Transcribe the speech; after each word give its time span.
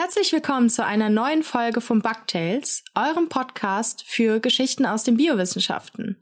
Herzlich 0.00 0.32
willkommen 0.32 0.70
zu 0.70 0.84
einer 0.86 1.10
neuen 1.10 1.42
Folge 1.42 1.80
von 1.80 2.02
Bugtails, 2.02 2.84
eurem 2.94 3.28
Podcast 3.28 4.04
für 4.06 4.38
Geschichten 4.38 4.86
aus 4.86 5.02
den 5.02 5.16
Biowissenschaften. 5.16 6.16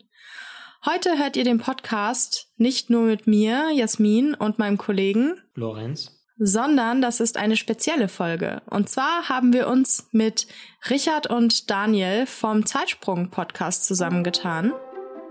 Heute 0.87 1.19
hört 1.19 1.37
ihr 1.37 1.45
den 1.45 1.59
Podcast 1.59 2.49
nicht 2.57 2.89
nur 2.89 3.03
mit 3.03 3.27
mir, 3.27 3.69
Jasmin 3.75 4.35
und 4.35 4.59
meinem 4.59 4.79
Kollegen 4.79 5.35
Lorenz, 5.55 6.11
sondern 6.39 7.03
das 7.03 7.21
ist 7.21 7.37
eine 7.37 7.59
spezielle 7.59 8.09
Folge. 8.09 8.63
Und 8.71 8.89
zwar 8.89 9.29
haben 9.29 9.53
wir 9.53 9.69
uns 9.69 10.09
mit 10.11 10.47
Richard 10.89 11.27
und 11.27 11.71
Daniel 11.71 12.25
vom 12.25 12.65
Zeitsprung 12.65 13.29
Podcast 13.29 13.85
zusammengetan 13.85 14.73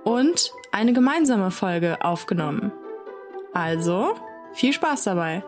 und 0.04 0.52
eine 0.71 0.93
gemeinsame 0.93 1.50
Folge 1.50 1.98
aufgenommen. 2.05 2.71
Also, 3.54 4.14
viel 4.54 4.71
Spaß 4.71 5.05
dabei. 5.05 5.43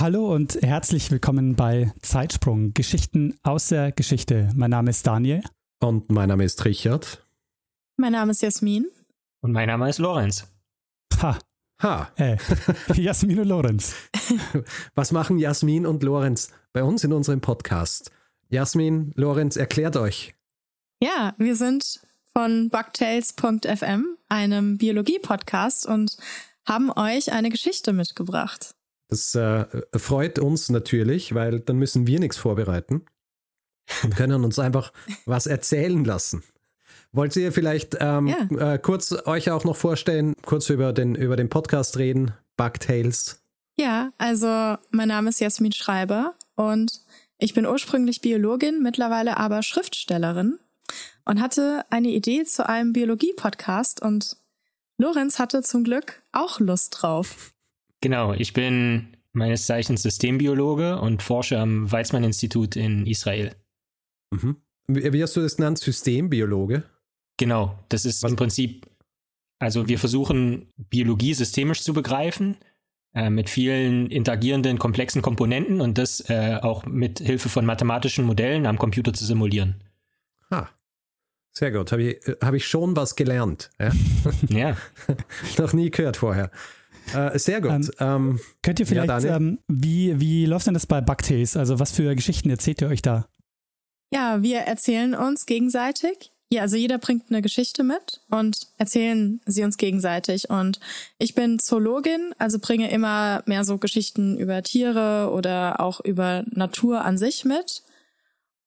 Hallo 0.00 0.32
und 0.32 0.62
herzlich 0.62 1.10
willkommen 1.10 1.56
bei 1.56 1.92
Zeitsprung, 2.02 2.72
Geschichten 2.72 3.36
aus 3.42 3.66
der 3.66 3.90
Geschichte. 3.90 4.48
Mein 4.54 4.70
Name 4.70 4.90
ist 4.90 5.04
Daniel. 5.04 5.42
Und 5.80 6.12
mein 6.12 6.28
Name 6.28 6.44
ist 6.44 6.64
Richard. 6.64 7.26
Mein 7.96 8.12
Name 8.12 8.30
ist 8.30 8.40
Jasmin. 8.40 8.86
Und 9.40 9.50
mein 9.50 9.66
Name 9.66 9.90
ist 9.90 9.98
Lorenz. 9.98 10.46
Ha. 11.20 11.36
Ha. 11.82 12.12
Äh, 12.14 12.36
Jasmin 12.94 13.40
und 13.40 13.48
Lorenz. 13.48 13.96
Was 14.94 15.10
machen 15.10 15.36
Jasmin 15.40 15.84
und 15.84 16.04
Lorenz 16.04 16.52
bei 16.72 16.84
uns 16.84 17.02
in 17.02 17.12
unserem 17.12 17.40
Podcast? 17.40 18.12
Jasmin, 18.50 19.10
Lorenz, 19.16 19.56
erklärt 19.56 19.96
euch. 19.96 20.32
Ja, 21.02 21.34
wir 21.38 21.56
sind 21.56 22.02
von 22.32 22.70
Bugtails.fm, 22.70 24.16
einem 24.28 24.78
Biologie-Podcast 24.78 25.86
und 25.86 26.16
haben 26.64 26.92
euch 26.92 27.32
eine 27.32 27.50
Geschichte 27.50 27.92
mitgebracht. 27.92 28.77
Das 29.08 29.34
äh, 29.34 29.64
freut 29.96 30.38
uns 30.38 30.68
natürlich, 30.68 31.34
weil 31.34 31.60
dann 31.60 31.76
müssen 31.76 32.06
wir 32.06 32.20
nichts 32.20 32.36
vorbereiten 32.36 33.06
und 34.02 34.16
können 34.16 34.44
uns 34.44 34.58
einfach 34.58 34.92
was 35.24 35.46
erzählen 35.46 36.04
lassen. 36.04 36.42
Wollt 37.12 37.34
ihr 37.36 37.52
vielleicht 37.52 37.96
ähm, 38.00 38.26
ja. 38.26 38.74
äh, 38.74 38.78
kurz 38.78 39.12
euch 39.26 39.50
auch 39.50 39.64
noch 39.64 39.76
vorstellen, 39.76 40.34
kurz 40.44 40.68
über 40.68 40.92
den, 40.92 41.14
über 41.14 41.36
den 41.36 41.48
Podcast 41.48 41.96
reden, 41.96 42.32
Bugtails? 42.56 43.40
Ja, 43.78 44.10
also 44.18 44.76
mein 44.90 45.08
Name 45.08 45.30
ist 45.30 45.40
Jasmin 45.40 45.72
Schreiber 45.72 46.34
und 46.54 47.00
ich 47.38 47.54
bin 47.54 47.66
ursprünglich 47.66 48.20
Biologin, 48.20 48.82
mittlerweile 48.82 49.38
aber 49.38 49.62
Schriftstellerin 49.62 50.58
und 51.24 51.40
hatte 51.40 51.84
eine 51.88 52.08
Idee 52.08 52.44
zu 52.44 52.68
einem 52.68 52.92
Biologie-Podcast 52.92 54.02
und 54.02 54.36
Lorenz 54.98 55.38
hatte 55.38 55.62
zum 55.62 55.84
Glück 55.84 56.22
auch 56.32 56.58
Lust 56.60 56.98
drauf. 57.00 57.54
Genau, 58.00 58.32
ich 58.32 58.52
bin 58.52 59.16
meines 59.32 59.66
Zeichens 59.66 60.02
Systembiologe 60.02 61.00
und 61.00 61.22
forsche 61.22 61.58
am 61.58 61.90
Weizmann-Institut 61.90 62.76
in 62.76 63.06
Israel. 63.06 63.54
Mhm. 64.30 64.56
Wie 64.88 65.22
hast 65.22 65.36
du 65.36 65.40
das 65.40 65.56
genannt? 65.56 65.78
Systembiologe? 65.78 66.84
Genau, 67.36 67.78
das 67.88 68.04
ist 68.04 68.22
Was? 68.22 68.30
im 68.30 68.36
Prinzip, 68.36 68.86
also 69.58 69.88
wir 69.88 69.98
versuchen 69.98 70.72
Biologie 70.76 71.34
systemisch 71.34 71.82
zu 71.82 71.92
begreifen, 71.92 72.56
äh, 73.14 73.30
mit 73.30 73.48
vielen 73.48 74.10
interagierenden, 74.10 74.78
komplexen 74.78 75.22
Komponenten 75.22 75.80
und 75.80 75.98
das 75.98 76.20
äh, 76.28 76.58
auch 76.60 76.84
mit 76.84 77.20
Hilfe 77.20 77.48
von 77.48 77.64
mathematischen 77.64 78.24
Modellen 78.24 78.66
am 78.66 78.78
Computer 78.78 79.12
zu 79.12 79.24
simulieren. 79.24 79.82
Ah, 80.50 80.68
sehr 81.52 81.70
gut. 81.70 81.92
Habe 81.92 82.02
ich, 82.02 82.20
hab 82.42 82.54
ich 82.54 82.66
schon 82.66 82.96
was 82.96 83.16
gelernt. 83.16 83.70
Ja. 83.78 83.92
ja. 84.48 84.76
Noch 85.58 85.72
nie 85.72 85.90
gehört 85.90 86.16
vorher. 86.16 86.50
Äh, 87.14 87.38
sehr 87.38 87.60
gut. 87.60 87.70
Ähm, 87.70 87.90
ähm, 87.98 88.40
könnt 88.62 88.80
ihr 88.80 88.86
vielleicht, 88.86 89.24
ja, 89.24 89.36
ähm, 89.36 89.58
wie, 89.68 90.18
wie 90.20 90.46
läuft 90.46 90.66
denn 90.66 90.74
das 90.74 90.86
bei 90.86 91.00
Bugtails? 91.00 91.56
Also 91.56 91.78
was 91.78 91.92
für 91.92 92.14
Geschichten 92.14 92.50
erzählt 92.50 92.80
ihr 92.80 92.88
euch 92.88 93.02
da? 93.02 93.26
Ja, 94.12 94.42
wir 94.42 94.60
erzählen 94.60 95.14
uns 95.14 95.46
gegenseitig. 95.46 96.32
Ja, 96.50 96.62
also 96.62 96.76
jeder 96.76 96.96
bringt 96.96 97.24
eine 97.28 97.42
Geschichte 97.42 97.84
mit 97.84 98.22
und 98.30 98.68
erzählen 98.78 99.40
sie 99.44 99.64
uns 99.64 99.76
gegenseitig. 99.76 100.48
Und 100.48 100.80
ich 101.18 101.34
bin 101.34 101.58
Zoologin, 101.58 102.34
also 102.38 102.58
bringe 102.58 102.90
immer 102.90 103.42
mehr 103.44 103.64
so 103.64 103.76
Geschichten 103.76 104.38
über 104.38 104.62
Tiere 104.62 105.30
oder 105.30 105.80
auch 105.80 106.00
über 106.00 106.44
Natur 106.50 107.04
an 107.04 107.18
sich 107.18 107.44
mit. 107.44 107.82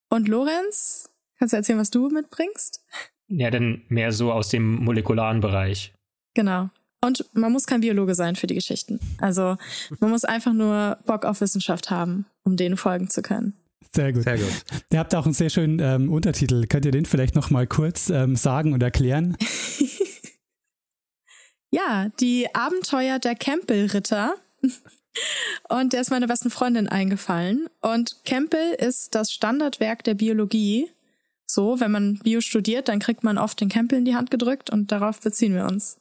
Und 0.09 0.27
Lorenz, 0.27 1.09
kannst 1.39 1.53
du 1.53 1.57
erzählen, 1.57 1.79
was 1.79 1.89
du 1.89 2.09
mitbringst? 2.09 2.85
Ja, 3.29 3.49
dann 3.49 3.81
mehr 3.87 4.11
so 4.11 4.31
aus 4.31 4.49
dem 4.49 4.75
molekularen 4.83 5.39
Bereich. 5.39 5.93
Genau. 6.35 6.69
Und 7.03 7.25
man 7.33 7.51
muss 7.51 7.65
kein 7.65 7.81
Biologe 7.81 8.13
sein 8.13 8.35
für 8.35 8.47
die 8.47 8.55
Geschichten. 8.55 8.99
Also 9.19 9.57
man 9.99 10.11
muss 10.11 10.23
einfach 10.23 10.53
nur 10.53 10.97
Bock 11.05 11.25
auf 11.25 11.41
Wissenschaft 11.41 11.89
haben, 11.89 12.25
um 12.43 12.57
denen 12.57 12.77
folgen 12.77 13.09
zu 13.09 13.21
können. 13.21 13.53
Sehr 13.93 14.13
gut. 14.13 14.23
Sehr 14.23 14.37
gut. 14.37 14.63
Ihr 14.91 14.99
habt 14.99 15.13
auch 15.15 15.25
einen 15.25 15.33
sehr 15.33 15.49
schönen 15.49 15.79
ähm, 15.79 16.11
Untertitel. 16.11 16.65
Könnt 16.67 16.85
ihr 16.85 16.91
den 16.91 17.05
vielleicht 17.05 17.35
noch 17.35 17.49
mal 17.49 17.67
kurz 17.67 18.09
ähm, 18.09 18.35
sagen 18.35 18.73
und 18.73 18.81
erklären? 18.81 19.35
ja, 21.71 22.09
die 22.19 22.53
Abenteuer 22.53 23.19
der 23.19 23.35
Campbell-Ritter. 23.35 24.35
Und 25.67 25.91
der 25.91 25.99
ist 25.99 26.09
meiner 26.09 26.27
besten 26.27 26.49
Freundin 26.49 26.87
eingefallen. 26.87 27.67
Und 27.81 28.23
Campbell 28.23 28.75
ist 28.75 29.13
das 29.13 29.33
Standardwerk 29.33 30.05
der 30.05 30.13
Biologie. 30.13 30.89
So, 31.45 31.81
wenn 31.81 31.91
man 31.91 32.19
Bio 32.19 32.39
studiert, 32.39 32.87
dann 32.87 32.99
kriegt 32.99 33.25
man 33.25 33.37
oft 33.37 33.59
den 33.59 33.67
Campbell 33.67 33.99
in 33.99 34.05
die 34.05 34.15
Hand 34.15 34.31
gedrückt 34.31 34.69
und 34.69 34.93
darauf 34.93 35.19
beziehen 35.19 35.53
wir 35.53 35.65
uns. 35.65 35.99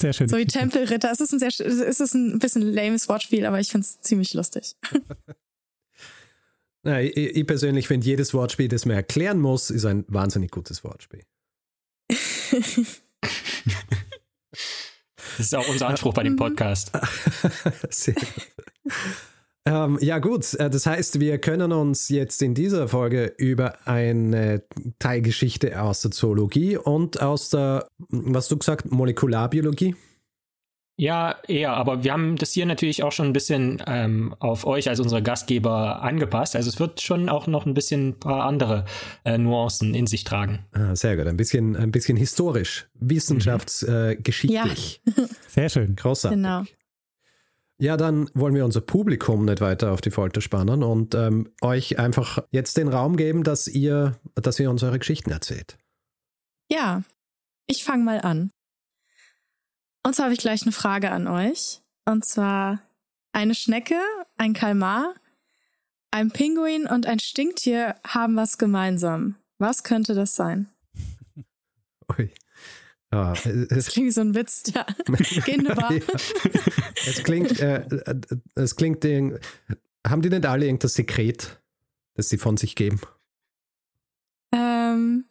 Sehr 0.00 0.12
schön. 0.12 0.28
So 0.28 0.36
wie 0.36 0.46
Tempelritter. 0.46 1.10
Es 1.10 1.20
ist 1.20 1.32
ein 1.32 1.40
sehr, 1.40 1.48
es 1.48 2.00
ist 2.00 2.14
ein 2.14 2.38
bisschen 2.38 2.62
lames 2.62 3.08
Wortspiel, 3.08 3.44
aber 3.46 3.58
ich 3.58 3.68
finde 3.68 3.84
es 3.84 4.00
ziemlich 4.00 4.32
lustig. 4.32 4.76
Na, 6.84 7.00
ich, 7.02 7.16
ich, 7.16 7.46
persönlich 7.46 7.88
finde, 7.88 8.06
jedes 8.06 8.32
Wortspiel, 8.32 8.68
das 8.68 8.86
man 8.86 8.94
erklären 8.94 9.40
muss, 9.40 9.70
ist 9.70 9.84
ein 9.84 10.04
wahnsinnig 10.06 10.52
gutes 10.52 10.84
Wortspiel. 10.84 11.24
das 12.10 13.00
ist 15.38 15.54
auch 15.56 15.68
unser 15.68 15.88
Anspruch 15.88 16.14
bei 16.14 16.22
dem 16.22 16.34
mhm. 16.34 16.38
Podcast. 16.38 16.92
Sehr 17.90 18.14
gut. 18.14 18.48
Ähm, 19.68 19.98
ja 20.00 20.18
gut, 20.18 20.54
äh, 20.54 20.70
das 20.70 20.86
heißt, 20.86 21.20
wir 21.20 21.36
können 21.38 21.72
uns 21.72 22.08
jetzt 22.08 22.40
in 22.40 22.54
dieser 22.54 22.88
Folge 22.88 23.34
über 23.36 23.86
eine 23.86 24.62
Teilgeschichte 24.98 25.82
aus 25.82 26.00
der 26.00 26.10
Zoologie 26.10 26.78
und 26.78 27.20
aus 27.20 27.50
der, 27.50 27.86
was 28.08 28.48
du 28.48 28.56
gesagt, 28.56 28.90
Molekularbiologie 28.90 29.94
ja, 31.00 31.36
eher, 31.46 31.74
aber 31.74 32.02
wir 32.02 32.12
haben 32.12 32.34
das 32.34 32.50
hier 32.50 32.66
natürlich 32.66 33.04
auch 33.04 33.12
schon 33.12 33.26
ein 33.26 33.32
bisschen 33.32 33.80
ähm, 33.86 34.34
auf 34.40 34.66
euch 34.66 34.88
als 34.88 34.98
unsere 34.98 35.22
Gastgeber 35.22 36.02
angepasst. 36.02 36.56
Also 36.56 36.70
es 36.70 36.80
wird 36.80 37.00
schon 37.00 37.28
auch 37.28 37.46
noch 37.46 37.66
ein 37.66 37.74
bisschen 37.74 38.08
ein 38.08 38.18
paar 38.18 38.42
andere 38.42 38.84
äh, 39.24 39.38
Nuancen 39.38 39.94
in 39.94 40.08
sich 40.08 40.24
tragen. 40.24 40.66
Ah, 40.72 40.96
sehr 40.96 41.16
gut, 41.16 41.28
ein 41.28 41.36
bisschen, 41.36 41.76
ein 41.76 41.92
bisschen 41.92 42.16
historisch, 42.16 42.88
wissenschaftsgeschichtlich. 42.94 45.00
Mhm. 45.04 45.12
Äh, 45.16 45.20
ja. 45.20 45.28
Sehr 45.48 45.68
schön. 45.68 45.94
Großartig. 45.94 46.36
Genau. 46.36 46.64
Ja, 47.80 47.96
dann 47.96 48.28
wollen 48.34 48.54
wir 48.54 48.64
unser 48.64 48.80
Publikum 48.80 49.44
nicht 49.44 49.60
weiter 49.60 49.92
auf 49.92 50.00
die 50.00 50.10
Folter 50.10 50.40
spannen 50.40 50.82
und 50.82 51.14
ähm, 51.14 51.52
euch 51.60 51.98
einfach 51.98 52.40
jetzt 52.50 52.76
den 52.76 52.88
Raum 52.88 53.16
geben, 53.16 53.44
dass 53.44 53.68
ihr, 53.68 54.18
dass 54.34 54.58
ihr 54.58 54.68
uns 54.68 54.82
eure 54.82 54.98
Geschichten 54.98 55.30
erzählt. 55.30 55.78
Ja, 56.68 57.04
ich 57.68 57.84
fange 57.84 58.02
mal 58.02 58.20
an. 58.20 58.50
Und 60.04 60.14
zwar 60.14 60.24
habe 60.24 60.34
ich 60.34 60.40
gleich 60.40 60.62
eine 60.62 60.72
Frage 60.72 61.12
an 61.12 61.28
euch. 61.28 61.80
Und 62.04 62.24
zwar 62.26 62.80
eine 63.32 63.54
Schnecke, 63.54 64.00
ein 64.36 64.54
Kalmar, 64.54 65.14
ein 66.10 66.30
Pinguin 66.30 66.86
und 66.86 67.06
ein 67.06 67.20
Stinktier 67.20 67.94
haben 68.06 68.34
was 68.34 68.58
gemeinsam. 68.58 69.36
Was 69.58 69.84
könnte 69.84 70.14
das 70.14 70.34
sein? 70.34 70.68
Ui. 72.18 72.32
Ja, 73.12 73.32
es, 73.44 73.68
das 73.68 73.86
klingt 73.86 74.08
wie 74.08 74.12
so 74.12 74.20
ein 74.20 74.34
Witz, 74.34 74.64
ja. 74.74 74.86
Gehende 75.44 75.74
Bar. 75.74 75.92
ja. 75.92 76.00
Es 77.06 77.22
klingt, 77.22 77.58
äh, 77.60 77.84
es 78.54 78.76
klingt, 78.76 79.04
den, 79.04 79.38
haben 80.06 80.22
die 80.22 80.30
nicht 80.30 80.46
alle 80.46 80.66
irgendein 80.66 80.88
Sekret, 80.88 81.60
das 82.14 82.28
sie 82.28 82.38
von 82.38 82.56
sich 82.56 82.74
geben? 82.76 83.00
Ähm, 84.52 85.24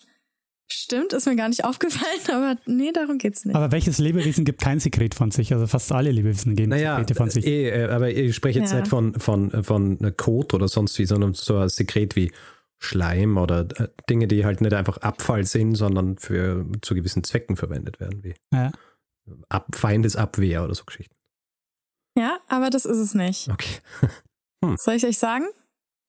Stimmt, 0.69 1.13
ist 1.13 1.25
mir 1.25 1.37
gar 1.37 1.47
nicht 1.47 1.63
aufgefallen, 1.63 2.19
aber 2.27 2.57
nee, 2.65 2.91
darum 2.91 3.17
geht's 3.17 3.45
nicht. 3.45 3.55
Aber 3.55 3.71
welches 3.71 3.99
Lebewesen 3.99 4.43
gibt 4.43 4.59
kein 4.59 4.81
Sekret 4.81 5.15
von 5.15 5.31
sich? 5.31 5.53
Also 5.53 5.65
fast 5.65 5.91
alle 5.93 6.11
Lebewesen 6.11 6.55
geben 6.55 6.69
naja, 6.69 6.95
Sekrete 6.97 7.15
von 7.15 7.29
sich. 7.29 7.45
Eh, 7.45 7.69
äh, 7.69 7.89
aber 7.89 8.09
ich 8.09 8.35
spreche 8.35 8.59
jetzt 8.59 8.71
ja. 8.71 8.79
nicht 8.79 8.89
von, 8.89 9.13
von, 9.17 9.63
von 9.63 10.13
Kot 10.17 10.53
oder 10.53 10.67
sonst 10.67 10.99
wie, 10.99 11.05
sondern 11.05 11.33
so 11.33 11.57
ein 11.57 11.69
Sekret 11.69 12.17
wie 12.17 12.31
Schleim 12.79 13.37
oder 13.37 13.61
äh, 13.79 13.89
Dinge, 14.09 14.27
die 14.27 14.45
halt 14.45 14.61
nicht 14.61 14.73
einfach 14.73 14.97
Abfall 14.97 15.45
sind, 15.45 15.75
sondern 15.75 16.17
für 16.17 16.65
zu 16.81 16.95
gewissen 16.95 17.23
Zwecken 17.23 17.55
verwendet 17.55 17.99
werden, 17.99 18.23
wie 18.23 18.35
ja. 18.53 18.71
Ab, 19.49 19.67
Feindesabwehr 19.75 20.63
oder 20.63 20.73
so 20.73 20.85
Geschichten. 20.85 21.15
Ja, 22.17 22.39
aber 22.47 22.69
das 22.69 22.85
ist 22.85 22.97
es 22.97 23.13
nicht. 23.13 23.49
Okay. 23.49 23.79
Hm. 24.65 24.75
Soll 24.75 24.95
ich 24.95 25.05
euch 25.05 25.19
sagen? 25.19 25.45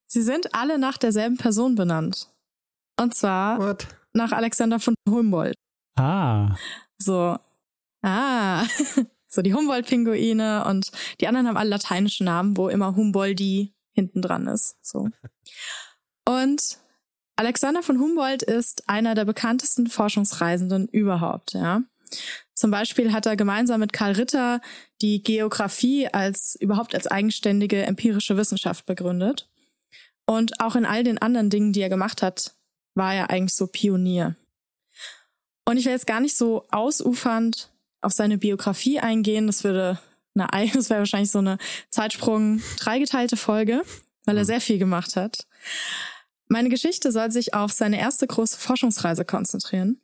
Sie 0.07 0.23
sind 0.23 0.55
alle 0.55 0.79
nach 0.79 0.97
derselben 0.97 1.37
Person 1.37 1.75
benannt. 1.75 2.33
Und 2.99 3.15
zwar 3.15 3.59
What? 3.59 3.89
nach 4.15 4.33
Alexander 4.33 4.81
von 4.81 4.95
Humboldt. 5.07 5.55
Ah. 5.97 6.57
So, 6.97 7.37
ah. 8.03 8.65
so 9.29 9.43
die 9.43 9.53
Humboldt-Pinguine 9.53 10.65
und 10.65 10.91
die 11.21 11.29
anderen 11.29 11.47
haben 11.47 11.59
alle 11.59 11.69
lateinische 11.69 12.25
Namen, 12.25 12.57
wo 12.57 12.71
immer 12.71 12.97
Humboldi 12.97 13.75
hinten 13.93 14.23
dran 14.23 14.47
ist. 14.47 14.79
So. 14.81 15.11
Und 16.29 16.77
Alexander 17.37 17.83
von 17.83 17.99
Humboldt 17.99 18.43
ist 18.43 18.87
einer 18.87 19.15
der 19.15 19.25
bekanntesten 19.25 19.87
Forschungsreisenden 19.87 20.87
überhaupt, 20.89 21.55
ja. 21.55 21.85
Zum 22.53 22.71
Beispiel 22.71 23.13
hat 23.15 23.25
er 23.25 23.35
gemeinsam 23.37 23.81
mit 23.81 23.95
Karl 23.95 24.13
Ritter 24.13 24.61
die 25.01 25.23
Geographie 25.23 26.09
als 26.09 26.55
überhaupt 26.61 26.95
als 26.95 27.07
eigenständige 27.07 27.83
empirische 27.83 28.37
Wissenschaft 28.37 28.85
begründet. 28.85 29.49
Und 30.27 30.61
auch 30.61 30.77
in 30.77 30.85
all 30.85 31.03
den 31.03 31.17
anderen 31.17 31.49
Dingen, 31.49 31.73
die 31.73 31.81
er 31.81 31.89
gemacht 31.89 32.21
hat, 32.21 32.55
war 32.95 33.15
er 33.15 33.31
eigentlich 33.31 33.55
so 33.55 33.67
Pionier. 33.67 34.37
Und 35.65 35.79
ich 35.79 35.87
will 35.87 35.93
jetzt 35.93 36.07
gar 36.07 36.21
nicht 36.21 36.37
so 36.37 36.67
ausufernd 36.71 37.71
auf 38.03 38.13
seine 38.13 38.37
Biografie 38.37 39.01
eingehen. 39.01 39.47
Das 39.47 39.65
würde 39.65 39.99
eine, 40.35 40.71
das 40.75 40.91
wäre 40.91 41.01
wahrscheinlich 41.01 41.31
so 41.31 41.39
eine 41.39 41.57
Zeitsprung 41.89 42.61
dreigeteilte 42.79 43.39
Folge, 43.39 43.83
weil 44.27 44.37
er 44.37 44.43
mhm. 44.43 44.47
sehr 44.47 44.61
viel 44.61 44.79
gemacht 44.79 45.17
hat. 45.17 45.47
Meine 46.49 46.71
Geschichte 46.71 47.13
soll 47.13 47.31
sich 47.31 47.53
auf 47.55 47.73
seine 47.73 48.01
erste 48.01 48.27
große 48.27 48.59
Forschungsreise 48.59 49.25
konzentrieren. 49.25 50.01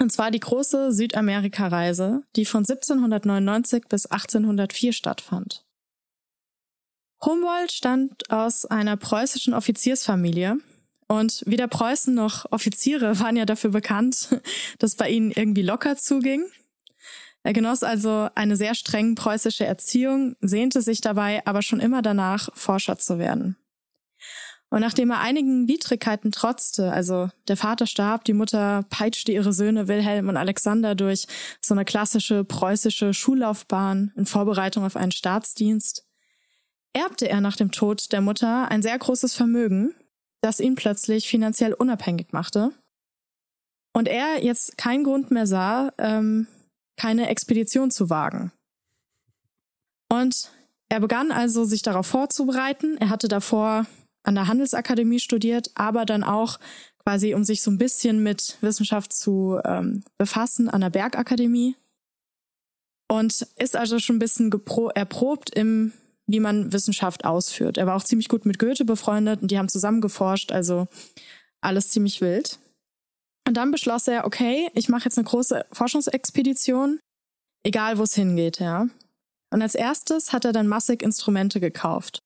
Und 0.00 0.12
zwar 0.12 0.30
die 0.30 0.40
große 0.40 0.92
Südamerika-Reise, 0.92 2.22
die 2.36 2.44
von 2.44 2.60
1799 2.60 3.84
bis 3.88 4.06
1804 4.06 4.92
stattfand. 4.92 5.64
Humboldt 7.24 7.72
stammt 7.72 8.30
aus 8.30 8.66
einer 8.66 8.96
preußischen 8.96 9.54
Offiziersfamilie 9.54 10.58
und 11.08 11.42
weder 11.46 11.66
Preußen 11.66 12.14
noch 12.14 12.50
Offiziere 12.52 13.18
waren 13.20 13.36
ja 13.36 13.46
dafür 13.46 13.70
bekannt, 13.70 14.40
dass 14.78 14.96
bei 14.96 15.08
ihnen 15.10 15.30
irgendwie 15.30 15.62
locker 15.62 15.96
zuging. 15.96 16.44
Er 17.42 17.52
genoss 17.52 17.82
also 17.82 18.28
eine 18.34 18.56
sehr 18.56 18.74
streng 18.74 19.14
preußische 19.14 19.64
Erziehung, 19.64 20.36
sehnte 20.40 20.82
sich 20.82 21.00
dabei 21.00 21.46
aber 21.46 21.62
schon 21.62 21.80
immer 21.80 22.02
danach, 22.02 22.50
Forscher 22.54 22.98
zu 22.98 23.18
werden. 23.18 23.56
Und 24.68 24.80
nachdem 24.80 25.10
er 25.10 25.20
einigen 25.20 25.68
Widrigkeiten 25.68 26.32
trotzte, 26.32 26.92
also 26.92 27.30
der 27.46 27.56
Vater 27.56 27.86
starb, 27.86 28.24
die 28.24 28.32
Mutter 28.32 28.84
peitschte 28.90 29.30
ihre 29.30 29.52
Söhne 29.52 29.86
Wilhelm 29.86 30.28
und 30.28 30.36
Alexander 30.36 30.94
durch 30.94 31.26
so 31.60 31.72
eine 31.72 31.84
klassische 31.84 32.42
preußische 32.44 33.14
Schullaufbahn 33.14 34.12
in 34.16 34.26
Vorbereitung 34.26 34.84
auf 34.84 34.96
einen 34.96 35.12
Staatsdienst, 35.12 36.04
erbte 36.92 37.28
er 37.28 37.40
nach 37.40 37.56
dem 37.56 37.70
Tod 37.70 38.12
der 38.12 38.20
Mutter 38.20 38.68
ein 38.70 38.82
sehr 38.82 38.98
großes 38.98 39.34
Vermögen, 39.34 39.94
das 40.40 40.60
ihn 40.60 40.74
plötzlich 40.74 41.28
finanziell 41.28 41.72
unabhängig 41.72 42.32
machte. 42.32 42.72
Und 43.92 44.08
er 44.08 44.42
jetzt 44.44 44.76
keinen 44.76 45.04
Grund 45.04 45.30
mehr 45.30 45.46
sah, 45.46 45.92
ähm, 45.98 46.48
keine 46.96 47.28
Expedition 47.28 47.90
zu 47.90 48.10
wagen. 48.10 48.52
Und 50.10 50.50
er 50.88 51.00
begann 51.00 51.32
also, 51.32 51.64
sich 51.64 51.82
darauf 51.82 52.06
vorzubereiten. 52.06 52.96
Er 52.98 53.10
hatte 53.10 53.28
davor 53.28 53.86
an 54.26 54.34
der 54.34 54.48
Handelsakademie 54.48 55.20
studiert, 55.20 55.70
aber 55.74 56.04
dann 56.04 56.24
auch 56.24 56.58
quasi, 56.98 57.34
um 57.34 57.44
sich 57.44 57.62
so 57.62 57.70
ein 57.70 57.78
bisschen 57.78 58.22
mit 58.22 58.58
Wissenschaft 58.60 59.12
zu 59.12 59.60
ähm, 59.64 60.02
befassen, 60.18 60.68
an 60.68 60.80
der 60.80 60.90
Bergakademie. 60.90 61.76
Und 63.08 63.46
ist 63.56 63.76
also 63.76 64.00
schon 64.00 64.16
ein 64.16 64.20
bisschen 64.20 64.52
erprobt 64.94 65.50
im, 65.50 65.92
wie 66.26 66.40
man 66.40 66.72
Wissenschaft 66.72 67.24
ausführt. 67.24 67.78
Er 67.78 67.86
war 67.86 67.94
auch 67.94 68.02
ziemlich 68.02 68.28
gut 68.28 68.44
mit 68.44 68.58
Goethe 68.58 68.84
befreundet 68.84 69.42
und 69.42 69.52
die 69.52 69.58
haben 69.58 69.68
zusammen 69.68 70.00
geforscht, 70.00 70.50
also 70.50 70.88
alles 71.60 71.90
ziemlich 71.90 72.20
wild. 72.20 72.58
Und 73.46 73.56
dann 73.56 73.70
beschloss 73.70 74.08
er, 74.08 74.24
okay, 74.24 74.68
ich 74.74 74.88
mache 74.88 75.04
jetzt 75.04 75.18
eine 75.18 75.28
große 75.28 75.64
Forschungsexpedition, 75.70 76.98
egal 77.64 77.98
wo 77.98 78.02
es 78.02 78.14
hingeht, 78.14 78.58
ja. 78.58 78.88
Und 79.52 79.62
als 79.62 79.76
erstes 79.76 80.32
hat 80.32 80.44
er 80.44 80.52
dann 80.52 80.66
massig 80.66 81.02
Instrumente 81.02 81.60
gekauft. 81.60 82.18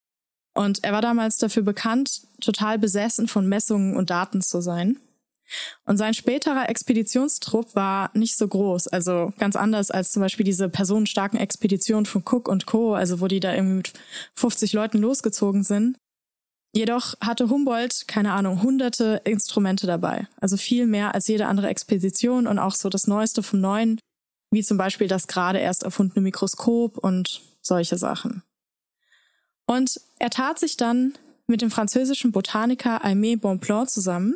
Und 0.54 0.82
er 0.84 0.92
war 0.92 1.02
damals 1.02 1.36
dafür 1.36 1.62
bekannt, 1.62 2.22
total 2.40 2.78
besessen 2.78 3.28
von 3.28 3.48
Messungen 3.48 3.96
und 3.96 4.10
Daten 4.10 4.42
zu 4.42 4.60
sein. 4.60 4.98
Und 5.84 5.96
sein 5.96 6.14
späterer 6.14 6.68
Expeditionstrupp 6.68 7.74
war 7.74 8.10
nicht 8.14 8.36
so 8.36 8.46
groß, 8.46 8.88
also 8.88 9.32
ganz 9.38 9.56
anders 9.56 9.90
als 9.90 10.12
zum 10.12 10.22
Beispiel 10.22 10.44
diese 10.44 10.68
personenstarken 10.68 11.38
Expeditionen 11.38 12.06
von 12.06 12.22
Cook 12.22 12.48
und 12.48 12.66
Co., 12.66 12.94
also 12.94 13.20
wo 13.20 13.26
die 13.26 13.40
da 13.40 13.54
irgendwie 13.54 13.76
mit 13.76 13.92
50 14.34 14.72
Leuten 14.72 14.98
losgezogen 14.98 15.64
sind. 15.64 15.96
Jedoch 16.72 17.14
hatte 17.20 17.50
Humboldt, 17.50 18.06
keine 18.06 18.32
Ahnung, 18.32 18.62
hunderte 18.62 19.22
Instrumente 19.24 19.88
dabei, 19.88 20.28
also 20.40 20.56
viel 20.56 20.86
mehr 20.86 21.14
als 21.14 21.26
jede 21.26 21.46
andere 21.46 21.68
Expedition 21.68 22.46
und 22.46 22.60
auch 22.60 22.76
so 22.76 22.88
das 22.88 23.08
Neueste 23.08 23.42
vom 23.42 23.60
Neuen, 23.60 23.98
wie 24.52 24.62
zum 24.62 24.78
Beispiel 24.78 25.08
das 25.08 25.26
gerade 25.26 25.58
erst 25.58 25.82
erfundene 25.82 26.20
Mikroskop 26.20 26.96
und 26.96 27.42
solche 27.60 27.98
Sachen. 27.98 28.44
Und 29.70 30.00
er 30.18 30.30
tat 30.30 30.58
sich 30.58 30.76
dann 30.76 31.14
mit 31.46 31.62
dem 31.62 31.70
französischen 31.70 32.32
Botaniker 32.32 33.04
Aimé 33.04 33.38
Bonpland 33.38 33.88
zusammen 33.88 34.34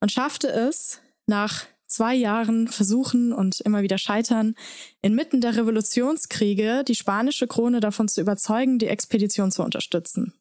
und 0.00 0.10
schaffte 0.10 0.48
es, 0.48 1.02
nach 1.26 1.66
zwei 1.86 2.14
Jahren 2.14 2.68
Versuchen 2.68 3.34
und 3.34 3.60
immer 3.60 3.82
wieder 3.82 3.98
Scheitern, 3.98 4.54
inmitten 5.02 5.42
der 5.42 5.56
Revolutionskriege 5.56 6.82
die 6.82 6.94
spanische 6.94 7.46
Krone 7.46 7.80
davon 7.80 8.08
zu 8.08 8.22
überzeugen, 8.22 8.78
die 8.78 8.86
Expedition 8.86 9.52
zu 9.52 9.62
unterstützen. 9.62 10.32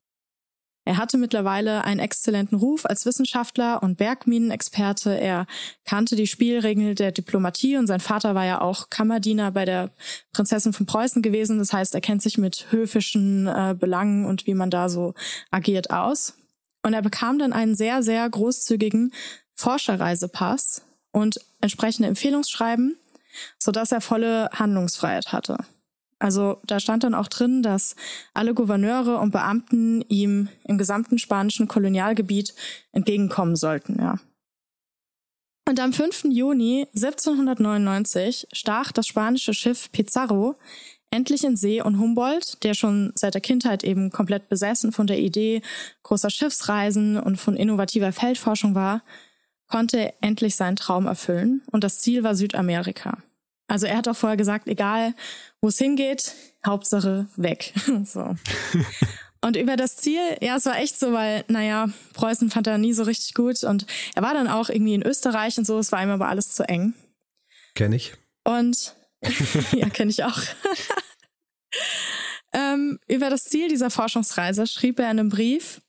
Er 0.86 0.98
hatte 0.98 1.18
mittlerweile 1.18 1.86
einen 1.86 2.02
exzellenten 2.02 2.58
Ruf 2.58 2.86
als 2.86 3.06
Wissenschaftler 3.06 3.82
und 3.82 3.98
Bergminenexperte. 3.98 5.18
Er 5.18 5.48
kannte 5.86 6.16
die 6.16 6.28
Spielregeln 6.28 6.96
der 6.96 7.12
Diplomatie 7.12 7.78
und 7.78 7.88
sein 7.88 8.02
Vater 8.02 8.36
war 8.36 8.46
ja 8.46 8.60
auch 8.60 8.90
Kammerdiener 8.90 9.52
bei 9.52 9.64
der 9.64 9.92
Prinzessin 10.34 10.74
von 10.74 10.86
Preußen 10.86 11.22
gewesen. 11.22 11.58
Das 11.58 11.72
heißt, 11.72 11.96
er 11.96 12.02
kennt 12.02 12.22
sich 12.22 12.38
mit 12.38 12.68
höfischen 12.72 13.48
äh, 13.48 13.76
Belangen 13.80 14.26
und 14.26 14.46
wie 14.46 14.56
man 14.56 14.70
da 14.70 14.90
so 14.90 15.14
agiert 15.52 15.92
aus. 15.92 16.34
Und 16.82 16.94
er 16.94 17.02
bekam 17.02 17.40
dann 17.40 17.54
einen 17.54 17.76
sehr, 17.76 18.04
sehr 18.04 18.30
großzügigen 18.30 19.14
Forscherreisepass 19.56 20.82
und 21.12 21.40
entsprechende 21.62 22.10
Empfehlungsschreiben, 22.10 22.98
sodass 23.58 23.94
er 23.94 24.02
volle 24.02 24.50
Handlungsfreiheit 24.52 25.32
hatte. 25.32 25.58
Also 26.24 26.62
da 26.66 26.80
stand 26.80 27.04
dann 27.04 27.16
auch 27.16 27.28
drin, 27.28 27.64
dass 27.64 27.98
alle 28.34 28.54
Gouverneure 28.54 29.20
und 29.20 29.32
Beamten 29.32 30.00
ihm 30.08 30.48
im 30.64 30.78
gesamten 30.78 31.18
spanischen 31.18 31.68
Kolonialgebiet 31.68 32.56
entgegenkommen 32.94 33.58
sollten, 33.58 33.98
ja. 34.00 34.18
Und 35.68 35.82
am 35.82 35.92
5. 35.92 36.26
Juni 36.30 36.88
1799 36.96 38.48
stach 38.54 38.94
das 38.94 39.06
spanische 39.06 39.54
Schiff 39.54 39.92
Pizarro 39.92 40.56
endlich 41.12 41.44
in 41.44 41.58
See 41.58 41.82
und 41.82 42.00
Humboldt, 42.00 42.64
der 42.64 42.74
schon 42.74 43.12
seit 43.16 43.34
der 43.34 43.42
Kindheit 43.42 43.84
eben 43.84 44.10
komplett 44.10 44.48
besessen 44.48 44.94
von 44.94 45.08
der 45.08 45.20
Idee 45.20 45.62
großer 46.04 46.30
Schiffsreisen 46.30 47.20
und 47.20 47.36
von 47.36 47.58
innovativer 47.58 48.14
Feldforschung 48.14 48.76
war, 48.76 49.04
konnte 49.68 50.14
endlich 50.22 50.56
seinen 50.56 50.78
Traum 50.78 51.06
erfüllen 51.06 51.64
und 51.70 51.84
das 51.84 52.00
Ziel 52.00 52.24
war 52.24 52.34
Südamerika. 52.34 53.18
Also 53.68 53.88
er 53.88 53.98
hat 53.98 54.08
auch 54.08 54.16
vorher 54.16 54.38
gesagt, 54.38 54.68
egal 54.68 55.14
wo 55.62 55.70
es 55.70 55.78
hingeht, 55.78 56.34
Hauptsache 56.66 57.28
weg. 57.38 57.74
so. 58.06 58.36
Und 59.42 59.58
über 59.58 59.76
das 59.76 59.98
Ziel, 59.98 60.22
ja, 60.42 60.56
es 60.56 60.66
war 60.66 60.78
echt 60.78 60.98
so, 60.98 61.12
weil, 61.12 61.44
naja, 61.48 61.90
Preußen 62.14 62.50
fand 62.50 62.68
er 62.68 62.78
nie 62.78 62.94
so 62.94 63.04
richtig 63.04 63.34
gut 63.34 63.64
und 63.64 63.86
er 64.16 64.24
war 64.24 64.34
dann 64.34 64.48
auch 64.48 64.70
irgendwie 64.70 64.94
in 64.94 65.06
Österreich 65.06 65.58
und 65.58 65.66
so, 65.66 65.78
es 65.80 65.92
war 65.92 66.02
ihm 66.02 66.10
aber 66.10 66.30
alles 66.30 66.54
zu 66.54 66.68
eng. 66.68 66.94
Kenn 67.76 67.92
ich. 67.92 68.14
Und 68.46 68.96
ja, 69.74 69.90
kenne 69.90 70.12
ich 70.12 70.24
auch. 70.24 70.42
ähm, 72.54 73.00
über 73.08 73.30
das 73.30 73.44
Ziel 73.44 73.68
dieser 73.68 73.90
Forschungsreise 73.90 74.68
schrieb 74.68 75.00
er 75.00 75.12
in 75.12 75.20
einem 75.20 75.30
Brief, 75.30 75.82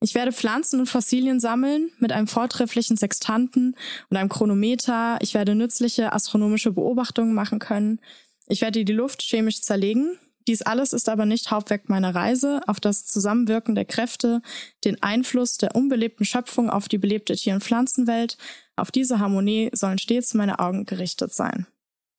ich 0.00 0.14
werde 0.14 0.32
Pflanzen 0.32 0.80
und 0.80 0.86
Fossilien 0.86 1.40
sammeln 1.40 1.90
mit 1.98 2.12
einem 2.12 2.28
vortrefflichen 2.28 2.96
Sextanten 2.96 3.76
und 4.08 4.16
einem 4.16 4.28
Chronometer. 4.28 5.18
Ich 5.20 5.34
werde 5.34 5.54
nützliche 5.54 6.12
astronomische 6.12 6.72
Beobachtungen 6.72 7.34
machen 7.34 7.58
können. 7.58 8.00
Ich 8.46 8.60
werde 8.60 8.84
die 8.84 8.92
Luft 8.92 9.22
chemisch 9.22 9.62
zerlegen. 9.62 10.18
Dies 10.46 10.62
alles 10.62 10.92
ist 10.92 11.08
aber 11.08 11.26
nicht 11.26 11.50
Hauptwerk 11.50 11.88
meiner 11.88 12.14
Reise 12.14 12.60
auf 12.68 12.78
das 12.78 13.04
Zusammenwirken 13.06 13.74
der 13.74 13.84
Kräfte, 13.84 14.42
den 14.84 15.02
Einfluss 15.02 15.56
der 15.56 15.74
unbelebten 15.74 16.24
Schöpfung 16.24 16.70
auf 16.70 16.86
die 16.86 16.98
belebte 16.98 17.34
Tier- 17.34 17.54
und 17.54 17.64
Pflanzenwelt. 17.64 18.38
Auf 18.76 18.92
diese 18.92 19.18
Harmonie 19.18 19.70
sollen 19.72 19.98
stets 19.98 20.34
meine 20.34 20.60
Augen 20.60 20.86
gerichtet 20.86 21.34
sein. 21.34 21.66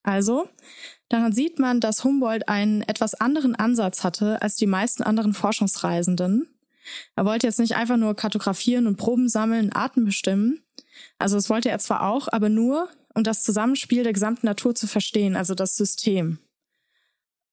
Also, 0.04 0.50
daran 1.08 1.32
sieht 1.32 1.60
man, 1.60 1.80
dass 1.80 2.04
Humboldt 2.04 2.50
einen 2.50 2.82
etwas 2.82 3.14
anderen 3.14 3.56
Ansatz 3.56 4.04
hatte 4.04 4.42
als 4.42 4.56
die 4.56 4.68
meisten 4.68 5.04
anderen 5.04 5.34
Forschungsreisenden 5.34 6.48
er 7.16 7.26
wollte 7.26 7.48
jetzt 7.48 7.60
nicht 7.60 7.76
einfach 7.76 7.98
nur 7.98 8.16
kartografieren 8.16 8.88
und 8.88 8.98
Proben 8.98 9.30
sammeln, 9.30 9.72
Arten 9.72 10.06
bestimmen. 10.06 10.64
Also 11.20 11.36
das 11.36 11.50
wollte 11.50 11.70
er 11.70 11.80
zwar 11.80 12.08
auch, 12.08 12.28
aber 12.32 12.50
nur, 12.50 12.90
um 13.14 13.24
das 13.24 13.44
Zusammenspiel 13.44 14.04
der 14.04 14.14
gesamten 14.14 14.46
Natur 14.46 14.76
zu 14.76 14.88
verstehen, 14.88 15.36
also 15.36 15.56
das 15.56 15.76
System. 15.76 16.40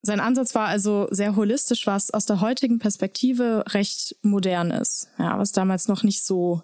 sein 0.01 0.19
Ansatz 0.19 0.53
war 0.53 0.67
also 0.67 1.07
sehr 1.09 1.35
holistisch, 1.35 1.87
was 1.87 2.11
aus 2.11 2.25
der 2.25 2.39
heutigen 2.41 2.79
Perspektive 2.79 3.63
recht 3.69 4.15
modern 4.21 4.71
ist. 4.71 5.09
Ja, 5.17 5.39
was 5.39 5.51
damals 5.51 5.87
noch 5.87 6.03
nicht 6.03 6.23
so 6.23 6.61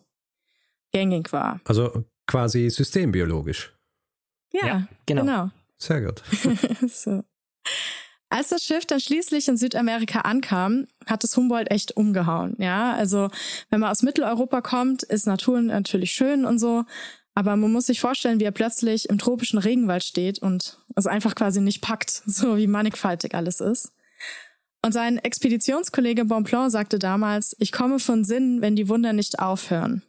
gängig 0.91 1.33
war. 1.33 1.59
Also 1.65 2.05
quasi 2.27 2.69
systembiologisch. 2.69 3.73
Ja, 4.53 4.67
ja 4.67 4.87
genau. 5.05 5.21
genau. 5.21 5.49
Sehr 5.77 6.01
gut. 6.01 6.21
so. 6.89 7.23
Als 8.31 8.47
das 8.47 8.63
Schiff 8.63 8.85
dann 8.85 9.01
schließlich 9.01 9.49
in 9.49 9.57
Südamerika 9.57 10.21
ankam, 10.21 10.87
hat 11.05 11.25
es 11.25 11.35
Humboldt 11.35 11.69
echt 11.69 11.97
umgehauen. 11.97 12.55
Ja, 12.59 12.93
also 12.93 13.29
wenn 13.69 13.81
man 13.81 13.91
aus 13.91 14.03
Mitteleuropa 14.03 14.61
kommt, 14.61 15.03
ist 15.03 15.27
Natur 15.27 15.59
natürlich 15.59 16.13
schön 16.13 16.45
und 16.45 16.57
so. 16.57 16.85
Aber 17.35 17.57
man 17.57 17.73
muss 17.73 17.87
sich 17.87 17.99
vorstellen, 17.99 18.39
wie 18.39 18.45
er 18.45 18.51
plötzlich 18.51 19.09
im 19.09 19.17
tropischen 19.17 19.59
Regenwald 19.59 20.05
steht 20.05 20.39
und 20.39 20.77
es 20.95 21.07
einfach 21.07 21.35
quasi 21.35 21.59
nicht 21.59 21.81
packt, 21.81 22.09
so 22.25 22.55
wie 22.55 22.67
mannigfaltig 22.67 23.35
alles 23.35 23.59
ist. 23.59 23.91
Und 24.81 24.93
sein 24.93 25.17
Expeditionskollege 25.17 26.23
Bonpland 26.23 26.71
sagte 26.71 26.99
damals, 26.99 27.53
ich 27.59 27.73
komme 27.73 27.99
von 27.99 28.23
Sinn, 28.23 28.61
wenn 28.61 28.77
die 28.77 28.87
Wunder 28.87 29.11
nicht 29.11 29.39
aufhören. 29.39 30.03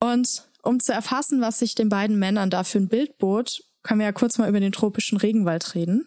Und 0.00 0.50
um 0.62 0.80
zu 0.80 0.92
erfassen, 0.92 1.40
was 1.40 1.60
sich 1.60 1.74
den 1.74 1.88
beiden 1.88 2.18
Männern 2.18 2.50
da 2.50 2.62
für 2.62 2.78
ein 2.78 2.88
Bild 2.88 3.16
bot, 3.16 3.62
können 3.82 4.00
wir 4.00 4.06
ja 4.06 4.12
kurz 4.12 4.36
mal 4.36 4.50
über 4.50 4.60
den 4.60 4.72
tropischen 4.72 5.16
Regenwald 5.16 5.74
reden. 5.74 6.06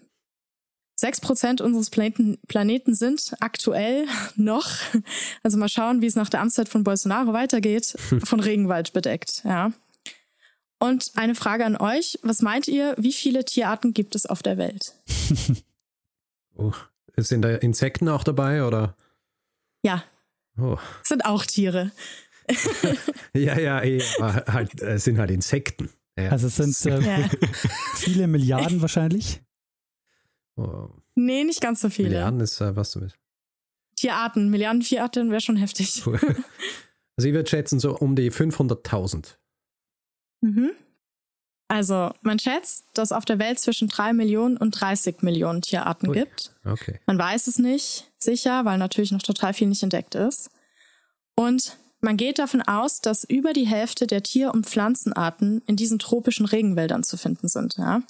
Sechs 0.96 1.20
Prozent 1.20 1.60
unseres 1.60 1.90
Planeten, 1.90 2.38
Planeten 2.48 2.94
sind 2.94 3.34
aktuell 3.40 4.06
noch, 4.36 4.70
also 5.42 5.58
mal 5.58 5.70
schauen, 5.70 6.02
wie 6.02 6.06
es 6.06 6.16
nach 6.16 6.30
der 6.30 6.42
Amtszeit 6.42 6.70
von 6.70 6.84
Bolsonaro 6.84 7.34
weitergeht, 7.34 7.96
von 8.24 8.40
Regenwald 8.40 8.94
bedeckt, 8.94 9.42
ja. 9.44 9.72
Und 10.80 11.12
eine 11.16 11.34
Frage 11.34 11.66
an 11.66 11.78
euch. 11.78 12.20
Was 12.24 12.42
meint 12.42 12.68
ihr, 12.68 12.94
wie 12.98 13.14
viele 13.14 13.46
Tierarten 13.46 13.94
gibt 13.94 14.16
es 14.16 14.26
auf 14.26 14.44
der 14.44 14.58
Welt? 14.58 14.94
oh, 16.58 16.74
sind 17.16 17.42
da 17.42 17.56
Insekten 17.56 18.10
auch 18.10 18.26
dabei, 18.26 18.66
oder? 18.66 18.98
Ja. 19.82 20.04
Oh. 20.58 20.78
Sind 21.04 21.24
auch 21.24 21.46
Tiere. 21.46 21.92
ja, 23.34 23.58
ja, 23.58 23.82
ja, 23.82 24.04
halt, 24.48 24.82
es 24.82 25.06
sind 25.06 25.20
halt 25.20 25.32
Insekten. 25.32 25.90
Ja. 26.18 26.32
Also 26.32 26.48
es 26.48 26.58
sind 26.58 26.86
äh, 26.86 27.00
ja. 27.00 27.30
viele 27.96 28.28
Milliarden 28.28 28.82
wahrscheinlich. 28.82 29.42
Oh. 30.56 30.90
Nee, 31.16 31.44
nicht 31.44 31.62
ganz 31.62 31.82
so 31.82 31.90
viele. 31.90 32.10
Milliarden 32.10 32.40
ist, 32.40 32.62
äh, 32.62 32.76
was 32.76 32.92
du 32.92 33.02
willst. 33.02 33.18
Tierarten, 33.96 34.50
Milliarden 34.50 34.82
Tierarten 34.82 35.32
wäre 35.32 35.42
schon 35.42 35.58
heftig. 35.58 36.04
Also 37.16 37.28
ich 37.28 37.36
würde 37.36 37.48
schätzen 37.48 37.80
so 37.80 37.96
um 37.96 38.16
die 38.16 38.32
500.000. 38.32 39.38
Mhm. 40.42 40.72
Also 41.68 42.12
man 42.22 42.40
schätzt, 42.40 42.86
dass 42.94 43.12
auf 43.12 43.26
der 43.26 43.40
Welt 43.40 43.60
zwischen 43.60 43.88
3 43.88 44.14
Millionen 44.14 44.58
und 44.58 44.72
30 44.72 45.22
Millionen 45.22 45.62
Tierarten 45.62 46.10
Ui. 46.10 46.16
gibt. 46.16 46.54
Okay. 46.66 47.00
Man 47.06 47.18
weiß 47.18 47.48
es 47.48 47.60
nicht 47.60 48.12
sicher, 48.18 48.66
weil 48.66 48.78
natürlich 48.78 49.12
noch 49.12 49.22
total 49.22 49.54
viel 49.54 49.68
nicht 49.68 49.84
entdeckt 49.84 50.16
ist. 50.16 50.50
Und 51.36 51.78
man 52.02 52.18
geht 52.18 52.38
davon 52.38 52.62
aus, 52.62 53.00
dass 53.00 53.24
über 53.24 53.54
die 53.54 53.66
Hälfte 53.66 54.08
der 54.08 54.24
Tier- 54.24 54.54
und 54.54 54.66
Pflanzenarten 54.66 55.62
in 55.66 55.76
diesen 55.76 56.00
tropischen 56.00 56.46
Regenwäldern 56.46 57.04
zu 57.04 57.16
finden 57.16 57.48
sind. 57.48 57.78
Ja? 57.78 58.02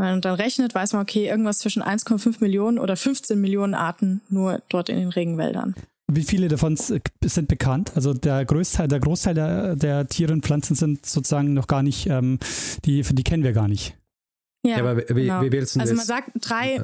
Wenn 0.00 0.12
man 0.12 0.20
dann 0.22 0.36
rechnet, 0.36 0.74
weiß 0.74 0.94
man, 0.94 1.02
okay, 1.02 1.26
irgendwas 1.28 1.58
zwischen 1.58 1.82
1,5 1.82 2.36
Millionen 2.40 2.78
oder 2.78 2.96
15 2.96 3.38
Millionen 3.38 3.74
Arten 3.74 4.22
nur 4.30 4.62
dort 4.70 4.88
in 4.88 4.96
den 4.96 5.10
Regenwäldern. 5.10 5.74
Wie 6.10 6.22
viele 6.22 6.48
davon 6.48 6.74
sind 6.76 7.48
bekannt? 7.48 7.92
Also 7.94 8.14
der 8.14 8.46
Großteil, 8.46 8.88
der 8.88 8.98
Großteil 8.98 9.34
der, 9.34 9.76
der 9.76 10.08
Tiere 10.08 10.32
und 10.32 10.42
Pflanzen 10.42 10.74
sind 10.74 11.04
sozusagen 11.04 11.52
noch 11.52 11.66
gar 11.66 11.82
nicht, 11.82 12.06
ähm, 12.06 12.38
die, 12.86 13.02
die 13.02 13.22
kennen 13.22 13.44
wir 13.44 13.52
gar 13.52 13.68
nicht. 13.68 13.94
Ja, 14.64 14.78
ja 14.78 14.78
aber 14.78 14.96
wie, 14.96 15.26
genau. 15.26 15.42
wie 15.42 15.52
willst 15.52 15.76
du 15.76 15.80
Also 15.80 15.94
man 15.94 16.06
sagt 16.06 16.30
drei, 16.40 16.80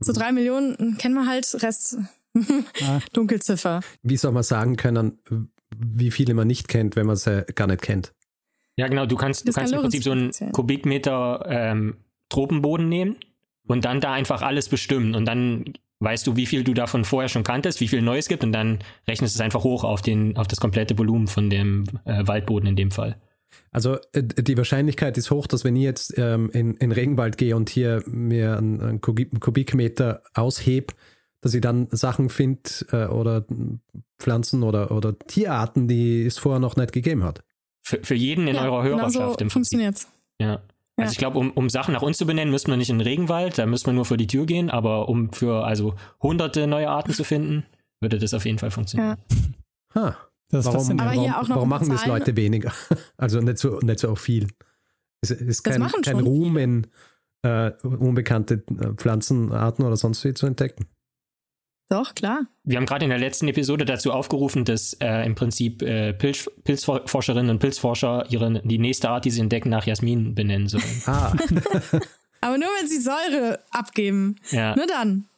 so 0.00 0.14
drei 0.14 0.32
Millionen 0.32 0.96
kennen 0.96 1.14
wir 1.14 1.26
halt, 1.26 1.62
Rest 1.62 1.98
ah. 2.34 3.00
Dunkelziffer. 3.12 3.80
Wie 4.02 4.16
soll 4.16 4.32
man 4.32 4.42
sagen 4.42 4.76
können, 4.76 5.18
wie 5.76 6.10
viele 6.10 6.32
man 6.32 6.46
nicht 6.46 6.68
kennt, 6.68 6.96
wenn 6.96 7.06
man 7.06 7.16
sie 7.16 7.44
gar 7.54 7.66
nicht 7.66 7.82
kennt? 7.82 8.14
Ja, 8.78 8.88
genau, 8.88 9.04
du 9.04 9.16
kannst, 9.16 9.46
du 9.46 9.52
kannst 9.52 9.70
kann 9.70 9.80
im 9.80 9.82
Prinzip 9.82 10.02
so 10.02 10.12
einen 10.12 10.32
Kubikmeter 10.52 11.44
ähm, 11.46 11.98
Tropenboden 12.34 12.88
nehmen 12.88 13.16
und 13.66 13.84
dann 13.84 14.00
da 14.00 14.12
einfach 14.12 14.42
alles 14.42 14.68
bestimmen 14.68 15.14
und 15.14 15.24
dann 15.24 15.74
weißt 16.00 16.26
du, 16.26 16.36
wie 16.36 16.46
viel 16.46 16.64
du 16.64 16.74
davon 16.74 17.04
vorher 17.04 17.28
schon 17.28 17.44
kanntest, 17.44 17.80
wie 17.80 17.88
viel 17.88 18.02
Neues 18.02 18.28
gibt 18.28 18.44
und 18.44 18.52
dann 18.52 18.80
rechnest 19.06 19.34
du 19.34 19.38
es 19.38 19.40
einfach 19.40 19.64
hoch 19.64 19.84
auf 19.84 20.02
den, 20.02 20.36
auf 20.36 20.48
das 20.48 20.60
komplette 20.60 20.98
Volumen 20.98 21.28
von 21.28 21.48
dem 21.48 21.84
äh, 22.04 22.26
Waldboden 22.26 22.68
in 22.68 22.76
dem 22.76 22.90
Fall. 22.90 23.16
Also 23.70 23.98
äh, 24.12 24.22
die 24.22 24.56
Wahrscheinlichkeit 24.56 25.16
ist 25.16 25.30
hoch, 25.30 25.46
dass 25.46 25.64
wenn 25.64 25.76
ich 25.76 25.84
jetzt 25.84 26.18
ähm, 26.18 26.50
in, 26.52 26.74
in 26.74 26.92
Regenwald 26.92 27.38
gehe 27.38 27.56
und 27.56 27.70
hier 27.70 28.02
mir 28.06 28.58
einen, 28.58 28.80
einen 28.80 29.00
Kubikmeter 29.00 30.22
aushebe, 30.34 30.94
dass 31.40 31.54
ich 31.54 31.60
dann 31.60 31.88
Sachen 31.90 32.28
finde 32.28 32.70
äh, 32.90 33.06
oder 33.06 33.44
Pflanzen 34.18 34.62
oder, 34.62 34.90
oder 34.90 35.18
Tierarten, 35.18 35.88
die 35.88 36.24
es 36.24 36.38
vorher 36.38 36.60
noch 36.60 36.76
nicht 36.76 36.92
gegeben 36.92 37.22
hat. 37.22 37.44
Für, 37.82 38.02
für 38.02 38.14
jeden 38.14 38.48
in 38.48 38.56
ja, 38.56 38.64
eurer 38.64 38.82
Hörerschaft 38.82 39.12
genau 39.12 39.26
so 39.26 39.30
im 39.32 39.36
Prinzip. 39.36 39.52
Funktioniert's. 39.52 40.08
Ja. 40.40 40.62
Also 40.96 41.12
ich 41.12 41.18
glaube, 41.18 41.38
um, 41.38 41.50
um 41.50 41.68
Sachen 41.68 41.92
nach 41.92 42.02
uns 42.02 42.18
zu 42.18 42.26
benennen, 42.26 42.52
müsste 42.52 42.70
man 42.70 42.78
nicht 42.78 42.90
in 42.90 42.98
den 42.98 43.06
Regenwald, 43.06 43.58
da 43.58 43.66
müsste 43.66 43.88
man 43.88 43.96
nur 43.96 44.04
vor 44.04 44.16
die 44.16 44.28
Tür 44.28 44.46
gehen, 44.46 44.70
aber 44.70 45.08
um 45.08 45.32
für 45.32 45.64
also 45.64 45.94
hunderte 46.22 46.66
neue 46.66 46.88
Arten 46.88 47.12
zu 47.12 47.24
finden, 47.24 47.64
würde 48.00 48.18
das 48.18 48.32
auf 48.32 48.44
jeden 48.44 48.58
Fall 48.58 48.70
funktionieren. 48.70 49.16
Ja. 49.94 50.02
Ha. 50.02 50.16
Das 50.50 50.66
warum, 50.66 50.98
warum, 50.98 51.48
warum 51.48 51.68
machen 51.68 51.88
das 51.88 52.06
Leute 52.06 52.36
weniger? 52.36 52.72
Also 53.16 53.40
nicht 53.40 53.58
so, 53.58 53.78
nicht 53.80 53.98
so 53.98 54.14
viel. 54.14 54.48
Es 55.20 55.30
ist 55.30 55.62
kein, 55.64 55.82
kein 56.02 56.20
Ruhm 56.20 56.56
in 56.58 56.86
äh, 57.42 57.72
unbekannte 57.82 58.62
äh, 58.78 58.92
Pflanzenarten 58.94 59.84
oder 59.84 59.96
sonst 59.96 60.24
wie 60.24 60.34
zu 60.34 60.46
entdecken. 60.46 60.86
Doch, 61.94 62.16
klar. 62.16 62.48
Wir 62.64 62.76
haben 62.76 62.86
gerade 62.86 63.04
in 63.04 63.10
der 63.10 63.20
letzten 63.20 63.46
Episode 63.46 63.84
dazu 63.84 64.10
aufgerufen, 64.10 64.64
dass 64.64 64.94
äh, 64.94 65.24
im 65.24 65.36
Prinzip 65.36 65.80
äh, 65.80 66.12
Pilz, 66.12 66.50
Pilzforscherinnen 66.64 67.50
und 67.50 67.60
Pilzforscher 67.60 68.26
ihre, 68.30 68.60
die 68.64 68.78
nächste 68.78 69.10
Art, 69.10 69.24
die 69.24 69.30
sie 69.30 69.40
entdecken, 69.40 69.68
nach 69.68 69.86
Jasmin 69.86 70.34
benennen 70.34 70.66
sollen. 70.66 71.02
Ah. 71.06 71.32
Aber 72.40 72.58
nur, 72.58 72.66
wenn 72.80 72.88
sie 72.88 73.00
Säure 73.00 73.60
abgeben. 73.70 74.34
Ja. 74.50 74.74
Nur 74.74 74.88
dann. 74.88 75.28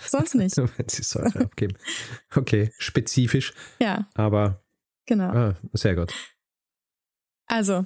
Sonst 0.00 0.34
nicht. 0.34 0.56
nur, 0.56 0.70
wenn 0.78 0.88
sie 0.88 1.02
Säure 1.02 1.40
abgeben. 1.40 1.76
Okay, 2.34 2.72
spezifisch. 2.78 3.52
Ja. 3.78 4.08
Aber. 4.14 4.62
Genau. 5.04 5.28
Ah, 5.28 5.56
sehr 5.74 5.94
gut. 5.94 6.14
Also, 7.48 7.84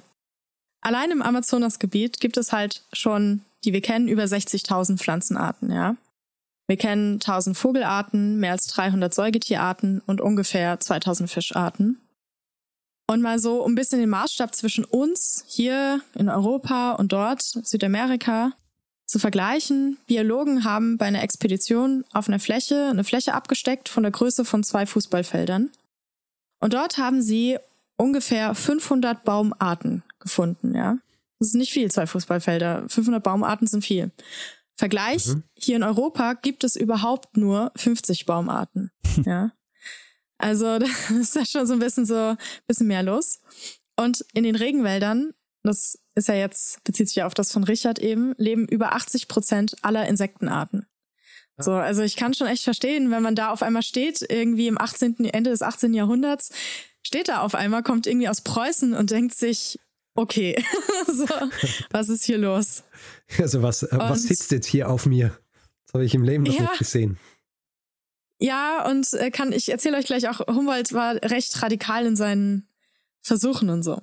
allein 0.79 1.11
im 1.11 1.21
Amazonasgebiet 1.21 2.21
gibt 2.21 2.37
es 2.37 2.53
halt 2.53 2.85
schon, 2.93 3.41
die 3.65 3.73
wir 3.73 3.81
kennen, 3.81 4.07
über 4.07 4.23
60.000 4.23 4.97
Pflanzenarten, 4.97 5.73
ja. 5.73 5.97
Wir 6.67 6.77
kennen 6.77 7.15
1000 7.15 7.57
Vogelarten, 7.57 8.39
mehr 8.39 8.53
als 8.53 8.67
300 8.67 9.13
Säugetierarten 9.13 10.01
und 10.05 10.21
ungefähr 10.21 10.79
2000 10.79 11.29
Fischarten. 11.29 11.99
Und 13.07 13.21
mal 13.21 13.37
so 13.37 13.65
ein 13.65 13.75
bisschen 13.75 13.99
den 13.99 14.09
Maßstab 14.09 14.55
zwischen 14.55 14.85
uns 14.85 15.43
hier 15.47 16.01
in 16.15 16.29
Europa 16.29 16.93
und 16.93 17.11
dort, 17.11 17.41
Südamerika, 17.41 18.53
zu 19.05 19.19
vergleichen. 19.19 19.97
Biologen 20.07 20.63
haben 20.63 20.97
bei 20.97 21.05
einer 21.05 21.21
Expedition 21.21 22.05
auf 22.13 22.27
einer 22.27 22.39
Fläche 22.39 22.87
eine 22.89 23.03
Fläche 23.03 23.33
abgesteckt 23.33 23.89
von 23.89 24.03
der 24.03 24.11
Größe 24.11 24.45
von 24.45 24.63
zwei 24.63 24.85
Fußballfeldern. 24.85 25.69
Und 26.61 26.73
dort 26.73 26.97
haben 26.97 27.21
sie 27.21 27.57
ungefähr 27.97 28.55
500 28.55 29.23
Baumarten 29.23 30.03
gefunden, 30.19 30.73
ja. 30.75 30.97
Das 31.39 31.49
ist 31.49 31.55
nicht 31.55 31.73
viel, 31.73 31.91
zwei 31.91 32.07
Fußballfelder. 32.07 32.85
500 32.87 33.21
Baumarten 33.21 33.67
sind 33.67 33.83
viel. 33.83 34.11
Vergleich, 34.75 35.27
mhm. 35.27 35.43
hier 35.57 35.75
in 35.75 35.83
Europa 35.83 36.33
gibt 36.33 36.63
es 36.63 36.75
überhaupt 36.75 37.37
nur 37.37 37.71
50 37.75 38.25
Baumarten. 38.25 38.91
ja. 39.25 39.51
Also 40.37 40.79
das 40.79 41.11
ist 41.11 41.35
ja 41.35 41.45
schon 41.45 41.67
so 41.67 41.73
ein 41.73 41.79
bisschen 41.79 42.05
so 42.05 42.15
ein 42.15 42.37
bisschen 42.67 42.87
mehr 42.87 43.03
los. 43.03 43.41
Und 43.95 44.25
in 44.33 44.43
den 44.43 44.55
Regenwäldern, 44.55 45.33
das 45.63 45.99
ist 46.15 46.27
ja 46.27 46.35
jetzt, 46.35 46.83
bezieht 46.83 47.07
sich 47.07 47.17
ja 47.17 47.27
auf 47.27 47.33
das 47.33 47.51
von 47.51 47.63
Richard 47.63 47.99
eben, 47.99 48.33
leben 48.37 48.67
über 48.67 48.93
80 48.93 49.27
Prozent 49.27 49.75
aller 49.83 50.07
Insektenarten. 50.07 50.87
So, 51.57 51.73
also 51.73 52.01
ich 52.01 52.15
kann 52.15 52.33
schon 52.33 52.47
echt 52.47 52.63
verstehen, 52.63 53.11
wenn 53.11 53.21
man 53.21 53.35
da 53.35 53.51
auf 53.51 53.61
einmal 53.61 53.83
steht, 53.83 54.25
irgendwie 54.27 54.67
im 54.67 54.81
18., 54.81 55.23
Ende 55.25 55.51
des 55.51 55.61
18. 55.61 55.93
Jahrhunderts, 55.93 56.49
steht 57.03 57.27
da 57.27 57.41
auf 57.41 57.53
einmal, 57.53 57.83
kommt 57.83 58.07
irgendwie 58.07 58.27
aus 58.27 58.41
Preußen 58.41 58.95
und 58.95 59.11
denkt 59.11 59.35
sich, 59.35 59.79
okay, 60.15 60.63
so, 61.07 61.27
was 61.91 62.09
ist 62.09 62.23
hier 62.25 62.37
los? 62.37 62.83
Also 63.37 63.61
was, 63.61 63.83
und, 63.83 63.99
was 63.99 64.23
sitzt 64.23 64.51
jetzt 64.51 64.67
hier 64.67 64.89
auf 64.89 65.05
mir? 65.05 65.37
Das 65.85 65.93
habe 65.95 66.05
ich 66.05 66.15
im 66.15 66.23
Leben 66.23 66.43
noch 66.43 66.53
ja, 66.53 66.61
nicht 66.61 66.77
gesehen. 66.77 67.19
Ja, 68.39 68.89
und 68.89 69.13
äh, 69.13 69.31
kann 69.31 69.51
ich 69.51 69.69
erzähle 69.69 69.97
euch 69.97 70.05
gleich 70.05 70.27
auch, 70.27 70.39
Humboldt 70.47 70.93
war 70.93 71.15
recht 71.15 71.61
radikal 71.61 72.05
in 72.05 72.15
seinen 72.15 72.67
Versuchen 73.21 73.69
und 73.69 73.83
so. 73.83 74.01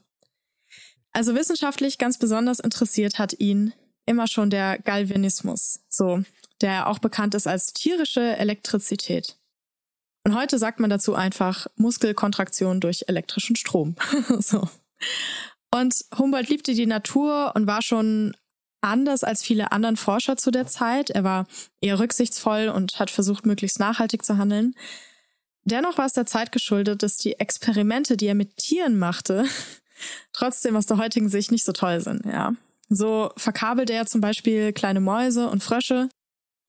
Also 1.13 1.35
wissenschaftlich 1.35 1.99
ganz 1.99 2.19
besonders 2.19 2.61
interessiert 2.61 3.19
hat 3.19 3.39
ihn 3.39 3.73
immer 4.07 4.27
schon 4.27 4.51
der 4.51 4.79
Galvanismus, 4.79 5.81
so, 5.89 6.23
der 6.61 6.89
auch 6.89 6.99
bekannt 6.99 7.35
ist 7.35 7.47
als 7.47 7.73
tierische 7.73 8.37
Elektrizität. 8.37 9.37
Und 10.25 10.35
heute 10.35 10.59
sagt 10.59 10.81
man 10.81 10.91
dazu 10.91 11.15
einfach 11.15 11.67
Muskelkontraktion 11.77 12.81
durch 12.81 13.05
elektrischen 13.09 13.57
Strom. 13.57 13.97
so. 14.39 14.69
Und 15.71 16.05
Humboldt 16.19 16.49
liebte 16.49 16.75
die 16.75 16.87
Natur 16.87 17.53
und 17.55 17.67
war 17.67 17.83
schon 17.83 18.35
anders 18.81 19.25
als 19.25 19.43
viele 19.43 19.73
anderen 19.73 19.97
Forscher 19.97 20.37
zu 20.37 20.51
der 20.51 20.67
Zeit. 20.67 21.11
Er 21.11 21.25
war 21.25 21.47
eher 21.81 21.99
rücksichtsvoll 21.99 22.69
und 22.69 22.99
hat 22.99 23.11
versucht, 23.11 23.47
möglichst 23.47 23.79
nachhaltig 23.79 24.25
zu 24.25 24.39
handeln. 24.39 24.75
Dennoch 25.65 25.99
war 25.99 26.07
es 26.07 26.15
der 26.15 26.27
Zeit 26.27 26.53
geschuldet, 26.53 27.03
dass 27.03 27.17
die 27.17 27.39
Experimente, 27.39 28.17
die 28.17 28.27
er 28.27 28.35
mit 28.35 28.57
Tieren 28.57 28.99
machte, 28.99 29.45
trotzdem 30.33 30.77
aus 30.77 30.87
der 30.87 30.97
heutigen 30.97 31.29
Sicht 31.29 31.53
nicht 31.53 31.65
so 31.65 31.73
toll 31.73 32.01
sind, 32.01 32.25
ja. 32.25 32.55
So 32.89 33.31
verkabelte 33.37 33.93
er 33.93 34.07
zum 34.07 34.21
Beispiel 34.21 34.73
kleine 34.73 35.01
Mäuse 35.01 35.49
und 35.49 35.63
Frösche 35.63 36.09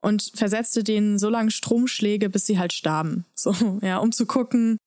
und 0.02 0.32
versetzte 0.36 0.84
denen 0.84 1.18
so 1.18 1.30
lange 1.30 1.50
Stromschläge, 1.50 2.30
bis 2.30 2.46
sie 2.46 2.60
halt 2.60 2.74
starben. 2.74 3.26
So, 3.34 3.56
ja, 3.82 3.98
um 3.98 4.12
zu 4.12 4.28
gucken, 4.28 4.78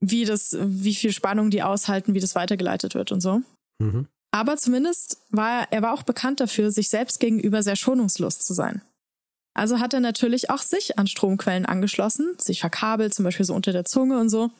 wie 0.00 0.24
das, 0.24 0.56
wie 0.58 0.94
viel 0.94 1.12
Spannung 1.12 1.50
die 1.50 1.62
aushalten, 1.62 2.14
wie 2.14 2.20
das 2.20 2.34
weitergeleitet 2.34 2.94
wird 2.94 3.12
und 3.12 3.20
so. 3.20 3.42
Mhm. 3.80 4.06
Aber 4.32 4.56
zumindest 4.56 5.18
war 5.30 5.62
er, 5.62 5.72
er 5.72 5.82
war 5.82 5.94
auch 5.94 6.02
bekannt 6.02 6.40
dafür, 6.40 6.70
sich 6.70 6.88
selbst 6.88 7.20
gegenüber 7.20 7.62
sehr 7.62 7.76
schonungslos 7.76 8.38
zu 8.38 8.54
sein. 8.54 8.82
Also 9.54 9.80
hat 9.80 9.92
er 9.92 10.00
natürlich 10.00 10.50
auch 10.50 10.62
sich 10.62 10.98
an 10.98 11.06
Stromquellen 11.06 11.66
angeschlossen, 11.66 12.36
sich 12.38 12.60
verkabelt, 12.60 13.12
zum 13.12 13.24
Beispiel 13.24 13.44
so 13.44 13.54
unter 13.54 13.72
der 13.72 13.84
Zunge 13.84 14.18
und 14.18 14.28
so, 14.28 14.50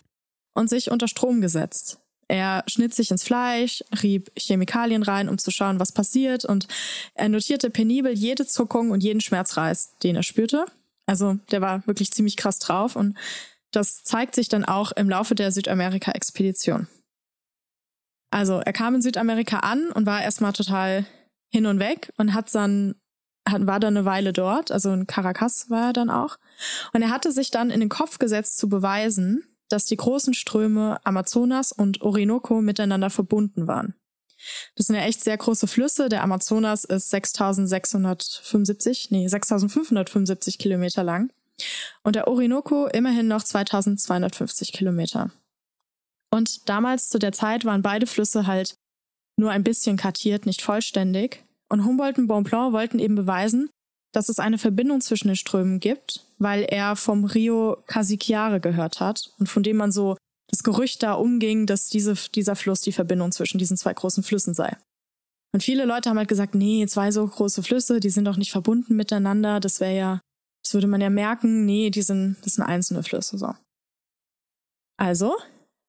und 0.55 0.69
sich 0.69 0.91
unter 0.91 1.07
Strom 1.07 1.41
gesetzt. 1.41 1.99
Er 2.27 2.65
schnitt 2.67 2.95
sich 2.95 3.11
ins 3.11 3.25
Fleisch, 3.25 3.83
rieb 4.03 4.31
Chemikalien 4.37 5.03
rein, 5.03 5.29
um 5.29 5.39
zu 5.39 5.51
schauen, 5.51 5.81
was 5.81 5.93
passiert, 5.93 6.45
und 6.45 6.67
er 7.15 7.29
notierte 7.29 7.71
penibel 7.71 8.13
jede 8.13 8.47
Zuckung 8.47 8.91
und 8.91 9.03
jeden 9.03 9.21
Schmerzreiz, 9.21 9.97
den 10.03 10.17
er 10.17 10.23
spürte. 10.23 10.67
Also 11.07 11.39
der 11.51 11.61
war 11.61 11.87
wirklich 11.87 12.11
ziemlich 12.13 12.37
krass 12.37 12.59
drauf 12.59 12.95
und 12.95 13.17
das 13.73 14.03
zeigt 14.03 14.35
sich 14.35 14.49
dann 14.49 14.65
auch 14.65 14.93
im 14.93 15.09
Laufe 15.09 15.35
der 15.35 15.53
Südamerika-Expedition. 15.53 16.89
Also 18.31 18.61
er 18.61 18.73
kam 18.73 18.95
in 18.95 19.03
Südamerika 19.03 19.61
an 19.61 19.91
und 19.91 20.07
war 20.07 20.23
erstmal 20.23 20.53
total 20.53 21.07
hin 21.53 21.67
und 21.67 21.81
weg 21.81 22.13
und 22.17 22.35
hat 22.35 22.55
dann 22.55 22.95
hat, 23.49 23.67
war 23.67 23.81
dann 23.81 23.97
eine 23.97 24.05
Weile 24.05 24.33
dort, 24.33 24.71
also 24.71 24.93
in 24.93 25.07
Caracas 25.07 25.71
war 25.71 25.89
er 25.89 25.93
dann 25.93 26.11
auch. 26.11 26.37
Und 26.93 27.03
er 27.03 27.11
hatte 27.11 27.33
sich 27.33 27.51
dann 27.51 27.71
in 27.71 27.81
den 27.81 27.89
Kopf 27.89 28.19
gesetzt 28.19 28.59
zu 28.59 28.69
beweisen, 28.69 29.45
dass 29.69 29.87
die 29.87 29.97
großen 29.97 30.35
Ströme 30.35 31.05
Amazonas 31.05 31.73
und 31.73 32.03
Orinoco 32.03 32.61
miteinander 32.61 33.11
verbunden 33.11 33.67
waren. 33.67 33.95
Das 34.75 34.87
sind 34.87 34.97
ja 34.97 35.03
echt 35.03 35.23
sehr 35.23 35.37
große 35.37 35.67
Flüsse. 35.67 36.09
Der 36.09 36.23
Amazonas 36.23 36.85
ist 36.85 37.11
6675, 37.11 39.11
nee, 39.11 39.29
6575 39.29 40.59
Kilometer 40.59 41.05
lang. 41.05 41.31
Und 42.03 42.17
der 42.17 42.29
Orinoco 42.29 42.87
immerhin 42.87 43.29
noch 43.29 43.43
2250 43.43 44.73
Kilometer. 44.73 45.31
Und 46.33 46.69
damals 46.69 47.09
zu 47.09 47.19
der 47.19 47.33
Zeit 47.33 47.65
waren 47.65 47.83
beide 47.83 48.07
Flüsse 48.07 48.47
halt 48.47 48.75
nur 49.37 49.51
ein 49.51 49.65
bisschen 49.65 49.97
kartiert, 49.97 50.47
nicht 50.47 50.63
vollständig. 50.63 51.45
Und 51.69 51.85
Humboldt 51.85 52.19
und 52.19 52.27
Bonpland 52.27 52.73
wollten 52.73 52.99
eben 52.99 53.15
beweisen, 53.15 53.71
dass 54.13 54.29
es 54.29 54.39
eine 54.39 54.59
Verbindung 54.59 55.01
zwischen 55.01 55.29
den 55.29 55.37
Strömen 55.37 55.81
gibt, 55.81 56.27
weil 56.39 56.63
er 56.63 56.97
vom 56.97 57.25
Rio 57.25 57.77
Casiquiare 57.87 58.61
gehört 58.61 59.01
hat 59.01 59.31
und 59.39 59.49
von 59.49 59.63
dem 59.63 59.77
man 59.77 59.93
so 59.93 60.17
das 60.49 60.63
Gerücht 60.65 61.03
da 61.03 61.15
umging, 61.15 61.67
dass 61.67 61.89
diese, 61.89 62.15
dieser 62.35 62.57
Fluss 62.57 62.81
die 62.81 62.93
Verbindung 62.93 63.31
zwischen 63.31 63.59
diesen 63.59 63.77
zwei 63.77 63.95
großen 63.95 64.25
Flüssen 64.25 64.53
sei. 64.53 64.77
Und 65.53 65.63
viele 65.63 65.85
Leute 65.85 66.11
haben 66.11 66.19
halt 66.19 66.29
gesagt, 66.29 66.55
nee, 66.55 66.87
zwei 66.87 67.11
so 67.13 67.27
große 67.27 67.63
Flüsse, 67.63 68.01
die 68.01 68.11
sind 68.11 68.25
doch 68.25 68.37
nicht 68.37 68.51
verbunden 68.53 68.97
miteinander, 68.97 69.61
das 69.61 69.81
wäre 69.81 69.97
ja, 69.97 70.21
das 70.71 70.75
würde 70.75 70.87
man 70.87 71.01
ja 71.01 71.11
merken, 71.11 71.65
nee, 71.67 71.91
die 71.91 72.03
sind, 72.03 72.37
das 72.45 72.55
sind 72.55 72.63
einzelne 72.63 73.03
Flüsse, 73.03 73.37
so. 73.37 73.53
Also 74.97 75.37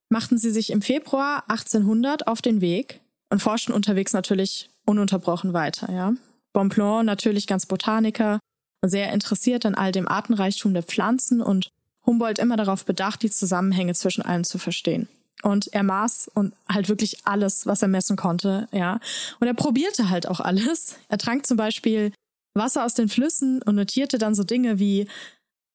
machten 0.10 0.40
sie 0.40 0.50
sich 0.50 0.72
im 0.72 0.82
Februar 0.82 1.44
1800 1.50 2.26
auf 2.26 2.42
den 2.42 2.62
Weg 2.62 3.00
und 3.30 3.44
forschten 3.44 3.76
unterwegs 3.76 4.14
natürlich 4.14 4.72
ununterbrochen 4.88 5.54
weiter, 5.54 5.92
ja. 5.94 6.14
Bonpland 6.52 7.06
natürlich 7.06 7.46
ganz 7.46 7.68
Botaniker, 7.68 8.40
sehr 8.84 9.14
interessiert 9.14 9.68
an 9.68 9.76
all 9.76 9.92
dem 9.92 10.08
Artenreichtum 10.08 10.74
der 10.74 10.82
Pflanzen 10.82 11.42
und 11.42 11.70
Humboldt 12.04 12.40
immer 12.40 12.58
darauf 12.58 12.84
bedacht, 12.84 13.22
die 13.22 13.30
Zusammenhänge 13.30 13.94
zwischen 13.94 14.24
allen 14.24 14.46
zu 14.46 14.58
verstehen. 14.58 15.08
Und 15.44 15.72
er 15.74 15.84
maß 15.84 16.32
und 16.34 16.56
halt 16.68 16.90
wirklich 16.90 17.28
alles, 17.28 17.68
was 17.68 17.84
er 17.84 17.88
messen 17.88 18.16
konnte, 18.16 18.68
ja. 18.72 19.00
Und 19.40 19.46
er 19.46 19.54
probierte 19.54 20.10
halt 20.10 20.28
auch 20.28 20.40
alles. 20.40 20.96
Er 21.08 21.20
trank 21.20 21.46
zum 21.46 21.58
Beispiel 21.58 22.14
Wasser 22.54 22.86
aus 22.86 22.94
den 22.94 23.10
Flüssen 23.10 23.62
und 23.62 23.76
notierte 23.76 24.18
dann 24.18 24.36
so 24.36 24.44
Dinge 24.44 24.80
wie 24.80 25.08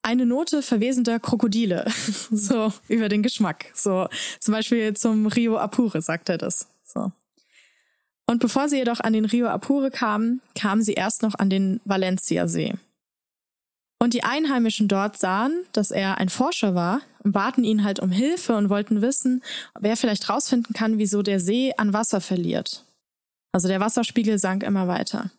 eine 0.03 0.27
Note 0.27 0.63
verwesender 0.63 1.19
Krokodile, 1.19 1.85
so 2.31 2.73
über 2.89 3.09
den 3.09 3.23
Geschmack. 3.23 3.67
So 3.75 4.09
zum 4.41 4.53
Beispiel 4.53 4.95
zum 4.95 5.27
Rio 5.27 5.57
Apure 5.59 6.01
sagt 6.01 6.29
er 6.29 6.39
das. 6.39 6.69
So. 6.85 7.11
Und 8.27 8.41
bevor 8.41 8.69
sie 8.69 8.77
jedoch 8.77 9.01
an 9.01 9.13
den 9.13 9.25
Rio 9.25 9.49
Apure 9.49 9.91
kamen, 9.91 10.41
kamen 10.55 10.83
sie 10.83 10.95
erst 10.95 11.23
noch 11.23 11.35
an 11.35 11.51
den 11.51 11.81
Valencia-See. 11.85 12.75
Und 13.99 14.15
die 14.15 14.25
Einheimischen 14.25 14.89
dort 14.89 15.19
sahen, 15.19 15.65
dass 15.73 15.91
er 15.91 16.19
ein 16.19 16.29
Forscher 16.29 16.75
war 16.75 17.01
und 17.25 17.33
baten 17.33 17.65
ihn 17.65 17.83
halt 17.83 17.99
um 17.99 18.11
Hilfe 18.11 18.57
und 18.57 18.69
wollten 18.69 19.01
wissen, 19.01 19.43
ob 19.75 19.85
er 19.85 19.97
vielleicht 19.97 20.29
rausfinden 20.29 20.75
kann, 20.75 20.99
wieso 20.99 21.23
der 21.23 21.41
See 21.41 21.73
an 21.77 21.93
Wasser 21.93 22.21
verliert. 22.21 22.85
Also 23.53 23.69
der 23.69 23.81
Wasserspiegel 23.81 24.39
sank 24.39 24.63
immer 24.63 24.87
weiter. 24.87 25.31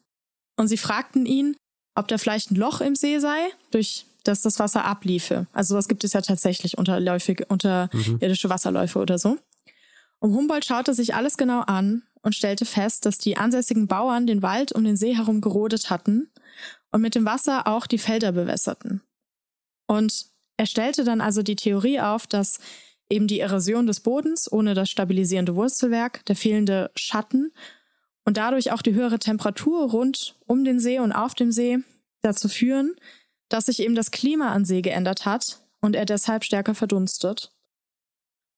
Und 0.58 0.68
sie 0.68 0.78
fragten 0.78 1.26
ihn, 1.26 1.56
ob 1.96 2.08
da 2.08 2.18
vielleicht 2.18 2.52
ein 2.52 2.56
Loch 2.56 2.82
im 2.82 2.96
See 2.96 3.20
sei, 3.20 3.50
durch 3.72 4.06
das 4.24 4.42
das 4.42 4.60
Wasser 4.60 4.84
abliefe. 4.86 5.48
Also 5.54 5.74
sowas 5.74 5.88
gibt 5.88 6.04
es 6.04 6.14
ja 6.14 6.22
tatsächlich 6.22 6.78
unterläufige, 6.78 7.46
unterirdische 7.46 8.50
Wasserläufe 8.50 9.00
oder 9.00 9.18
so. 9.18 9.38
Und 10.20 10.34
Humboldt 10.34 10.66
schaute 10.66 10.94
sich 10.94 11.16
alles 11.16 11.38
genau 11.38 11.62
an 11.62 12.04
und 12.22 12.36
stellte 12.36 12.66
fest, 12.66 13.06
dass 13.06 13.18
die 13.18 13.38
ansässigen 13.38 13.88
Bauern 13.88 14.28
den 14.28 14.42
Wald 14.42 14.72
um 14.74 14.84
den 14.84 14.98
See 14.98 15.16
herum 15.16 15.42
gerodet 15.42 15.90
hatten 15.90 16.30
und 16.92 17.02
mit 17.02 17.16
dem 17.16 17.26
Wasser 17.26 17.68
auch 17.68 17.88
die 17.88 18.00
Felder 18.00 18.32
bewässerten. 18.32 19.02
Und 19.88 20.26
er 20.58 20.66
stellte 20.66 21.04
dann 21.04 21.22
also 21.22 21.44
die 21.44 21.56
Theorie 21.56 22.02
auf, 22.02 22.28
dass 22.28 22.60
eben 23.10 23.28
die 23.28 23.40
Erosion 23.40 23.88
des 23.88 24.02
Bodens 24.02 24.52
ohne 24.52 24.74
das 24.74 24.90
stabilisierende 24.90 25.56
Wurzelwerk, 25.56 26.26
der 26.26 26.36
fehlende 26.36 26.92
Schatten 26.96 27.54
und 28.28 28.36
dadurch 28.36 28.74
auch 28.74 28.82
die 28.82 28.94
höhere 28.94 29.20
Temperatur 29.20 29.90
rund 29.90 30.36
um 30.48 30.66
den 30.66 30.82
See 30.82 31.00
und 31.00 31.14
auf 31.14 31.34
dem 31.34 31.50
See 31.50 31.80
dazu 32.22 32.50
führen, 32.50 32.94
dass 33.48 33.68
sich 33.68 33.80
eben 33.80 33.96
das 33.96 34.12
Klima 34.12 34.52
an 34.52 34.66
See 34.66 34.82
geändert 34.82 35.26
hat 35.26 35.62
und 35.80 35.96
er 35.96 36.04
deshalb 36.04 36.44
stärker 36.44 36.76
verdunstet. 36.76 37.54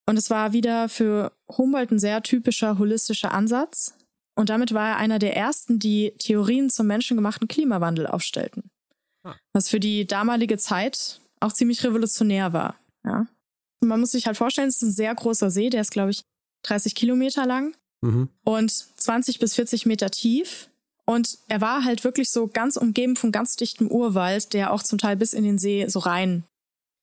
Und 0.08 0.18
es 0.18 0.32
war 0.32 0.54
wieder 0.54 0.90
für 0.90 1.34
Humboldt 1.56 1.92
ein 1.92 2.00
sehr 2.00 2.24
typischer 2.24 2.80
holistischer 2.80 3.32
Ansatz. 3.32 3.94
Und 4.36 4.50
damit 4.50 4.74
war 4.74 4.90
er 4.90 4.98
einer 4.98 5.20
der 5.20 5.38
ersten, 5.38 5.78
die 5.78 6.16
Theorien 6.18 6.72
zum 6.72 6.88
menschengemachten 6.88 7.48
Klimawandel 7.48 8.08
aufstellten. 8.08 8.72
Ah. 9.24 9.36
Was 9.54 9.70
für 9.70 9.80
die 9.80 10.08
damalige 10.08 10.58
Zeit 10.58 11.22
auch 11.42 11.54
ziemlich 11.54 11.84
revolutionär 11.84 12.54
war. 12.54 12.80
Ja. 13.06 13.28
Man 13.82 14.00
muss 14.00 14.14
sich 14.14 14.26
halt 14.26 14.38
vorstellen, 14.38 14.70
es 14.70 14.78
ist 14.78 14.90
ein 14.90 14.94
sehr 14.94 15.14
großer 15.14 15.52
See, 15.52 15.70
der 15.70 15.82
ist, 15.82 15.92
glaube 15.92 16.10
ich, 16.10 16.24
30 16.64 16.96
Kilometer 16.96 17.46
lang 17.46 17.76
mhm. 18.02 18.30
und 18.44 18.72
20 18.72 19.40
bis 19.40 19.56
40 19.56 19.86
Meter 19.86 20.10
tief. 20.10 20.70
Und 21.06 21.40
er 21.48 21.60
war 21.60 21.84
halt 21.86 22.04
wirklich 22.04 22.30
so 22.30 22.48
ganz 22.48 22.78
umgeben 22.78 23.16
von 23.16 23.32
ganz 23.32 23.56
dichtem 23.56 23.90
Urwald, 23.90 24.54
der 24.54 24.72
auch 24.72 24.84
zum 24.84 25.00
Teil 25.00 25.16
bis 25.16 25.34
in 25.34 25.44
den 25.44 25.58
See 25.58 25.88
so 25.88 26.00
rein 26.00 26.44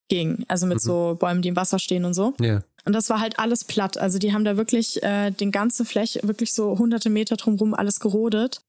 ging. 0.09 0.45
Also 0.47 0.67
mit 0.67 0.77
mhm. 0.77 0.87
so 0.87 1.17
Bäumen, 1.19 1.43
die 1.43 1.49
im 1.49 1.57
Wasser 1.57 1.81
stehen 1.81 2.05
und 2.05 2.15
so. 2.15 2.35
Ja. 2.41 2.61
Und 2.85 2.93
das 2.93 3.11
war 3.11 3.19
halt 3.19 3.41
alles 3.41 3.65
platt. 3.65 3.99
Also 3.99 4.19
die 4.19 4.33
haben 4.33 4.45
da 4.45 4.57
wirklich 4.57 5.03
äh, 5.03 5.33
den 5.33 5.51
ganze 5.51 5.85
Fläche, 5.85 6.21
wirklich 6.23 6.55
so 6.55 6.79
hunderte 6.79 7.11
Meter 7.11 7.37
drumherum 7.37 7.75
alles 7.75 7.99
gerodet. 7.99 8.61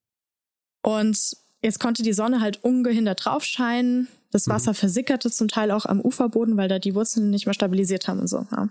Und 0.84 1.38
jetzt 1.62 1.80
konnte 1.80 2.02
die 2.02 2.14
Sonne 2.14 2.42
halt 2.42 2.64
ungehindert 2.64 3.26
drauf 3.26 3.44
scheinen. 3.44 4.08
Das 4.32 4.48
mhm. 4.48 4.54
Wasser 4.54 4.72
mhm. 4.72 4.76
versickerte 4.76 5.30
zum 5.30 5.48
Teil 5.48 5.70
auch 5.70 5.86
am 5.86 6.02
Uferboden, 6.02 6.58
weil 6.58 6.68
da 6.68 6.80
die 6.80 6.96
Wurzeln 6.96 7.30
nicht 7.30 7.46
mehr 7.46 7.54
stabilisiert 7.54 8.08
haben 8.08 8.22
und 8.22 8.28
so. 8.28 8.48
Ja. 8.52 8.70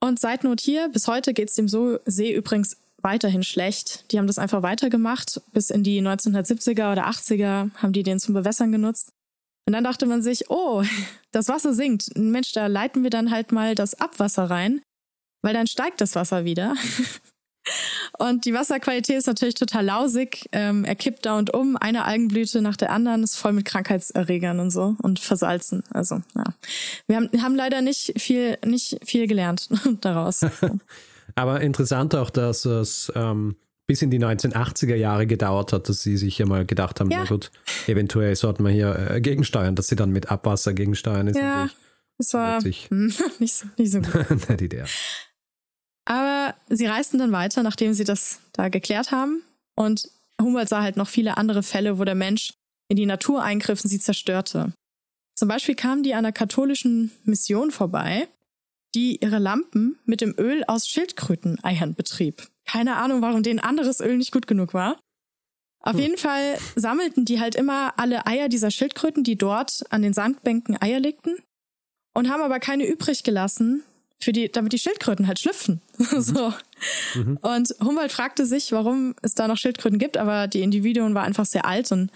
Und 0.00 0.20
Seitnot 0.20 0.60
hier, 0.60 0.88
bis 0.88 1.08
heute 1.08 1.32
geht's 1.32 1.54
dem 1.54 1.68
so 1.68 1.98
See 2.04 2.34
übrigens 2.34 2.76
weiterhin 3.02 3.42
schlecht. 3.42 4.10
Die 4.10 4.18
haben 4.18 4.26
das 4.26 4.38
einfach 4.38 4.62
weitergemacht. 4.62 5.40
Bis 5.52 5.70
in 5.70 5.82
die 5.82 6.00
1970er 6.02 6.92
oder 6.92 7.08
80er 7.08 7.70
haben 7.76 7.92
die 7.92 8.02
den 8.02 8.18
zum 8.18 8.34
Bewässern 8.34 8.72
genutzt. 8.72 9.10
Und 9.66 9.72
dann 9.72 9.84
dachte 9.84 10.06
man 10.06 10.22
sich, 10.22 10.50
oh, 10.50 10.84
das 11.32 11.48
Wasser 11.48 11.74
sinkt. 11.74 12.16
Mensch, 12.16 12.52
da 12.52 12.66
leiten 12.66 13.02
wir 13.02 13.10
dann 13.10 13.30
halt 13.30 13.52
mal 13.52 13.74
das 13.74 13.94
Abwasser 13.94 14.50
rein, 14.50 14.80
weil 15.42 15.54
dann 15.54 15.66
steigt 15.66 16.00
das 16.00 16.14
Wasser 16.14 16.44
wieder. 16.44 16.74
Und 18.18 18.44
die 18.44 18.54
Wasserqualität 18.54 19.18
ist 19.18 19.26
natürlich 19.26 19.54
total 19.54 19.84
lausig. 19.84 20.48
Ähm, 20.52 20.84
er 20.84 20.94
kippt 20.94 21.26
da 21.26 21.36
und 21.38 21.52
um. 21.52 21.76
Eine 21.76 22.04
Algenblüte 22.04 22.62
nach 22.62 22.76
der 22.76 22.90
anderen 22.90 23.22
ist 23.22 23.36
voll 23.36 23.52
mit 23.52 23.64
Krankheitserregern 23.64 24.60
und 24.60 24.70
so 24.70 24.96
und 25.02 25.18
versalzen. 25.18 25.82
Also, 25.90 26.22
ja. 26.34 26.44
Wir 27.06 27.16
haben, 27.16 27.30
haben 27.42 27.54
leider 27.54 27.82
nicht 27.82 28.20
viel, 28.20 28.58
nicht 28.64 28.98
viel 29.04 29.26
gelernt 29.26 29.68
daraus. 30.00 30.40
Aber 31.34 31.60
interessant 31.60 32.14
auch, 32.14 32.30
dass 32.30 32.64
es 32.64 33.12
ähm, 33.14 33.56
bis 33.86 34.02
in 34.02 34.10
die 34.10 34.18
1980er 34.18 34.94
Jahre 34.94 35.26
gedauert 35.26 35.72
hat, 35.72 35.88
dass 35.88 36.02
sie 36.02 36.16
sich 36.16 36.38
ja 36.38 36.46
mal 36.46 36.64
gedacht 36.64 37.00
haben, 37.00 37.10
ja. 37.10 37.18
na 37.20 37.24
gut, 37.24 37.50
eventuell 37.86 38.34
sollten 38.34 38.64
wir 38.64 38.70
hier 38.70 39.10
äh, 39.10 39.20
gegensteuern, 39.20 39.74
dass 39.74 39.88
sie 39.88 39.96
dann 39.96 40.10
mit 40.10 40.30
Abwasser 40.30 40.72
gegensteuern 40.72 41.28
ist. 41.28 41.36
Ja, 41.36 41.68
das 42.18 42.32
war 42.34 42.62
nicht 42.62 42.88
so, 42.90 43.66
nicht 43.76 43.92
so 43.92 44.00
gut. 44.00 44.48
Nicht 44.48 44.62
Idee. 44.62 44.84
Aber 46.06 46.54
sie 46.68 46.86
reisten 46.86 47.18
dann 47.18 47.32
weiter, 47.32 47.62
nachdem 47.62 47.92
sie 47.92 48.04
das 48.04 48.40
da 48.52 48.68
geklärt 48.68 49.10
haben. 49.10 49.42
Und 49.74 50.08
Humboldt 50.40 50.68
sah 50.68 50.82
halt 50.82 50.96
noch 50.96 51.08
viele 51.08 51.36
andere 51.36 51.62
Fälle, 51.62 51.98
wo 51.98 52.04
der 52.04 52.14
Mensch 52.14 52.54
in 52.88 52.96
die 52.96 53.06
Natur 53.06 53.42
eingriff 53.42 53.82
und 53.82 53.90
sie 53.90 53.98
zerstörte. 53.98 54.72
Zum 55.34 55.48
Beispiel 55.48 55.74
kamen 55.74 56.02
die 56.02 56.14
einer 56.14 56.32
katholischen 56.32 57.10
Mission 57.24 57.70
vorbei, 57.70 58.28
die 58.94 59.16
ihre 59.16 59.38
Lampen 59.38 59.98
mit 60.04 60.20
dem 60.20 60.34
Öl 60.38 60.64
aus 60.66 60.88
Schildkröteneiern 60.88 61.94
betrieb. 61.94 62.48
Keine 62.64 62.96
Ahnung, 62.96 63.20
warum 63.20 63.42
denen 63.42 63.58
anderes 63.58 64.00
Öl 64.00 64.16
nicht 64.16 64.32
gut 64.32 64.46
genug 64.46 64.72
war. 64.72 64.98
Auf 65.80 65.94
hm. 65.94 66.00
jeden 66.00 66.16
Fall 66.16 66.58
sammelten 66.76 67.24
die 67.24 67.40
halt 67.40 67.54
immer 67.56 67.98
alle 67.98 68.26
Eier 68.26 68.48
dieser 68.48 68.70
Schildkröten, 68.70 69.24
die 69.24 69.36
dort 69.36 69.84
an 69.90 70.02
den 70.02 70.14
Sandbänken 70.14 70.80
Eier 70.80 71.00
legten, 71.00 71.36
und 72.14 72.30
haben 72.30 72.42
aber 72.42 72.60
keine 72.60 72.86
übrig 72.86 73.24
gelassen, 73.24 73.82
für 74.20 74.32
die, 74.32 74.50
damit 74.50 74.72
die 74.72 74.78
Schildkröten 74.78 75.26
halt 75.26 75.38
schlüpfen. 75.38 75.80
Mhm. 75.98 76.20
so. 76.20 76.52
Mhm. 77.14 77.38
Und 77.38 77.74
Humboldt 77.80 78.12
fragte 78.12 78.46
sich, 78.46 78.72
warum 78.72 79.14
es 79.22 79.34
da 79.34 79.48
noch 79.48 79.56
Schildkröten 79.56 79.98
gibt, 79.98 80.16
aber 80.16 80.48
die 80.48 80.62
Individuen 80.62 81.14
war 81.14 81.24
einfach 81.24 81.46
sehr 81.46 81.66
alt 81.66 81.90
und 81.92 82.10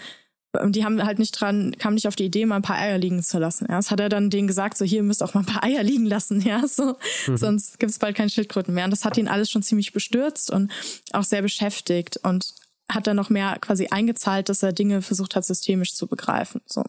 die 0.75 0.85
haben 0.85 1.03
halt 1.05 1.21
nicht 1.21 1.41
dran, 1.41 1.77
kam 1.79 1.95
nicht 1.95 2.09
auf 2.09 2.17
die 2.17 2.25
Idee, 2.25 2.45
mal 2.45 2.57
ein 2.57 2.63
paar 2.63 2.79
Eier 2.79 2.99
liegen 2.99 3.23
zu 3.23 3.39
lassen. 3.39 3.67
Ja, 3.69 3.77
das 3.77 3.93
hat 3.93 4.01
er 4.01 4.09
dann 4.09 4.31
denen 4.31 4.49
gesagt, 4.49 4.77
so 4.77 4.85
hier, 4.85 4.99
ihr 4.99 5.05
müsst 5.05 5.23
auch 5.23 5.35
mal 5.35 5.41
ein 5.41 5.47
paar 5.47 5.63
Eier 5.63 5.85
liegen 5.85 6.07
lassen, 6.07 6.41
ja, 6.41 6.67
so, 6.67 6.97
mhm. 7.29 7.37
sonst 7.37 7.79
gibt 7.79 7.91
es 7.91 8.01
bald 8.01 8.17
keine 8.17 8.31
Schildkröten 8.31 8.75
mehr. 8.75 8.85
Und 8.85 8.91
das 8.91 9.05
hat 9.05 9.17
ihn 9.17 9.29
alles 9.29 9.51
schon 9.51 9.63
ziemlich 9.63 9.93
bestürzt 9.93 10.51
und 10.51 10.73
auch 11.13 11.23
sehr 11.23 11.43
beschäftigt 11.43 12.17
und 12.25 12.53
hat 12.91 13.07
dann 13.07 13.17
noch 13.17 13.31
mehr 13.31 13.59
quasi 13.61 13.89
eingezahlt, 13.91 14.49
dass 14.49 14.65
er 14.65 14.73
Dinge 14.73 15.03
versucht 15.03 15.37
hat, 15.37 15.45
systemisch 15.45 15.95
zu 15.95 16.09
begreifen, 16.09 16.61
so. 16.67 16.83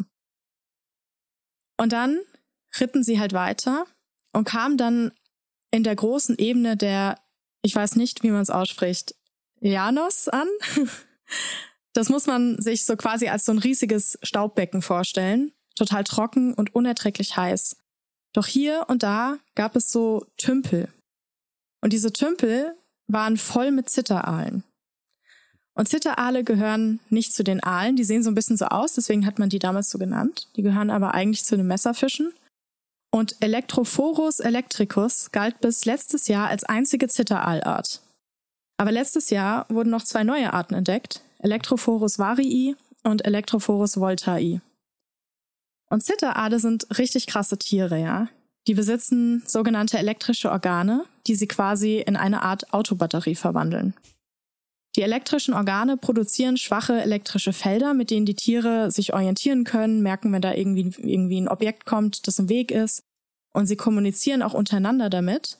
Und 1.78 1.94
dann 1.94 2.20
ritten 2.80 3.04
sie 3.04 3.20
halt 3.20 3.34
weiter 3.34 3.86
und 4.34 4.46
kamen 4.46 4.78
dann 4.78 5.12
in 5.72 5.84
der 5.84 5.96
großen 5.96 6.38
Ebene 6.38 6.78
der, 6.78 7.20
ich 7.62 7.76
weiß 7.76 7.96
nicht, 7.96 8.24
wie 8.24 8.32
man 8.32 8.42
es 8.42 8.50
ausspricht, 8.50 9.16
Janos 9.60 10.28
an. 10.28 10.48
Das 11.94 12.08
muss 12.08 12.26
man 12.26 12.62
sich 12.62 12.86
so 12.86 12.96
quasi 12.96 13.28
als 13.28 13.44
so 13.44 13.52
ein 13.52 13.58
riesiges 13.58 14.18
Staubbecken 14.24 14.82
vorstellen. 14.82 15.52
Total 15.76 16.06
trocken 16.06 16.54
und 16.54 16.74
unerträglich 16.74 17.36
heiß. 17.36 17.76
Doch 18.34 18.48
hier 18.48 18.86
und 18.88 19.04
da 19.04 19.40
gab 19.56 19.76
es 19.76 19.92
so 19.92 20.26
Tümpel. 20.38 20.88
Und 21.82 21.92
diese 21.92 22.14
Tümpel 22.14 22.76
waren 23.08 23.36
voll 23.36 23.72
mit 23.72 23.90
Zitteraalen. 23.90 24.64
Und 25.74 25.90
Zitteraale 25.90 26.44
gehören 26.44 27.00
nicht 27.10 27.34
zu 27.34 27.44
den 27.44 27.64
Aalen, 27.64 27.96
die 27.96 28.04
sehen 28.04 28.24
so 28.24 28.30
ein 28.30 28.36
bisschen 28.36 28.58
so 28.58 28.66
aus, 28.66 28.94
deswegen 28.94 29.26
hat 29.26 29.40
man 29.40 29.50
die 29.50 29.60
damals 29.60 29.90
so 29.90 29.98
genannt. 29.98 30.48
Die 30.56 30.62
gehören 30.62 30.90
aber 30.90 31.14
eigentlich 31.14 31.44
zu 31.44 31.58
den 31.58 31.68
Messerfischen. 31.68 32.34
Und 33.14 33.36
Electrophorus 33.42 34.40
electricus 34.40 35.32
galt 35.32 35.60
bis 35.60 35.84
letztes 35.86 36.30
Jahr 36.30 36.48
als 36.48 36.64
einzige 36.64 37.10
Zitteraalart. 37.10 38.02
Aber 38.78 38.92
letztes 38.92 39.30
Jahr 39.30 39.66
wurden 39.70 39.90
noch 39.90 40.04
zwei 40.04 40.24
neue 40.24 40.54
Arten 40.54 40.74
entdeckt, 40.74 41.22
Electrophorus 41.40 42.20
varii 42.20 42.76
und 43.04 43.26
Electrophorus 43.26 43.98
voltai. 43.98 44.62
Und 45.90 46.04
Zitteraale 46.04 46.60
sind 46.60 46.88
richtig 46.98 47.28
krasse 47.28 47.58
Tiere, 47.58 48.00
ja. 48.00 48.30
Die 48.68 48.76
besitzen 48.76 49.44
sogenannte 49.46 49.98
elektrische 49.98 50.50
Organe, 50.50 51.04
die 51.28 51.36
sie 51.36 51.48
quasi 51.48 51.98
in 51.98 52.16
eine 52.16 52.44
Art 52.44 52.74
Autobatterie 52.74 53.36
verwandeln. 53.36 53.94
Die 54.96 55.04
elektrischen 55.04 55.54
Organe 55.54 55.96
produzieren 55.96 56.58
schwache 56.58 57.02
elektrische 57.02 57.54
Felder, 57.54 57.94
mit 57.94 58.12
denen 58.12 58.26
die 58.26 58.36
Tiere 58.36 58.92
sich 58.92 59.14
orientieren 59.14 59.64
können, 59.64 60.02
merken, 60.02 60.34
wenn 60.34 60.42
da 60.42 60.54
irgendwie, 60.54 60.92
irgendwie 60.98 61.40
ein 61.40 61.48
Objekt 61.48 61.86
kommt, 61.86 62.28
das 62.28 62.40
im 62.40 62.50
Weg 62.50 62.72
ist. 62.72 63.04
Und 63.54 63.68
sie 63.68 63.78
kommunizieren 63.78 64.42
auch 64.42 64.54
untereinander 64.54 65.10
damit. 65.10 65.58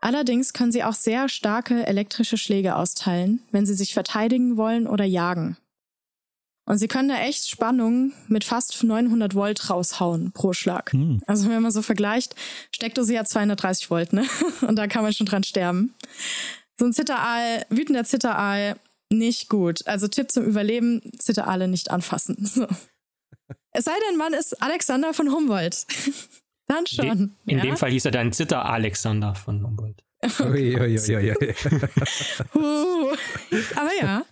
Allerdings 0.00 0.52
können 0.52 0.72
sie 0.72 0.84
auch 0.84 0.94
sehr 0.94 1.28
starke 1.28 1.86
elektrische 1.86 2.38
Schläge 2.38 2.76
austeilen, 2.76 3.42
wenn 3.50 3.66
sie 3.66 3.74
sich 3.74 3.94
verteidigen 3.94 4.56
wollen 4.56 4.86
oder 4.86 5.04
jagen. 5.04 5.56
Und 6.68 6.76
sie 6.76 6.86
können 6.86 7.08
da 7.08 7.18
echt 7.20 7.48
Spannungen 7.48 8.12
mit 8.28 8.44
fast 8.44 8.84
900 8.84 9.34
Volt 9.34 9.70
raushauen 9.70 10.32
pro 10.32 10.52
Schlag. 10.52 10.92
Hm. 10.92 11.22
Also 11.26 11.48
wenn 11.48 11.62
man 11.62 11.72
so 11.72 11.80
vergleicht, 11.80 12.36
Steckdose 12.72 13.14
ja 13.14 13.24
230 13.24 13.90
Volt, 13.90 14.12
ne? 14.12 14.26
Und 14.60 14.76
da 14.76 14.86
kann 14.86 15.02
man 15.02 15.14
schon 15.14 15.26
dran 15.26 15.44
sterben. 15.44 15.94
So 16.78 16.86
ein 16.86 16.92
Zitteraal, 16.92 17.66
wütender 17.70 18.04
Zitteraal, 18.04 18.76
nicht 19.10 19.48
gut. 19.48 19.86
Also 19.86 20.08
Tipp 20.08 20.30
zum 20.30 20.44
Überleben, 20.44 21.02
Zitteraale 21.18 21.68
nicht 21.68 21.90
anfassen. 21.90 22.36
So. 22.46 22.66
Es 23.72 23.84
sei 23.84 23.92
denn, 24.08 24.18
man 24.18 24.34
ist 24.34 24.60
Alexander 24.62 25.14
von 25.14 25.32
Humboldt. 25.32 25.86
dann 26.68 26.86
schon. 26.86 27.34
De, 27.46 27.52
in 27.52 27.58
ja? 27.58 27.64
dem 27.64 27.76
Fall 27.76 27.90
hieß 27.90 28.04
er 28.04 28.10
dann 28.10 28.32
Zitter 28.32 28.64
Alexander 28.64 29.34
von 29.34 29.62
Humboldt. 29.64 30.02
Ui, 30.40 30.76
ui, 30.76 30.98
ui, 30.98 31.32
uh, 32.54 33.16
aber 33.76 33.94
ja. 34.00 34.24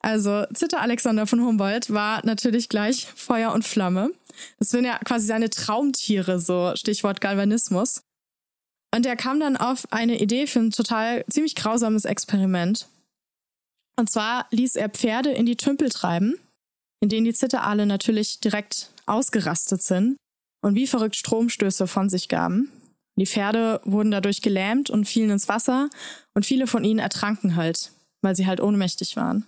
Also 0.00 0.44
Zitter 0.54 0.80
Alexander 0.80 1.26
von 1.26 1.40
Humboldt 1.40 1.92
war 1.92 2.24
natürlich 2.24 2.68
gleich 2.68 3.06
Feuer 3.14 3.52
und 3.52 3.64
Flamme. 3.64 4.10
Das 4.58 4.70
sind 4.70 4.84
ja 4.84 4.98
quasi 4.98 5.26
seine 5.26 5.50
Traumtiere, 5.50 6.40
so 6.40 6.72
Stichwort 6.76 7.20
Galvanismus. 7.20 8.02
Und 8.94 9.06
er 9.06 9.16
kam 9.16 9.40
dann 9.40 9.56
auf 9.56 9.92
eine 9.92 10.20
Idee 10.20 10.46
für 10.46 10.60
ein 10.60 10.70
total 10.70 11.24
ziemlich 11.28 11.56
grausames 11.56 12.04
Experiment. 12.04 12.86
Und 13.98 14.08
zwar 14.08 14.46
ließ 14.50 14.76
er 14.76 14.88
Pferde 14.88 15.30
in 15.32 15.46
die 15.46 15.56
Tümpel 15.56 15.88
treiben, 15.88 16.36
in 17.00 17.08
denen 17.08 17.24
die 17.24 17.34
Zitteraale 17.34 17.86
natürlich 17.86 18.38
direkt 18.38 18.90
ausgerastet 19.06 19.82
sind 19.82 20.16
und 20.62 20.76
wie 20.76 20.86
verrückt 20.86 21.16
Stromstöße 21.16 21.88
von 21.88 22.08
sich 22.08 22.28
gaben. 22.28 22.70
Die 23.18 23.26
Pferde 23.26 23.80
wurden 23.84 24.12
dadurch 24.12 24.42
gelähmt 24.42 24.90
und 24.90 25.06
fielen 25.06 25.30
ins 25.30 25.48
Wasser 25.48 25.90
und 26.34 26.46
viele 26.46 26.68
von 26.68 26.84
ihnen 26.84 27.00
ertranken 27.00 27.56
halt, 27.56 27.90
weil 28.22 28.36
sie 28.36 28.46
halt 28.46 28.60
ohnmächtig 28.60 29.16
waren. 29.16 29.44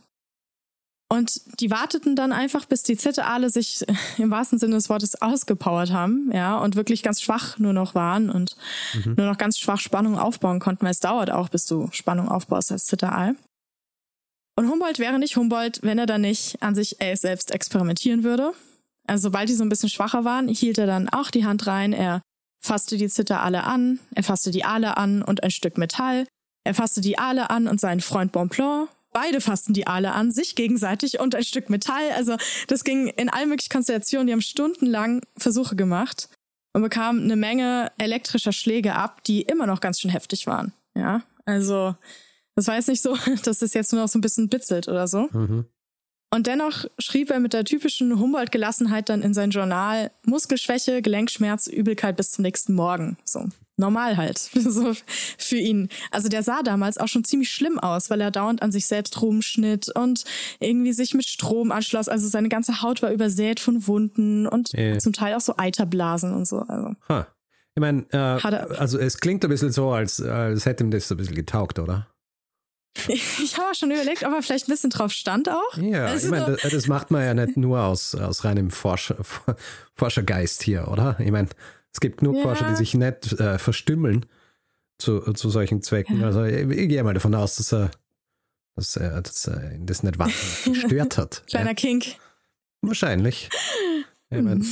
Und 1.09 1.61
die 1.61 1.71
warteten 1.71 2.17
dann 2.17 2.33
einfach, 2.33 2.65
bis 2.65 2.83
die 2.83 2.97
Zitteraale 2.97 3.49
sich 3.51 3.85
im 4.19 4.31
wahrsten 4.31 4.59
Sinne 4.59 4.75
des 4.75 4.89
Wortes 4.89 5.21
ausgepowert 5.23 5.93
haben, 5.93 6.31
ja, 6.33 6.59
und 6.59 6.75
wirklich 6.75 7.03
ganz 7.03 7.21
schwach 7.21 7.59
nur 7.59 7.73
noch 7.73 7.95
waren 7.95 8.29
und 8.29 8.57
mhm. 8.95 9.15
nur 9.17 9.27
noch 9.27 9.39
ganz 9.39 9.59
schwach 9.59 9.79
Spannung 9.79 10.19
aufbauen 10.19 10.59
konnten, 10.59 10.85
weil 10.85 10.91
es 10.91 11.01
dauert 11.01 11.31
auch, 11.31 11.49
bis 11.49 11.67
du 11.67 11.89
Spannung 11.93 12.29
aufbaust 12.29 12.73
als 12.73 12.87
Zitteraal. 12.87 13.37
Und 14.59 14.69
Humboldt 14.69 14.99
wäre 14.99 15.19
nicht 15.19 15.37
Humboldt, 15.37 15.81
wenn 15.83 15.99
er 15.99 16.07
dann 16.07 16.23
nicht 16.23 16.61
an 16.63 16.75
sich 16.75 17.01
äh, 17.01 17.15
selbst 17.15 17.51
experimentieren 17.51 18.25
würde. 18.25 18.53
Also 19.07 19.25
sobald 19.25 19.49
die 19.49 19.55
so 19.55 19.65
ein 19.65 19.69
bisschen 19.69 19.91
schwacher 19.91 20.25
waren, 20.25 20.49
hielt 20.49 20.79
er 20.79 20.87
dann 20.87 21.09
auch 21.09 21.31
die 21.31 21.45
Hand 21.45 21.67
rein, 21.67 21.93
er 21.93 22.23
fasste 22.65 22.97
die 22.97 23.09
Zitteraale 23.09 23.63
an, 23.63 24.01
er 24.15 24.25
fasste 24.25 24.51
die 24.51 24.65
Aale 24.65 24.97
an 24.97 25.23
und 25.23 25.45
ein 25.45 25.51
Stück 25.53 25.79
Metall, 25.79 26.27
er 26.65 26.75
fasste 26.75 27.01
die 27.01 27.19
Aale 27.19 27.51
an 27.51 27.69
und 27.69 27.81
seinen 27.81 28.01
Freund 28.01 28.33
Bonpland 28.33 28.89
Beide 29.17 29.41
fassten 29.41 29.73
die 29.73 29.87
Aale 29.87 30.13
an, 30.13 30.31
sich 30.31 30.57
gegenseitig 30.57 31.21
und 31.21 31.35
ein 31.35 31.43
Stück 31.43 31.71
Metall. 31.71 32.13
Also 32.15 32.37
das 32.67 32.85
ging 32.85 33.07
in 33.07 33.31
allen 33.31 33.49
möglichen 33.49 33.71
Konstellationen. 33.71 34.27
Die 34.27 34.35
haben 34.35 34.43
stundenlang 34.43 35.23
Versuche 35.39 35.75
gemacht 35.75 36.29
und 36.75 36.83
bekamen 36.83 37.25
eine 37.25 37.37
Menge 37.37 37.91
elektrischer 37.97 38.53
Schläge 38.53 38.95
ab, 38.95 39.25
die 39.25 39.41
immer 39.41 39.67
noch 39.67 39.81
ganz 39.81 40.03
schön 40.03 40.11
heftig 40.11 40.47
waren. 40.47 40.75
Ja, 40.95 41.23
also 41.47 41.95
das 42.57 42.67
war 42.67 42.75
jetzt 42.75 42.89
nicht 42.89 43.01
so, 43.01 43.17
dass 43.45 43.63
es 43.63 43.73
jetzt 43.73 43.95
nur 43.95 44.03
noch 44.03 44.09
so 44.09 44.19
ein 44.19 44.21
bisschen 44.21 44.51
bitzelt 44.51 44.87
oder 44.87 45.09
so. 45.09 45.31
Mhm. 45.33 45.65
Und 46.31 46.47
dennoch 46.47 46.85
schrieb 46.99 47.31
er 47.31 47.41
mit 47.41 47.53
der 47.53 47.65
typischen 47.65 48.19
Humboldt-Gelassenheit 48.19 49.09
dann 49.09 49.23
in 49.23 49.33
sein 49.33 49.51
Journal 49.51 50.11
Muskelschwäche, 50.25 51.01
Gelenkschmerz, 51.01 51.67
Übelkeit 51.67 52.17
bis 52.17 52.33
zum 52.33 52.43
nächsten 52.43 52.75
Morgen. 52.75 53.17
So 53.25 53.49
normal 53.77 54.17
halt, 54.17 54.39
so 54.55 54.93
für 55.39 55.57
ihn. 55.57 55.89
Also 56.11 56.29
der 56.29 56.43
sah 56.43 56.63
damals 56.63 56.99
auch 56.99 57.09
schon 57.09 57.25
ziemlich 57.25 57.51
schlimm 57.51 57.79
aus, 57.79 58.11
weil 58.11 58.21
er 58.21 58.31
dauernd 58.31 58.63
an 58.63 58.73
sich 58.73 58.87
selbst 58.87 59.21
rumschnitt 59.21 59.91
und 59.95 60.25
irgendwie 60.61 60.93
sich 60.93 61.15
mit 61.15 61.27
Strom 61.27 61.73
anschloss. 61.73 62.09
Also 62.09 62.29
seine 62.29 62.49
ganze 62.49 62.83
Haut 62.83 63.03
war 63.03 63.13
übersät 63.13 63.61
von 63.61 63.87
Wunden 63.87 64.47
und 64.47 64.75
äh. 64.75 64.99
zum 64.99 65.13
Teil 65.13 65.35
auch 65.35 65.41
so 65.41 65.55
Eiterblasen 65.57 66.35
und 66.35 66.47
so. 66.47 66.61
Also. 66.61 66.95
Huh. 67.09 67.25
Ich 67.75 67.81
meine, 67.81 68.07
äh, 68.11 68.17
also 68.17 68.99
es 68.99 69.19
klingt 69.19 69.45
ein 69.45 69.51
bisschen 69.51 69.71
so, 69.71 69.91
als, 69.91 70.23
als 70.23 70.65
hätte 70.65 70.83
ihm 70.83 70.91
das 70.91 71.11
ein 71.11 71.19
bisschen 71.19 71.35
getaugt, 71.35 71.79
oder? 71.79 72.09
Ich 73.09 73.59
habe 73.59 73.75
schon 73.75 73.91
überlegt, 73.91 74.25
ob 74.25 74.33
er 74.33 74.43
vielleicht 74.43 74.69
ein 74.69 74.73
bisschen 74.73 74.91
drauf 74.91 75.13
stand 75.13 75.49
auch. 75.49 75.77
Ja, 75.77 76.07
also 76.07 76.27
ich 76.27 76.31
meine, 76.31 76.57
das, 76.63 76.71
das, 76.71 76.87
macht 76.87 77.11
man 77.11 77.23
ja 77.23 77.35
nicht 77.35 77.57
nur 77.57 77.83
aus, 77.83 78.15
aus 78.15 78.45
reinem 78.45 78.71
Forscher, 78.71 79.17
Forschergeist 79.95 80.63
hier, 80.63 80.89
oder? 80.89 81.17
Ich 81.21 81.31
meine, 81.31 81.49
es 81.93 82.01
gibt 82.01 82.23
nur 82.23 82.37
ja. 82.37 82.43
Forscher, 82.43 82.69
die 82.69 82.77
sich 82.77 82.95
nicht 82.95 83.33
äh, 83.41 83.59
verstümmeln 83.59 84.27
zu, 84.99 85.21
zu 85.33 85.51
solchen 85.51 85.83
Zwecken. 85.83 86.21
Ja. 86.21 86.27
Also 86.27 86.45
ich, 86.45 86.69
ich, 86.69 86.89
gehe 86.89 87.03
mal 87.03 87.15
davon 87.15 87.35
aus, 87.35 87.57
dass 87.57 87.73
er, 87.73 87.91
dass 88.75 88.97
er, 88.97 89.23
dass 89.23 89.47
er 89.47 89.79
das 89.79 90.03
nicht 90.03 90.19
wahnsinnig 90.19 90.65
gestört 90.83 91.19
hat. 91.19 91.45
Kleiner 91.47 91.71
ja. 91.71 91.75
Kink. 91.75 92.17
Wahrscheinlich. 92.83 93.49
Ich 94.31 94.43
mein, 94.43 94.65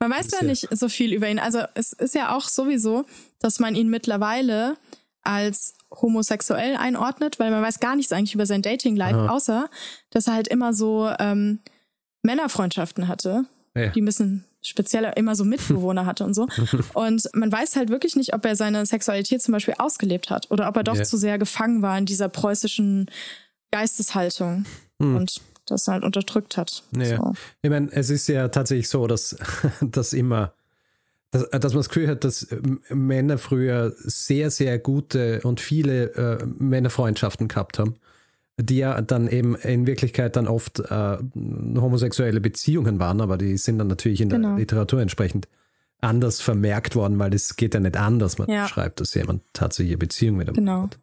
man 0.00 0.10
weiß 0.10 0.32
ja 0.32 0.44
nicht 0.44 0.68
so 0.70 0.88
viel 0.88 1.12
über 1.12 1.28
ihn. 1.28 1.38
Also 1.38 1.62
es 1.74 1.92
ist 1.92 2.14
ja 2.14 2.36
auch 2.36 2.48
sowieso, 2.48 3.06
dass 3.38 3.58
man 3.58 3.74
ihn 3.74 3.88
mittlerweile 3.88 4.76
als 5.22 5.74
homosexuell 6.00 6.76
einordnet, 6.76 7.38
weil 7.38 7.50
man 7.50 7.62
weiß 7.62 7.80
gar 7.80 7.96
nichts 7.96 8.12
eigentlich 8.12 8.34
über 8.34 8.46
sein 8.46 8.62
Dating-Life, 8.62 9.30
außer 9.30 9.68
dass 10.10 10.26
er 10.26 10.34
halt 10.34 10.48
immer 10.48 10.72
so 10.72 11.10
ähm, 11.18 11.60
Männerfreundschaften 12.22 13.08
hatte, 13.08 13.44
ja. 13.74 13.88
die 13.88 14.02
ein 14.02 14.04
bisschen 14.04 14.44
speziell 14.62 15.12
immer 15.16 15.36
so 15.36 15.44
Mitbewohner 15.44 16.06
hatte 16.06 16.24
und 16.24 16.34
so. 16.34 16.48
Und 16.94 17.28
man 17.34 17.52
weiß 17.52 17.76
halt 17.76 17.90
wirklich 17.90 18.16
nicht, 18.16 18.34
ob 18.34 18.44
er 18.44 18.56
seine 18.56 18.84
Sexualität 18.86 19.42
zum 19.42 19.52
Beispiel 19.52 19.74
ausgelebt 19.78 20.30
hat 20.30 20.50
oder 20.50 20.68
ob 20.68 20.76
er 20.76 20.84
doch 20.84 20.96
yeah. 20.96 21.04
zu 21.04 21.16
sehr 21.16 21.38
gefangen 21.38 21.82
war 21.82 21.96
in 21.98 22.06
dieser 22.06 22.28
preußischen 22.28 23.10
Geisteshaltung 23.70 24.64
hm. 25.00 25.16
und 25.16 25.40
das 25.66 25.86
halt 25.88 26.02
unterdrückt 26.02 26.56
hat. 26.56 26.82
Ja. 26.92 27.16
So. 27.16 27.34
Ich 27.62 27.70
meine, 27.70 27.90
es 27.92 28.10
ist 28.10 28.26
ja 28.28 28.48
tatsächlich 28.48 28.88
so, 28.88 29.06
dass, 29.06 29.36
dass 29.80 30.12
immer, 30.12 30.54
dass, 31.34 31.50
dass 31.50 31.72
man 31.72 31.80
das 31.80 31.88
Gefühl 31.88 32.08
hat, 32.08 32.22
dass 32.22 32.46
Männer 32.90 33.38
früher 33.38 33.92
sehr, 33.96 34.50
sehr 34.50 34.78
gute 34.78 35.40
und 35.42 35.60
viele 35.60 36.14
äh, 36.14 36.46
Männerfreundschaften 36.46 37.48
gehabt 37.48 37.80
haben, 37.80 37.96
die 38.56 38.76
ja 38.76 39.02
dann 39.02 39.26
eben 39.26 39.56
in 39.56 39.86
Wirklichkeit 39.86 40.36
dann 40.36 40.46
oft 40.46 40.78
äh, 40.78 41.16
homosexuelle 41.76 42.40
Beziehungen 42.40 43.00
waren, 43.00 43.20
aber 43.20 43.36
die 43.36 43.56
sind 43.56 43.78
dann 43.78 43.88
natürlich 43.88 44.20
in 44.20 44.28
genau. 44.28 44.50
der 44.50 44.58
Literatur 44.58 45.00
entsprechend 45.00 45.48
anders 46.00 46.40
vermerkt 46.40 46.94
worden, 46.94 47.18
weil 47.18 47.34
es 47.34 47.56
geht 47.56 47.74
ja 47.74 47.80
nicht 47.80 47.96
anders. 47.96 48.38
Man 48.38 48.48
ja. 48.48 48.68
schreibt, 48.68 49.00
dass 49.00 49.14
jemand 49.14 49.42
tatsächlich 49.54 49.94
eine 49.94 49.98
Beziehung 49.98 50.36
mit 50.36 50.48
einem 50.48 50.54
genau. 50.54 50.82
hat 50.84 50.98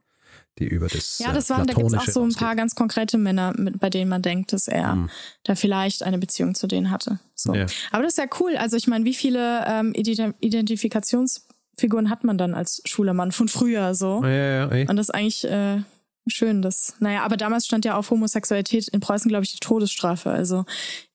die 0.61 0.67
über 0.67 0.87
das 0.87 1.19
Ja, 1.19 1.33
das 1.33 1.49
waren, 1.49 1.67
da 1.67 1.73
gibt 1.73 1.87
es 1.87 1.93
auch 1.93 2.05
so 2.05 2.23
ein 2.23 2.33
paar 2.33 2.55
ganz 2.55 2.75
konkrete 2.75 3.17
Männer, 3.17 3.53
mit, 3.57 3.79
bei 3.79 3.89
denen 3.89 4.09
man 4.09 4.21
denkt, 4.21 4.53
dass 4.53 4.67
er 4.67 4.95
mhm. 4.95 5.09
da 5.43 5.55
vielleicht 5.55 6.03
eine 6.03 6.17
Beziehung 6.17 6.55
zu 6.55 6.67
denen 6.67 6.91
hatte. 6.91 7.19
So. 7.35 7.53
Ja. 7.53 7.65
Aber 7.91 8.03
das 8.03 8.13
ist 8.13 8.19
ja 8.19 8.27
cool. 8.39 8.55
Also 8.55 8.77
ich 8.77 8.87
meine, 8.87 9.05
wie 9.05 9.13
viele 9.13 9.65
ähm, 9.67 9.93
Identifikationsfiguren 9.93 12.09
hat 12.09 12.23
man 12.23 12.37
dann 12.37 12.53
als 12.53 12.81
schwuler 12.85 13.13
Mann 13.13 13.31
von 13.31 13.47
früher 13.47 13.95
so? 13.95 14.21
Ja, 14.23 14.29
ja, 14.29 14.75
ja. 14.75 14.89
Und 14.89 14.95
das 14.95 15.09
ist 15.09 15.15
eigentlich 15.15 15.43
äh, 15.45 15.81
schön, 16.27 16.61
dass, 16.61 16.95
naja, 16.99 17.23
aber 17.23 17.37
damals 17.37 17.65
stand 17.65 17.85
ja 17.85 17.97
auf 17.97 18.11
Homosexualität 18.11 18.87
in 18.87 18.99
Preußen, 18.99 19.29
glaube 19.29 19.43
ich, 19.43 19.53
die 19.53 19.59
Todesstrafe. 19.59 20.29
Also 20.29 20.65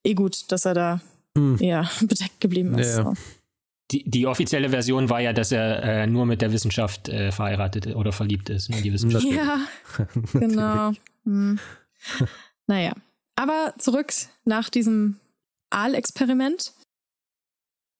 eh 0.04 0.14
gut, 0.14 0.50
dass 0.50 0.64
er 0.64 0.74
da 0.74 1.00
mhm. 1.34 1.58
eher 1.60 1.88
bedeckt 2.00 2.40
geblieben 2.40 2.76
ist. 2.78 2.96
Ja, 2.96 3.04
so 3.04 3.14
die, 3.90 4.08
die 4.08 4.26
offizielle 4.26 4.70
Version 4.70 5.08
war 5.10 5.20
ja, 5.20 5.32
dass 5.32 5.52
er 5.52 5.82
äh, 5.82 6.06
nur 6.06 6.26
mit 6.26 6.42
der 6.42 6.52
Wissenschaft 6.52 7.08
äh, 7.08 7.30
verheiratet 7.30 7.94
oder 7.94 8.12
verliebt 8.12 8.50
ist. 8.50 8.68
Nur 8.68 8.80
die 8.80 8.92
Wissenschaft. 8.92 9.24
Ja, 9.24 9.60
genau. 10.32 10.92
Hm. 11.24 11.58
Naja, 12.66 12.92
aber 13.36 13.74
zurück 13.78 14.12
nach 14.44 14.70
diesem 14.70 15.20
Aal-Experiment 15.70 16.72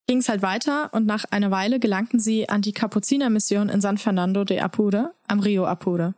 ging 0.07 0.19
es 0.19 0.29
halt 0.29 0.41
weiter 0.41 0.93
und 0.93 1.05
nach 1.05 1.25
einer 1.25 1.51
Weile 1.51 1.79
gelangten 1.79 2.19
sie 2.19 2.49
an 2.49 2.61
die 2.61 2.73
Kapuzinermission 2.73 3.69
in 3.69 3.81
San 3.81 3.97
Fernando 3.97 4.43
de 4.43 4.59
Apure 4.59 5.13
am 5.27 5.39
Rio 5.39 5.65
Apure. 5.65 6.13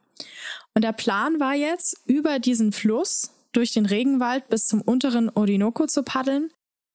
Und 0.76 0.84
der 0.84 0.94
Plan 0.94 1.40
war 1.40 1.56
jetzt, 1.56 1.98
über 2.06 2.40
diesen 2.40 2.72
Fluss 2.72 3.32
durch 3.52 3.72
den 3.72 3.86
Regenwald 3.86 4.48
bis 4.50 4.68
zum 4.68 4.82
unteren 4.82 5.30
Orinoco 5.30 5.88
zu 5.88 6.04
paddeln 6.04 6.52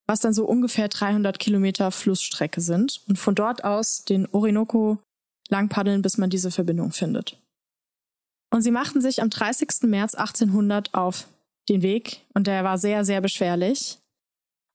was 0.06 0.20
dann 0.20 0.34
so 0.34 0.44
ungefähr 0.44 0.88
300 0.88 1.38
Kilometer 1.38 1.90
Flussstrecke 1.90 2.60
sind 2.60 3.00
und 3.08 3.18
von 3.18 3.34
dort 3.34 3.64
aus 3.64 4.04
den 4.04 4.26
Orinoco 4.26 4.98
lang 5.48 5.68
paddeln, 5.68 6.02
bis 6.02 6.18
man 6.18 6.30
diese 6.30 6.50
Verbindung 6.50 6.92
findet. 6.92 7.38
Und 8.50 8.62
sie 8.62 8.70
machten 8.70 9.00
sich 9.00 9.22
am 9.22 9.30
30. 9.30 9.68
März 9.82 10.14
1800 10.14 10.94
auf 10.94 11.26
den 11.68 11.82
Weg 11.82 12.20
und 12.34 12.46
der 12.46 12.64
war 12.64 12.78
sehr, 12.78 13.04
sehr 13.04 13.20
beschwerlich. 13.20 13.98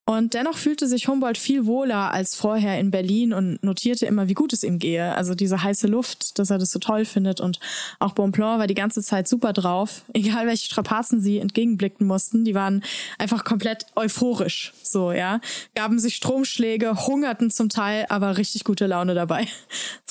Und 0.09 0.33
dennoch 0.33 0.57
fühlte 0.57 0.87
sich 0.87 1.07
Humboldt 1.07 1.37
viel 1.37 1.67
wohler 1.67 2.11
als 2.11 2.33
vorher 2.33 2.79
in 2.79 2.89
Berlin 2.89 3.31
und 3.31 3.63
notierte 3.63 4.07
immer, 4.07 4.27
wie 4.27 4.33
gut 4.33 4.53
es 4.53 4.63
ihm 4.63 4.79
gehe. 4.79 5.13
Also 5.13 5.35
diese 5.35 5.61
heiße 5.61 5.85
Luft, 5.85 6.39
dass 6.39 6.49
er 6.49 6.57
das 6.57 6.71
so 6.71 6.79
toll 6.79 7.05
findet. 7.05 7.39
Und 7.39 7.59
auch 7.99 8.13
Bonpland 8.13 8.59
war 8.59 8.65
die 8.65 8.73
ganze 8.73 9.03
Zeit 9.03 9.27
super 9.27 9.53
drauf. 9.53 10.01
Egal 10.13 10.47
welche 10.47 10.65
Strapazen 10.65 11.21
sie 11.21 11.37
entgegenblicken 11.37 12.07
mussten, 12.07 12.43
die 12.43 12.55
waren 12.55 12.83
einfach 13.19 13.43
komplett 13.43 13.85
euphorisch. 13.95 14.73
So, 14.81 15.11
ja. 15.11 15.41
Gaben 15.75 15.99
sich 15.99 16.15
Stromschläge, 16.15 17.05
hungerten 17.05 17.51
zum 17.51 17.69
Teil, 17.69 18.07
aber 18.09 18.37
richtig 18.37 18.63
gute 18.63 18.87
Laune 18.87 19.13
dabei. 19.13 19.47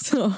So. 0.01 0.33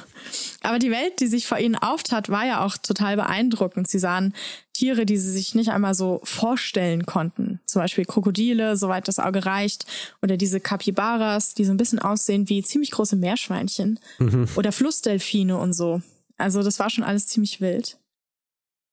Aber 0.62 0.78
die 0.78 0.90
Welt, 0.90 1.20
die 1.20 1.26
sich 1.26 1.46
vor 1.46 1.59
ihnen 1.59 1.76
auftat, 1.76 2.28
war 2.28 2.46
ja 2.46 2.64
auch 2.64 2.76
total 2.76 3.16
beeindruckend. 3.16 3.88
Sie 3.88 3.98
sahen 3.98 4.35
Tiere, 4.72 5.06
die 5.06 5.16
sie 5.16 5.30
sich 5.30 5.54
nicht 5.54 5.70
einmal 5.70 5.94
so 5.94 6.20
vorstellen 6.24 7.06
konnten. 7.06 7.61
Zum 7.66 7.83
Beispiel 7.83 8.04
Krokodile, 8.04 8.76
soweit 8.76 9.09
das 9.09 9.18
Auge 9.18 9.46
reicht. 9.46 9.87
Oder 10.22 10.37
diese 10.37 10.61
Capybaras, 10.61 11.54
die 11.54 11.64
so 11.64 11.72
ein 11.72 11.76
bisschen 11.76 11.98
aussehen 11.98 12.48
wie 12.48 12.62
ziemlich 12.62 12.90
große 12.90 13.16
Meerschweinchen. 13.16 13.98
Mhm. 14.18 14.48
Oder 14.56 14.72
Flussdelfine 14.72 15.59
und 15.59 15.72
so. 15.72 16.02
Also 16.38 16.62
das 16.62 16.78
war 16.78 16.90
schon 16.90 17.04
alles 17.04 17.26
ziemlich 17.26 17.61
wild. 17.61 17.98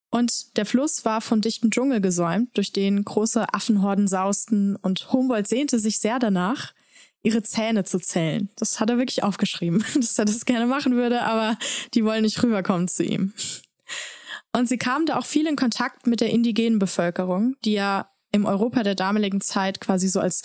Und 0.09 0.57
der 0.57 0.65
Fluss 0.65 1.05
war 1.05 1.21
von 1.21 1.41
dichtem 1.41 1.69
Dschungel 1.69 2.01
gesäumt, 2.01 2.55
durch 2.55 2.71
den 2.71 3.03
große 3.03 3.53
Affenhorden 3.53 4.07
sausten 4.07 4.75
und 4.77 5.11
Humboldt 5.11 5.47
sehnte 5.47 5.79
sich 5.79 5.99
sehr 5.99 6.17
danach, 6.17 6.73
ihre 7.23 7.43
Zähne 7.43 7.84
zu 7.84 7.99
zählen. 7.99 8.49
Das 8.56 8.80
hat 8.80 8.89
er 8.89 8.97
wirklich 8.97 9.23
aufgeschrieben, 9.23 9.84
dass 9.95 10.17
er 10.17 10.25
das 10.25 10.45
gerne 10.45 10.65
machen 10.65 10.95
würde, 10.95 11.21
aber 11.23 11.58
die 11.93 12.03
wollen 12.06 12.23
nicht 12.23 12.41
rüberkommen 12.41 12.88
zu 12.88 13.03
ihm. 13.03 13.34
Und 14.53 14.67
sie 14.67 14.77
kamen 14.77 15.06
da 15.06 15.17
auch 15.17 15.25
viel 15.25 15.47
in 15.47 15.56
Kontakt 15.56 16.08
mit 16.08 16.21
der 16.21 16.30
indigenen 16.30 16.80
Bevölkerung, 16.80 17.56
die 17.63 17.73
ja 17.73 18.10
im 18.32 18.45
Europa 18.45 18.84
der 18.84 18.95
damaligen 18.95 19.41
Zeit 19.41 19.80
quasi 19.80 20.08
so 20.08 20.19
als 20.19 20.41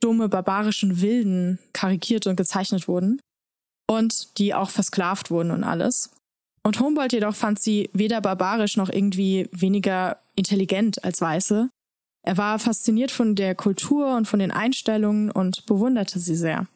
dumme, 0.00 0.28
barbarischen 0.28 1.00
Wilden 1.00 1.58
karikiert 1.72 2.26
und 2.26 2.36
gezeichnet 2.36 2.86
wurden. 2.86 3.20
Und 3.88 4.38
die 4.38 4.52
auch 4.52 4.70
versklavt 4.70 5.30
wurden 5.30 5.52
und 5.52 5.64
alles. 5.64 6.10
Und 6.64 6.80
Humboldt 6.80 7.12
jedoch 7.12 7.36
fand 7.36 7.60
sie 7.60 7.88
weder 7.92 8.20
barbarisch 8.20 8.76
noch 8.76 8.88
irgendwie 8.88 9.48
weniger 9.52 10.18
intelligent 10.34 11.04
als 11.04 11.20
Weiße. 11.20 11.70
Er 12.26 12.36
war 12.36 12.58
fasziniert 12.58 13.12
von 13.12 13.36
der 13.36 13.54
Kultur 13.54 14.16
und 14.16 14.26
von 14.26 14.40
den 14.40 14.50
Einstellungen 14.50 15.30
und 15.30 15.64
bewunderte 15.66 16.18
sie 16.18 16.34
sehr. 16.34 16.66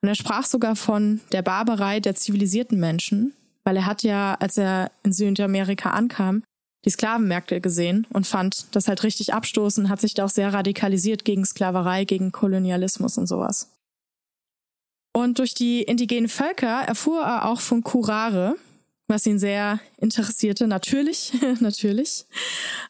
Und 0.00 0.08
er 0.08 0.14
sprach 0.14 0.46
sogar 0.46 0.76
von 0.76 1.20
der 1.32 1.42
Barbarei 1.42 1.98
der 1.98 2.14
zivilisierten 2.14 2.78
Menschen, 2.78 3.34
weil 3.64 3.76
er 3.76 3.86
hat 3.86 4.04
ja, 4.04 4.36
als 4.38 4.56
er 4.56 4.92
in 5.02 5.12
Südamerika 5.12 5.90
ankam, 5.90 6.44
die 6.84 6.90
Sklavenmärkte 6.90 7.60
gesehen 7.60 8.06
und 8.12 8.28
fand 8.28 8.76
das 8.76 8.86
halt 8.86 9.02
richtig 9.02 9.34
abstoßend, 9.34 9.88
hat 9.88 10.00
sich 10.00 10.14
da 10.14 10.24
auch 10.24 10.30
sehr 10.30 10.54
radikalisiert 10.54 11.24
gegen 11.24 11.44
Sklaverei, 11.44 12.04
gegen 12.04 12.30
Kolonialismus 12.30 13.18
und 13.18 13.26
sowas. 13.26 13.72
Und 15.12 15.40
durch 15.40 15.54
die 15.54 15.82
indigenen 15.82 16.28
Völker 16.28 16.82
erfuhr 16.82 17.22
er 17.22 17.46
auch 17.46 17.60
von 17.60 17.82
Curare, 17.82 18.54
was 19.08 19.26
ihn 19.26 19.38
sehr 19.38 19.80
interessierte. 19.98 20.66
Natürlich, 20.66 21.32
natürlich. 21.60 22.26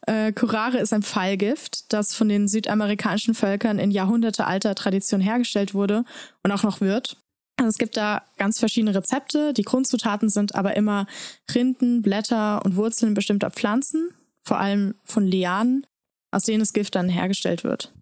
Äh, 0.07 0.33
Curare 0.33 0.79
ist 0.79 0.93
ein 0.93 1.03
Pfeilgift, 1.03 1.93
das 1.93 2.15
von 2.15 2.29
den 2.29 2.49
südamerikanischen 2.49 3.35
Völkern 3.35 3.79
in 3.79 3.91
jahrhundertealter 3.91 4.75
Tradition 4.75 5.21
hergestellt 5.21 5.75
wurde 5.75 6.05
und 6.43 6.53
auch 6.53 6.63
noch 6.63 6.81
wird. 6.81 7.19
Also 7.59 7.71
es 7.71 7.79
gibt 7.79 7.97
da 7.97 8.23
ganz 8.37 8.59
verschiedene 8.59 8.95
Rezepte. 8.95 9.53
Die 9.55 9.63
Grundzutaten 9.63 10.29
sind 10.29 10.55
aber 10.55 10.77
immer 10.77 11.07
Rinden, 11.55 12.03
Blätter 12.03 12.65
und 12.65 12.77
Wurzeln 12.77 13.15
bestimmter 13.15 13.51
Pflanzen, 13.51 14.11
vor 14.43 14.59
allem 14.59 14.95
von 15.05 15.27
Lianen, 15.27 15.87
aus 16.31 16.45
denen 16.45 16.61
das 16.61 16.75
Gift 16.75 16.95
dann 16.95 17.09
hergestellt 17.09 17.65
wird. 17.65 17.93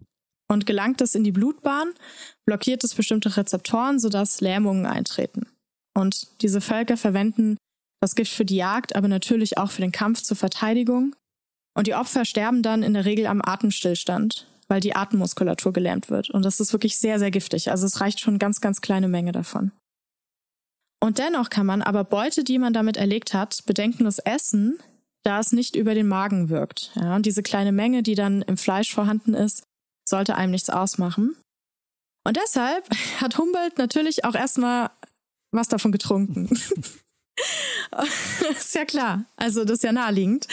Und 0.47 0.65
gelangt 0.65 1.01
es 1.01 1.15
in 1.15 1.23
die 1.23 1.31
Blutbahn, 1.31 1.93
blockiert 2.45 2.83
es 2.83 2.93
bestimmte 2.93 3.35
Rezeptoren, 3.35 3.99
sodass 3.99 4.41
Lähmungen 4.41 4.85
eintreten. 4.85 5.47
Und 5.93 6.27
diese 6.41 6.61
Völker 6.61 6.97
verwenden 6.97 7.57
das 8.01 8.15
Gift 8.15 8.31
für 8.31 8.45
die 8.45 8.57
Jagd, 8.57 8.95
aber 8.95 9.07
natürlich 9.07 9.57
auch 9.57 9.71
für 9.71 9.81
den 9.81 9.91
Kampf 9.91 10.21
zur 10.21 10.37
Verteidigung. 10.37 11.15
Und 11.77 11.87
die 11.87 11.95
Opfer 11.95 12.25
sterben 12.25 12.61
dann 12.61 12.83
in 12.83 12.93
der 12.93 13.05
Regel 13.05 13.27
am 13.27 13.41
Atemstillstand, 13.43 14.47
weil 14.67 14.79
die 14.79 14.95
Atemmuskulatur 14.95 15.73
gelähmt 15.73 16.09
wird. 16.09 16.29
Und 16.29 16.43
das 16.43 16.59
ist 16.59 16.73
wirklich 16.73 16.97
sehr, 16.97 17.19
sehr 17.19 17.31
giftig. 17.31 17.71
Also 17.71 17.85
es 17.85 17.99
reicht 18.01 18.19
schon 18.19 18.39
ganz, 18.39 18.61
ganz 18.61 18.81
kleine 18.81 19.07
Menge 19.07 19.31
davon. 19.31 19.71
Und 21.01 21.19
dennoch 21.19 21.49
kann 21.49 21.65
man 21.65 21.81
aber 21.81 22.03
Beute, 22.03 22.43
die 22.43 22.57
man 22.57 22.73
damit 22.73 22.97
erlegt 22.97 23.33
hat, 23.33 23.65
bedenkenlos 23.65 24.19
essen, 24.19 24.79
da 25.23 25.39
es 25.39 25.51
nicht 25.51 25.75
über 25.75 25.93
den 25.93 26.07
Magen 26.07 26.49
wirkt. 26.49 26.91
Ja, 26.95 27.15
und 27.15 27.25
diese 27.25 27.43
kleine 27.43 27.71
Menge, 27.71 28.03
die 28.03 28.15
dann 28.15 28.41
im 28.43 28.57
Fleisch 28.57 28.93
vorhanden 28.93 29.33
ist, 29.33 29.63
sollte 30.07 30.35
einem 30.35 30.51
nichts 30.51 30.69
ausmachen. 30.69 31.35
Und 32.25 32.37
deshalb 32.37 32.89
hat 33.21 33.37
Humboldt 33.37 33.77
natürlich 33.77 34.25
auch 34.25 34.35
erstmal 34.35 34.91
was 35.51 35.67
davon 35.67 35.91
getrunken. 35.91 36.49
ist 38.57 38.75
ja 38.75 38.85
klar. 38.85 39.25
Also 39.35 39.65
das 39.65 39.77
ist 39.77 39.83
ja 39.83 39.91
naheliegend. 39.91 40.47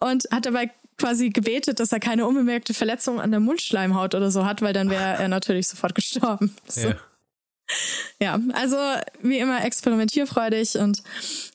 Und 0.00 0.24
hat 0.30 0.46
dabei 0.46 0.70
quasi 0.98 1.30
gebetet, 1.30 1.80
dass 1.80 1.92
er 1.92 2.00
keine 2.00 2.26
unbemerkte 2.26 2.74
Verletzung 2.74 3.20
an 3.20 3.30
der 3.30 3.40
Mundschleimhaut 3.40 4.14
oder 4.14 4.30
so 4.30 4.44
hat, 4.44 4.62
weil 4.62 4.72
dann 4.72 4.90
wäre 4.90 5.02
er 5.18 5.28
natürlich 5.28 5.68
sofort 5.68 5.94
gestorben. 5.96 6.54
So. 6.66 6.88
Ja. 6.88 6.96
ja, 8.20 8.40
also 8.52 8.76
wie 9.20 9.38
immer 9.38 9.64
experimentierfreudig 9.64 10.76
und 10.76 11.02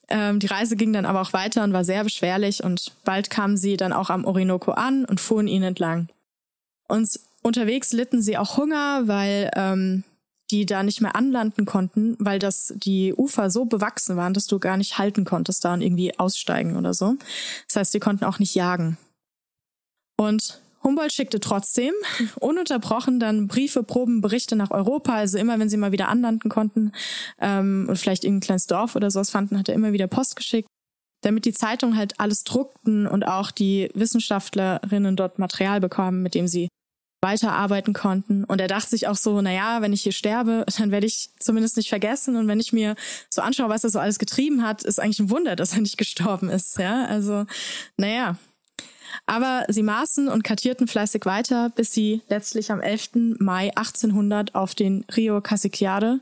ähm, 0.09 0.39
die 0.39 0.47
Reise 0.47 0.75
ging 0.75 0.93
dann 0.93 1.05
aber 1.05 1.21
auch 1.21 1.33
weiter 1.33 1.63
und 1.63 1.73
war 1.73 1.83
sehr 1.83 2.03
beschwerlich 2.03 2.63
und 2.63 2.93
bald 3.03 3.29
kamen 3.29 3.57
sie 3.57 3.77
dann 3.77 3.93
auch 3.93 4.09
am 4.09 4.25
Orinoco 4.25 4.71
an 4.71 5.05
und 5.05 5.19
fuhren 5.19 5.47
ihn 5.47 5.63
entlang. 5.63 6.09
Und 6.87 7.19
unterwegs 7.41 7.91
litten 7.91 8.21
sie 8.21 8.37
auch 8.37 8.57
Hunger, 8.57 9.07
weil 9.07 9.51
ähm, 9.55 10.03
die 10.51 10.65
da 10.65 10.83
nicht 10.83 11.01
mehr 11.01 11.15
anlanden 11.15 11.65
konnten, 11.65 12.15
weil 12.19 12.39
das 12.39 12.73
die 12.77 13.13
Ufer 13.13 13.49
so 13.49 13.65
bewachsen 13.65 14.15
waren, 14.15 14.33
dass 14.33 14.47
du 14.47 14.59
gar 14.59 14.77
nicht 14.77 14.97
halten 14.97 15.25
konntest 15.25 15.65
da 15.65 15.73
und 15.73 15.81
irgendwie 15.81 16.17
aussteigen 16.17 16.77
oder 16.77 16.93
so. 16.93 17.15
Das 17.67 17.75
heißt, 17.75 17.91
sie 17.91 17.99
konnten 17.99 18.25
auch 18.25 18.39
nicht 18.39 18.55
jagen. 18.55 18.97
Und 20.17 20.61
Humboldt 20.83 21.11
schickte 21.11 21.39
trotzdem 21.39 21.93
ununterbrochen 22.39 23.19
dann 23.19 23.47
Briefe, 23.47 23.83
Proben, 23.83 24.21
Berichte 24.21 24.55
nach 24.55 24.71
Europa. 24.71 25.15
Also 25.15 25.37
immer, 25.37 25.59
wenn 25.59 25.69
sie 25.69 25.77
mal 25.77 25.91
wieder 25.91 26.07
anlanden 26.07 26.49
konnten 26.49 26.93
ähm, 27.39 27.85
und 27.89 27.97
vielleicht 27.97 28.23
irgendein 28.23 28.45
kleines 28.45 28.67
Dorf 28.67 28.95
oder 28.95 29.11
sowas 29.11 29.29
fanden, 29.29 29.57
hat 29.57 29.69
er 29.69 29.75
immer 29.75 29.91
wieder 29.93 30.07
Post 30.07 30.35
geschickt. 30.35 30.69
damit 31.23 31.45
die 31.45 31.53
Zeitungen 31.53 31.97
halt 31.97 32.19
alles 32.19 32.43
druckten 32.43 33.07
und 33.07 33.27
auch 33.27 33.51
die 33.51 33.89
Wissenschaftlerinnen 33.95 35.15
dort 35.15 35.39
Material 35.39 35.81
bekommen, 35.81 36.21
mit 36.21 36.35
dem 36.35 36.47
sie 36.47 36.69
weiterarbeiten 37.21 37.93
konnten. 37.93 38.43
Und 38.43 38.61
er 38.61 38.67
dachte 38.67 38.89
sich 38.89 39.07
auch 39.07 39.15
so, 39.15 39.41
na 39.41 39.51
ja, 39.51 39.81
wenn 39.81 39.93
ich 39.93 40.03
hier 40.03 40.11
sterbe, 40.11 40.65
dann 40.77 40.91
werde 40.91 41.07
ich 41.07 41.29
zumindest 41.39 41.77
nicht 41.77 41.89
vergessen. 41.89 42.35
Und 42.35 42.47
wenn 42.47 42.59
ich 42.59 42.73
mir 42.73 42.95
so 43.29 43.41
anschaue, 43.41 43.69
was 43.69 43.83
er 43.83 43.89
so 43.89 43.99
alles 43.99 44.19
getrieben 44.19 44.63
hat, 44.63 44.83
ist 44.83 44.99
eigentlich 44.99 45.19
ein 45.19 45.29
Wunder, 45.29 45.55
dass 45.57 45.73
er 45.73 45.81
nicht 45.81 45.97
gestorben 45.97 46.49
ist. 46.49 46.77
Ja, 46.77 47.05
also, 47.05 47.45
naja. 47.97 48.37
Aber 49.25 49.65
sie 49.69 49.83
maßen 49.83 50.27
und 50.27 50.43
kartierten 50.43 50.87
fleißig 50.87 51.25
weiter, 51.25 51.69
bis 51.69 51.91
sie 51.91 52.21
letztlich 52.27 52.71
am 52.71 52.81
11. 52.81 53.37
Mai 53.39 53.71
1800 53.75 54.53
auf 54.53 54.75
den 54.75 55.05
Rio 55.15 55.41
Casiquiare 55.41 56.19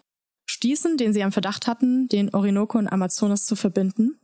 stießen, 0.49 0.97
den 0.97 1.11
sie 1.11 1.23
am 1.23 1.31
Verdacht 1.31 1.67
hatten, 1.67 2.07
den 2.07 2.33
Orinoco 2.33 2.77
und 2.77 2.87
Amazonas 2.87 3.45
zu 3.45 3.55
verbinden. 3.55 4.19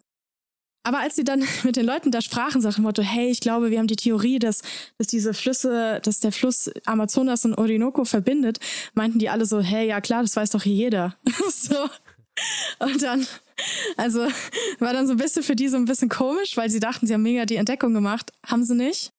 Aber 0.83 0.99
als 0.99 1.15
sie 1.15 1.23
dann 1.23 1.43
mit 1.63 1.75
den 1.75 1.85
Leuten 1.85 2.11
da 2.11 2.21
sprachen, 2.21 2.61
sagten 2.61 2.81
Motto, 2.81 3.01
hey, 3.01 3.29
ich 3.29 3.39
glaube, 3.39 3.71
wir 3.71 3.79
haben 3.79 3.87
die 3.87 3.95
Theorie, 3.95 4.39
dass, 4.39 4.61
dass 4.97 5.07
diese 5.07 5.33
Flüsse, 5.33 5.99
dass 6.03 6.19
der 6.19 6.31
Fluss 6.31 6.71
Amazonas 6.85 7.45
und 7.45 7.55
Orinoco 7.55 8.05
verbindet, 8.05 8.59
meinten 8.93 9.19
die 9.19 9.29
alle 9.29 9.45
so, 9.45 9.61
hey, 9.61 9.87
ja 9.87 10.01
klar, 10.01 10.21
das 10.21 10.35
weiß 10.35 10.51
doch 10.51 10.63
hier 10.63 10.75
jeder. 10.75 11.15
so. 11.49 11.89
Und 12.79 13.01
dann, 13.03 13.27
also 13.97 14.21
war 14.79 14.93
dann 14.93 15.05
so 15.05 15.13
ein 15.13 15.17
bisschen 15.17 15.43
für 15.43 15.55
die 15.55 15.67
so 15.67 15.77
ein 15.77 15.85
bisschen 15.85 16.09
komisch, 16.09 16.57
weil 16.57 16.69
sie 16.69 16.79
dachten, 16.79 17.05
sie 17.05 17.13
haben 17.13 17.23
mega 17.23 17.45
die 17.45 17.57
Entdeckung 17.57 17.93
gemacht. 17.93 18.31
Haben 18.45 18.63
sie 18.63 18.75
nicht. 18.75 19.11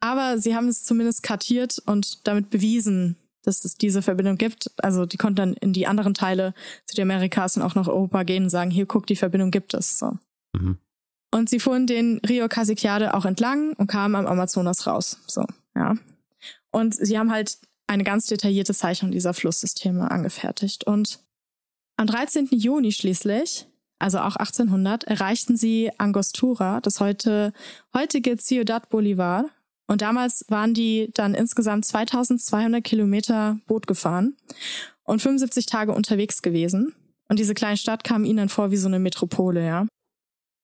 Aber 0.00 0.38
sie 0.38 0.56
haben 0.56 0.68
es 0.68 0.84
zumindest 0.84 1.22
kartiert 1.22 1.80
und 1.86 2.26
damit 2.26 2.50
bewiesen, 2.50 3.16
dass 3.44 3.64
es 3.64 3.76
diese 3.76 4.02
Verbindung 4.02 4.36
gibt. 4.36 4.70
Also 4.78 5.06
die 5.06 5.16
konnten 5.16 5.36
dann 5.36 5.54
in 5.54 5.72
die 5.72 5.86
anderen 5.86 6.12
Teile 6.12 6.54
Südamerikas 6.90 7.56
und 7.56 7.62
auch 7.62 7.76
nach 7.76 7.86
Europa 7.86 8.24
gehen 8.24 8.44
und 8.44 8.50
sagen, 8.50 8.70
hier 8.70 8.86
guck, 8.86 9.06
die 9.06 9.16
Verbindung 9.16 9.52
gibt 9.52 9.74
es. 9.74 9.98
So. 9.98 10.18
Mhm. 10.52 10.78
Und 11.34 11.48
sie 11.48 11.60
fuhren 11.60 11.86
den 11.86 12.20
Rio 12.28 12.46
Casiquiare 12.48 13.14
auch 13.14 13.24
entlang 13.24 13.72
und 13.74 13.86
kamen 13.86 14.14
am 14.14 14.26
Amazonas 14.26 14.86
raus. 14.86 15.18
So, 15.26 15.44
ja. 15.74 15.96
Und 16.70 16.94
sie 16.94 17.18
haben 17.18 17.30
halt 17.30 17.58
eine 17.86 18.04
ganz 18.04 18.26
detaillierte 18.26 18.74
Zeichnung 18.74 19.10
dieser 19.10 19.34
Flusssysteme 19.34 20.10
angefertigt. 20.10 20.84
Und 20.84 21.20
am 21.96 22.06
13. 22.06 22.48
Juni 22.50 22.92
schließlich, 22.92 23.66
also 23.98 24.18
auch 24.18 24.36
1800, 24.36 25.04
erreichten 25.04 25.56
sie 25.56 25.90
Angostura, 25.98 26.80
das 26.80 27.00
heute, 27.00 27.52
heutige 27.94 28.36
Ciudad 28.36 28.88
Bolivar. 28.88 29.46
Und 29.86 30.02
damals 30.02 30.44
waren 30.48 30.74
die 30.74 31.10
dann 31.14 31.34
insgesamt 31.34 31.84
2200 31.84 32.82
Kilometer 32.82 33.58
Boot 33.66 33.86
gefahren 33.86 34.36
und 35.04 35.20
75 35.20 35.66
Tage 35.66 35.92
unterwegs 35.92 36.42
gewesen. 36.42 36.94
Und 37.28 37.38
diese 37.38 37.54
kleine 37.54 37.76
Stadt 37.76 38.04
kam 38.04 38.24
ihnen 38.24 38.48
vor 38.48 38.70
wie 38.70 38.76
so 38.76 38.88
eine 38.88 38.98
Metropole, 38.98 39.64
ja. 39.64 39.86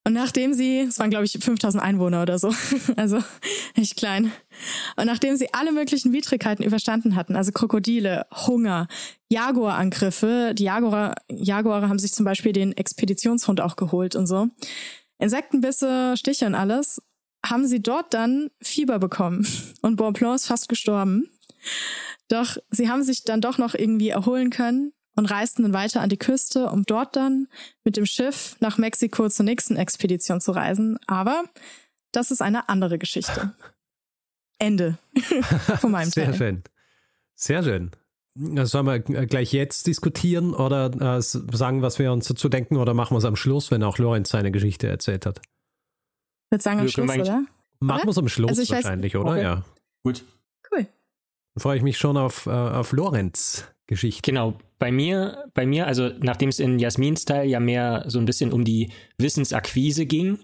Und 0.09 0.15
nachdem 0.15 0.55
sie, 0.55 0.87
es 0.89 0.99
waren 0.99 1.11
glaube 1.11 1.27
ich 1.27 1.33
5000 1.39 1.85
Einwohner 1.85 2.23
oder 2.23 2.39
so, 2.39 2.51
also 2.97 3.23
echt 3.75 3.97
klein. 3.99 4.33
Und 4.97 5.05
nachdem 5.05 5.37
sie 5.37 5.53
alle 5.53 5.71
möglichen 5.71 6.15
Widrigkeiten 6.15 6.65
überstanden 6.65 7.15
hatten, 7.15 7.37
also 7.37 7.53
Krokodile, 7.53 8.25
Hunger, 8.47 8.89
Jaguarangriffe, 9.29 10.55
die 10.55 10.65
Jaguare, 10.65 11.15
Jaguare 11.31 11.91
haben 11.91 11.99
sich 11.99 12.15
zum 12.15 12.25
Beispiel 12.25 12.55
den 12.55 12.75
Expeditionshund 12.75 13.61
auch 13.61 13.77
geholt 13.77 14.17
und 14.17 14.27
so, 14.27 14.49
Insektenbisse, 15.19 16.17
Stiche 16.17 16.47
und 16.47 16.55
alles, 16.55 17.03
haben 17.45 17.67
sie 17.67 17.83
dort 17.83 18.15
dann 18.15 18.49
Fieber 18.63 18.99
bekommen 18.99 19.47
und 19.83 19.97
Bonpland 19.97 20.37
ist 20.37 20.47
fast 20.47 20.71
gestorben. 20.71 21.29
Doch 22.29 22.57
sie 22.71 22.89
haben 22.89 23.03
sich 23.03 23.25
dann 23.25 23.43
doch 23.43 23.59
noch 23.59 23.75
irgendwie 23.75 24.09
erholen 24.09 24.49
können 24.49 24.95
und 25.19 25.27
reisten 25.27 25.65
dann 25.65 25.73
weiter 25.73 26.01
an 26.01 26.09
die 26.09 26.17
Küste, 26.17 26.71
um 26.71 26.85
dort 26.85 27.17
dann 27.17 27.49
mit 27.83 27.97
dem 27.97 28.07
Schiff 28.07 28.57
nach 28.61 28.79
Mexiko 28.79 29.29
zur 29.29 29.45
nächsten 29.45 29.75
Expedition 29.75 30.41
zu 30.41 30.53
reisen. 30.53 30.97
Aber 31.09 31.43
das 32.13 32.31
ist 32.31 32.41
eine 32.41 32.69
andere 32.69 32.99
Geschichte. 32.99 33.53
Ende 34.59 34.97
von 35.81 35.91
meinem 35.91 36.09
Sehr 36.11 36.27
Teil. 36.27 36.35
schön. 36.35 36.63
Sehr 37.35 37.65
schön. 37.65 37.91
Sollen 38.37 38.87
wir 38.87 39.01
gleich 39.01 39.53
jetzt 39.53 39.89
diskutieren 39.89 40.55
oder 40.55 41.17
äh, 41.17 41.21
sagen, 41.21 41.83
was 41.83 41.99
wir 41.99 42.13
uns 42.13 42.29
dazu 42.29 42.49
denken 42.49 42.77
oder 42.77 42.95
machen 42.95 43.15
wir 43.15 43.19
es 43.19 43.25
am 43.25 43.35
Schluss, 43.35 43.73
wenn 43.73 43.83
auch 43.83 43.99
Lorenz 43.99 44.29
seine 44.29 44.53
Geschichte 44.53 44.87
erzählt 44.87 45.27
hat? 45.27 45.41
Ich 45.41 46.53
würde 46.53 46.63
sagen 46.63 46.79
am 46.79 46.89
Schluss, 46.89 47.11
oder? 47.11 47.45
Machen 47.81 48.05
wir 48.05 48.11
es 48.11 48.19
am 48.19 48.29
Schluss 48.29 48.57
also 48.57 48.73
wahrscheinlich, 48.73 49.15
weiß, 49.15 49.21
oder? 49.21 49.33
Okay. 49.33 49.43
Ja. 49.43 49.65
Gut. 50.05 50.25
Cool. 50.71 50.87
Dann 51.55 51.61
freue 51.61 51.77
ich 51.77 51.83
mich 51.83 51.99
schon 51.99 52.17
auf, 52.17 52.47
äh, 52.47 52.51
auf 52.51 52.93
Lorenz 52.93 53.65
Geschichte. 53.89 54.23
Genau. 54.23 54.55
Bei 54.79 54.93
mir, 54.93 55.45
bei 55.55 55.67
mir, 55.67 55.89
also 55.89 56.11
nachdem 56.21 56.51
es 56.51 56.61
in 56.61 56.79
Jasmins 56.79 57.25
Teil 57.25 57.49
ja 57.49 57.59
mehr 57.59 58.05
so 58.07 58.21
ein 58.21 58.27
bisschen 58.27 58.53
um 58.53 58.65
die 58.65 58.91
Wissensakquise 59.19 60.07
ging, 60.07 60.39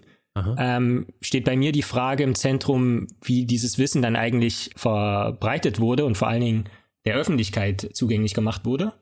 ähm, 0.57 1.07
steht 1.21 1.45
bei 1.45 1.55
mir 1.55 1.71
die 1.71 1.81
Frage 1.81 2.23
im 2.23 2.35
Zentrum, 2.35 3.07
wie 3.23 3.45
dieses 3.45 3.77
Wissen 3.77 4.01
dann 4.01 4.17
eigentlich 4.17 4.71
verbreitet 4.75 5.79
wurde 5.79 6.03
und 6.03 6.17
vor 6.17 6.27
allen 6.27 6.41
Dingen 6.41 6.63
der 7.05 7.15
Öffentlichkeit 7.15 7.89
zugänglich 7.93 8.33
gemacht 8.33 8.65
wurde. 8.65 8.93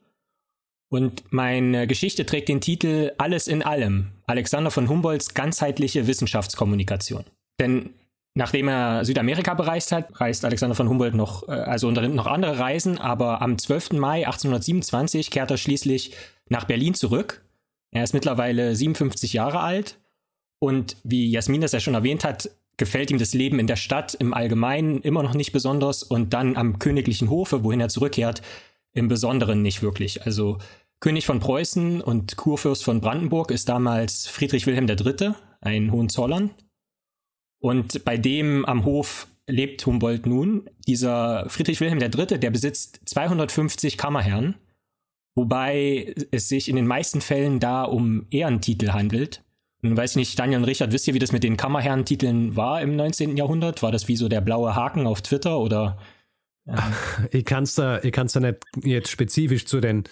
Und 0.89 1.23
meine 1.31 1.87
Geschichte 1.87 2.27
trägt 2.27 2.49
den 2.49 2.61
Titel 2.61 3.13
Alles 3.17 3.47
in 3.47 3.63
allem. 3.63 4.11
Alexander 4.27 4.69
von 4.69 4.89
Humboldts 4.89 5.33
ganzheitliche 5.33 6.05
Wissenschaftskommunikation. 6.05 7.23
Denn 7.59 7.89
Nachdem 8.35 8.67
er 8.67 9.05
Südamerika 9.05 9.53
bereist 9.53 9.91
hat, 9.91 10.19
reist 10.19 10.43
Alexander 10.43 10.75
von 10.75 10.89
Humboldt 10.89 11.13
noch, 11.13 11.47
äh, 11.47 11.51
also 11.51 11.87
unternimmt 11.87 12.15
noch 12.15 12.25
andere 12.25 12.57
Reisen, 12.57 12.97
aber 12.97 13.41
am 13.41 13.57
12. 13.57 13.93
Mai 13.93 14.25
1827 14.25 15.29
kehrt 15.29 15.51
er 15.51 15.57
schließlich 15.57 16.15
nach 16.49 16.65
Berlin 16.65 16.95
zurück. 16.95 17.45
Er 17.91 18.03
ist 18.03 18.13
mittlerweile 18.13 18.75
57 18.75 19.33
Jahre 19.33 19.59
alt 19.59 19.99
und 20.59 20.97
wie 21.03 21.29
Jasmin 21.29 21.61
das 21.61 21.73
ja 21.73 21.79
schon 21.79 21.93
erwähnt 21.93 22.23
hat, 22.23 22.49
gefällt 22.77 23.11
ihm 23.11 23.19
das 23.19 23.35
Leben 23.35 23.59
in 23.59 23.67
der 23.67 23.75
Stadt 23.75 24.15
im 24.15 24.33
Allgemeinen 24.33 25.01
immer 25.01 25.21
noch 25.21 25.35
nicht 25.35 25.51
besonders 25.51 26.01
und 26.01 26.33
dann 26.33 26.57
am 26.57 26.79
königlichen 26.79 27.29
Hofe, 27.29 27.63
wohin 27.63 27.81
er 27.81 27.89
zurückkehrt, 27.89 28.41
im 28.93 29.07
Besonderen 29.07 29.61
nicht 29.61 29.83
wirklich. 29.83 30.25
Also 30.25 30.57
König 30.99 31.27
von 31.27 31.39
Preußen 31.39 32.01
und 32.01 32.35
Kurfürst 32.35 32.83
von 32.83 32.99
Brandenburg 32.99 33.51
ist 33.51 33.69
damals 33.69 34.25
Friedrich 34.27 34.65
Wilhelm 34.65 34.87
III., 34.87 35.33
ein 35.61 35.91
Hohenzollern, 35.91 36.51
und 37.63 38.03
bei 38.03 38.17
dem 38.17 38.65
am 38.65 38.83
Hof 38.83 39.27
lebt 39.47 39.85
Humboldt 39.85 40.25
nun. 40.25 40.69
Dieser 40.85 41.45
Friedrich 41.47 41.79
Wilhelm 41.79 42.01
III., 42.01 42.37
der 42.37 42.51
besitzt 42.51 42.99
250 43.05 43.97
Kammerherren, 43.97 44.55
wobei 45.33 46.13
es 46.31 46.49
sich 46.49 46.67
in 46.67 46.75
den 46.75 46.85
meisten 46.85 47.21
Fällen 47.21 47.61
da 47.61 47.83
um 47.83 48.27
Ehrentitel 48.31 48.89
handelt. 48.91 49.43
Nun 49.81 49.95
weiß 49.95 50.11
ich 50.11 50.15
nicht, 50.17 50.37
Daniel 50.37 50.59
und 50.59 50.65
Richard, 50.65 50.91
wisst 50.91 51.07
ihr, 51.07 51.13
wie 51.13 51.19
das 51.19 51.31
mit 51.31 51.43
den 51.43 51.55
Kammerherrentiteln 51.55 52.57
war 52.57 52.81
im 52.81 52.97
19. 52.97 53.37
Jahrhundert? 53.37 53.81
War 53.81 53.93
das 53.93 54.09
wie 54.09 54.17
so 54.17 54.27
der 54.27 54.41
blaue 54.41 54.75
Haken 54.75 55.07
auf 55.07 55.21
Twitter 55.21 55.57
oder? 55.57 55.97
Ähm? 56.67 56.75
Ich 57.31 57.45
kann 57.45 57.63
es 57.63 57.75
da, 57.75 57.99
da 57.99 58.39
nicht 58.41 58.63
jetzt 58.83 59.09
spezifisch 59.09 59.65
zu 59.65 59.79
den, 59.79 60.03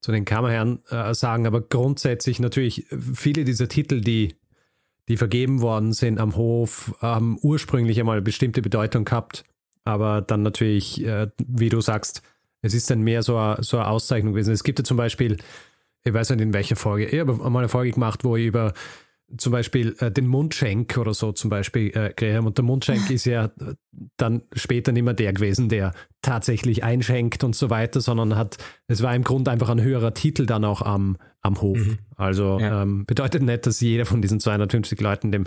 zu 0.00 0.10
den 0.10 0.24
Kammerherren 0.24 0.82
äh, 0.90 1.14
sagen, 1.14 1.46
aber 1.46 1.60
grundsätzlich 1.60 2.40
natürlich 2.40 2.86
viele 3.14 3.44
dieser 3.44 3.68
Titel, 3.68 4.00
die 4.00 4.34
die 5.08 5.16
vergeben 5.16 5.60
worden 5.60 5.92
sind 5.92 6.18
am 6.18 6.36
Hof, 6.36 6.94
haben 7.00 7.38
ursprünglich 7.42 7.98
einmal 8.00 8.16
eine 8.16 8.22
bestimmte 8.22 8.62
Bedeutung 8.62 9.04
gehabt, 9.04 9.44
aber 9.84 10.20
dann 10.20 10.42
natürlich, 10.42 11.04
äh, 11.04 11.28
wie 11.46 11.68
du 11.68 11.80
sagst, 11.80 12.22
es 12.62 12.74
ist 12.74 12.90
dann 12.90 13.02
mehr 13.02 13.22
so 13.22 13.36
eine, 13.36 13.62
so 13.62 13.78
eine 13.78 13.88
Auszeichnung 13.88 14.32
gewesen. 14.32 14.52
Es 14.52 14.64
gibt 14.64 14.78
ja 14.78 14.84
zum 14.84 14.96
Beispiel, 14.96 15.36
ich 16.04 16.12
weiß 16.12 16.30
nicht 16.30 16.40
in 16.40 16.52
welcher 16.52 16.76
Folge, 16.76 17.06
ich 17.06 17.20
habe 17.20 17.34
mal 17.50 17.60
eine 17.60 17.68
Folge 17.68 17.92
gemacht, 17.92 18.24
wo 18.24 18.36
ich 18.36 18.46
über 18.46 18.72
zum 19.36 19.52
Beispiel 19.52 19.96
äh, 19.98 20.10
den 20.10 20.26
Mundschenk 20.26 20.96
oder 20.98 21.12
so 21.12 21.32
zum 21.32 21.50
Beispiel 21.50 21.96
äh, 21.96 22.12
Graham. 22.16 22.46
Und 22.46 22.58
der 22.58 22.64
Mundschenk 22.64 23.10
ist 23.10 23.24
ja 23.24 23.50
dann 24.16 24.42
später 24.52 24.92
nicht 24.92 25.02
mehr 25.02 25.14
der 25.14 25.32
gewesen, 25.32 25.68
der 25.68 25.92
tatsächlich 26.22 26.84
einschenkt 26.84 27.42
und 27.44 27.56
so 27.56 27.70
weiter, 27.70 28.00
sondern 28.00 28.36
hat, 28.36 28.58
es 28.86 29.02
war 29.02 29.14
im 29.14 29.24
Grunde 29.24 29.50
einfach 29.50 29.68
ein 29.68 29.80
höherer 29.80 30.14
Titel 30.14 30.46
dann 30.46 30.64
auch 30.64 30.82
am, 30.82 31.16
am 31.42 31.60
Hof. 31.60 31.78
Mhm. 31.78 31.98
Also 32.16 32.58
ja. 32.60 32.82
ähm, 32.82 33.04
bedeutet 33.06 33.42
nicht, 33.42 33.66
dass 33.66 33.80
jeder 33.80 34.06
von 34.06 34.22
diesen 34.22 34.40
250 34.40 35.00
Leuten 35.00 35.32
dem, 35.32 35.46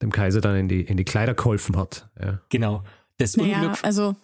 dem 0.00 0.10
Kaiser 0.10 0.40
dann 0.40 0.56
in 0.56 0.68
die, 0.68 0.82
in 0.82 0.96
die 0.96 1.04
Kleider 1.04 1.34
geholfen 1.34 1.76
hat. 1.76 2.08
Ja. 2.20 2.40
Genau. 2.48 2.82
Das 3.18 3.36
naja, 3.36 3.56
Unglück. 3.56 3.78
Also 3.82 4.16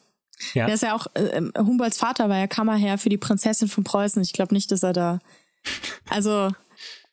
ja. 0.52 0.66
Der 0.66 0.74
ist 0.74 0.82
ja 0.82 0.94
auch, 0.94 1.06
äh, 1.14 1.42
Humboldts 1.58 1.98
Vater 1.98 2.28
war 2.28 2.38
ja 2.38 2.46
Kammerherr 2.46 2.98
für 2.98 3.08
die 3.08 3.18
Prinzessin 3.18 3.68
von 3.68 3.84
Preußen. 3.84 4.20
Ich 4.22 4.32
glaube 4.32 4.54
nicht, 4.54 4.70
dass 4.70 4.82
er 4.82 4.92
da. 4.92 5.18
Also, 6.08 6.50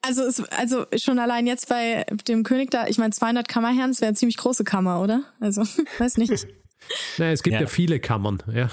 also, 0.01 0.23
es, 0.23 0.39
also 0.51 0.85
schon 0.97 1.19
allein 1.19 1.47
jetzt 1.47 1.69
bei 1.69 2.05
dem 2.27 2.43
König 2.43 2.71
da, 2.71 2.87
ich 2.87 2.97
meine, 2.97 3.11
200 3.11 3.47
Kammerherren, 3.47 3.91
das 3.91 4.01
wäre 4.01 4.09
eine 4.09 4.17
ziemlich 4.17 4.37
große 4.37 4.63
Kammer, 4.63 5.01
oder? 5.01 5.23
Also, 5.39 5.61
weiß 5.99 6.17
nicht. 6.17 6.47
Naja, 7.19 7.31
es 7.31 7.43
gibt 7.43 7.53
ja. 7.53 7.61
ja 7.61 7.67
viele 7.67 7.99
Kammern, 7.99 8.41
ja. 8.51 8.67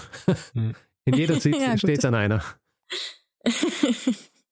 Hm. 0.55 0.75
In 1.05 1.15
jeder 1.15 1.39
Sitz 1.39 1.59
ja, 1.61 1.77
steht 1.77 2.03
dann 2.03 2.15
einer. 2.15 2.43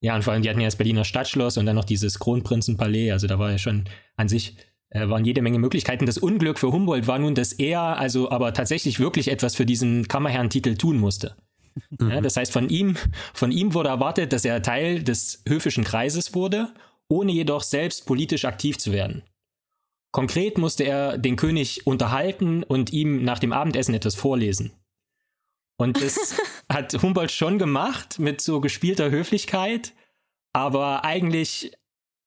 Ja, 0.00 0.14
und 0.14 0.24
vor 0.24 0.34
allem, 0.34 0.42
die 0.42 0.50
hatten 0.50 0.60
ja 0.60 0.66
das 0.66 0.76
Berliner 0.76 1.06
Stadtschloss 1.06 1.56
und 1.56 1.64
dann 1.64 1.74
noch 1.74 1.86
dieses 1.86 2.18
Kronprinzenpalais, 2.18 3.12
also 3.12 3.26
da 3.26 3.38
war 3.38 3.50
ja 3.50 3.56
schon 3.56 3.88
an 4.16 4.28
sich 4.28 4.58
äh, 4.90 5.08
waren 5.08 5.24
jede 5.24 5.42
Menge 5.42 5.58
Möglichkeiten. 5.58 6.06
Das 6.06 6.18
Unglück 6.18 6.58
für 6.58 6.72
Humboldt 6.72 7.06
war 7.06 7.18
nun, 7.18 7.34
dass 7.34 7.52
er 7.52 7.98
also 7.98 8.30
aber 8.30 8.52
tatsächlich 8.52 9.00
wirklich 9.00 9.28
etwas 9.28 9.56
für 9.56 9.66
diesen 9.66 10.08
Kammerherrentitel 10.08 10.76
tun 10.76 10.98
musste. 10.98 11.36
Mhm. 11.98 12.10
Ja, 12.10 12.20
das 12.20 12.36
heißt, 12.36 12.52
von 12.52 12.68
ihm, 12.68 12.96
von 13.34 13.52
ihm 13.52 13.74
wurde 13.74 13.88
erwartet, 13.88 14.32
dass 14.32 14.44
er 14.44 14.62
Teil 14.62 15.02
des 15.02 15.42
höfischen 15.46 15.84
Kreises 15.84 16.34
wurde, 16.34 16.72
ohne 17.08 17.32
jedoch 17.32 17.62
selbst 17.62 18.06
politisch 18.06 18.44
aktiv 18.44 18.78
zu 18.78 18.92
werden. 18.92 19.22
konkret 20.12 20.56
musste 20.56 20.84
er 20.84 21.18
den 21.18 21.36
König 21.36 21.86
unterhalten 21.86 22.62
und 22.62 22.92
ihm 22.92 23.22
nach 23.22 23.38
dem 23.38 23.52
Abendessen 23.52 23.94
etwas 23.94 24.14
vorlesen. 24.14 24.72
Und 25.78 26.00
das 26.02 26.40
hat 26.72 26.94
Humboldt 27.02 27.32
schon 27.32 27.58
gemacht 27.58 28.18
mit 28.18 28.40
so 28.40 28.60
gespielter 28.60 29.10
Höflichkeit, 29.10 29.92
aber 30.54 31.04
eigentlich 31.04 31.72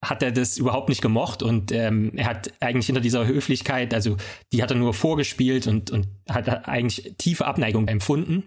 hat 0.02 0.22
er 0.22 0.32
das 0.32 0.56
überhaupt 0.56 0.88
nicht 0.88 1.02
gemocht 1.02 1.42
und 1.42 1.72
ähm, 1.72 2.12
er 2.16 2.26
hat 2.26 2.52
eigentlich 2.60 2.86
hinter 2.86 3.02
dieser 3.02 3.26
Höflichkeit, 3.26 3.92
also 3.92 4.16
die 4.52 4.62
hat 4.62 4.70
er 4.70 4.76
nur 4.76 4.94
vorgespielt 4.94 5.66
und, 5.66 5.90
und 5.90 6.08
hat 6.28 6.68
eigentlich 6.68 7.14
tiefe 7.18 7.46
Abneigung 7.46 7.86
empfunden, 7.86 8.44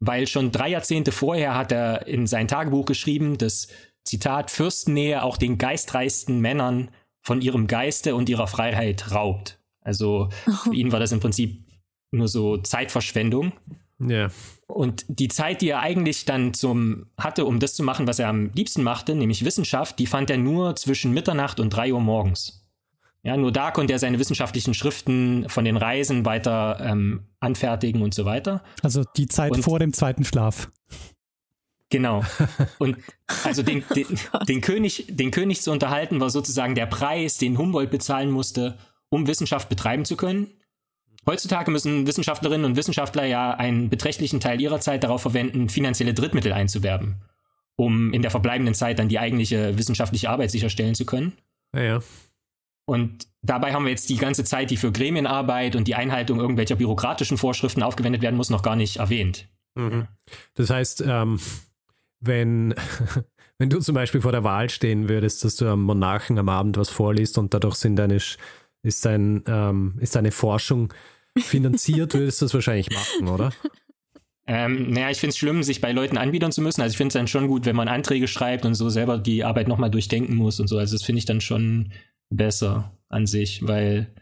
weil 0.00 0.26
schon 0.26 0.52
drei 0.52 0.70
Jahrzehnte 0.70 1.12
vorher 1.12 1.56
hat 1.56 1.72
er 1.72 2.06
in 2.06 2.26
sein 2.26 2.48
Tagebuch 2.48 2.86
geschrieben, 2.86 3.38
dass 3.38 3.68
Zitat 4.04 4.50
Fürstennähe 4.50 5.22
auch 5.22 5.36
den 5.36 5.58
geistreichsten 5.58 6.40
Männern 6.40 6.90
von 7.22 7.40
ihrem 7.40 7.66
Geiste 7.66 8.14
und 8.14 8.28
ihrer 8.28 8.46
Freiheit 8.46 9.12
raubt. 9.12 9.58
Also 9.80 10.28
für 10.64 10.74
ihn 10.74 10.92
war 10.92 11.00
das 11.00 11.12
im 11.12 11.20
Prinzip 11.20 11.64
nur 12.10 12.28
so 12.28 12.58
Zeitverschwendung. 12.58 13.52
Ja. 13.98 14.28
Und 14.66 15.04
die 15.08 15.28
Zeit, 15.28 15.60
die 15.60 15.68
er 15.68 15.80
eigentlich 15.80 16.24
dann 16.24 16.54
zum 16.54 17.06
hatte, 17.16 17.44
um 17.44 17.60
das 17.60 17.74
zu 17.74 17.82
machen, 17.82 18.06
was 18.06 18.18
er 18.18 18.28
am 18.28 18.50
liebsten 18.54 18.82
machte, 18.82 19.14
nämlich 19.14 19.44
Wissenschaft, 19.44 19.98
die 19.98 20.06
fand 20.06 20.30
er 20.30 20.38
nur 20.38 20.76
zwischen 20.76 21.12
Mitternacht 21.12 21.60
und 21.60 21.70
drei 21.70 21.92
Uhr 21.92 22.00
morgens. 22.00 22.63
Ja, 23.24 23.38
nur 23.38 23.52
da 23.52 23.70
konnte 23.70 23.94
er 23.94 23.98
seine 23.98 24.18
wissenschaftlichen 24.18 24.74
Schriften 24.74 25.48
von 25.48 25.64
den 25.64 25.78
Reisen 25.78 26.26
weiter 26.26 26.78
ähm, 26.80 27.24
anfertigen 27.40 28.02
und 28.02 28.12
so 28.12 28.26
weiter. 28.26 28.62
Also 28.82 29.02
die 29.16 29.26
Zeit 29.28 29.52
und, 29.52 29.62
vor 29.62 29.78
dem 29.78 29.94
zweiten 29.94 30.24
Schlaf. 30.24 30.70
Genau. 31.90 32.22
Und 32.78 32.96
also 33.44 33.62
den, 33.62 33.84
den, 33.94 34.06
den, 34.48 34.60
König, 34.60 35.06
den 35.08 35.30
König 35.30 35.62
zu 35.62 35.70
unterhalten, 35.70 36.20
war 36.20 36.28
sozusagen 36.28 36.74
der 36.74 36.86
Preis, 36.86 37.38
den 37.38 37.56
Humboldt 37.56 37.90
bezahlen 37.90 38.30
musste, 38.30 38.78
um 39.10 39.26
Wissenschaft 39.26 39.68
betreiben 39.68 40.04
zu 40.04 40.16
können. 40.16 40.48
Heutzutage 41.26 41.70
müssen 41.70 42.06
Wissenschaftlerinnen 42.06 42.66
und 42.66 42.76
Wissenschaftler 42.76 43.24
ja 43.24 43.52
einen 43.52 43.88
beträchtlichen 43.90 44.40
Teil 44.40 44.60
ihrer 44.60 44.80
Zeit 44.80 45.04
darauf 45.04 45.22
verwenden, 45.22 45.68
finanzielle 45.68 46.14
Drittmittel 46.14 46.52
einzuwerben, 46.52 47.22
um 47.76 48.12
in 48.12 48.22
der 48.22 48.30
verbleibenden 48.30 48.74
Zeit 48.74 48.98
dann 48.98 49.08
die 49.08 49.18
eigentliche 49.18 49.78
wissenschaftliche 49.78 50.28
Arbeit 50.28 50.50
sicherstellen 50.50 50.94
zu 50.94 51.06
können. 51.06 51.32
Ja, 51.74 51.82
ja. 51.82 52.00
Und 52.86 53.26
dabei 53.42 53.72
haben 53.72 53.84
wir 53.84 53.90
jetzt 53.90 54.08
die 54.10 54.16
ganze 54.16 54.44
Zeit, 54.44 54.70
die 54.70 54.76
für 54.76 54.92
Gremienarbeit 54.92 55.74
und 55.76 55.88
die 55.88 55.94
Einhaltung 55.94 56.38
irgendwelcher 56.38 56.76
bürokratischen 56.76 57.38
Vorschriften 57.38 57.82
aufgewendet 57.82 58.22
werden 58.22 58.36
muss, 58.36 58.50
noch 58.50 58.62
gar 58.62 58.76
nicht 58.76 58.96
erwähnt. 58.96 59.48
Mhm. 59.74 60.06
Das 60.54 60.70
heißt, 60.70 61.02
ähm, 61.06 61.40
wenn, 62.20 62.74
wenn 63.58 63.70
du 63.70 63.80
zum 63.80 63.94
Beispiel 63.94 64.20
vor 64.20 64.32
der 64.32 64.44
Wahl 64.44 64.68
stehen 64.68 65.08
würdest, 65.08 65.44
dass 65.44 65.56
du 65.56 65.66
am 65.66 65.82
Monarchen 65.82 66.38
am 66.38 66.48
Abend 66.48 66.76
was 66.76 66.90
vorliest 66.90 67.38
und 67.38 67.54
dadurch 67.54 67.76
sind 67.76 67.96
deine, 67.96 68.16
ist, 68.16 69.04
dein, 69.04 69.42
ähm, 69.46 69.94
ist 70.00 70.14
deine 70.14 70.30
Forschung 70.30 70.92
finanziert, 71.38 72.14
würdest 72.14 72.42
du 72.42 72.46
das 72.46 72.54
wahrscheinlich 72.54 72.90
machen, 72.90 73.28
oder? 73.28 73.52
Ähm, 74.46 74.90
naja, 74.90 75.08
ich 75.08 75.20
finde 75.20 75.30
es 75.30 75.38
schlimm, 75.38 75.62
sich 75.62 75.80
bei 75.80 75.92
Leuten 75.92 76.18
anbiedern 76.18 76.52
zu 76.52 76.60
müssen. 76.60 76.82
Also 76.82 76.92
ich 76.92 76.98
finde 76.98 77.08
es 77.08 77.14
dann 77.14 77.28
schon 77.28 77.48
gut, 77.48 77.64
wenn 77.64 77.76
man 77.76 77.88
Anträge 77.88 78.28
schreibt 78.28 78.66
und 78.66 78.74
so 78.74 78.90
selber 78.90 79.16
die 79.16 79.42
Arbeit 79.42 79.68
nochmal 79.68 79.90
durchdenken 79.90 80.36
muss 80.36 80.60
und 80.60 80.68
so. 80.68 80.76
Also 80.76 80.96
das 80.96 81.02
finde 81.02 81.20
ich 81.20 81.24
dann 81.24 81.40
schon 81.40 81.92
besser 82.30 82.92
an 83.08 83.26
sich, 83.26 83.66
weil 83.66 84.12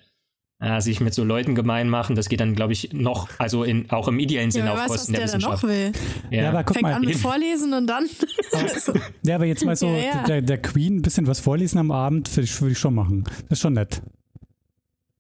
ja, 0.62 0.80
sich 0.80 1.00
mit 1.00 1.12
so 1.12 1.24
Leuten 1.24 1.56
gemein 1.56 1.88
machen, 1.88 2.14
das 2.14 2.28
geht 2.28 2.38
dann, 2.38 2.54
glaube 2.54 2.72
ich, 2.72 2.92
noch, 2.92 3.28
also 3.38 3.64
in, 3.64 3.90
auch 3.90 4.06
im 4.06 4.20
ideellen 4.20 4.52
Sinne 4.52 4.66
ja, 4.66 4.72
auf 4.74 4.78
weiß, 4.78 4.86
Kosten 4.86 5.12
der, 5.12 5.22
der 5.22 5.28
Wissenschaft. 5.28 5.62
Noch 5.64 5.68
will. 5.68 5.92
Ja. 6.30 6.42
ja, 6.42 6.48
aber 6.50 6.62
guck 6.62 6.74
Fängt 6.74 6.82
mal. 6.82 6.94
an 6.94 7.04
mit 7.04 7.16
Vorlesen 7.16 7.74
und 7.74 7.88
dann. 7.88 8.08
ja, 9.24 9.34
aber 9.34 9.46
jetzt 9.46 9.64
mal 9.64 9.74
so 9.74 9.88
ja, 9.88 10.22
der, 10.22 10.40
der, 10.40 10.58
Queen 10.58 10.98
ein 10.98 11.02
bisschen 11.02 11.26
was 11.26 11.40
vorlesen 11.40 11.78
am 11.78 11.90
Abend, 11.90 12.30
würde 12.36 12.44
ich, 12.44 12.60
würd 12.60 12.72
ich 12.72 12.78
schon 12.78 12.94
machen. 12.94 13.24
Das 13.24 13.58
ist 13.58 13.60
schon 13.60 13.72
nett. 13.72 14.02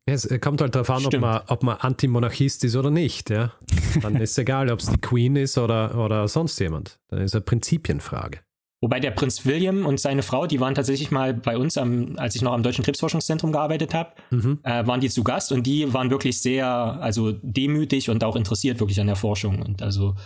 Es 0.04 0.28
kommt 0.40 0.60
halt 0.60 0.74
darauf 0.74 0.90
an, 0.90 1.06
ob 1.06 1.20
man, 1.20 1.40
ob 1.46 1.62
man 1.62 1.76
Antimonarchist 1.76 2.64
ist 2.64 2.76
oder 2.76 2.90
nicht. 2.90 3.30
Ja? 3.30 3.52
Dann 4.02 4.16
ist 4.16 4.32
es 4.32 4.38
egal, 4.38 4.70
ob 4.70 4.80
es 4.80 4.86
die 4.86 5.00
Queen 5.00 5.36
ist 5.36 5.58
oder, 5.58 5.96
oder 5.96 6.28
sonst 6.28 6.58
jemand. 6.60 6.98
Dann 7.08 7.20
ist 7.20 7.30
es 7.30 7.34
eine 7.34 7.42
Prinzipienfrage. 7.42 8.40
Wobei 8.82 8.98
der 8.98 9.12
Prinz 9.12 9.46
William 9.46 9.86
und 9.86 10.00
seine 10.00 10.24
Frau, 10.24 10.48
die 10.48 10.58
waren 10.58 10.74
tatsächlich 10.74 11.12
mal 11.12 11.32
bei 11.32 11.56
uns, 11.56 11.78
am, 11.78 12.14
als 12.16 12.34
ich 12.34 12.42
noch 12.42 12.52
am 12.52 12.64
Deutschen 12.64 12.84
Krebsforschungszentrum 12.84 13.52
gearbeitet 13.52 13.94
habe, 13.94 14.10
mhm. 14.30 14.58
äh, 14.64 14.84
waren 14.84 15.00
die 15.00 15.08
zu 15.08 15.22
Gast 15.22 15.52
und 15.52 15.64
die 15.68 15.94
waren 15.94 16.10
wirklich 16.10 16.40
sehr, 16.40 16.66
also 16.66 17.30
demütig 17.42 18.10
und 18.10 18.24
auch 18.24 18.34
interessiert 18.34 18.80
wirklich 18.80 19.00
an 19.00 19.06
der 19.06 19.14
Forschung. 19.14 19.62
Und 19.62 19.82
also 19.82 20.16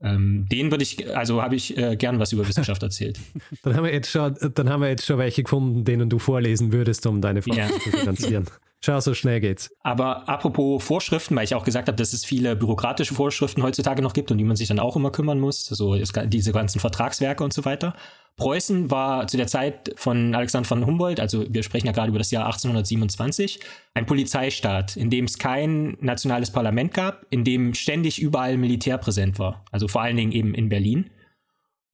ähm, 0.00 0.46
den 0.52 0.70
würde 0.70 0.84
ich, 0.84 1.16
also 1.16 1.42
habe 1.42 1.56
ich 1.56 1.76
äh, 1.76 1.96
gern 1.96 2.20
was 2.20 2.32
über 2.32 2.46
Wissenschaft 2.46 2.80
erzählt. 2.84 3.18
dann 3.64 3.74
haben 3.74 3.84
wir 3.84 3.92
jetzt 3.92 4.10
schon, 4.12 4.36
dann 4.54 4.70
haben 4.70 4.82
wir 4.82 4.88
jetzt 4.88 5.04
schon 5.04 5.18
welche 5.18 5.42
gefunden, 5.42 5.84
denen 5.84 6.08
du 6.08 6.20
vorlesen 6.20 6.72
würdest, 6.72 7.06
um 7.06 7.20
deine 7.20 7.42
Forschung 7.42 7.64
ja. 7.64 7.80
zu 7.80 7.90
finanzieren. 7.90 8.46
Schau, 8.84 9.00
so 9.00 9.14
schnell 9.14 9.40
geht's. 9.40 9.70
Aber 9.82 10.28
apropos 10.28 10.84
Vorschriften, 10.84 11.34
weil 11.34 11.44
ich 11.44 11.54
auch 11.54 11.64
gesagt 11.64 11.88
habe, 11.88 11.96
dass 11.96 12.12
es 12.12 12.24
viele 12.24 12.54
bürokratische 12.54 13.14
Vorschriften 13.14 13.62
heutzutage 13.62 14.02
noch 14.02 14.12
gibt 14.12 14.30
und 14.30 14.38
die 14.38 14.44
man 14.44 14.56
sich 14.56 14.68
dann 14.68 14.78
auch 14.78 14.96
immer 14.96 15.10
kümmern 15.10 15.40
muss, 15.40 15.64
so 15.64 15.96
diese 15.96 16.52
ganzen 16.52 16.78
Vertragswerke 16.78 17.42
und 17.42 17.52
so 17.52 17.64
weiter. 17.64 17.94
Preußen 18.36 18.90
war 18.90 19.26
zu 19.28 19.38
der 19.38 19.46
Zeit 19.46 19.94
von 19.96 20.34
Alexander 20.34 20.68
von 20.68 20.84
Humboldt, 20.84 21.20
also 21.20 21.46
wir 21.48 21.62
sprechen 21.62 21.86
ja 21.86 21.92
gerade 21.92 22.10
über 22.10 22.18
das 22.18 22.30
Jahr 22.30 22.44
1827, 22.44 23.60
ein 23.94 24.04
Polizeistaat, 24.04 24.94
in 24.96 25.08
dem 25.08 25.24
es 25.24 25.38
kein 25.38 25.96
nationales 26.02 26.50
Parlament 26.50 26.92
gab, 26.92 27.24
in 27.30 27.44
dem 27.44 27.72
ständig 27.72 28.20
überall 28.20 28.58
Militär 28.58 28.98
präsent 28.98 29.38
war, 29.38 29.64
also 29.72 29.88
vor 29.88 30.02
allen 30.02 30.18
Dingen 30.18 30.32
eben 30.32 30.52
in 30.52 30.68
Berlin. 30.68 31.10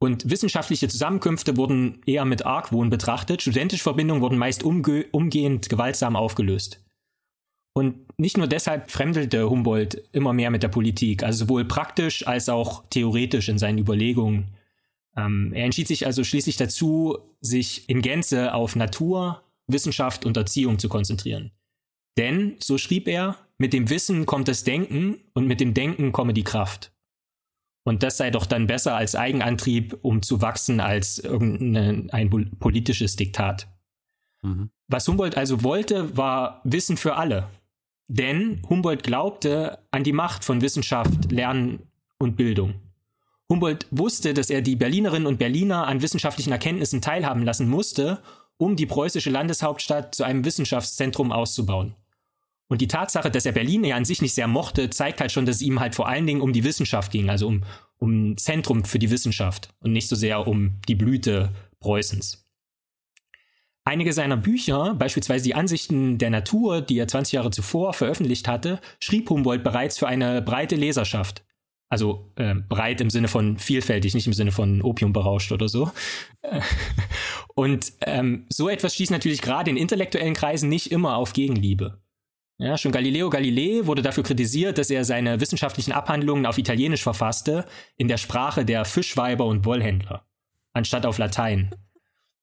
Und 0.03 0.29
wissenschaftliche 0.29 0.89
Zusammenkünfte 0.89 1.57
wurden 1.57 2.01
eher 2.07 2.25
mit 2.25 2.45
Argwohn 2.45 2.91
betrachtet. 2.91 3.41
Studentische 3.41 3.85
Verbindungen 3.85 4.21
wurden 4.21 4.37
meist 4.37 4.65
umge 4.65 5.07
umgehend 5.13 5.69
gewaltsam 5.69 6.17
aufgelöst. 6.17 6.85
Und 7.73 8.19
nicht 8.19 8.37
nur 8.37 8.49
deshalb 8.49 8.91
fremdelte 8.91 9.49
Humboldt 9.49 10.03
immer 10.11 10.33
mehr 10.33 10.51
mit 10.51 10.65
der 10.65 10.71
Politik, 10.71 11.23
also 11.23 11.45
sowohl 11.45 11.67
praktisch 11.67 12.27
als 12.27 12.49
auch 12.49 12.83
theoretisch 12.91 13.49
in 13.49 13.59
seinen 13.59 13.79
Überlegungen. 13.79 14.51
Ähm, 15.17 15.53
er 15.55 15.67
entschied 15.67 15.87
sich 15.87 16.05
also 16.05 16.25
schließlich 16.25 16.57
dazu, 16.57 17.19
sich 17.41 17.89
in 17.89 18.03
Gänze 18.03 18.55
auf 18.55 18.75
Natur, 18.75 19.45
Wissenschaft 19.69 20.27
und 20.27 20.37
Erziehung 20.37 20.81
zu 20.81 20.89
konzentrieren. 20.89 21.53
Denn, 22.19 22.57
so 22.59 22.77
schrieb 22.77 23.07
er, 23.07 23.37
mit 23.57 23.73
dem 23.73 23.89
Wissen 23.89 24.27
kommt 24.27 24.49
das 24.49 24.65
Denken 24.65 25.21
und 25.33 25.47
mit 25.47 25.61
dem 25.61 25.75
Denken 25.75 26.11
komme 26.11 26.35
die 26.35 26.43
Kraft. 26.43 26.92
Und 27.85 28.03
das 28.03 28.17
sei 28.17 28.31
doch 28.31 28.47
dann 28.47 28.67
besser 28.67 28.95
als 28.95 29.17
Eigenantrieb, 29.17 29.99
um 30.03 30.23
zu 30.23 30.41
wachsen, 30.41 30.81
als 30.81 31.19
irgendein 31.19 32.11
ein 32.11 32.31
politisches 32.59 33.17
Diktat. 33.17 33.69
Mhm. 34.43 34.71
Was 34.89 35.09
Humboldt 35.09 35.37
also 35.37 35.63
wollte, 35.65 36.17
war 36.17 36.61
Wissen 36.65 36.97
für 36.97 37.17
alle. 37.17 37.49
Denn 38.09 38.63
Humboldt 38.69 39.03
glaubte 39.03 39.79
an 39.91 40.05
die 40.05 40.13
Macht 40.13 40.45
von 40.45 40.61
Wissenschaft, 40.61 41.33
Lernen 41.33 41.81
und 42.19 42.37
Bildung. 42.37 42.75
Humboldt 43.49 43.87
wusste, 43.91 44.35
dass 44.35 44.51
er 44.51 44.63
die 44.63 44.77
Berlinerinnen 44.77 45.27
und 45.27 45.39
Berliner 45.39 45.87
an 45.87 46.03
wissenschaftlichen 46.03 46.53
Erkenntnissen 46.53 47.03
teilhaben 47.03 47.43
lassen 47.43 47.69
musste, 47.69 48.23
um 48.57 48.77
die 48.77 48.87
preußische 48.87 49.31
Landeshauptstadt 49.31 50.15
zu 50.15 50.25
einem 50.25 50.45
Wissenschaftszentrum 50.45 51.33
auszubauen. 51.33 51.95
Und 52.73 52.81
die 52.81 52.89
Tatsache, 52.89 53.31
dass 53.31 53.45
er 53.45 53.53
Berlin 53.53 53.85
ja 53.85 53.97
an 53.97 54.07
sich 54.07 54.23
nicht 54.23 54.33
sehr 54.33 54.47
mochte, 54.47 54.89
zeigt 54.89 55.21
halt 55.21 55.31
schon, 55.31 55.45
dass 55.45 55.57
es 55.57 55.63
ihm 55.63 55.79
halt 55.79 55.95
vor 55.95 56.09
allen 56.09 56.27
Dingen 56.27 56.41
um 56.41 56.55
die 56.55 56.65
Wissenschaft 56.65 57.13
ging, 57.13 57.29
also 57.29 57.47
um, 57.47 57.65
um 57.99 58.39
Zentrum 58.39 58.87
für 58.87 58.99
die 58.99 59.11
Wissenschaft 59.11 59.69
und 59.81 59.93
nicht 59.93 60.09
so 60.09 60.17
sehr 60.17 60.47
um 60.47 60.81
die 60.89 60.95
Blüte 60.95 61.53
Preußens. 61.81 62.47
Einige 63.85 64.15
seiner 64.15 64.39
Bücher, 64.39 64.95
beispielsweise 64.95 65.45
die 65.45 65.55
Ansichten 65.55 66.17
der 66.17 66.31
Natur, 66.31 66.81
die 66.81 66.97
er 66.97 67.07
20 67.07 67.33
Jahre 67.35 67.51
zuvor 67.51 67.93
veröffentlicht 67.93 68.49
hatte, 68.49 68.81
schrieb 69.01 69.29
Humboldt 69.29 69.65
bereits 69.65 69.99
für 69.99 70.09
eine 70.09 70.41
breite 70.41 70.77
Leserschaft. 70.77 71.45
Also 71.91 72.33
äh, 72.37 72.55
breit 72.55 73.03
im 73.03 73.11
Sinne 73.11 73.29
von 73.29 73.59
vielfältig, 73.59 74.15
nicht 74.15 74.27
im 74.27 74.33
Sinne 74.33 74.51
von 74.51 74.81
Opium 74.81 75.13
berauscht 75.13 75.53
oder 75.53 75.69
so. 75.69 75.91
Und 77.55 77.93
ähm, 78.01 78.47
so 78.49 78.71
etwas 78.71 78.95
stieß 78.95 79.11
natürlich 79.11 79.43
gerade 79.43 79.71
in 79.71 79.77
intellektuellen 79.77 80.33
Kreisen 80.33 80.71
nicht 80.71 80.91
immer 80.91 81.17
auf 81.17 81.35
Gegenliebe. 81.35 82.02
Ja, 82.63 82.79
schon 82.79 82.93
Galileo 82.93 83.29
Galilei 83.29 83.85
wurde 83.87 84.03
dafür 84.03 84.23
kritisiert, 84.23 84.79
dass 84.79 84.89
er 84.89 85.05
seine 85.05 85.41
wissenschaftlichen 85.41 85.91
Abhandlungen 85.91 86.47
auf 86.47 86.59
Italienisch 86.59 87.03
verfasste, 87.03 87.67
in 87.97 88.07
der 88.07 88.19
Sprache 88.19 88.65
der 88.65 88.85
Fischweiber 88.85 89.47
und 89.47 89.65
Wollhändler, 89.65 90.25
anstatt 90.73 91.05
auf 91.05 91.19
Latein. 91.19 91.75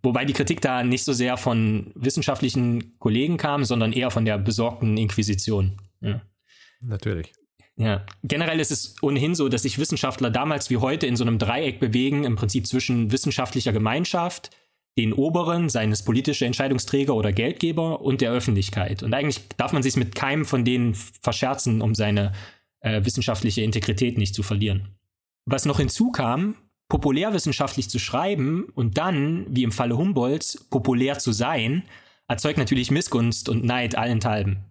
Wobei 0.04 0.26
die 0.26 0.34
Kritik 0.34 0.60
da 0.60 0.84
nicht 0.84 1.06
so 1.06 1.14
sehr 1.14 1.38
von 1.38 1.94
wissenschaftlichen 1.96 3.00
Kollegen 3.00 3.38
kam, 3.38 3.64
sondern 3.64 3.94
eher 3.94 4.12
von 4.12 4.26
der 4.26 4.38
besorgten 4.38 4.98
Inquisition. 4.98 5.78
Ja. 6.02 6.22
Natürlich. 6.82 7.32
Ja, 7.78 8.06
generell 8.24 8.60
ist 8.60 8.72
es 8.72 8.96
ohnehin 9.02 9.36
so, 9.36 9.48
dass 9.48 9.62
sich 9.62 9.80
Wissenschaftler 9.80 10.30
damals 10.30 10.70
wie 10.70 10.78
heute 10.78 11.08
in 11.08 11.16
so 11.16 11.24
einem 11.24 11.40
Dreieck 11.40 11.80
bewegen, 11.80 12.26
im 12.26 12.36
Prinzip 12.36 12.68
zwischen 12.68 13.14
wissenschaftlicher 13.14 13.72
Gemeinschaft, 13.72 14.50
den 15.00 15.14
Oberen, 15.14 15.70
seines 15.70 16.04
politische 16.04 16.46
Entscheidungsträger 16.46 17.16
oder 17.16 17.32
Geldgeber 17.32 18.02
und 18.02 18.20
der 18.20 18.32
Öffentlichkeit. 18.32 19.02
Und 19.02 19.14
eigentlich 19.14 19.48
darf 19.56 19.72
man 19.72 19.82
sich 19.82 19.96
mit 19.96 20.14
keinem 20.14 20.44
von 20.44 20.66
denen 20.66 20.94
verscherzen, 20.94 21.82
um 21.82 21.96
seine 21.96 22.34
äh, 22.82 23.06
wissenschaftliche 23.06 23.62
Integrität 23.62 24.18
nicht 24.18 24.36
zu 24.36 24.44
verlieren. 24.44 24.90
Was 25.46 25.66
noch 25.66 25.80
hinzukam, 25.80 26.56
populärwissenschaftlich 26.90 27.90
zu 27.90 27.98
schreiben 27.98 28.66
und 28.76 28.98
dann, 28.98 29.46
wie 29.50 29.64
im 29.64 29.72
Falle 29.72 29.98
Humboldts, 29.98 30.68
populär 30.70 31.18
zu 31.18 31.32
sein, 31.32 31.84
erzeugt 32.28 32.58
natürlich 32.58 32.92
Missgunst 32.92 33.48
und 33.48 33.64
Neid 33.64 33.96
allenthalben. 33.96 34.66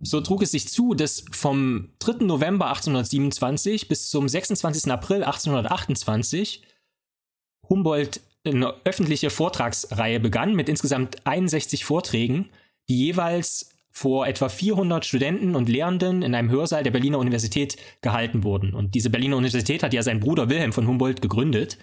So 0.00 0.20
trug 0.20 0.42
es 0.42 0.50
sich 0.50 0.68
zu, 0.68 0.94
dass 0.94 1.24
vom 1.30 1.90
3. 2.00 2.24
November 2.24 2.66
1827 2.68 3.86
bis 3.86 4.10
zum 4.10 4.28
26. 4.28 4.90
April 4.90 5.22
1828 5.22 6.64
Humboldt 7.68 8.20
eine 8.54 8.74
öffentliche 8.84 9.30
Vortragsreihe 9.30 10.20
begann 10.20 10.54
mit 10.54 10.68
insgesamt 10.68 11.26
61 11.26 11.84
Vorträgen, 11.84 12.50
die 12.88 12.98
jeweils 12.98 13.70
vor 13.90 14.26
etwa 14.26 14.50
400 14.50 15.06
Studenten 15.06 15.54
und 15.54 15.70
Lehrenden 15.70 16.20
in 16.20 16.34
einem 16.34 16.50
Hörsaal 16.50 16.82
der 16.82 16.90
Berliner 16.90 17.18
Universität 17.18 17.78
gehalten 18.02 18.44
wurden. 18.44 18.74
Und 18.74 18.94
diese 18.94 19.08
Berliner 19.08 19.38
Universität 19.38 19.82
hat 19.82 19.94
ja 19.94 20.02
sein 20.02 20.20
Bruder 20.20 20.50
Wilhelm 20.50 20.74
von 20.74 20.86
Humboldt 20.86 21.22
gegründet. 21.22 21.78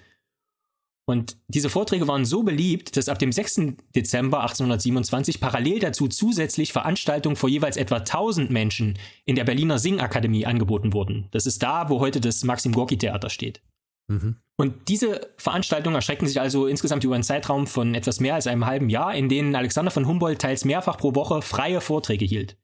Und 1.06 1.38
diese 1.48 1.72
Vorträge 1.72 2.08
waren 2.08 2.24
so 2.24 2.44
beliebt, 2.44 2.96
dass 2.96 3.10
ab 3.10 3.18
dem 3.18 3.32
6. 3.32 3.74
Dezember 3.96 4.42
1827 4.42 5.42
parallel 5.42 5.80
dazu 5.80 6.08
zusätzlich 6.08 6.72
Veranstaltungen 6.72 7.36
vor 7.36 7.50
jeweils 7.50 7.78
etwa 7.78 7.98
1000 7.98 8.52
Menschen 8.52 9.00
in 9.26 9.36
der 9.36 9.44
Berliner 9.44 9.80
Singakademie 9.80 10.46
angeboten 10.46 10.94
wurden. 10.94 11.28
Das 11.32 11.48
ist 11.48 11.64
da, 11.64 11.90
wo 11.90 12.00
heute 12.00 12.22
das 12.22 12.44
Maxim 12.44 12.74
Gorki 12.74 12.98
Theater 12.98 13.32
steht. 13.32 13.62
Mhm. 14.08 14.38
Und 14.56 14.88
diese 14.88 15.32
Veranstaltungen 15.38 15.96
erstreckten 15.96 16.28
sich 16.28 16.40
also 16.40 16.68
insgesamt 16.68 17.04
über 17.04 17.16
einen 17.16 17.24
Zeitraum 17.24 17.66
von 17.66 17.96
etwas 17.96 18.20
mehr 18.20 18.36
als 18.36 18.46
einem 18.46 18.66
halben 18.66 18.90
Jahr, 18.90 19.16
in 19.16 19.28
denen 19.28 19.56
Alexander 19.56 19.90
von 19.90 20.08
Humboldt 20.08 20.42
teils 20.42 20.64
mehrfach 20.64 20.98
pro 20.98 21.16
Woche 21.16 21.42
freie 21.42 21.82
Vorträge 21.82 22.26
hielt. 22.26 22.56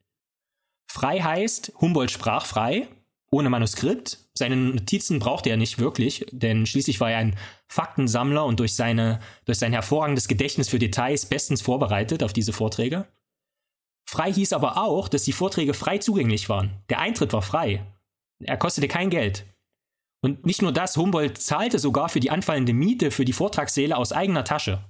Frei 0.87 1.19
heißt, 1.19 1.73
Humboldt 1.81 2.11
sprach 2.11 2.45
frei, 2.45 2.87
ohne 3.31 3.49
Manuskript. 3.49 4.19
Seine 4.33 4.55
Notizen 4.55 5.19
brauchte 5.19 5.49
er 5.49 5.57
nicht 5.57 5.79
wirklich, 5.79 6.25
denn 6.31 6.65
schließlich 6.65 6.99
war 6.99 7.11
er 7.11 7.19
ein 7.19 7.35
Faktensammler 7.67 8.45
und 8.45 8.59
durch, 8.59 8.75
seine, 8.75 9.19
durch 9.45 9.59
sein 9.59 9.73
hervorragendes 9.73 10.27
Gedächtnis 10.27 10.69
für 10.69 10.79
Details 10.79 11.25
bestens 11.25 11.61
vorbereitet 11.61 12.23
auf 12.23 12.33
diese 12.33 12.53
Vorträge. 12.53 13.07
Frei 14.07 14.33
hieß 14.33 14.53
aber 14.53 14.81
auch, 14.81 15.07
dass 15.07 15.23
die 15.23 15.33
Vorträge 15.33 15.73
frei 15.73 15.99
zugänglich 15.99 16.49
waren. 16.49 16.81
Der 16.89 16.99
Eintritt 16.99 17.33
war 17.33 17.43
frei. 17.43 17.85
Er 18.39 18.57
kostete 18.57 18.87
kein 18.87 19.09
Geld. 19.09 19.45
Und 20.21 20.45
nicht 20.45 20.61
nur 20.61 20.71
das, 20.71 20.97
Humboldt 20.97 21.37
zahlte 21.37 21.79
sogar 21.79 22.09
für 22.09 22.19
die 22.19 22.31
anfallende 22.31 22.73
Miete 22.73 23.11
für 23.11 23.25
die 23.25 23.33
Vortragssäle 23.33 23.95
aus 23.95 24.11
eigener 24.11 24.43
Tasche. 24.43 24.83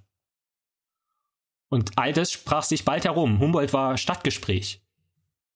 Und 1.70 1.92
all 1.98 2.14
das 2.14 2.32
sprach 2.32 2.64
sich 2.64 2.84
bald 2.84 3.06
herum. 3.06 3.40
Humboldt 3.40 3.74
war 3.74 3.98
Stadtgespräch. 3.98 4.82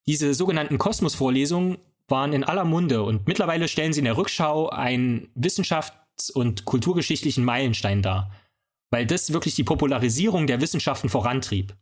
Diese 0.05 0.33
sogenannten 0.33 0.77
Kosmos-Vorlesungen 0.77 1.79
waren 2.07 2.33
in 2.33 2.43
aller 2.43 2.65
Munde 2.65 3.01
und 3.03 3.27
mittlerweile 3.27 3.67
stellen 3.67 3.93
sie 3.93 3.99
in 3.99 4.05
der 4.05 4.17
Rückschau 4.17 4.69
einen 4.69 5.31
wissenschafts- 5.35 6.31
und 6.31 6.65
kulturgeschichtlichen 6.65 7.43
Meilenstein 7.43 8.01
dar, 8.01 8.31
weil 8.91 9.07
das 9.07 9.33
wirklich 9.33 9.55
die 9.55 9.63
Popularisierung 9.63 10.45
der 10.45 10.61
Wissenschaften 10.61 11.09
vorantrieb 11.09 11.75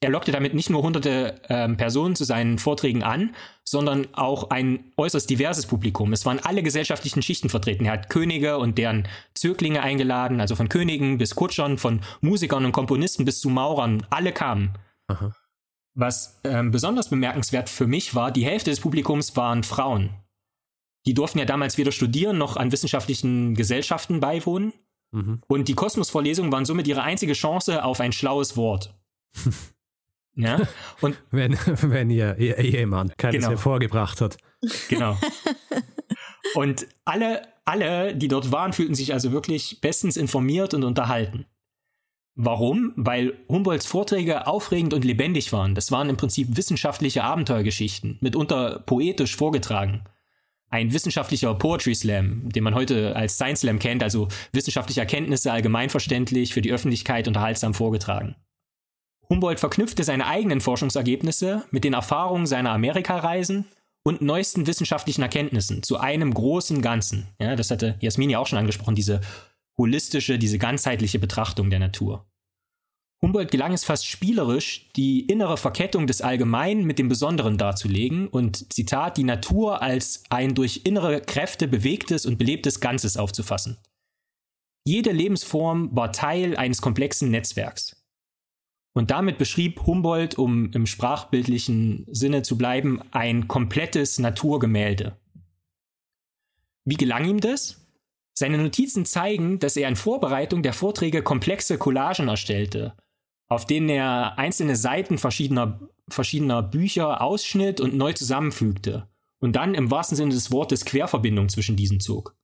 er 0.00 0.10
lockte 0.10 0.30
damit 0.30 0.54
nicht 0.54 0.70
nur 0.70 0.82
hunderte 0.82 1.40
ähm, 1.48 1.76
Personen 1.76 2.14
zu 2.14 2.24
seinen 2.24 2.58
Vorträgen 2.58 3.02
an, 3.02 3.34
sondern 3.64 4.06
auch 4.14 4.50
ein 4.50 4.92
äußerst 4.96 5.28
diverses 5.28 5.66
Publikum. 5.66 6.12
Es 6.12 6.24
waren 6.24 6.38
alle 6.38 6.62
gesellschaftlichen 6.62 7.20
Schichten 7.20 7.48
vertreten. 7.48 7.84
Er 7.84 7.92
hat 7.92 8.08
Könige 8.08 8.58
und 8.58 8.78
deren 8.78 9.08
Zöglinge 9.34 9.82
eingeladen, 9.82 10.40
also 10.40 10.54
von 10.54 10.68
Königen 10.68 11.18
bis 11.18 11.34
Kutschern, 11.34 11.78
von 11.78 12.00
Musikern 12.20 12.64
und 12.64 12.72
Komponisten 12.72 13.24
bis 13.24 13.40
zu 13.40 13.48
Maurern. 13.48 14.06
Alle 14.08 14.32
kamen. 14.32 14.74
Aha. 15.08 15.34
Was 15.94 16.40
ähm, 16.44 16.70
besonders 16.70 17.10
bemerkenswert 17.10 17.68
für 17.68 17.88
mich 17.88 18.14
war, 18.14 18.30
die 18.30 18.44
Hälfte 18.44 18.70
des 18.70 18.78
Publikums 18.78 19.36
waren 19.36 19.64
Frauen. 19.64 20.10
Die 21.06 21.14
durften 21.14 21.40
ja 21.40 21.44
damals 21.44 21.76
weder 21.76 21.90
studieren 21.90 22.38
noch 22.38 22.56
an 22.56 22.70
wissenschaftlichen 22.70 23.56
Gesellschaften 23.56 24.20
beiwohnen. 24.20 24.72
Mhm. 25.10 25.42
Und 25.48 25.66
die 25.66 25.74
Kosmos-Vorlesungen 25.74 26.52
waren 26.52 26.66
somit 26.66 26.86
ihre 26.86 27.02
einzige 27.02 27.32
Chance 27.32 27.82
auf 27.82 27.98
ein 27.98 28.12
schlaues 28.12 28.56
Wort. 28.56 28.94
Ja? 30.38 30.60
Und 31.00 31.18
wenn, 31.30 31.54
wenn 31.82 32.10
ihr, 32.10 32.38
ihr 32.38 32.56
Ehemann 32.58 33.12
keines 33.18 33.40
genau. 33.40 33.50
hervorgebracht 33.50 34.20
hat. 34.20 34.38
Genau. 34.88 35.18
Und 36.54 36.86
alle, 37.04 37.42
alle, 37.66 38.14
die 38.14 38.28
dort 38.28 38.50
waren, 38.50 38.72
fühlten 38.72 38.94
sich 38.94 39.12
also 39.12 39.32
wirklich 39.32 39.80
bestens 39.82 40.16
informiert 40.16 40.72
und 40.72 40.82
unterhalten. 40.82 41.44
Warum? 42.34 42.94
Weil 42.96 43.34
Humboldts 43.48 43.84
Vorträge 43.84 44.46
aufregend 44.46 44.94
und 44.94 45.04
lebendig 45.04 45.52
waren. 45.52 45.74
Das 45.74 45.92
waren 45.92 46.08
im 46.08 46.16
Prinzip 46.16 46.56
wissenschaftliche 46.56 47.24
Abenteuergeschichten, 47.24 48.16
mitunter 48.20 48.78
poetisch 48.86 49.36
vorgetragen. 49.36 50.04
Ein 50.70 50.92
wissenschaftlicher 50.92 51.54
Poetry 51.54 51.94
Slam, 51.94 52.48
den 52.48 52.64
man 52.64 52.74
heute 52.74 53.14
als 53.14 53.34
Science 53.34 53.60
Slam 53.60 53.78
kennt, 53.78 54.02
also 54.02 54.28
wissenschaftliche 54.52 55.00
Erkenntnisse 55.00 55.52
allgemeinverständlich 55.52 56.54
für 56.54 56.62
die 56.62 56.72
Öffentlichkeit 56.72 57.28
unterhaltsam 57.28 57.74
vorgetragen. 57.74 58.36
Humboldt 59.30 59.60
verknüpfte 59.60 60.04
seine 60.04 60.26
eigenen 60.26 60.60
Forschungsergebnisse 60.60 61.64
mit 61.70 61.84
den 61.84 61.92
Erfahrungen 61.92 62.46
seiner 62.46 62.70
Amerikareisen 62.70 63.66
und 64.04 64.22
neuesten 64.22 64.66
wissenschaftlichen 64.66 65.22
Erkenntnissen 65.22 65.82
zu 65.82 65.98
einem 65.98 66.32
großen 66.32 66.80
Ganzen. 66.80 67.28
Ja, 67.38 67.54
das 67.56 67.70
hatte 67.70 67.96
Jasmin 68.00 68.30
ja 68.30 68.38
auch 68.38 68.46
schon 68.46 68.58
angesprochen, 68.58 68.94
diese 68.94 69.20
holistische, 69.78 70.38
diese 70.38 70.58
ganzheitliche 70.58 71.18
Betrachtung 71.18 71.68
der 71.68 71.78
Natur. 71.78 72.26
Humboldt 73.20 73.50
gelang 73.50 73.72
es 73.72 73.84
fast 73.84 74.06
spielerisch, 74.06 74.88
die 74.94 75.26
innere 75.26 75.56
Verkettung 75.56 76.06
des 76.06 76.22
Allgemeinen 76.22 76.84
mit 76.84 76.98
dem 76.98 77.08
Besonderen 77.08 77.58
darzulegen 77.58 78.28
und, 78.28 78.72
Zitat, 78.72 79.16
die 79.16 79.24
Natur 79.24 79.82
als 79.82 80.22
ein 80.30 80.54
durch 80.54 80.82
innere 80.84 81.20
Kräfte 81.20 81.66
bewegtes 81.66 82.26
und 82.26 82.38
belebtes 82.38 82.80
Ganzes 82.80 83.16
aufzufassen. 83.16 83.76
Jede 84.86 85.10
Lebensform 85.10 85.94
war 85.94 86.12
Teil 86.12 86.56
eines 86.56 86.80
komplexen 86.80 87.30
Netzwerks. 87.30 87.97
Und 88.94 89.10
damit 89.10 89.38
beschrieb 89.38 89.86
Humboldt, 89.86 90.36
um 90.38 90.72
im 90.72 90.86
sprachbildlichen 90.86 92.06
Sinne 92.10 92.42
zu 92.42 92.58
bleiben, 92.58 93.00
ein 93.10 93.46
komplettes 93.46 94.18
Naturgemälde. 94.18 95.16
Wie 96.84 96.96
gelang 96.96 97.26
ihm 97.26 97.40
das? 97.40 97.86
Seine 98.34 98.58
Notizen 98.58 99.04
zeigen, 99.04 99.58
dass 99.58 99.76
er 99.76 99.88
in 99.88 99.96
Vorbereitung 99.96 100.62
der 100.62 100.72
Vorträge 100.72 101.22
komplexe 101.22 101.76
Collagen 101.76 102.28
erstellte, 102.28 102.94
auf 103.48 103.66
denen 103.66 103.88
er 103.88 104.38
einzelne 104.38 104.76
Seiten 104.76 105.18
verschiedener, 105.18 105.80
verschiedener 106.08 106.62
Bücher 106.62 107.20
ausschnitt 107.20 107.80
und 107.80 107.94
neu 107.94 108.12
zusammenfügte 108.12 109.08
und 109.40 109.54
dann 109.54 109.74
im 109.74 109.90
wahrsten 109.90 110.16
Sinne 110.16 110.34
des 110.34 110.50
Wortes 110.50 110.84
Querverbindung 110.84 111.48
zwischen 111.48 111.76
diesen 111.76 112.00
zog. 112.00 112.36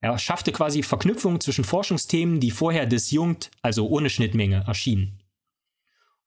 Er 0.00 0.18
schaffte 0.18 0.52
quasi 0.52 0.82
Verknüpfungen 0.82 1.40
zwischen 1.40 1.64
Forschungsthemen, 1.64 2.40
die 2.40 2.50
vorher 2.50 2.86
disjunkt, 2.86 3.50
also 3.62 3.88
ohne 3.88 4.10
Schnittmenge, 4.10 4.64
erschienen. 4.66 5.21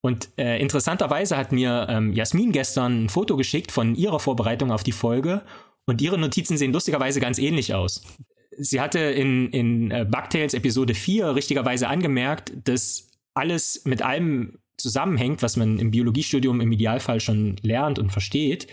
Und 0.06 0.30
äh, 0.38 0.62
interessanterweise 0.62 1.36
hat 1.36 1.52
mir 1.52 1.88
ähm, 1.90 2.14
Jasmin 2.14 2.52
gestern 2.52 3.06
ein 3.06 3.10
Foto 3.10 3.36
geschickt 3.36 3.72
von 3.72 3.96
ihrer 3.96 4.20
Vorbereitung 4.20 4.72
auf 4.72 4.84
die 4.84 4.92
Folge 4.92 5.42
und 5.88 6.00
ihre 6.00 6.20
Notizen 6.20 6.58
sehen 6.58 6.74
lustigerweise 6.74 7.20
ganz 7.20 7.40
ähnlich 7.40 7.74
aus. 7.74 8.04
Sie 8.56 8.80
hatte 8.80 9.00
in, 9.00 9.50
in 9.50 9.90
äh, 9.90 10.06
Bugtails 10.08 10.54
Episode 10.54 10.94
4 10.94 11.34
richtigerweise 11.34 11.88
angemerkt, 11.88 12.54
dass 12.66 13.10
alles 13.34 13.82
mit 13.86 14.04
allem 14.04 14.60
zusammenhängt, 14.78 15.42
was 15.42 15.58
man 15.58 15.80
im 15.80 15.90
Biologiestudium 15.90 16.62
im 16.62 16.72
Idealfall 16.72 17.20
schon 17.20 17.56
lernt 17.64 17.98
und 17.98 18.12
versteht. 18.12 18.68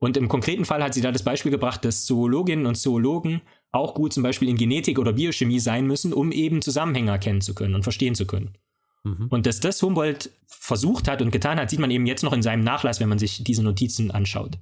Und 0.00 0.16
im 0.16 0.26
konkreten 0.26 0.64
Fall 0.64 0.82
hat 0.82 0.94
sie 0.94 1.00
da 1.00 1.12
das 1.12 1.22
Beispiel 1.22 1.52
gebracht, 1.52 1.84
dass 1.84 2.06
Zoologinnen 2.06 2.66
und 2.66 2.74
Zoologen 2.74 3.42
auch 3.70 3.94
gut 3.94 4.12
zum 4.12 4.24
Beispiel 4.24 4.48
in 4.48 4.56
Genetik 4.56 4.98
oder 4.98 5.12
Biochemie 5.12 5.60
sein 5.60 5.86
müssen, 5.86 6.12
um 6.12 6.32
eben 6.32 6.60
Zusammenhänge 6.60 7.12
erkennen 7.12 7.40
zu 7.40 7.54
können 7.54 7.76
und 7.76 7.84
verstehen 7.84 8.16
zu 8.16 8.26
können. 8.26 8.56
Mhm. 9.04 9.28
Und 9.30 9.46
dass 9.46 9.60
das 9.60 9.82
Humboldt 9.82 10.30
versucht 10.46 11.08
hat 11.08 11.22
und 11.22 11.30
getan 11.30 11.58
hat, 11.58 11.70
sieht 11.70 11.80
man 11.80 11.90
eben 11.90 12.06
jetzt 12.06 12.22
noch 12.22 12.32
in 12.32 12.42
seinem 12.42 12.64
Nachlass, 12.64 13.00
wenn 13.00 13.08
man 13.08 13.18
sich 13.18 13.42
diese 13.44 13.62
Notizen 13.62 14.10
anschaut. 14.10 14.58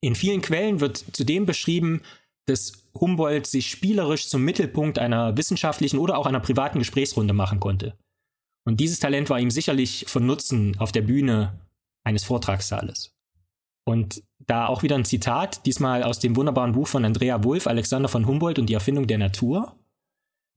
In 0.00 0.14
vielen 0.14 0.42
Quellen 0.42 0.80
wird 0.80 1.02
zudem 1.12 1.46
beschrieben, 1.46 2.02
dass 2.46 2.84
Humboldt 2.94 3.46
sich 3.46 3.70
spielerisch 3.70 4.28
zum 4.28 4.42
Mittelpunkt 4.42 4.98
einer 4.98 5.36
wissenschaftlichen 5.36 5.98
oder 5.98 6.18
auch 6.18 6.26
einer 6.26 6.40
privaten 6.40 6.78
Gesprächsrunde 6.78 7.32
machen 7.32 7.58
konnte. 7.58 7.96
Und 8.66 8.80
dieses 8.80 8.98
Talent 8.98 9.30
war 9.30 9.40
ihm 9.40 9.50
sicherlich 9.50 10.04
von 10.08 10.26
Nutzen 10.26 10.78
auf 10.78 10.92
der 10.92 11.02
Bühne 11.02 11.58
eines 12.04 12.24
Vortragssaales. 12.24 13.14
Und 13.86 14.22
da 14.38 14.66
auch 14.66 14.82
wieder 14.82 14.96
ein 14.96 15.04
Zitat, 15.04 15.66
diesmal 15.66 16.02
aus 16.02 16.18
dem 16.18 16.36
wunderbaren 16.36 16.72
Buch 16.72 16.88
von 16.88 17.04
Andrea 17.04 17.44
Wulff, 17.44 17.66
Alexander 17.66 18.08
von 18.08 18.26
Humboldt 18.26 18.58
und 18.58 18.66
die 18.66 18.74
Erfindung 18.74 19.06
der 19.06 19.18
Natur. 19.18 19.76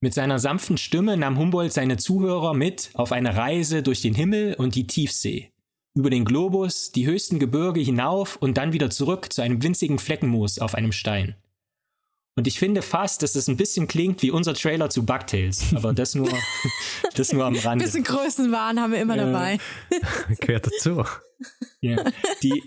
Mit 0.00 0.14
seiner 0.14 0.38
sanften 0.38 0.78
Stimme 0.78 1.16
nahm 1.16 1.38
Humboldt 1.38 1.72
seine 1.72 1.96
Zuhörer 1.96 2.54
mit 2.54 2.90
auf 2.94 3.10
eine 3.10 3.36
Reise 3.36 3.82
durch 3.82 4.00
den 4.00 4.14
Himmel 4.14 4.54
und 4.54 4.76
die 4.76 4.86
Tiefsee, 4.86 5.50
über 5.94 6.08
den 6.08 6.24
Globus, 6.24 6.92
die 6.92 7.06
höchsten 7.06 7.40
Gebirge 7.40 7.80
hinauf 7.80 8.36
und 8.36 8.58
dann 8.58 8.72
wieder 8.72 8.90
zurück 8.90 9.32
zu 9.32 9.42
einem 9.42 9.60
winzigen 9.60 9.98
Fleckenmoos 9.98 10.60
auf 10.60 10.76
einem 10.76 10.92
Stein. 10.92 11.34
Und 12.36 12.46
ich 12.46 12.60
finde 12.60 12.82
fast, 12.82 13.24
dass 13.24 13.34
es 13.34 13.48
ein 13.48 13.56
bisschen 13.56 13.88
klingt 13.88 14.22
wie 14.22 14.30
unser 14.30 14.54
Trailer 14.54 14.88
zu 14.88 15.04
Bugtails, 15.04 15.74
aber 15.74 15.92
das 15.92 16.14
nur, 16.14 16.28
das 17.16 17.32
nur 17.32 17.44
am 17.44 17.56
Rande. 17.56 17.84
Ein 17.84 17.90
bisschen 17.90 18.04
Größenwahn 18.04 18.80
haben 18.80 18.92
wir 18.92 19.00
immer 19.00 19.14
äh, 19.14 19.18
dabei. 19.18 19.58
Gehört 20.40 20.66
dazu. 20.66 21.02
Ja. 21.80 22.04
Die, 22.44 22.62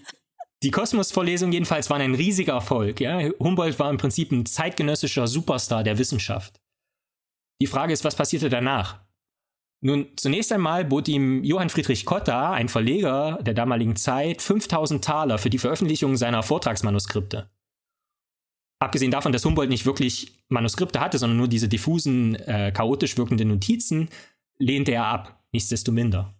die 0.64 0.72
Kosmos-Vorlesungen 0.72 1.54
jedenfalls 1.54 1.90
waren 1.90 2.02
ein 2.02 2.16
riesiger 2.16 2.52
Erfolg. 2.52 3.00
Ja? 3.00 3.22
Humboldt 3.40 3.80
war 3.80 3.90
im 3.90 3.96
Prinzip 3.96 4.34
ein 4.34 4.46
zeitgenössischer 4.46 5.28
Superstar 5.28 5.86
der 5.86 5.98
Wissenschaft. 5.98 6.60
Die 7.62 7.68
Frage 7.68 7.94
ist, 7.94 8.04
was 8.04 8.16
passierte 8.16 8.50
danach? 8.50 9.02
Nun, 9.82 10.08
zunächst 10.16 10.52
einmal 10.52 10.84
bot 10.84 11.08
ihm 11.08 11.44
Johann 11.44 11.70
Friedrich 11.70 12.06
Cotta, 12.06 12.54
ein 12.54 12.70
Verleger 12.70 13.38
der 13.44 13.54
damaligen 13.54 13.96
Zeit, 13.96 14.42
5000 14.42 15.04
Taler 15.04 15.38
für 15.38 15.52
die 15.52 15.60
Veröffentlichung 15.60 16.18
seiner 16.18 16.42
Vortragsmanuskripte. 16.42 17.52
Abgesehen 18.80 19.12
davon, 19.12 19.32
dass 19.32 19.46
Humboldt 19.46 19.70
nicht 19.70 19.86
wirklich 19.86 20.44
Manuskripte 20.50 21.00
hatte, 21.00 21.20
sondern 21.20 21.38
nur 21.38 21.48
diese 21.48 21.70
diffusen, 21.70 22.34
äh, 22.34 22.72
chaotisch 22.72 23.16
wirkenden 23.16 23.50
Notizen, 23.50 24.10
lehnte 24.58 24.94
er 24.94 25.06
ab, 25.06 25.44
nichtsdestominder. 25.52 26.34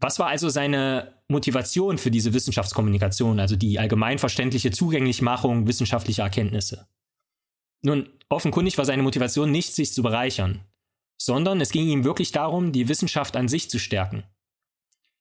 Was 0.00 0.18
war 0.18 0.26
also 0.26 0.48
seine 0.48 1.14
Motivation 1.28 1.96
für 1.96 2.10
diese 2.10 2.34
Wissenschaftskommunikation, 2.34 3.38
also 3.38 3.54
die 3.54 3.78
allgemeinverständliche 3.78 4.72
Zugänglichmachung 4.72 5.68
wissenschaftlicher 5.68 6.24
Erkenntnisse? 6.24 6.88
Nun, 7.82 8.08
offenkundig 8.28 8.78
war 8.78 8.84
seine 8.84 9.02
Motivation 9.02 9.50
nicht, 9.50 9.74
sich 9.74 9.92
zu 9.92 10.02
bereichern 10.02 10.64
sondern 11.18 11.60
es 11.60 11.70
ging 11.70 11.88
ihm 11.88 12.04
wirklich 12.04 12.32
darum, 12.32 12.72
die 12.72 12.88
Wissenschaft 12.88 13.36
an 13.36 13.48
sich 13.48 13.68
zu 13.68 13.78
stärken. 13.78 14.22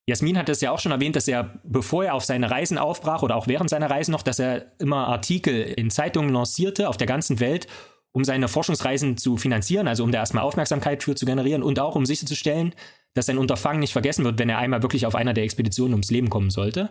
Jasmin 0.05 0.37
hat 0.37 0.47
es 0.47 0.61
ja 0.61 0.71
auch 0.71 0.79
schon 0.79 0.93
erwähnt, 0.93 1.17
dass 1.17 1.27
er, 1.27 1.59
bevor 1.63 2.05
er 2.05 2.13
auf 2.13 2.23
seine 2.23 2.49
Reisen 2.49 2.77
aufbrach 2.77 3.23
oder 3.23 3.35
auch 3.35 3.47
während 3.47 3.69
seiner 3.69 3.89
Reisen 3.89 4.11
noch, 4.11 4.21
dass 4.21 4.39
er 4.39 4.71
immer 4.79 5.07
Artikel 5.07 5.63
in 5.63 5.89
Zeitungen 5.89 6.31
lancierte 6.31 6.87
auf 6.87 6.95
der 6.95 7.07
ganzen 7.07 7.41
Welt, 7.41 7.67
um 8.13 8.23
seine 8.23 8.47
Forschungsreisen 8.47 9.17
zu 9.17 9.35
finanzieren, 9.35 9.87
also 9.87 10.03
um 10.05 10.11
da 10.11 10.19
erstmal 10.19 10.43
Aufmerksamkeit 10.43 11.03
für 11.03 11.15
zu 11.15 11.25
generieren 11.25 11.61
und 11.61 11.79
auch 11.79 11.95
um 11.95 12.05
sicherzustellen, 12.05 12.73
dass 13.15 13.25
sein 13.25 13.37
Unterfangen 13.37 13.81
nicht 13.81 13.91
vergessen 13.91 14.23
wird, 14.23 14.39
wenn 14.39 14.49
er 14.49 14.59
einmal 14.59 14.81
wirklich 14.81 15.05
auf 15.05 15.15
einer 15.15 15.33
der 15.33 15.43
Expeditionen 15.43 15.93
ums 15.93 16.09
Leben 16.11 16.29
kommen 16.29 16.51
sollte. 16.51 16.89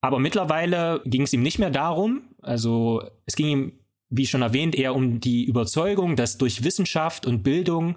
Aber 0.00 0.20
mittlerweile 0.20 1.00
ging 1.04 1.22
es 1.22 1.32
ihm 1.32 1.42
nicht 1.42 1.58
mehr 1.58 1.70
darum, 1.70 2.28
also 2.42 3.02
es 3.24 3.34
ging 3.34 3.48
ihm, 3.48 3.85
wie 4.08 4.26
schon 4.26 4.42
erwähnt, 4.42 4.74
eher 4.74 4.94
um 4.94 5.20
die 5.20 5.44
Überzeugung, 5.44 6.16
dass 6.16 6.38
durch 6.38 6.64
Wissenschaft 6.64 7.26
und 7.26 7.42
Bildung 7.42 7.96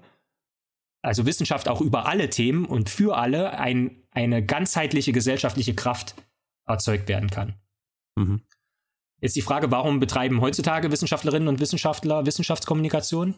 also 1.01 1.26
Wissenschaft 1.26 1.68
auch 1.68 1.82
über 1.82 2.07
alle 2.07 2.30
Themen 2.30 2.66
und 2.66 2.89
für 2.89 3.18
alle 3.18 3.57
ein, 3.57 4.03
eine 4.12 4.45
ganzheitliche 4.45 5.12
gesellschaftliche 5.12 5.74
Kraft 5.74 6.16
erzeugt 6.66 7.07
werden 7.07 7.30
kann. 7.30 7.55
Mhm. 8.16 8.41
Jetzt 9.22 9.36
die 9.36 9.41
Frage, 9.41 9.72
warum 9.72 9.99
betreiben 9.99 10.41
heutzutage 10.41 10.91
Wissenschaftlerinnen 10.91 11.47
und 11.47 11.60
Wissenschaftler 11.60 12.26
Wissenschaftskommunikation? 12.26 13.36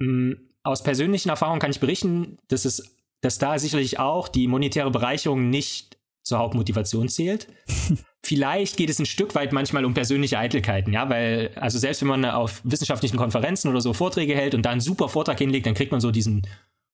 Hm, 0.00 0.50
aus 0.62 0.82
persönlichen 0.82 1.28
Erfahrungen 1.28 1.60
kann 1.60 1.70
ich 1.70 1.80
berichten, 1.80 2.38
dass 2.48 2.64
es, 2.64 2.96
dass 3.20 3.38
da 3.38 3.58
sicherlich 3.58 3.98
auch 3.98 4.28
die 4.28 4.46
monetäre 4.46 4.90
Bereicherung 4.90 5.50
nicht 5.50 5.98
zur 6.24 6.38
Hauptmotivation 6.38 7.08
zählt. 7.08 7.46
Vielleicht 8.22 8.76
geht 8.78 8.88
es 8.88 8.98
ein 8.98 9.06
Stück 9.06 9.34
weit 9.34 9.52
manchmal 9.52 9.84
um 9.84 9.92
persönliche 9.92 10.38
Eitelkeiten, 10.38 10.92
ja, 10.94 11.10
weil, 11.10 11.50
also 11.56 11.78
selbst 11.78 12.00
wenn 12.00 12.08
man 12.08 12.24
auf 12.24 12.62
wissenschaftlichen 12.64 13.18
Konferenzen 13.18 13.68
oder 13.70 13.82
so 13.82 13.92
Vorträge 13.92 14.34
hält 14.34 14.54
und 14.54 14.62
da 14.62 14.70
einen 14.70 14.80
super 14.80 15.10
Vortrag 15.10 15.38
hinlegt, 15.38 15.66
dann 15.66 15.74
kriegt 15.74 15.92
man 15.92 16.00
so 16.00 16.10
diesen 16.10 16.42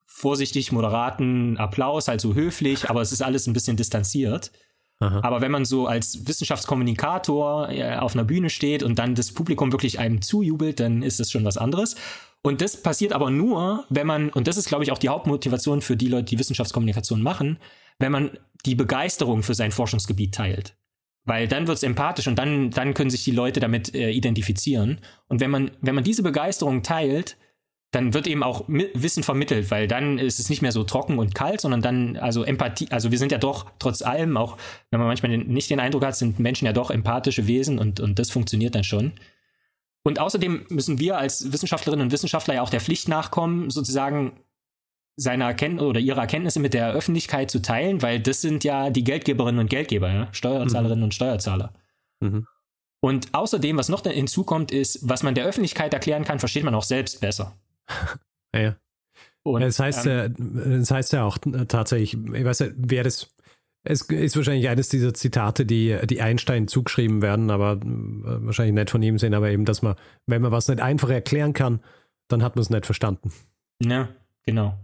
vorsichtig 0.04 0.72
moderaten 0.72 1.56
Applaus, 1.56 2.08
halt 2.08 2.20
so 2.20 2.34
höflich, 2.34 2.90
aber 2.90 3.00
es 3.00 3.12
ist 3.12 3.22
alles 3.22 3.46
ein 3.46 3.52
bisschen 3.52 3.76
distanziert. 3.76 4.50
Aha. 4.98 5.20
Aber 5.22 5.40
wenn 5.40 5.50
man 5.50 5.64
so 5.64 5.86
als 5.86 6.26
Wissenschaftskommunikator 6.26 7.70
äh, 7.70 7.96
auf 7.96 8.14
einer 8.14 8.24
Bühne 8.24 8.50
steht 8.50 8.82
und 8.82 8.98
dann 8.98 9.14
das 9.14 9.32
Publikum 9.32 9.72
wirklich 9.72 9.98
einem 9.98 10.20
zujubelt, 10.20 10.78
dann 10.78 11.02
ist 11.02 11.20
das 11.20 11.30
schon 11.30 11.44
was 11.44 11.56
anderes. 11.56 11.96
Und 12.42 12.60
das 12.60 12.82
passiert 12.82 13.12
aber 13.12 13.30
nur, 13.30 13.84
wenn 13.88 14.06
man, 14.06 14.30
und 14.30 14.46
das 14.46 14.56
ist, 14.56 14.68
glaube 14.68 14.84
ich, 14.84 14.92
auch 14.92 14.98
die 14.98 15.08
Hauptmotivation 15.08 15.80
für 15.80 15.96
die 15.96 16.08
Leute, 16.08 16.24
die 16.24 16.38
Wissenschaftskommunikation 16.38 17.22
machen, 17.22 17.58
wenn 18.00 18.10
man 18.10 18.38
die 18.66 18.74
Begeisterung 18.74 19.42
für 19.44 19.54
sein 19.54 19.70
Forschungsgebiet 19.70 20.34
teilt. 20.34 20.76
Weil 21.24 21.46
dann 21.46 21.66
wird 21.66 21.76
es 21.76 21.82
empathisch 21.82 22.26
und 22.26 22.36
dann, 22.36 22.70
dann 22.70 22.94
können 22.94 23.10
sich 23.10 23.24
die 23.24 23.30
Leute 23.30 23.60
damit 23.60 23.94
äh, 23.94 24.10
identifizieren. 24.10 25.00
Und 25.28 25.40
wenn 25.40 25.50
man, 25.50 25.70
wenn 25.80 25.94
man 25.94 26.02
diese 26.02 26.22
Begeisterung 26.22 26.82
teilt, 26.82 27.36
dann 27.92 28.14
wird 28.14 28.26
eben 28.26 28.42
auch 28.42 28.64
Wissen 28.68 29.22
vermittelt, 29.22 29.70
weil 29.70 29.88
dann 29.88 30.18
ist 30.18 30.38
es 30.38 30.48
nicht 30.48 30.62
mehr 30.62 30.70
so 30.70 30.84
trocken 30.84 31.18
und 31.18 31.34
kalt, 31.34 31.60
sondern 31.60 31.82
dann, 31.82 32.16
also 32.16 32.44
Empathie, 32.44 32.86
also 32.90 33.10
wir 33.10 33.18
sind 33.18 33.32
ja 33.32 33.38
doch 33.38 33.66
trotz 33.80 34.00
allem, 34.02 34.36
auch 34.36 34.56
wenn 34.90 35.00
man 35.00 35.08
manchmal 35.08 35.36
nicht 35.36 35.70
den 35.70 35.80
Eindruck 35.80 36.04
hat, 36.04 36.16
sind 36.16 36.38
Menschen 36.38 36.66
ja 36.66 36.72
doch 36.72 36.90
empathische 36.90 37.48
Wesen 37.48 37.80
und, 37.80 37.98
und 37.98 38.18
das 38.18 38.30
funktioniert 38.30 38.76
dann 38.76 38.84
schon. 38.84 39.12
Und 40.04 40.20
außerdem 40.20 40.66
müssen 40.68 41.00
wir 41.00 41.18
als 41.18 41.52
Wissenschaftlerinnen 41.52 42.06
und 42.06 42.12
Wissenschaftler 42.12 42.54
ja 42.54 42.62
auch 42.62 42.70
der 42.70 42.80
Pflicht 42.80 43.08
nachkommen, 43.08 43.70
sozusagen 43.70 44.32
seine 45.20 45.44
Erkenntnisse 45.44 45.86
oder 45.86 46.00
ihre 46.00 46.20
Erkenntnisse 46.20 46.60
mit 46.60 46.74
der 46.74 46.92
Öffentlichkeit 46.92 47.50
zu 47.50 47.60
teilen, 47.60 48.02
weil 48.02 48.20
das 48.20 48.40
sind 48.40 48.64
ja 48.64 48.90
die 48.90 49.04
Geldgeberinnen 49.04 49.60
und 49.60 49.70
Geldgeber, 49.70 50.10
ja? 50.10 50.28
Steuerzahlerinnen 50.32 51.00
mhm. 51.00 51.04
und 51.04 51.14
Steuerzahler. 51.14 51.72
Mhm. 52.20 52.46
Und 53.02 53.28
außerdem, 53.32 53.76
was 53.76 53.88
noch 53.88 54.02
hinzukommt, 54.02 54.72
ist, 54.72 55.08
was 55.08 55.22
man 55.22 55.34
der 55.34 55.46
Öffentlichkeit 55.46 55.92
erklären 55.94 56.24
kann, 56.24 56.38
versteht 56.38 56.64
man 56.64 56.74
auch 56.74 56.84
selbst 56.84 57.20
besser. 57.20 57.56
ja. 58.54 58.76
Und, 59.42 59.62
das 59.62 59.78
heißt, 59.78 60.06
ähm, 60.06 60.34
das 60.80 60.90
heißt 60.90 61.12
ja 61.12 61.24
auch 61.24 61.38
tatsächlich, 61.68 62.14
ich 62.14 62.44
weiß 62.44 62.60
nicht, 62.60 62.74
wer 62.76 63.04
das 63.04 63.30
es 63.82 64.02
ist 64.02 64.36
wahrscheinlich 64.36 64.68
eines 64.68 64.90
dieser 64.90 65.14
Zitate, 65.14 65.64
die, 65.64 65.96
die 66.04 66.20
Einstein 66.20 66.68
zugeschrieben 66.68 67.22
werden, 67.22 67.50
aber 67.50 67.72
äh, 67.72 68.44
wahrscheinlich 68.44 68.74
nicht 68.74 68.90
von 68.90 69.02
ihm 69.02 69.18
sehen, 69.18 69.32
aber 69.32 69.48
eben, 69.48 69.64
dass 69.64 69.80
man, 69.80 69.96
wenn 70.26 70.42
man 70.42 70.52
was 70.52 70.68
nicht 70.68 70.80
einfach 70.80 71.08
erklären 71.08 71.54
kann, 71.54 71.80
dann 72.28 72.42
hat 72.42 72.56
man 72.56 72.62
es 72.62 72.68
nicht 72.68 72.84
verstanden. 72.84 73.32
Ja, 73.82 74.10
genau. 74.44 74.78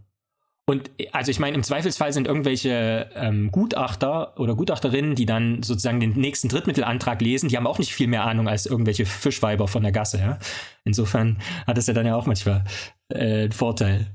Und 0.69 0.91
also 1.13 1.31
ich 1.31 1.39
meine, 1.39 1.55
im 1.55 1.63
Zweifelsfall 1.63 2.13
sind 2.13 2.27
irgendwelche 2.27 3.09
ähm, 3.15 3.53
Gutachter 3.53 4.39
oder 4.39 4.57
Gutachterinnen, 4.57 5.15
die 5.15 5.25
dann 5.25 5.63
sozusagen 5.63 6.01
den 6.01 6.15
nächsten 6.15 6.49
Drittmittelantrag 6.49 7.21
lesen, 7.21 7.49
die 7.49 7.57
haben 7.57 7.69
auch 7.69 7.79
nicht 7.79 7.95
viel 7.95 8.09
mehr 8.09 8.25
Ahnung 8.25 8.49
als 8.49 8.67
irgendwelche 8.67 9.07
Fischweiber 9.07 9.69
von 9.69 9.85
der 9.85 9.93
Gasse. 9.93 10.19
Ja? 10.19 10.39
Insofern 10.85 11.41
hat 11.69 11.79
es 11.79 11.87
ja 11.87 11.95
dann 11.95 12.05
ja 12.05 12.17
auch 12.17 12.27
manchmal 12.27 12.65
äh, 13.11 13.43
einen 13.43 13.53
Vorteil. 13.53 14.09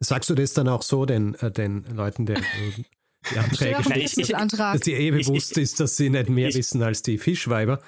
Sagst 0.00 0.30
du 0.30 0.34
das 0.34 0.54
dann 0.54 0.68
auch 0.68 0.82
so 0.82 1.04
den, 1.04 1.34
äh, 1.34 1.50
den 1.50 1.84
Leuten, 1.94 2.24
der 2.24 2.40
die 3.30 3.38
Anträge 3.38 3.82
stellen, 3.84 4.48
dass 4.48 4.80
dir 4.80 4.98
eh 4.98 5.10
bewusst 5.10 5.58
ist, 5.58 5.80
dass 5.80 5.98
sie 5.98 6.08
nicht 6.08 6.30
mehr 6.30 6.48
ich, 6.48 6.54
wissen 6.56 6.82
als 6.82 7.02
die 7.02 7.18
Fischweiber? 7.18 7.80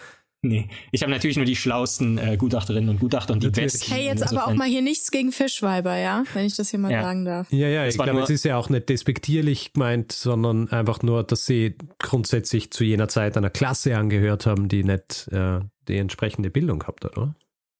Nee, 0.47 0.69
ich 0.93 1.03
habe 1.03 1.11
natürlich 1.11 1.37
nur 1.37 1.45
die 1.45 1.57
schlausten 1.57 2.19
äh, 2.19 2.37
Gutachterinnen 2.37 2.89
und 2.89 3.01
Gutachter 3.01 3.33
und 3.33 3.43
die 3.43 3.49
natürlich. 3.49 3.73
besten. 3.73 3.93
Hey, 3.93 4.07
jetzt 4.07 4.23
aber 4.23 4.47
auch 4.47 4.55
mal 4.55 4.69
hier 4.69 4.83
nichts 4.83 5.11
gegen 5.11 5.33
Fischweiber, 5.33 5.97
ja? 5.97 6.25
Wenn 6.35 6.47
ich 6.47 6.57
das 6.57 6.71
hier 6.71 6.79
mal 6.79 6.93
ja. 6.93 7.03
sagen 7.03 7.25
darf. 7.25 7.53
Ja, 7.53 7.69
ja, 7.69 7.87
ich 7.87 7.99
glaube, 7.99 8.21
es 8.21 8.31
ist 8.31 8.45
ja 8.45 8.57
auch 8.57 8.69
nicht 8.69 8.89
despektierlich 8.89 9.73
gemeint, 9.73 10.13
sondern 10.13 10.71
einfach 10.71 11.03
nur, 11.03 11.25
dass 11.25 11.47
sie 11.47 11.75
grundsätzlich 11.99 12.71
zu 12.71 12.85
jener 12.85 13.09
Zeit 13.09 13.37
einer 13.37 13.51
Klasse 13.51 13.97
angehört 13.97 14.47
haben, 14.47 14.69
die 14.69 14.85
nicht 14.85 15.29
äh, 15.33 15.61
die 15.89 15.97
entsprechende 15.97 16.51
Bildung 16.51 16.79
gehabt 16.79 17.05
hat, 17.05 17.17
oder? 17.17 17.35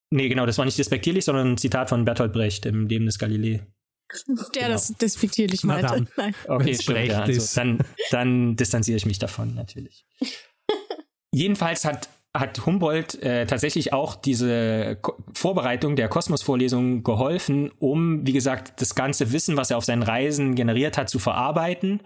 Nee, 0.09 0.29
genau, 0.29 0.45
das 0.45 0.57
war 0.57 0.65
nicht 0.65 0.77
despektierlich, 0.77 1.25
sondern 1.25 1.53
ein 1.53 1.57
Zitat 1.57 1.89
von 1.89 2.05
Bertolt 2.05 2.33
Brecht 2.33 2.65
im 2.65 2.87
Leben 2.87 3.05
des 3.05 3.19
Galilei. 3.19 3.65
Der 4.27 4.63
genau. 4.63 4.67
das 4.69 4.87
despektierlich 4.93 5.63
meinte. 5.63 6.07
Nein. 6.17 6.35
Okay, 6.47 6.75
stimmt, 6.75 7.07
ja, 7.07 7.21
also 7.21 7.55
dann, 7.55 7.79
dann 8.11 8.55
distanziere 8.55 8.97
ich 8.97 9.05
mich 9.05 9.19
davon, 9.19 9.53
natürlich. 9.53 10.05
Jedenfalls 11.33 11.85
hat 11.85 12.09
hat 12.35 12.65
Humboldt 12.65 13.21
äh, 13.23 13.45
tatsächlich 13.45 13.93
auch 13.93 14.15
diese 14.15 14.97
Ko 15.01 15.15
Vorbereitung 15.33 15.95
der 15.95 16.07
Kosmos-Vorlesung 16.07 17.03
geholfen, 17.03 17.71
um, 17.79 18.25
wie 18.25 18.33
gesagt, 18.33 18.81
das 18.81 18.95
ganze 18.95 19.31
Wissen, 19.31 19.57
was 19.57 19.71
er 19.71 19.77
auf 19.77 19.85
seinen 19.85 20.03
Reisen 20.03 20.55
generiert 20.55 20.97
hat, 20.97 21.09
zu 21.09 21.19
verarbeiten. 21.19 22.01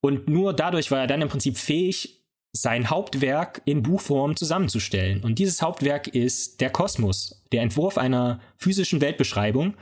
Und 0.00 0.28
nur 0.28 0.52
dadurch 0.52 0.90
war 0.90 1.00
er 1.00 1.06
dann 1.06 1.22
im 1.22 1.28
Prinzip 1.28 1.56
fähig, 1.58 2.24
sein 2.52 2.88
Hauptwerk 2.88 3.62
in 3.64 3.82
Buchform 3.82 4.36
zusammenzustellen. 4.36 5.24
Und 5.24 5.38
dieses 5.38 5.60
Hauptwerk 5.60 6.06
ist 6.06 6.60
der 6.60 6.70
Kosmos, 6.70 7.42
der 7.52 7.62
Entwurf 7.62 7.98
einer 7.98 8.40
physischen 8.56 9.00
Weltbeschreibung, 9.00 9.74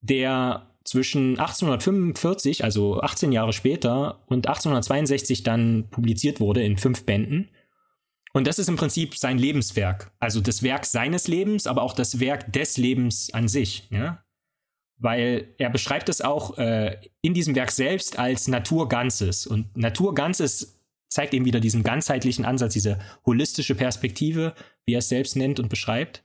der 0.00 0.66
zwischen 0.84 1.38
1845, 1.38 2.64
also 2.64 3.00
18 3.00 3.32
Jahre 3.32 3.52
später, 3.52 4.22
und 4.26 4.48
1862 4.48 5.44
dann 5.44 5.88
publiziert 5.90 6.40
wurde 6.40 6.62
in 6.62 6.78
fünf 6.78 7.06
Bänden. 7.06 7.50
Und 8.32 8.46
das 8.46 8.58
ist 8.58 8.68
im 8.68 8.76
Prinzip 8.76 9.16
sein 9.16 9.38
Lebenswerk. 9.38 10.12
Also 10.18 10.40
das 10.40 10.62
Werk 10.62 10.86
seines 10.86 11.26
Lebens, 11.26 11.66
aber 11.66 11.82
auch 11.82 11.94
das 11.94 12.20
Werk 12.20 12.52
des 12.52 12.76
Lebens 12.76 13.32
an 13.34 13.48
sich. 13.48 13.88
Ja? 13.90 14.24
Weil 14.98 15.48
er 15.58 15.70
beschreibt 15.70 16.08
es 16.08 16.20
auch 16.20 16.56
äh, 16.58 16.96
in 17.22 17.34
diesem 17.34 17.54
Werk 17.56 17.72
selbst 17.72 18.18
als 18.18 18.46
Naturganzes. 18.46 19.46
Und 19.46 19.76
Naturganzes 19.76 20.80
zeigt 21.08 21.34
eben 21.34 21.44
wieder 21.44 21.60
diesen 21.60 21.82
ganzheitlichen 21.82 22.44
Ansatz, 22.44 22.74
diese 22.74 23.00
holistische 23.26 23.74
Perspektive, 23.74 24.54
wie 24.86 24.94
er 24.94 25.00
es 25.00 25.08
selbst 25.08 25.34
nennt 25.34 25.58
und 25.58 25.68
beschreibt. 25.68 26.22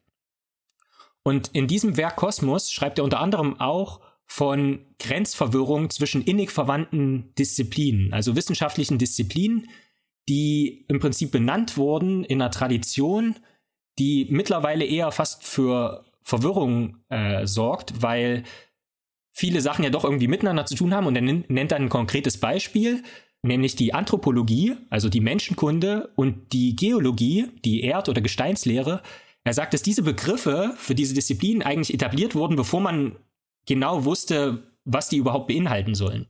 Und 1.23 1.49
in 1.53 1.67
diesem 1.67 1.97
Werk 1.97 2.17
Kosmos 2.17 2.71
schreibt 2.71 2.99
er 2.99 3.03
unter 3.03 3.19
anderem 3.19 3.59
auch 3.59 3.99
von 4.27 4.85
Grenzverwirrung 4.99 5.89
zwischen 5.89 6.23
innig 6.23 6.51
verwandten 6.51 7.33
Disziplinen, 7.35 8.13
also 8.13 8.35
wissenschaftlichen 8.35 8.99
Disziplinen, 8.99 9.67
die 10.27 10.85
im 10.87 10.99
Prinzip 10.99 11.31
benannt 11.31 11.77
wurden 11.77 12.23
in 12.23 12.41
einer 12.41 12.51
Tradition, 12.51 13.35
die 13.99 14.27
mittlerweile 14.29 14.85
eher 14.85 15.11
fast 15.11 15.43
für 15.43 16.05
Verwirrung 16.21 16.97
äh, 17.09 17.45
sorgt, 17.45 18.01
weil 18.01 18.43
viele 19.31 19.61
Sachen 19.61 19.83
ja 19.83 19.89
doch 19.89 20.03
irgendwie 20.03 20.27
miteinander 20.27 20.65
zu 20.65 20.75
tun 20.75 20.93
haben 20.93 21.07
und 21.07 21.15
er 21.15 21.21
nennt 21.21 21.71
dann 21.71 21.83
ein 21.83 21.89
konkretes 21.89 22.39
Beispiel, 22.39 23.03
nämlich 23.43 23.75
die 23.75 23.93
Anthropologie, 23.93 24.75
also 24.89 25.07
die 25.07 25.19
Menschenkunde 25.19 26.11
und 26.15 26.51
die 26.53 26.75
Geologie, 26.75 27.47
die 27.63 27.83
Erd- 27.83 28.09
oder 28.09 28.21
Gesteinslehre. 28.21 29.01
Er 29.43 29.53
sagt, 29.53 29.73
dass 29.73 29.83
diese 29.83 30.01
Begriffe 30.01 30.73
für 30.77 30.95
diese 30.95 31.13
Disziplinen 31.13 31.61
eigentlich 31.61 31.93
etabliert 31.93 32.33
wurden, 32.33 32.55
bevor 32.55 32.81
man 32.81 33.17
genau 33.67 34.05
wusste, 34.05 34.63
was 34.83 35.09
die 35.09 35.17
überhaupt 35.17 35.47
beinhalten 35.47 35.93
sollen. 35.93 36.27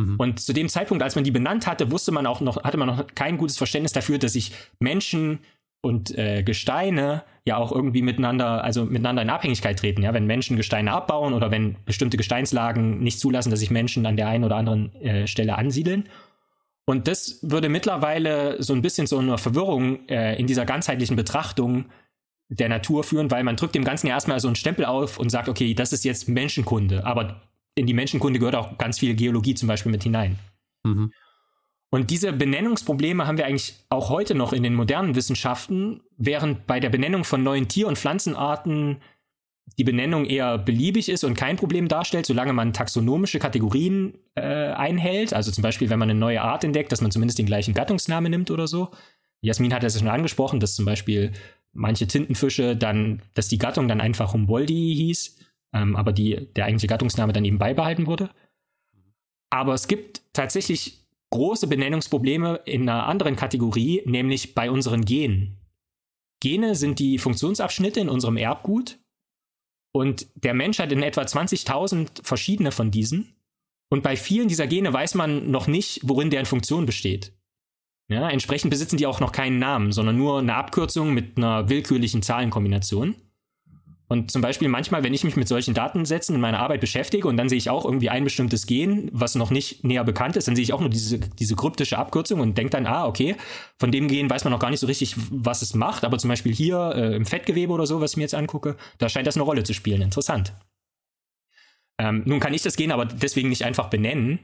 Mhm. 0.00 0.16
Und 0.16 0.40
zu 0.40 0.52
dem 0.52 0.68
Zeitpunkt, 0.68 1.02
als 1.02 1.14
man 1.14 1.24
die 1.24 1.30
benannt 1.30 1.66
hatte, 1.66 1.90
wusste 1.90 2.12
man 2.12 2.26
auch 2.26 2.40
noch, 2.40 2.62
hatte 2.62 2.76
man 2.78 2.88
noch 2.88 3.06
kein 3.14 3.36
gutes 3.36 3.58
Verständnis 3.58 3.92
dafür, 3.92 4.18
dass 4.18 4.32
sich 4.32 4.52
Menschen 4.78 5.40
und 5.82 6.16
äh, 6.18 6.42
Gesteine 6.42 7.22
ja 7.46 7.56
auch 7.56 7.72
irgendwie 7.72 8.02
miteinander, 8.02 8.62
also 8.62 8.84
miteinander 8.84 9.22
in 9.22 9.30
Abhängigkeit 9.30 9.78
treten. 9.78 10.02
Ja, 10.02 10.12
wenn 10.12 10.26
Menschen 10.26 10.56
Gesteine 10.56 10.92
abbauen 10.92 11.32
oder 11.32 11.50
wenn 11.50 11.76
bestimmte 11.84 12.16
Gesteinslagen 12.16 13.00
nicht 13.00 13.18
zulassen, 13.18 13.50
dass 13.50 13.60
sich 13.60 13.70
Menschen 13.70 14.04
an 14.04 14.16
der 14.16 14.28
einen 14.28 14.44
oder 14.44 14.56
anderen 14.56 14.94
äh, 14.96 15.26
Stelle 15.26 15.56
ansiedeln. 15.56 16.08
Und 16.84 17.08
das 17.08 17.38
würde 17.42 17.68
mittlerweile 17.68 18.62
so 18.62 18.72
ein 18.74 18.82
bisschen 18.82 19.06
zu 19.06 19.18
einer 19.18 19.38
Verwirrung 19.38 20.06
äh, 20.08 20.38
in 20.38 20.46
dieser 20.46 20.66
ganzheitlichen 20.66 21.16
Betrachtung 21.16 21.86
der 22.48 22.68
Natur 22.68 23.04
führen, 23.04 23.30
weil 23.30 23.44
man 23.44 23.56
drückt 23.56 23.76
dem 23.76 23.84
Ganzen 23.84 24.08
ja 24.08 24.14
erstmal 24.14 24.40
so 24.40 24.48
einen 24.48 24.56
Stempel 24.56 24.84
auf 24.84 25.18
und 25.18 25.30
sagt, 25.30 25.48
okay, 25.48 25.72
das 25.72 25.92
ist 25.92 26.04
jetzt 26.04 26.28
Menschenkunde, 26.28 27.06
aber 27.06 27.40
in 27.74 27.86
die 27.86 27.94
Menschenkunde 27.94 28.38
gehört 28.38 28.54
auch 28.54 28.78
ganz 28.78 28.98
viel 28.98 29.14
Geologie 29.14 29.54
zum 29.54 29.68
Beispiel 29.68 29.92
mit 29.92 30.02
hinein. 30.02 30.38
Mhm. 30.84 31.12
Und 31.92 32.10
diese 32.10 32.32
Benennungsprobleme 32.32 33.26
haben 33.26 33.36
wir 33.36 33.46
eigentlich 33.46 33.74
auch 33.88 34.10
heute 34.10 34.34
noch 34.34 34.52
in 34.52 34.62
den 34.62 34.74
modernen 34.74 35.16
Wissenschaften, 35.16 36.02
während 36.16 36.66
bei 36.66 36.78
der 36.78 36.88
Benennung 36.88 37.24
von 37.24 37.42
neuen 37.42 37.66
Tier- 37.66 37.88
und 37.88 37.98
Pflanzenarten 37.98 38.98
die 39.78 39.84
Benennung 39.84 40.24
eher 40.24 40.58
beliebig 40.58 41.08
ist 41.08 41.24
und 41.24 41.34
kein 41.34 41.56
Problem 41.56 41.88
darstellt, 41.88 42.26
solange 42.26 42.52
man 42.52 42.72
taxonomische 42.72 43.38
Kategorien 43.38 44.14
äh, 44.34 44.42
einhält. 44.42 45.32
Also 45.32 45.50
zum 45.50 45.62
Beispiel, 45.62 45.90
wenn 45.90 45.98
man 45.98 46.10
eine 46.10 46.18
neue 46.18 46.42
Art 46.42 46.64
entdeckt, 46.64 46.92
dass 46.92 47.00
man 47.00 47.10
zumindest 47.10 47.38
den 47.38 47.46
gleichen 47.46 47.74
Gattungsnamen 47.74 48.30
nimmt 48.30 48.50
oder 48.50 48.66
so. 48.66 48.90
Jasmin 49.42 49.72
hat 49.72 49.82
das 49.82 49.98
schon 49.98 50.08
angesprochen, 50.08 50.60
dass 50.60 50.74
zum 50.74 50.84
Beispiel 50.84 51.32
manche 51.72 52.06
Tintenfische 52.06 52.76
dann, 52.76 53.22
dass 53.34 53.48
die 53.48 53.58
Gattung 53.58 53.88
dann 53.88 54.00
einfach 54.00 54.32
Humboldi 54.32 54.94
hieß, 54.96 55.38
ähm, 55.72 55.96
aber 55.96 56.12
die, 56.12 56.48
der 56.54 56.66
eigentliche 56.66 56.88
Gattungsname 56.88 57.32
dann 57.32 57.44
eben 57.44 57.58
beibehalten 57.58 58.06
wurde. 58.06 58.30
Aber 59.50 59.74
es 59.74 59.88
gibt 59.88 60.22
tatsächlich 60.32 61.06
große 61.30 61.66
Benennungsprobleme 61.66 62.60
in 62.64 62.88
einer 62.88 63.06
anderen 63.06 63.36
Kategorie, 63.36 64.02
nämlich 64.04 64.54
bei 64.54 64.70
unseren 64.70 65.04
Genen. 65.04 65.58
Gene 66.40 66.74
sind 66.74 66.98
die 66.98 67.18
Funktionsabschnitte 67.18 68.00
in 68.00 68.08
unserem 68.08 68.36
Erbgut 68.36 68.98
und 69.92 70.26
der 70.34 70.54
Mensch 70.54 70.78
hat 70.78 70.92
in 70.92 71.02
etwa 71.02 71.22
20.000 71.22 72.24
verschiedene 72.24 72.72
von 72.72 72.90
diesen. 72.90 73.36
Und 73.90 74.02
bei 74.02 74.16
vielen 74.16 74.48
dieser 74.48 74.68
Gene 74.68 74.92
weiß 74.92 75.14
man 75.14 75.50
noch 75.50 75.66
nicht, 75.66 76.00
worin 76.04 76.30
deren 76.30 76.46
Funktion 76.46 76.86
besteht. 76.86 77.32
Ja, 78.08 78.28
entsprechend 78.28 78.70
besitzen 78.70 78.96
die 78.96 79.06
auch 79.06 79.20
noch 79.20 79.32
keinen 79.32 79.58
Namen, 79.58 79.92
sondern 79.92 80.16
nur 80.16 80.38
eine 80.38 80.54
Abkürzung 80.54 81.12
mit 81.12 81.36
einer 81.36 81.68
willkürlichen 81.68 82.22
Zahlenkombination. 82.22 83.16
Und 84.10 84.32
zum 84.32 84.42
Beispiel 84.42 84.66
manchmal, 84.66 85.04
wenn 85.04 85.14
ich 85.14 85.22
mich 85.22 85.36
mit 85.36 85.46
solchen 85.46 85.72
Datensätzen 85.72 86.34
in 86.34 86.40
meiner 86.40 86.58
Arbeit 86.58 86.80
beschäftige 86.80 87.28
und 87.28 87.36
dann 87.36 87.48
sehe 87.48 87.58
ich 87.58 87.70
auch 87.70 87.84
irgendwie 87.84 88.10
ein 88.10 88.24
bestimmtes 88.24 88.66
Gen, 88.66 89.08
was 89.12 89.36
noch 89.36 89.52
nicht 89.52 89.84
näher 89.84 90.02
bekannt 90.02 90.34
ist, 90.34 90.48
dann 90.48 90.56
sehe 90.56 90.64
ich 90.64 90.72
auch 90.72 90.80
nur 90.80 90.88
diese, 90.88 91.20
diese 91.20 91.54
kryptische 91.54 91.96
Abkürzung 91.96 92.40
und 92.40 92.58
denke 92.58 92.72
dann, 92.72 92.86
ah, 92.86 93.06
okay, 93.06 93.36
von 93.78 93.92
dem 93.92 94.08
Gen 94.08 94.28
weiß 94.28 94.42
man 94.42 94.52
noch 94.52 94.58
gar 94.58 94.70
nicht 94.70 94.80
so 94.80 94.88
richtig, 94.88 95.14
was 95.30 95.62
es 95.62 95.74
macht, 95.74 96.02
aber 96.02 96.18
zum 96.18 96.26
Beispiel 96.26 96.52
hier 96.52 96.92
äh, 96.96 97.14
im 97.14 97.24
Fettgewebe 97.24 97.72
oder 97.72 97.86
so, 97.86 98.00
was 98.00 98.10
ich 98.10 98.16
mir 98.16 98.24
jetzt 98.24 98.34
angucke, 98.34 98.76
da 98.98 99.08
scheint 99.08 99.28
das 99.28 99.36
eine 99.36 99.44
Rolle 99.44 99.62
zu 99.62 99.74
spielen. 99.74 100.02
Interessant. 100.02 100.54
Ähm, 102.00 102.24
nun 102.26 102.40
kann 102.40 102.52
ich 102.52 102.62
das 102.62 102.74
Gen 102.74 102.90
aber 102.90 103.04
deswegen 103.04 103.48
nicht 103.48 103.64
einfach 103.64 103.90
benennen, 103.90 104.40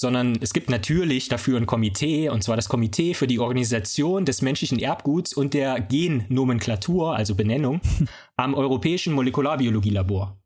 sondern 0.00 0.38
es 0.40 0.54
gibt 0.54 0.70
natürlich 0.70 1.28
dafür 1.28 1.58
ein 1.58 1.66
Komitee, 1.66 2.30
und 2.30 2.42
zwar 2.42 2.56
das 2.56 2.70
Komitee 2.70 3.12
für 3.12 3.26
die 3.26 3.38
Organisation 3.38 4.24
des 4.24 4.40
menschlichen 4.40 4.78
Erbguts 4.78 5.34
und 5.34 5.52
der 5.52 5.78
Gennomenklatur, 5.78 7.14
also 7.14 7.34
Benennung, 7.34 7.82
am 8.36 8.54
Europäischen 8.54 9.12
Molekularbiologielabor. 9.12 10.40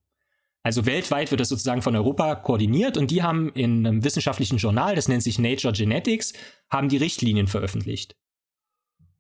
Also 0.65 0.87
weltweit 0.87 1.31
wird 1.31 1.41
das 1.41 1.51
sozusagen 1.51 1.83
von 1.83 1.95
Europa 1.95 2.35
koordiniert 2.35 2.97
und 2.97 3.13
die 3.13 3.23
haben 3.23 3.53
in 3.53 3.87
einem 3.87 4.03
wissenschaftlichen 4.03 4.57
Journal, 4.57 4.97
das 4.97 5.07
nennt 5.07 5.23
sich 5.23 5.39
Nature 5.39 5.73
Genetics, 5.73 6.33
haben 6.69 6.89
die 6.89 6.97
Richtlinien 6.97 7.47
veröffentlicht. 7.47 8.17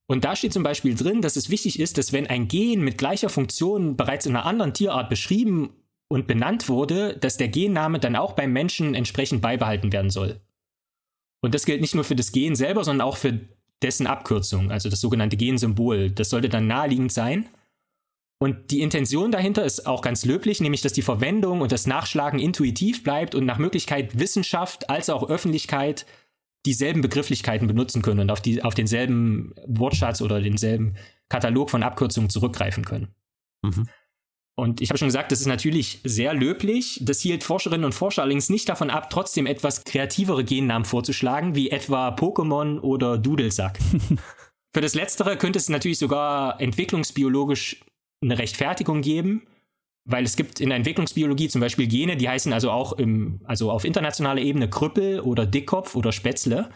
Und 0.07 0.25
da 0.25 0.35
steht 0.35 0.53
zum 0.53 0.65
Beispiel 0.65 0.97
drin, 0.97 1.23
dass 1.23 1.37
es 1.37 1.49
wichtig 1.49 1.79
ist, 1.79 1.97
dass 1.97 2.13
wenn 2.13 2.27
ein 2.27 2.49
Gen 2.49 2.81
mit 2.81 2.99
gleicher 2.99 3.29
Funktion 3.29 3.97
bereits 3.97 4.27
in 4.27 4.35
einer 4.35 4.47
anderen 4.47 4.75
Tierart 4.75 5.09
beschrieben 5.09 5.71
und 6.09 6.27
benannt 6.27 6.69
wurde, 6.69 7.17
dass 7.17 7.37
der 7.37 7.49
Genname 7.49 7.99
dann 7.99 8.17
auch 8.17 8.35
beim 8.35 8.53
Menschen 8.53 8.95
entsprechend 8.95 9.43
beibehalten 9.43 9.93
werden 9.93 10.11
soll. 10.11 10.41
Und 11.43 11.55
das 11.55 11.67
gilt 11.67 11.81
nicht 11.81 11.95
nur 11.95 12.05
für 12.05 12.17
das 12.17 12.33
Gen 12.33 12.57
selber, 12.57 12.85
sondern 12.85 13.07
auch 13.07 13.17
für 13.17 13.41
dessen 13.83 14.07
Abkürzung, 14.07 14.71
also 14.71 14.89
das 14.89 15.01
sogenannte 15.01 15.37
Gensymbol. 15.37 16.11
Das 16.11 16.31
sollte 16.31 16.49
dann 16.49 16.67
naheliegend 16.67 17.13
sein. 17.13 17.49
Und 18.41 18.71
die 18.71 18.81
Intention 18.81 19.31
dahinter 19.31 19.65
ist 19.65 19.87
auch 19.87 20.03
ganz 20.03 20.25
löblich, 20.25 20.61
nämlich 20.61 20.81
dass 20.81 20.93
die 20.93 21.03
Verwendung 21.03 21.61
und 21.61 21.73
das 21.73 21.87
Nachschlagen 21.87 22.41
intuitiv 22.41 23.03
bleibt 23.03 23.35
und 23.35 23.47
nach 23.47 23.59
Möglichkeit 23.59 24.19
Wissenschaft 24.19 24.91
als 24.91 25.09
auch 25.09 25.29
Öffentlichkeit 25.29 26.07
dieselben 26.67 27.03
Begrifflichkeiten 27.03 27.67
benutzen 27.69 28.03
können 28.03 28.21
und 28.21 28.31
auf, 28.31 28.41
die, 28.41 28.63
auf 28.63 28.75
denselben 28.75 29.53
Wortschatz 29.67 30.23
oder 30.23 30.41
denselben 30.41 30.97
Katalog 31.29 31.71
von 31.71 31.83
Abkürzungen 31.83 32.31
zurückgreifen 32.31 32.85
können. 32.85 33.15
Mhm. 33.63 33.89
Und 34.57 34.81
ich 34.81 34.91
habe 34.91 34.99
schon 34.99 35.09
gesagt, 35.09 35.33
das 35.33 35.41
ist 35.41 35.47
natürlich 35.47 36.01
sehr 36.05 36.33
löblich. 36.33 37.01
Das 37.03 37.21
hielt 37.21 37.43
Forscherinnen 37.43 37.85
und 37.85 37.93
Forscher 37.93 38.23
allerdings 38.23 38.51
nicht 38.51 38.69
davon 38.69 38.89
ab, 38.89 39.11
trotzdem 39.11 39.47
etwas 39.47 39.83
kreativere 39.85 40.45
Gennamen 40.45 40.85
vorzuschlagen, 40.85 41.57
wie 41.57 41.71
etwa 41.71 42.11
Pokémon 42.11 42.79
oder 42.81 43.19
Dudelsack. 43.19 43.79
Für 44.75 44.81
das 44.81 44.95
Letztere 44.95 45.37
könnte 45.37 45.59
es 45.59 45.69
natürlich 45.69 45.99
sogar 45.99 46.61
entwicklungsbiologisch 46.61 47.85
eine 48.23 48.39
Rechtfertigung 48.39 49.03
geben, 49.03 49.47
weil 50.05 50.25
es 50.25 50.37
gibt 50.37 50.61
in 50.61 50.69
der 50.69 50.77
Entwicklungsbiologie 50.77 51.49
zum 51.49 51.61
Beispiel 51.61 51.87
Gene, 51.87 52.17
die 52.17 52.29
heißen 52.29 52.53
also 52.53 52.71
auch 52.71 52.93
im, 52.93 53.41
also 53.45 53.71
auf 53.71 53.85
internationaler 53.85 54.41
Ebene 54.41 54.69
Krüppel 54.69 55.21
oder 55.21 55.47
Dickkopf 55.47 55.95
oder 55.97 56.13
Spätzle 56.13 56.71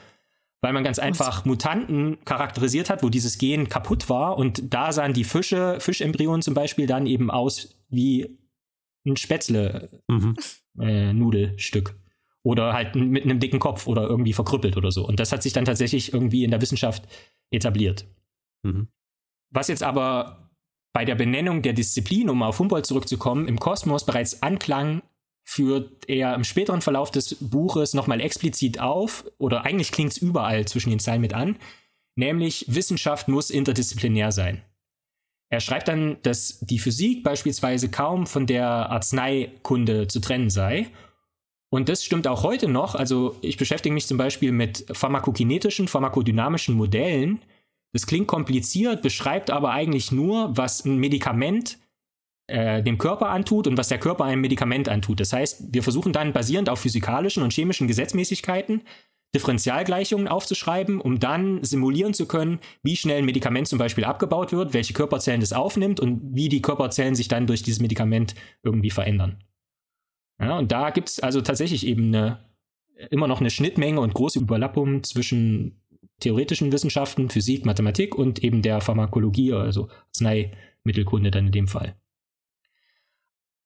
weil 0.61 0.72
man 0.72 0.84
ganz 0.84 0.98
einfach 0.98 1.44
Mutanten 1.44 2.18
charakterisiert 2.24 2.90
hat, 2.90 3.02
wo 3.02 3.09
dieses 3.09 3.38
Gen 3.38 3.68
kaputt 3.68 4.09
war 4.09 4.38
und 4.38 4.72
da 4.72 4.92
sahen 4.92 5.12
die 5.12 5.24
Fische, 5.24 5.80
Fischembryonen 5.80 6.42
zum 6.42 6.54
Beispiel 6.54 6.86
dann 6.86 7.06
eben 7.06 7.28
aus 7.30 7.76
wie 7.88 8.38
ein 9.06 9.16
Spätzle-Nudelstück. 9.16 11.90
Mhm. 11.90 11.94
Äh, 11.94 11.98
oder 12.44 12.72
halt 12.72 12.94
mit 12.94 13.24
einem 13.24 13.40
dicken 13.40 13.59
Kopf 13.59 13.86
oder 13.86 14.04
irgendwie 14.04 14.32
verkrüppelt 14.32 14.78
oder 14.78 14.90
so. 14.90 15.06
Und 15.06 15.20
das 15.20 15.32
hat 15.32 15.42
sich 15.42 15.52
dann 15.52 15.66
tatsächlich 15.66 16.14
irgendwie 16.14 16.44
in 16.44 16.50
der 16.50 16.62
Wissenschaft 16.62 17.06
etabliert. 17.50 18.06
Mhm. 18.62 18.88
Was 19.50 19.68
jetzt 19.68 19.82
aber 19.82 20.48
bei 20.94 21.04
der 21.04 21.14
Benennung 21.14 21.61
der 21.62 21.74
Disziplin, 21.74 22.30
um 22.30 22.42
auf 22.42 22.59
Humboldt 22.59 22.86
zurückzukommen, 22.86 23.46
im 23.48 23.59
Kosmos 23.59 24.06
bereits 24.06 24.42
anklang, 24.42 25.02
führt 25.49 26.07
er 26.11 26.34
im 26.34 26.44
späteren 26.44 26.82
Verlauf 26.82 27.11
des 27.11 27.36
Buches 27.40 27.94
nochmal 27.94 28.20
explizit 28.20 28.80
auf, 28.80 29.24
oder 29.38 29.64
eigentlich 29.64 29.92
klingt 29.92 30.12
es 30.12 30.18
überall 30.18 30.66
zwischen 30.66 30.90
den 30.90 30.99
Zeilen 30.99 31.22
mit 31.22 31.32
an, 31.32 31.57
nämlich 32.16 32.66
Wissenschaft 32.68 33.28
muss 33.28 33.49
interdisziplinär 33.49 34.30
sein. 34.30 34.62
Er 35.49 35.61
schreibt 35.61 35.88
dann, 35.88 36.18
dass 36.22 36.59
die 36.61 36.78
Physik 36.78 37.22
beispielsweise 37.22 37.90
kaum 37.90 38.26
von 38.26 38.46
der 38.46 38.68
Arzneikunde 38.90 40.07
zu 40.07 40.20
trennen 40.20 40.51
sei. 40.51 40.88
Und 41.70 41.88
das 41.88 42.05
stimmt 42.05 42.26
auch 42.26 42.42
heute 42.42 42.68
noch. 42.68 42.94
Also 42.94 43.34
ich 43.40 43.57
beschäftige 43.57 43.94
mich 43.94 44.07
zum 44.07 44.18
Beispiel 44.18 44.53
mit 44.53 44.84
pharmakokinetischen, 44.92 45.88
pharmakodynamischen 45.88 46.74
Modellen. 46.74 47.40
Das 47.94 48.07
klingt 48.07 48.26
kompliziert, 48.26 49.01
beschreibt 49.01 49.49
aber 49.49 49.70
eigentlich 49.70 50.12
nur, 50.12 50.55
was 50.59 50.84
ein 50.84 50.99
Medikament 50.99 51.78
äh, 52.49 52.82
dem 52.82 52.99
Körper 52.99 53.28
antut 53.28 53.66
und 53.66 53.76
was 53.76 53.88
der 53.88 53.99
Körper 53.99 54.24
einem 54.24 54.40
Medikament 54.40 54.88
antut. 54.88 55.20
Das 55.20 55.32
heißt, 55.32 55.72
wir 55.72 55.82
versuchen 55.82 56.12
dann 56.12 56.32
basierend 56.32 56.68
auf 56.68 56.80
physikalischen 56.80 57.42
und 57.42 57.53
chemischen 57.53 57.86
Gesetzmäßigkeiten 57.86 58.82
Differentialgleichungen 59.34 60.26
aufzuschreiben, 60.26 61.01
um 61.01 61.20
dann 61.20 61.62
simulieren 61.62 62.14
zu 62.14 62.26
können, 62.26 62.61
wie 62.82 62.96
schnell 62.96 63.18
ein 63.18 63.26
Medikament 63.26 63.68
zum 63.68 63.78
Beispiel 63.78 64.05
abgebaut 64.05 64.53
wird, 64.53 64.72
welche 64.72 64.94
Körperzellen 64.94 65.42
das 65.42 65.53
aufnimmt 65.53 66.01
und 66.01 66.22
wie 66.34 66.49
die 66.49 66.62
Körperzellen 66.62 67.14
sich 67.14 67.28
dann 67.28 67.46
durch 67.46 67.62
dieses 67.62 67.80
Medikament 67.80 68.34
irgendwie 68.62 68.90
verändern. 68.90 69.44
Ja, 70.40 70.57
und 70.57 70.72
da 70.72 70.90
gibt 70.90 71.11
es 71.11 71.20
also 71.20 71.42
tatsächlich 71.42 71.86
eben 71.86 72.14
eine, 72.14 72.38
immer 73.11 73.28
noch 73.28 73.40
eine 73.40 73.51
Schnittmenge 73.51 74.01
und 74.01 74.14
große 74.14 74.38
Überlappung 74.38 75.03
zwischen 75.03 75.82
theoretischen 76.20 76.72
Wissenschaften, 76.72 77.28
Physik, 77.28 77.66
Mathematik 77.66 78.14
und 78.14 78.42
eben 78.42 78.62
der 78.62 78.80
Pharmakologie, 78.80 79.53
also 79.53 79.88
Arzneimittelkunde 80.07 81.30
dann 81.30 81.46
in 81.46 81.53
dem 81.53 81.68
Fall. 81.68 81.96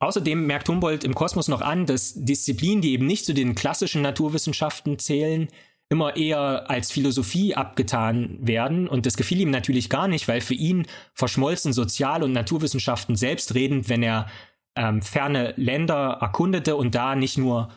Außerdem 0.03 0.47
merkt 0.49 0.69
Humboldt 0.69 1.05
im 1.05 1.15
Kosmos 1.15 1.47
noch 1.47 1.61
an, 1.61 1.87
dass 1.87 2.15
Disziplinen, 2.17 2.83
die 2.83 2.93
eben 2.93 3.07
nicht 3.07 3.25
zu 3.25 3.35
den 3.35 3.55
klassischen 3.55 4.03
Naturwissenschaften 4.03 4.99
zählen, 4.99 5.49
immer 5.91 6.17
eher 6.17 6.69
als 6.69 6.91
Philosophie 6.91 7.55
abgetan 7.55 8.37
werden. 8.41 8.89
Und 8.89 9.07
das 9.07 9.17
gefiel 9.17 9.41
ihm 9.41 9.53
natürlich 9.53 9.89
gar 9.91 10.09
nicht, 10.09 10.27
weil 10.27 10.41
für 10.41 10.55
ihn 10.55 10.89
verschmolzen 11.15 11.73
Sozial- 11.73 12.25
und 12.25 12.33
Naturwissenschaften 12.33 13.15
selbstredend, 13.15 13.89
wenn 13.89 14.03
er 14.03 14.27
ähm, 14.75 15.03
ferne 15.03 15.55
Länder 15.57 16.19
erkundete 16.21 16.75
und 16.75 16.97
da 16.97 17.15
nicht 17.15 17.39
nur 17.39 17.69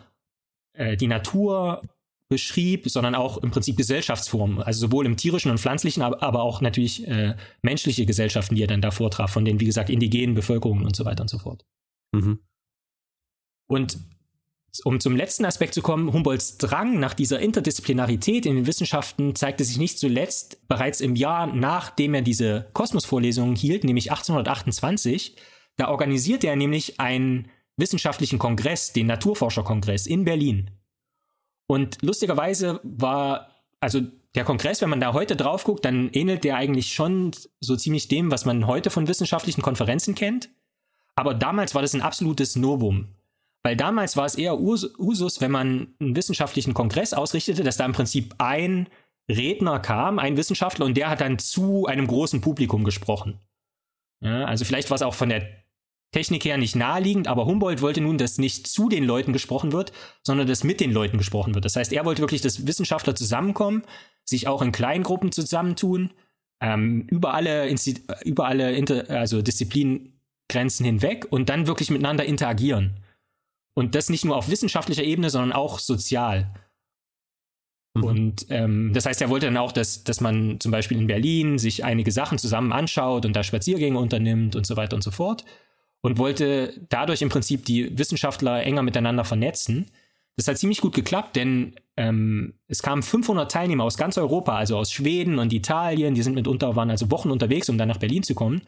äh, 0.73 0.97
die 0.97 1.07
Natur 1.07 1.83
beschrieb, 2.27 2.89
sondern 2.89 3.13
auch 3.13 3.37
im 3.37 3.51
Prinzip 3.51 3.77
Gesellschaftsformen, 3.77 4.63
also 4.63 4.87
sowohl 4.87 5.05
im 5.05 5.15
tierischen 5.15 5.51
und 5.51 5.59
pflanzlichen, 5.59 6.01
aber, 6.01 6.41
auch 6.41 6.59
natürlich 6.59 7.07
äh, 7.07 7.35
menschliche 7.61 8.07
Gesellschaften, 8.07 8.55
die 8.55 8.63
er 8.63 8.67
dann 8.67 8.81
da 8.81 8.89
vortraf, 8.89 9.31
von 9.31 9.45
den, 9.45 9.59
wie 9.59 9.65
gesagt, 9.65 9.91
indigenen 9.91 10.33
Bevölkerungen 10.33 10.85
und 10.85 10.95
so 10.95 11.05
weiter 11.05 11.21
und 11.21 11.29
so 11.29 11.37
fort. 11.37 11.63
Mhm. 12.15 12.39
Und 13.67 13.97
um 14.83 14.99
zum 14.99 15.15
letzten 15.15 15.45
Aspekt 15.45 15.73
zu 15.73 15.81
kommen, 15.81 16.11
Humboldts 16.11 16.57
Drang 16.57 16.99
nach 16.99 17.13
dieser 17.13 17.39
Interdisziplinarität 17.39 18.45
in 18.45 18.55
den 18.55 18.67
Wissenschaften 18.67 19.35
zeigte 19.35 19.63
sich 19.63 19.77
nicht 19.77 19.97
zuletzt 19.99 20.67
bereits 20.67 20.99
im 20.99 21.15
Jahr, 21.15 21.47
nachdem 21.47 22.13
er 22.13 22.21
diese 22.21 22.67
Kosmosvorlesungen 22.73 23.55
hielt, 23.55 23.83
nämlich 23.85 24.11
1828. 24.11 25.37
Da 25.77 25.87
organisierte 25.87 26.47
er 26.47 26.55
nämlich 26.55 26.99
einen 26.99 27.49
wissenschaftlichen 27.77 28.39
Kongress, 28.39 28.93
den 28.93 29.07
Naturforscherkongress 29.07 30.07
in 30.07 30.25
Berlin. 30.25 30.71
Und 31.67 31.97
lustigerweise 32.01 32.79
war, 32.83 33.49
also 33.79 34.01
der 34.35 34.43
Kongress, 34.43 34.81
wenn 34.81 34.89
man 34.89 34.99
da 34.99 35.13
heute 35.13 35.35
drauf 35.35 35.63
guckt, 35.63 35.85
dann 35.85 36.09
ähnelt 36.09 36.43
der 36.43 36.57
eigentlich 36.57 36.93
schon 36.93 37.31
so 37.59 37.75
ziemlich 37.75 38.07
dem, 38.07 38.31
was 38.31 38.45
man 38.45 38.67
heute 38.67 38.89
von 38.89 39.07
wissenschaftlichen 39.07 39.61
Konferenzen 39.61 40.15
kennt. 40.15 40.49
Aber 41.15 41.33
damals 41.33 41.75
war 41.75 41.81
das 41.81 41.93
ein 41.93 42.01
absolutes 42.01 42.55
Novum. 42.55 43.09
Weil 43.63 43.75
damals 43.75 44.15
war 44.15 44.25
es 44.25 44.35
eher 44.35 44.59
Usus, 44.59 45.41
wenn 45.41 45.49
man 45.49 45.87
einen 45.99 46.15
wissenschaftlichen 46.15 46.75
Kongress 46.75 47.13
ausrichtete, 47.13 47.63
dass 47.63 47.77
da 47.77 47.85
im 47.85 47.93
Prinzip 47.93 48.35
ein 48.37 48.87
Redner 49.27 49.79
kam, 49.79 50.19
ein 50.19 50.37
Wissenschaftler, 50.37 50.85
und 50.85 50.95
der 50.95 51.09
hat 51.09 51.21
dann 51.21 51.39
zu 51.39 51.87
einem 51.87 52.05
großen 52.05 52.41
Publikum 52.41 52.83
gesprochen. 52.83 53.39
Ja, 54.21 54.45
also 54.45 54.65
vielleicht 54.65 54.91
war 54.91 54.95
es 54.95 55.01
auch 55.01 55.15
von 55.15 55.29
der 55.29 55.47
Technik 56.11 56.45
her 56.45 56.57
nicht 56.57 56.75
naheliegend, 56.75 57.27
aber 57.27 57.45
Humboldt 57.45 57.81
wollte 57.81 58.01
nun, 58.01 58.17
dass 58.17 58.37
nicht 58.37 58.67
zu 58.67 58.87
den 58.87 59.03
Leuten 59.03 59.33
gesprochen 59.33 59.71
wird, 59.71 59.91
sondern 60.21 60.47
dass 60.47 60.63
mit 60.63 60.79
den 60.79 60.91
Leuten 60.91 61.17
gesprochen 61.17 61.55
wird. 61.55 61.65
Das 61.65 61.75
heißt, 61.75 61.91
er 61.91 62.05
wollte 62.05 62.21
wirklich, 62.21 62.41
dass 62.41 62.67
Wissenschaftler 62.67 63.15
zusammenkommen, 63.15 63.83
sich 64.23 64.47
auch 64.47 64.61
in 64.61 64.71
Kleingruppen 64.71 65.31
zusammentun, 65.31 66.11
ähm, 66.61 67.01
über 67.09 67.33
alle, 67.33 67.67
Insti 67.67 67.95
über 68.23 68.45
alle 68.47 68.73
Inter 68.73 69.09
also 69.09 69.41
Disziplingrenzen 70.47 70.85
hinweg 70.85 71.27
und 71.29 71.49
dann 71.49 71.67
wirklich 71.67 71.89
miteinander 71.89 72.25
interagieren. 72.25 72.99
Und 73.73 73.95
das 73.95 74.09
nicht 74.09 74.25
nur 74.25 74.37
auf 74.37 74.49
wissenschaftlicher 74.49 75.03
Ebene, 75.03 75.29
sondern 75.29 75.51
auch 75.51 75.79
sozial. 75.79 76.53
Mhm. 77.93 78.03
Und 78.03 78.45
ähm, 78.49 78.91
das 78.93 79.05
heißt, 79.05 79.21
er 79.21 79.29
wollte 79.29 79.47
dann 79.47 79.57
auch, 79.57 79.71
dass, 79.71 80.03
dass 80.03 80.21
man 80.21 80.59
zum 80.59 80.71
Beispiel 80.71 80.97
in 80.97 81.07
Berlin 81.07 81.57
sich 81.57 81.83
einige 81.83 82.11
Sachen 82.11 82.37
zusammen 82.37 82.71
anschaut 82.71 83.25
und 83.25 83.35
da 83.35 83.43
Spaziergänge 83.43 83.99
unternimmt 83.99 84.55
und 84.55 84.65
so 84.65 84.77
weiter 84.77 84.95
und 84.95 85.01
so 85.01 85.11
fort. 85.11 85.43
Und 86.01 86.17
wollte 86.17 86.73
dadurch 86.89 87.21
im 87.21 87.29
Prinzip 87.29 87.65
die 87.65 87.97
Wissenschaftler 87.97 88.63
enger 88.63 88.83
miteinander 88.83 89.25
vernetzen. 89.25 89.87
Das 90.37 90.47
hat 90.47 90.57
ziemlich 90.57 90.81
gut 90.81 90.93
geklappt, 90.93 91.35
denn 91.35 91.75
ähm, 91.97 92.53
es 92.67 92.83
kamen 92.83 93.01
500 93.01 93.49
Teilnehmer 93.49 93.85
aus 93.85 93.97
ganz 93.97 94.17
Europa, 94.17 94.55
also 94.55 94.77
aus 94.77 94.91
Schweden 94.91 95.39
und 95.39 95.51
Italien. 95.51 96.13
Die 96.13 96.21
sind 96.21 96.35
mitunter, 96.35 96.75
waren 96.75 96.91
also 96.91 97.09
Wochen 97.09 97.31
unterwegs, 97.31 97.69
um 97.69 97.77
dann 97.77 97.87
nach 97.87 97.97
Berlin 97.97 98.21
zu 98.21 98.35
kommen. 98.35 98.61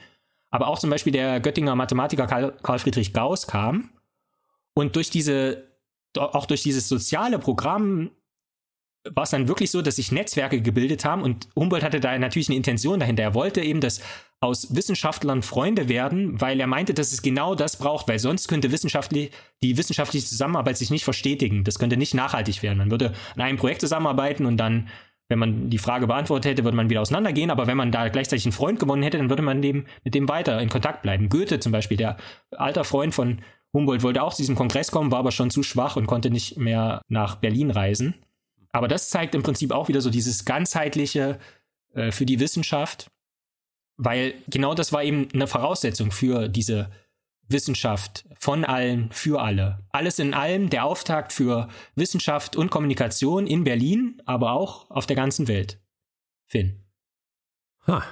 Aber 0.50 0.68
auch 0.68 0.80
zum 0.80 0.90
Beispiel 0.90 1.14
der 1.14 1.40
Göttinger 1.40 1.76
Mathematiker 1.76 2.28
Karl, 2.28 2.80
Friedrich 2.80 3.14
Gauss 3.14 3.48
kam 3.48 3.92
und 4.74 4.96
durch 4.96 5.10
diese, 5.10 5.68
auch 6.18 6.46
durch 6.46 6.64
dieses 6.64 6.88
soziale 6.88 7.40
Programm 7.40 8.12
war 9.14 9.24
es 9.24 9.30
dann 9.30 9.48
wirklich 9.48 9.72
so, 9.72 9.82
dass 9.82 9.96
sich 9.96 10.12
Netzwerke 10.12 10.62
gebildet 10.62 11.06
haben 11.06 11.22
und 11.22 11.48
Humboldt 11.56 11.84
hatte 11.84 12.00
da 12.00 12.18
natürlich 12.18 12.50
eine 12.50 12.58
Intention 12.58 13.00
dahinter. 13.00 13.24
Er 13.24 13.34
wollte 13.34 13.62
eben, 13.62 13.82
dass 13.82 14.02
aus 14.40 14.76
Wissenschaftlern 14.76 15.42
Freunde 15.42 15.90
werden, 15.90 16.40
weil 16.40 16.60
er 16.60 16.68
meinte, 16.68 16.94
dass 16.94 17.12
es 17.12 17.22
genau 17.22 17.56
das 17.56 17.78
braucht, 17.78 18.08
weil 18.08 18.20
sonst 18.20 18.48
könnte 18.48 18.72
wissenschaftlich, 18.72 19.32
die 19.64 19.78
wissenschaftliche 19.78 20.28
Zusammenarbeit 20.28 20.78
sich 20.78 20.92
nicht 20.92 21.04
verstetigen. 21.04 21.64
Das 21.64 21.80
könnte 21.80 21.98
nicht 21.98 22.14
nachhaltig 22.14 22.62
werden. 22.62 22.78
Man 22.78 22.92
würde 22.92 23.14
an 23.36 23.42
einem 23.42 23.58
Projekt 23.58 23.82
zusammenarbeiten 23.82 24.46
und 24.46 24.58
dann, 24.58 24.90
wenn 25.30 25.40
man 25.40 25.70
die 25.70 25.78
Frage 25.78 26.08
beantwortet 26.08 26.52
hätte, 26.52 26.64
würde 26.64 26.78
man 26.78 26.90
wieder 26.90 27.02
auseinandergehen. 27.02 27.52
Aber 27.52 27.68
wenn 27.68 27.78
man 27.78 27.92
da 27.92 28.08
gleichzeitig 28.08 28.46
einen 28.46 28.54
Freund 28.54 28.80
gewonnen 28.80 29.04
hätte, 29.04 29.18
dann 29.18 29.30
würde 29.30 29.44
man 29.44 29.62
dem, 29.62 29.86
mit 30.04 30.16
dem 30.16 30.30
weiter 30.30 30.62
in 30.62 30.70
Kontakt 30.70 31.02
bleiben. 31.02 31.30
Goethe 31.30 31.60
zum 31.60 31.72
Beispiel, 31.72 31.98
der 31.98 32.18
alter 32.52 32.84
Freund 32.84 33.14
von 33.14 33.40
Humboldt 33.74 34.04
wollte 34.04 34.24
auch 34.24 34.34
zu 34.34 34.42
diesem 34.42 34.56
Kongress 34.56 34.92
kommen, 34.92 35.12
war 35.12 35.20
aber 35.20 35.32
schon 35.32 35.50
zu 35.50 35.64
schwach 35.64 35.98
und 35.98 36.08
konnte 36.08 36.30
nicht 36.30 36.58
mehr 36.58 37.02
nach 37.10 37.36
Berlin 37.36 37.72
reisen. 37.72 38.16
Aber 38.72 38.88
das 38.88 39.10
zeigt 39.10 39.36
im 39.36 39.44
Prinzip 39.44 39.72
auch 39.72 39.88
wieder 39.88 40.02
so 40.02 40.10
dieses 40.10 40.46
ganzheitliche 40.46 41.40
äh, 41.94 42.12
für 42.12 42.26
die 42.26 42.40
Wissenschaft, 42.40 43.12
weil 43.98 44.34
genau 44.48 44.74
das 44.74 44.94
war 44.94 45.04
eben 45.04 45.28
eine 45.34 45.48
Voraussetzung 45.48 46.12
für 46.12 46.48
diese 46.48 46.90
Wissenschaft 47.50 48.26
von 48.40 48.66
allen 48.66 49.12
für 49.12 49.42
alle. 49.42 49.86
Alles 49.92 50.20
in 50.20 50.34
allem 50.34 50.70
der 50.70 50.86
Auftakt 50.86 51.34
für 51.34 51.70
Wissenschaft 51.96 52.56
und 52.56 52.72
Kommunikation 52.72 53.48
in 53.48 53.64
Berlin, 53.64 54.22
aber 54.26 54.52
auch 54.52 54.90
auf 54.90 55.06
der 55.06 55.16
ganzen 55.16 55.48
Welt. 55.48 55.80
Finn. 56.48 56.84
Ha, 57.88 58.04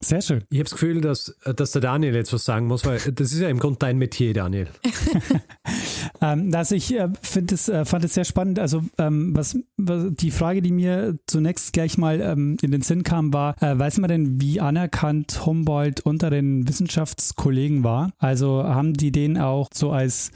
sehr 0.00 0.22
schön. 0.22 0.44
Ich 0.48 0.58
habe 0.58 0.64
das 0.64 0.72
Gefühl, 0.72 1.00
dass, 1.00 1.36
dass 1.44 1.72
der 1.72 1.82
Daniel 1.82 2.14
jetzt 2.14 2.32
was 2.32 2.44
sagen 2.44 2.66
muss, 2.66 2.84
weil 2.84 2.98
das 2.98 3.32
ist 3.32 3.40
ja 3.40 3.48
im 3.48 3.58
Grunde 3.58 3.80
dein 3.80 3.98
Metier, 3.98 4.32
Daniel. 4.32 4.68
ähm, 6.20 6.52
also 6.54 6.74
ich 6.74 6.94
äh, 6.94 7.08
es, 7.52 7.68
äh, 7.68 7.84
fand 7.84 8.04
es 8.04 8.14
sehr 8.14 8.24
spannend. 8.24 8.58
Also 8.58 8.82
ähm, 8.98 9.36
was, 9.36 9.58
was, 9.76 10.06
die 10.10 10.30
Frage, 10.30 10.62
die 10.62 10.72
mir 10.72 11.18
zunächst 11.26 11.72
gleich 11.72 11.98
mal 11.98 12.20
ähm, 12.20 12.56
in 12.62 12.70
den 12.70 12.82
Sinn 12.82 13.02
kam, 13.02 13.32
war, 13.32 13.60
äh, 13.62 13.78
weiß 13.78 13.98
man 13.98 14.08
denn, 14.08 14.40
wie 14.40 14.60
anerkannt 14.60 15.46
Humboldt 15.46 16.00
unter 16.00 16.30
den 16.30 16.68
Wissenschaftskollegen 16.68 17.84
war? 17.84 18.12
Also 18.18 18.64
haben 18.64 18.94
die 18.94 19.12
den 19.12 19.38
auch 19.38 19.68
so 19.72 19.90
als 19.92 20.32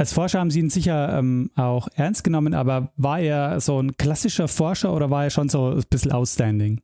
als 0.00 0.12
Forscher 0.12 0.38
haben 0.38 0.52
Sie 0.52 0.60
ihn 0.60 0.70
sicher 0.70 1.18
ähm, 1.18 1.50
auch 1.56 1.88
ernst 1.96 2.22
genommen, 2.22 2.54
aber 2.54 2.92
war 2.96 3.18
er 3.18 3.60
so 3.60 3.82
ein 3.82 3.96
klassischer 3.96 4.46
Forscher 4.46 4.94
oder 4.94 5.10
war 5.10 5.24
er 5.24 5.30
schon 5.30 5.48
so 5.48 5.70
ein 5.70 5.84
bisschen 5.90 6.12
outstanding? 6.12 6.80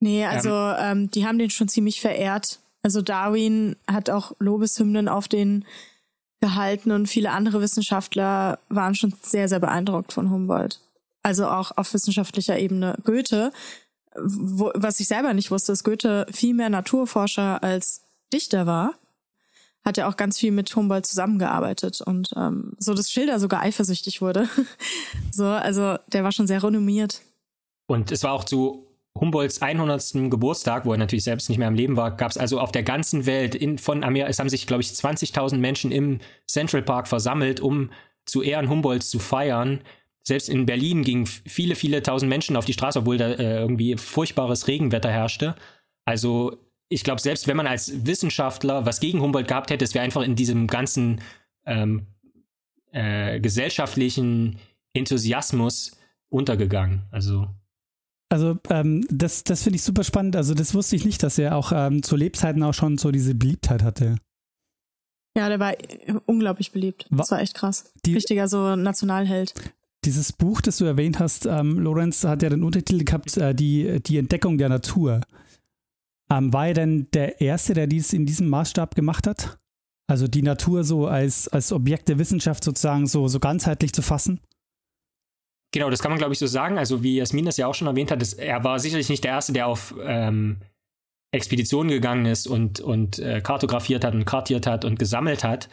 Nee, 0.00 0.26
also 0.26 0.50
ähm, 0.50 1.10
die 1.10 1.26
haben 1.26 1.38
den 1.38 1.48
schon 1.48 1.68
ziemlich 1.68 2.02
verehrt. 2.02 2.60
Also 2.82 3.00
Darwin 3.02 3.76
hat 3.90 4.10
auch 4.10 4.32
Lobeshymnen 4.38 5.08
auf 5.08 5.26
den 5.26 5.64
gehalten 6.40 6.90
und 6.92 7.06
viele 7.06 7.30
andere 7.30 7.60
Wissenschaftler 7.60 8.58
waren 8.68 8.94
schon 8.94 9.12
sehr, 9.22 9.48
sehr 9.48 9.60
beeindruckt 9.60 10.12
von 10.12 10.30
Humboldt. 10.30 10.80
Also 11.22 11.46
auch 11.48 11.76
auf 11.76 11.92
wissenschaftlicher 11.92 12.58
Ebene. 12.58 12.96
Goethe, 13.04 13.52
wo, 14.16 14.70
was 14.74 15.00
ich 15.00 15.08
selber 15.08 15.34
nicht 15.34 15.50
wusste, 15.50 15.72
ist 15.72 15.84
Goethe 15.84 16.26
viel 16.30 16.54
mehr 16.54 16.70
Naturforscher 16.70 17.62
als 17.62 18.02
Dichter 18.32 18.66
war, 18.66 18.94
hat 19.84 19.96
ja 19.96 20.08
auch 20.08 20.16
ganz 20.16 20.38
viel 20.38 20.52
mit 20.52 20.74
Humboldt 20.74 21.06
zusammengearbeitet 21.06 22.00
und 22.00 22.30
ähm, 22.36 22.74
so, 22.78 22.94
dass 22.94 23.10
Schilder 23.10 23.40
sogar 23.40 23.62
eifersüchtig 23.62 24.20
wurde. 24.20 24.48
so, 25.32 25.46
also 25.46 25.96
der 26.08 26.24
war 26.24 26.32
schon 26.32 26.46
sehr 26.46 26.62
renommiert. 26.62 27.22
Und 27.86 28.12
es 28.12 28.22
war 28.22 28.32
auch 28.32 28.44
zu 28.44 28.87
Humboldts 29.20 29.62
100. 29.62 30.30
Geburtstag, 30.30 30.84
wo 30.84 30.92
er 30.92 30.98
natürlich 30.98 31.24
selbst 31.24 31.48
nicht 31.48 31.58
mehr 31.58 31.68
am 31.68 31.74
Leben 31.74 31.96
war, 31.96 32.16
gab 32.16 32.30
es 32.30 32.38
also 32.38 32.60
auf 32.60 32.72
der 32.72 32.82
ganzen 32.82 33.26
Welt 33.26 33.54
in, 33.54 33.78
von 33.78 34.04
Amerika, 34.04 34.30
es 34.30 34.38
haben 34.38 34.48
sich, 34.48 34.66
glaube 34.66 34.82
ich, 34.82 34.88
20.000 34.88 35.56
Menschen 35.56 35.90
im 35.90 36.20
Central 36.46 36.82
Park 36.82 37.08
versammelt, 37.08 37.60
um 37.60 37.90
zu 38.24 38.42
Ehren 38.42 38.68
Humboldts 38.68 39.10
zu 39.10 39.18
feiern. 39.18 39.80
Selbst 40.22 40.48
in 40.48 40.66
Berlin 40.66 41.02
gingen 41.02 41.26
viele, 41.26 41.74
viele 41.74 42.02
tausend 42.02 42.28
Menschen 42.28 42.56
auf 42.56 42.64
die 42.64 42.74
Straße, 42.74 43.00
obwohl 43.00 43.16
da 43.16 43.30
äh, 43.30 43.60
irgendwie 43.60 43.96
furchtbares 43.96 44.68
Regenwetter 44.68 45.10
herrschte. 45.10 45.56
Also 46.04 46.58
ich 46.88 47.04
glaube, 47.04 47.20
selbst 47.20 47.48
wenn 47.48 47.56
man 47.56 47.66
als 47.66 48.06
Wissenschaftler 48.06 48.86
was 48.86 49.00
gegen 49.00 49.20
Humboldt 49.20 49.48
gehabt 49.48 49.70
hätte, 49.70 49.84
es 49.84 49.94
wäre 49.94 50.04
einfach 50.04 50.22
in 50.22 50.36
diesem 50.36 50.66
ganzen 50.66 51.20
ähm, 51.66 52.06
äh, 52.92 53.40
gesellschaftlichen 53.40 54.58
Enthusiasmus 54.92 55.96
untergegangen. 56.28 57.02
Also 57.10 57.48
also 58.30 58.58
ähm, 58.68 59.06
das, 59.10 59.44
das 59.44 59.62
finde 59.62 59.76
ich 59.76 59.82
super 59.82 60.04
spannend. 60.04 60.36
Also 60.36 60.54
das 60.54 60.74
wusste 60.74 60.96
ich 60.96 61.04
nicht, 61.04 61.22
dass 61.22 61.38
er 61.38 61.56
auch 61.56 61.72
ähm, 61.74 62.02
zu 62.02 62.16
Lebzeiten 62.16 62.62
auch 62.62 62.74
schon 62.74 62.98
so 62.98 63.10
diese 63.10 63.34
Beliebtheit 63.34 63.82
hatte. 63.82 64.16
Ja, 65.36 65.48
der 65.48 65.60
war 65.60 65.74
unglaublich 66.26 66.72
beliebt. 66.72 67.06
Das 67.10 67.30
war 67.30 67.40
echt 67.40 67.54
krass. 67.54 67.92
Die, 68.04 68.14
Richtiger 68.14 68.48
so 68.48 68.76
Nationalheld. 68.76 69.54
Dieses 70.04 70.32
Buch, 70.32 70.60
das 70.60 70.78
du 70.78 70.84
erwähnt 70.84 71.20
hast, 71.20 71.46
ähm, 71.46 71.78
Lorenz, 71.78 72.24
hat 72.24 72.42
ja 72.42 72.48
den 72.48 72.64
Untertitel 72.64 73.04
gehabt, 73.04 73.36
äh, 73.36 73.54
die, 73.54 74.00
die 74.02 74.18
Entdeckung 74.18 74.58
der 74.58 74.68
Natur. 74.68 75.20
Ähm, 76.30 76.52
war 76.52 76.68
er 76.68 76.74
denn 76.74 77.08
der 77.12 77.40
Erste, 77.40 77.74
der 77.74 77.86
dies 77.86 78.12
in 78.12 78.26
diesem 78.26 78.48
Maßstab 78.48 78.94
gemacht 78.94 79.26
hat? 79.26 79.58
Also 80.08 80.26
die 80.26 80.42
Natur 80.42 80.84
so 80.84 81.06
als, 81.06 81.48
als 81.48 81.72
Objekt 81.72 82.08
der 82.08 82.18
Wissenschaft 82.18 82.64
sozusagen 82.64 83.06
so, 83.06 83.28
so 83.28 83.40
ganzheitlich 83.40 83.92
zu 83.92 84.02
fassen? 84.02 84.40
Genau, 85.72 85.90
das 85.90 86.00
kann 86.00 86.10
man, 86.10 86.18
glaube 86.18 86.32
ich, 86.32 86.38
so 86.38 86.46
sagen. 86.46 86.78
Also, 86.78 87.02
wie 87.02 87.16
Jasmin 87.16 87.44
das 87.44 87.56
ja 87.56 87.66
auch 87.66 87.74
schon 87.74 87.88
erwähnt 87.88 88.10
hat, 88.10 88.22
das, 88.22 88.32
er 88.32 88.64
war 88.64 88.78
sicherlich 88.78 89.08
nicht 89.08 89.24
der 89.24 89.32
Erste, 89.32 89.52
der 89.52 89.66
auf 89.66 89.94
ähm, 90.02 90.58
Expeditionen 91.30 91.90
gegangen 91.90 92.26
ist 92.26 92.46
und, 92.46 92.80
und 92.80 93.18
äh, 93.18 93.40
kartografiert 93.40 94.04
hat 94.04 94.14
und 94.14 94.24
kartiert 94.24 94.66
hat 94.66 94.84
und 94.84 94.98
gesammelt 94.98 95.44
hat. 95.44 95.68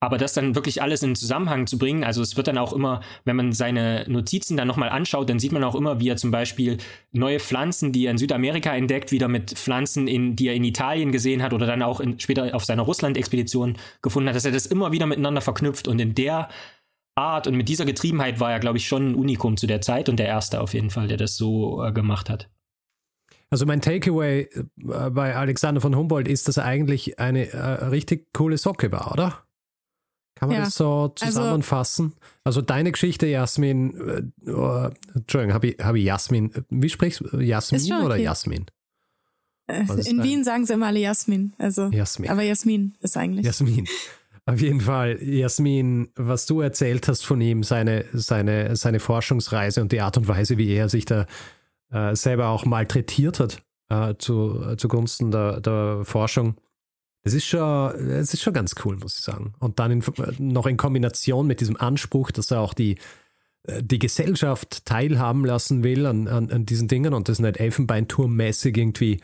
Aber 0.00 0.18
das 0.18 0.32
dann 0.32 0.56
wirklich 0.56 0.82
alles 0.82 1.04
in 1.04 1.14
Zusammenhang 1.14 1.68
zu 1.68 1.78
bringen, 1.78 2.02
also 2.02 2.22
es 2.22 2.36
wird 2.36 2.48
dann 2.48 2.58
auch 2.58 2.72
immer, 2.72 3.02
wenn 3.24 3.36
man 3.36 3.52
seine 3.52 4.04
Notizen 4.08 4.56
dann 4.56 4.66
nochmal 4.66 4.88
anschaut, 4.88 5.30
dann 5.30 5.38
sieht 5.38 5.52
man 5.52 5.62
auch 5.62 5.76
immer, 5.76 6.00
wie 6.00 6.08
er 6.08 6.16
zum 6.16 6.32
Beispiel 6.32 6.78
neue 7.12 7.38
Pflanzen, 7.38 7.92
die 7.92 8.06
er 8.06 8.10
in 8.10 8.18
Südamerika 8.18 8.74
entdeckt, 8.74 9.12
wieder 9.12 9.28
mit 9.28 9.52
Pflanzen, 9.52 10.08
in, 10.08 10.34
die 10.34 10.48
er 10.48 10.54
in 10.54 10.64
Italien 10.64 11.12
gesehen 11.12 11.40
hat 11.40 11.52
oder 11.52 11.66
dann 11.66 11.82
auch 11.82 12.00
in, 12.00 12.18
später 12.18 12.52
auf 12.52 12.64
seiner 12.64 12.82
Russland-Expedition 12.82 13.76
gefunden 14.02 14.28
hat, 14.28 14.34
dass 14.34 14.44
er 14.44 14.50
das 14.50 14.66
immer 14.66 14.90
wieder 14.90 15.06
miteinander 15.06 15.40
verknüpft 15.40 15.86
und 15.86 16.00
in 16.00 16.16
der 16.16 16.48
Art 17.14 17.46
und 17.46 17.56
mit 17.56 17.68
dieser 17.68 17.84
Getriebenheit 17.84 18.40
war 18.40 18.52
er, 18.52 18.60
glaube 18.60 18.78
ich, 18.78 18.86
schon 18.86 19.10
ein 19.10 19.14
Unikum 19.14 19.56
zu 19.56 19.66
der 19.66 19.80
Zeit 19.80 20.08
und 20.08 20.16
der 20.16 20.26
erste 20.26 20.60
auf 20.60 20.74
jeden 20.74 20.90
Fall, 20.90 21.08
der 21.08 21.18
das 21.18 21.36
so 21.36 21.84
äh, 21.84 21.92
gemacht 21.92 22.30
hat. 22.30 22.48
Also 23.50 23.66
mein 23.66 23.82
Takeaway 23.82 24.48
äh, 24.48 25.10
bei 25.10 25.36
Alexander 25.36 25.82
von 25.82 25.94
Humboldt 25.94 26.26
ist, 26.26 26.48
dass 26.48 26.56
er 26.56 26.64
eigentlich 26.64 27.18
eine 27.18 27.52
äh, 27.52 27.84
richtig 27.86 28.32
coole 28.32 28.56
Socke 28.56 28.90
war, 28.92 29.12
oder? 29.12 29.44
Kann 30.36 30.48
man 30.48 30.58
ja. 30.58 30.64
das 30.64 30.74
so 30.74 30.86
also 30.86 31.14
zusammenfassen? 31.14 32.14
Also, 32.44 32.60
also, 32.60 32.62
deine 32.62 32.90
Geschichte, 32.90 33.26
Jasmin, 33.26 34.32
äh, 34.46 34.50
oh, 34.50 34.88
Entschuldigung, 35.14 35.54
habe 35.54 35.68
ich, 35.68 35.78
hab 35.78 35.94
ich 35.94 36.04
Jasmin, 36.04 36.50
wie 36.70 36.88
sprichst 36.88 37.20
du? 37.20 37.38
Jasmin 37.38 37.92
oder 37.92 38.14
okay. 38.14 38.24
Jasmin? 38.24 38.66
Äh, 39.66 39.82
in 39.82 40.16
dein? 40.16 40.22
Wien 40.22 40.44
sagen 40.44 40.66
sie 40.66 40.72
immer 40.72 40.86
alle 40.86 41.00
Jasmin. 41.00 41.52
Also, 41.58 41.88
Jasmin. 41.88 42.30
Aber 42.30 42.42
Jasmin 42.42 42.96
ist 43.00 43.16
eigentlich. 43.16 43.44
Jasmin. 43.46 43.86
Auf 44.44 44.60
jeden 44.60 44.80
Fall, 44.80 45.22
Jasmin, 45.22 46.08
was 46.16 46.46
du 46.46 46.60
erzählt 46.60 47.06
hast 47.06 47.24
von 47.24 47.40
ihm, 47.40 47.62
seine, 47.62 48.06
seine, 48.12 48.74
seine 48.74 48.98
Forschungsreise 48.98 49.80
und 49.80 49.92
die 49.92 50.00
Art 50.00 50.16
und 50.16 50.26
Weise, 50.26 50.58
wie 50.58 50.74
er 50.74 50.88
sich 50.88 51.04
da 51.04 51.26
äh, 51.90 52.16
selber 52.16 52.48
auch 52.48 52.64
malträtiert 52.64 53.38
hat 53.38 53.62
äh, 53.88 54.14
zu, 54.18 54.60
äh, 54.64 54.76
zugunsten 54.76 55.30
der, 55.30 55.60
der 55.60 56.00
Forschung. 56.04 56.56
Das 57.22 57.34
ist 57.34 57.46
schon, 57.46 57.92
das 58.08 58.34
ist 58.34 58.42
schon 58.42 58.52
ganz 58.52 58.74
cool, 58.84 58.96
muss 58.96 59.16
ich 59.16 59.24
sagen. 59.24 59.54
Und 59.60 59.78
dann 59.78 59.92
in, 59.92 60.02
noch 60.38 60.66
in 60.66 60.76
Kombination 60.76 61.46
mit 61.46 61.60
diesem 61.60 61.76
Anspruch, 61.76 62.32
dass 62.32 62.50
er 62.50 62.60
auch 62.60 62.74
die, 62.74 62.98
äh, 63.62 63.80
die 63.80 64.00
Gesellschaft 64.00 64.84
teilhaben 64.84 65.44
lassen 65.44 65.84
will 65.84 66.04
an, 66.04 66.26
an, 66.26 66.50
an 66.50 66.66
diesen 66.66 66.88
Dingen 66.88 67.14
und 67.14 67.28
das 67.28 67.38
nicht 67.38 67.58
Elfenbeinturmmäßig 67.58 68.76
irgendwie 68.76 69.20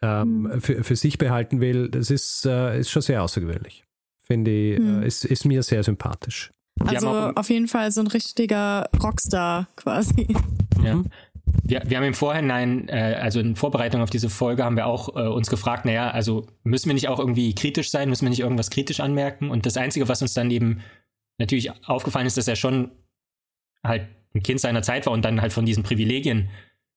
ähm, 0.00 0.42
mhm. 0.42 0.60
für, 0.62 0.82
für 0.82 0.96
sich 0.96 1.18
behalten 1.18 1.60
will, 1.60 1.90
das 1.90 2.10
ist, 2.10 2.46
äh, 2.46 2.80
ist 2.80 2.90
schon 2.90 3.02
sehr 3.02 3.22
außergewöhnlich. 3.22 3.85
Finde 4.26 4.50
ich, 4.50 4.80
äh, 4.80 5.06
ist, 5.06 5.24
ist 5.24 5.44
mir 5.44 5.62
sehr 5.62 5.82
sympathisch. 5.84 6.50
Also 6.84 7.08
auf 7.08 7.48
jeden 7.48 7.68
Fall 7.68 7.90
so 7.90 8.00
ein 8.00 8.06
richtiger 8.06 8.88
Rockstar 9.02 9.68
quasi. 9.76 10.26
Ja. 10.84 10.96
Mhm. 10.96 11.06
Wir, 11.62 11.82
wir 11.86 11.96
haben 11.96 12.04
im 12.04 12.14
Vorhinein, 12.14 12.88
äh, 12.88 13.18
also 13.20 13.40
in 13.40 13.56
Vorbereitung 13.56 14.02
auf 14.02 14.10
diese 14.10 14.28
Folge, 14.28 14.64
haben 14.64 14.76
wir 14.76 14.86
auch 14.86 15.16
äh, 15.16 15.26
uns 15.26 15.48
gefragt, 15.48 15.84
naja, 15.84 16.10
also 16.10 16.46
müssen 16.64 16.88
wir 16.88 16.94
nicht 16.94 17.08
auch 17.08 17.18
irgendwie 17.18 17.54
kritisch 17.54 17.90
sein, 17.90 18.08
müssen 18.08 18.24
wir 18.24 18.30
nicht 18.30 18.40
irgendwas 18.40 18.70
kritisch 18.70 19.00
anmerken? 19.00 19.50
Und 19.50 19.64
das 19.64 19.76
Einzige, 19.76 20.08
was 20.08 20.22
uns 20.22 20.34
dann 20.34 20.50
eben 20.50 20.80
natürlich 21.38 21.70
aufgefallen 21.88 22.26
ist, 22.26 22.36
dass 22.36 22.48
er 22.48 22.56
schon 22.56 22.90
halt 23.82 24.08
ein 24.34 24.42
Kind 24.42 24.60
seiner 24.60 24.82
Zeit 24.82 25.06
war 25.06 25.12
und 25.12 25.24
dann 25.24 25.40
halt 25.40 25.52
von 25.52 25.64
diesen 25.64 25.82
Privilegien 25.82 26.50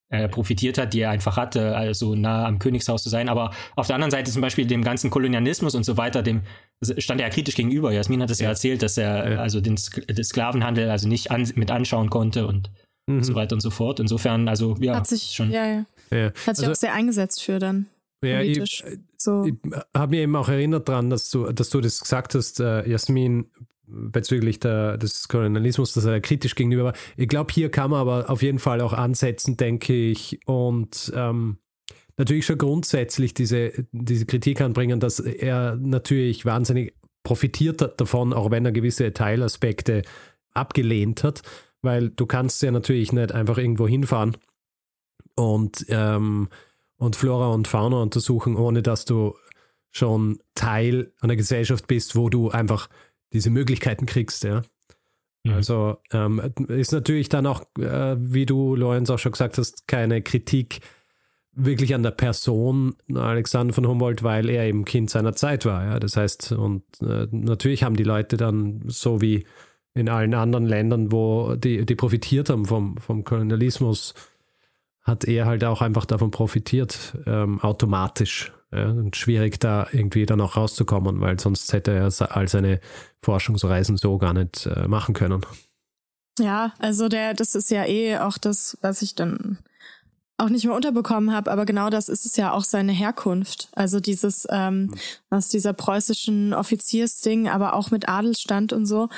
äh, 0.10 0.28
profitiert 0.28 0.78
hat, 0.78 0.94
die 0.94 1.02
er 1.02 1.12
einfach 1.12 1.38
hatte, 1.38 1.76
also 1.76 2.16
nah 2.16 2.46
am 2.46 2.60
Königshaus 2.60 3.04
zu 3.04 3.10
sein. 3.10 3.30
Aber 3.30 3.52
auf 3.76 3.88
der 3.88 3.96
anderen 3.96 4.12
Seite 4.12 4.32
zum 4.32 4.42
Beispiel 4.42 4.66
dem 4.66 4.84
ganzen 4.84 5.10
Kolonialismus 5.10 5.76
und 5.76 5.84
so 5.84 5.98
weiter, 5.98 6.24
dem 6.24 6.42
stand 6.82 7.22
er 7.22 7.28
ja 7.28 7.34
kritisch 7.34 7.56
gegenüber. 7.56 7.92
Jasmin 7.92 8.22
hat 8.22 8.32
es 8.32 8.40
ja. 8.40 8.46
ja 8.46 8.50
erzählt, 8.50 8.82
dass 8.82 8.98
er 8.98 9.34
ja. 9.34 9.40
also 9.40 9.62
den, 9.62 9.76
den 10.10 10.24
Sklavenhandel 10.24 10.90
also 10.90 11.08
nicht 11.08 11.32
an, 11.32 11.48
mit 11.56 11.70
anschauen 11.72 12.10
konnte 12.10 12.48
und 12.48 12.72
mhm. 13.08 13.24
so 13.24 13.36
weiter 13.36 13.56
und 13.56 13.62
so 13.62 13.70
fort. 13.70 14.00
Insofern, 14.00 14.48
also 14.48 14.76
ja, 14.80 14.96
hat 14.96 15.08
sich 15.08 15.32
schon. 15.36 15.52
Ja, 15.52 15.66
ja. 15.66 15.86
ja. 16.12 16.26
Hat 16.26 16.56
sich 16.56 16.66
also, 16.66 16.72
auch 16.72 16.76
sehr 16.76 16.94
eingesetzt 16.94 17.44
für 17.44 17.60
dann. 17.60 17.88
Ja, 18.24 18.42
ich, 18.42 18.84
so. 19.18 19.46
ich 19.46 19.54
habe 19.96 20.10
mir 20.10 20.24
eben 20.24 20.36
auch 20.36 20.50
erinnert 20.50 20.90
daran, 20.90 21.10
dass 21.10 21.30
du, 21.30 21.52
dass 21.52 21.70
du 21.70 21.80
das 21.80 22.02
gesagt 22.02 22.36
hast, 22.36 22.60
äh, 22.60 22.90
Jasmin, 22.90 23.50
bezüglich 23.90 24.60
der, 24.60 24.98
des 24.98 25.28
Kolonialismus, 25.28 25.94
dass 25.94 26.06
er 26.06 26.22
kritisch 26.22 26.56
gegenüber 26.56 26.86
war. 26.86 26.94
Ich 27.18 27.28
glaube, 27.28 27.54
hier 27.54 27.70
kann 27.70 27.92
man 27.92 28.00
aber 28.00 28.30
auf 28.30 28.42
jeden 28.42 28.60
Fall 28.60 28.82
auch 28.82 28.94
ansetzen, 28.94 29.58
denke 29.58 29.94
ich, 29.94 30.40
und 30.46 31.12
ähm, 31.16 31.58
natürlich 32.18 32.46
schon 32.46 32.58
grundsätzlich 32.58 33.34
diese, 33.34 33.72
diese 33.92 34.26
Kritik 34.26 34.62
anbringen, 34.62 35.00
dass 35.00 35.20
er 35.20 35.76
natürlich 35.76 36.46
wahnsinnig 36.46 36.94
profitiert 37.24 37.82
hat 37.82 38.00
davon, 38.00 38.34
auch 38.34 38.52
wenn 38.52 38.66
er 38.66 38.72
gewisse 38.72 39.14
Teilaspekte 39.14 40.04
abgelehnt 40.54 41.24
hat 41.24 41.44
weil 41.82 42.10
du 42.10 42.26
kannst 42.26 42.62
ja 42.62 42.72
natürlich 42.72 43.14
nicht 43.14 43.32
einfach 43.32 43.58
irgendwo 43.58 43.88
hinfahren 43.88 44.38
und, 45.36 45.86
ähm, 45.90 46.50
und 46.98 47.16
Flora 47.16 47.50
und 47.54 47.68
Fauna 47.68 48.02
untersuchen, 48.02 48.56
ohne 48.56 48.82
dass 48.82 49.06
du 49.06 49.36
schon 49.92 50.40
Teil 50.56 51.14
einer 51.22 51.36
Gesellschaft 51.36 51.88
bist, 51.88 52.16
wo 52.16 52.30
du 52.30 52.50
einfach 52.50 52.90
diese 53.34 53.50
Möglichkeiten 53.50 54.06
kriegst, 54.06 54.44
ja. 54.44 54.64
Mhm. 55.44 55.54
Also 55.54 55.98
ähm, 56.12 56.42
ist 56.68 56.92
natürlich 56.92 57.30
dann 57.30 57.46
auch, 57.46 57.64
äh, 57.78 58.16
wie 58.18 58.46
du, 58.46 58.76
Lorenz, 58.76 59.10
auch 59.10 59.20
schon 59.20 59.32
gesagt 59.32 59.58
hast, 59.58 59.88
keine 59.88 60.22
Kritik 60.22 60.82
wirklich 61.52 61.94
an 61.94 62.04
der 62.04 62.12
Person 62.12 62.96
Alexander 63.14 63.74
von 63.74 63.88
Humboldt, 63.88 64.24
weil 64.24 64.50
er 64.50 64.66
eben 64.66 64.86
Kind 64.86 65.10
seiner 65.10 65.34
Zeit 65.34 65.66
war. 65.66 65.84
Ja? 65.84 66.00
Das 66.00 66.16
heißt, 66.16 66.54
und 66.54 66.84
äh, 67.02 67.28
natürlich 67.32 67.84
haben 67.84 67.96
die 67.96 68.04
Leute 68.04 68.38
dann 68.38 68.82
so 68.86 69.22
wie 69.22 69.46
in 69.94 70.10
allen 70.10 70.34
anderen 70.34 70.66
Ländern, 70.66 71.12
wo 71.12 71.56
die, 71.56 71.86
die 71.86 71.96
profitiert 71.96 72.50
haben 72.50 72.66
vom, 72.66 72.98
vom 72.98 73.24
Kolonialismus, 73.24 74.14
hat 75.02 75.26
er 75.26 75.46
halt 75.46 75.64
auch 75.64 75.82
einfach 75.82 76.06
davon 76.06 76.32
profitiert, 76.32 77.18
ähm, 77.26 77.60
automatisch. 77.60 78.54
Ja, 78.72 78.90
und 78.90 79.16
schwierig 79.16 79.60
da 79.60 79.88
irgendwie 79.92 80.26
dann 80.26 80.42
auch 80.42 80.56
rauszukommen, 80.56 81.22
weil 81.22 81.40
sonst 81.40 81.74
hätte 81.74 81.92
er 81.92 82.12
all 82.36 82.48
seine 82.48 82.80
Forschungsreisen 83.24 83.98
so 83.98 84.18
gar 84.20 84.34
nicht 84.34 84.68
äh, 84.68 84.88
machen 84.88 85.16
können. 85.16 85.44
Ja, 86.40 86.74
also 86.78 87.10
der, 87.10 87.34
das 87.34 87.56
ist 87.56 87.72
ja 87.72 87.86
eh 87.86 88.18
auch 88.20 88.38
das, 88.38 88.78
was 88.82 89.02
ich 89.02 89.16
dann 89.16 89.58
auch 90.38 90.50
nicht 90.50 90.66
mehr 90.66 90.76
unterbekommen 90.76 91.34
habe, 91.34 91.52
aber 91.52 91.66
genau 91.66 91.90
das 91.90 92.08
ist 92.08 92.26
es 92.26 92.38
ja 92.38 92.54
auch 92.54 92.64
seine 92.64 92.94
Herkunft. 92.94 93.70
Also 93.74 94.00
dieses 94.00 94.48
ähm, 94.50 94.94
aus 95.30 95.50
dieser 95.50 95.74
preußischen 95.74 96.54
Offiziersding, 96.54 97.50
aber 97.50 97.74
auch 97.74 97.92
mit 97.92 98.08
Adelsstand 98.08 98.72
und 98.72 98.86
so. 98.86 99.10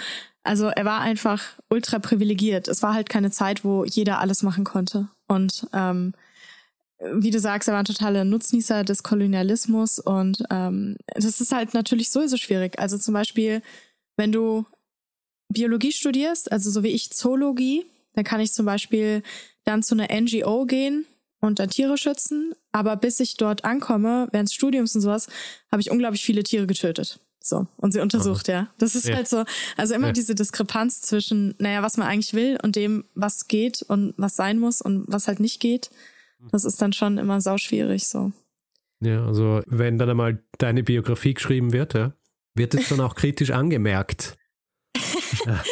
Also 0.44 0.68
er 0.68 0.86
war 0.86 1.02
einfach 1.02 1.44
ultra 1.70 2.00
privilegiert. 2.00 2.68
Es 2.68 2.82
war 2.82 2.96
halt 2.96 3.10
keine 3.10 3.30
Zeit, 3.30 3.64
wo 3.64 3.86
jeder 3.86 4.20
alles 4.20 4.42
machen 4.42 4.64
konnte. 4.64 5.10
Und 5.28 5.68
ähm, 5.74 6.14
wie 7.14 7.32
du 7.32 7.40
sagst, 7.40 7.68
er 7.68 7.74
war 7.74 7.82
ein 7.82 7.86
totaler 7.86 8.24
Nutznießer 8.24 8.84
des 8.84 9.04
Kolonialismus 9.04 10.00
und 10.00 10.44
ähm, 10.50 10.98
das 11.16 11.42
ist 11.42 11.52
halt 11.52 11.74
natürlich 11.74 12.10
sowieso 12.10 12.38
schwierig. 12.38 12.78
Also 12.80 12.98
zum 12.98 13.14
Beispiel, 13.14 13.62
wenn 14.18 14.32
du 14.32 14.66
Biologie 15.50 15.92
studierst, 15.92 16.52
also 16.52 16.70
so 16.70 16.84
wie 16.84 16.90
ich 16.90 17.12
Zoologie, 17.12 17.86
dann 18.14 18.24
kann 18.24 18.40
ich 18.40 18.54
zum 18.54 18.66
Beispiel 18.66 19.24
dann 19.64 19.84
zu 19.84 19.96
einer 19.96 20.08
NGO 20.14 20.66
gehen 20.66 21.06
und 21.40 21.60
dann 21.60 21.70
Tiere 21.70 21.98
schützen. 21.98 22.54
Aber 22.72 22.96
bis 22.96 23.20
ich 23.20 23.36
dort 23.36 23.66
ankomme, 23.66 24.28
während 24.32 24.50
des 24.50 24.54
Studiums 24.54 24.96
und 24.96 25.02
sowas, 25.02 25.28
habe 25.72 25.82
ich 25.82 25.92
unglaublich 25.92 26.24
viele 26.24 26.44
Tiere 26.44 26.68
getötet. 26.68 27.20
So, 27.44 27.66
und 27.78 27.92
sie 27.92 28.00
untersucht, 28.00 28.48
ja. 28.48 28.68
Das 28.78 28.94
ist 28.94 29.08
ja. 29.08 29.16
halt 29.16 29.28
so, 29.28 29.44
also 29.76 29.96
immer 29.96 30.08
ja. 30.08 30.14
diese 30.14 30.36
Diskrepanz 30.36 31.02
zwischen, 31.02 31.56
naja, 31.58 31.82
was 31.82 31.98
man 31.98 32.08
eigentlich 32.08 32.36
will 32.36 32.60
und 32.62 32.76
dem, 32.76 33.06
was 33.16 33.48
geht 33.48 33.82
und 33.82 34.14
was 34.18 34.36
sein 34.36 34.60
muss 34.60 34.82
und 34.82 35.06
was 35.08 35.28
halt 35.28 35.40
nicht 35.40 35.60
geht. 35.60 35.90
Das 36.52 36.66
ist 36.66 36.82
dann 36.82 36.94
schon 36.94 37.18
immer 37.18 37.42
sauschwierig 37.42 38.08
so. 38.08 38.32
Ja, 39.02 39.26
also 39.26 39.62
wenn 39.68 39.98
dann 39.98 40.10
einmal 40.10 40.44
deine 40.58 40.84
Biografie 40.84 41.34
geschrieben 41.34 41.74
wird, 41.74 41.94
ja, 41.94 42.14
wird 42.56 42.74
es 42.74 42.90
dann 42.90 43.00
auch 43.00 43.16
kritisch 43.16 43.52
angemerkt. 43.52 44.36
ja. 45.46 45.64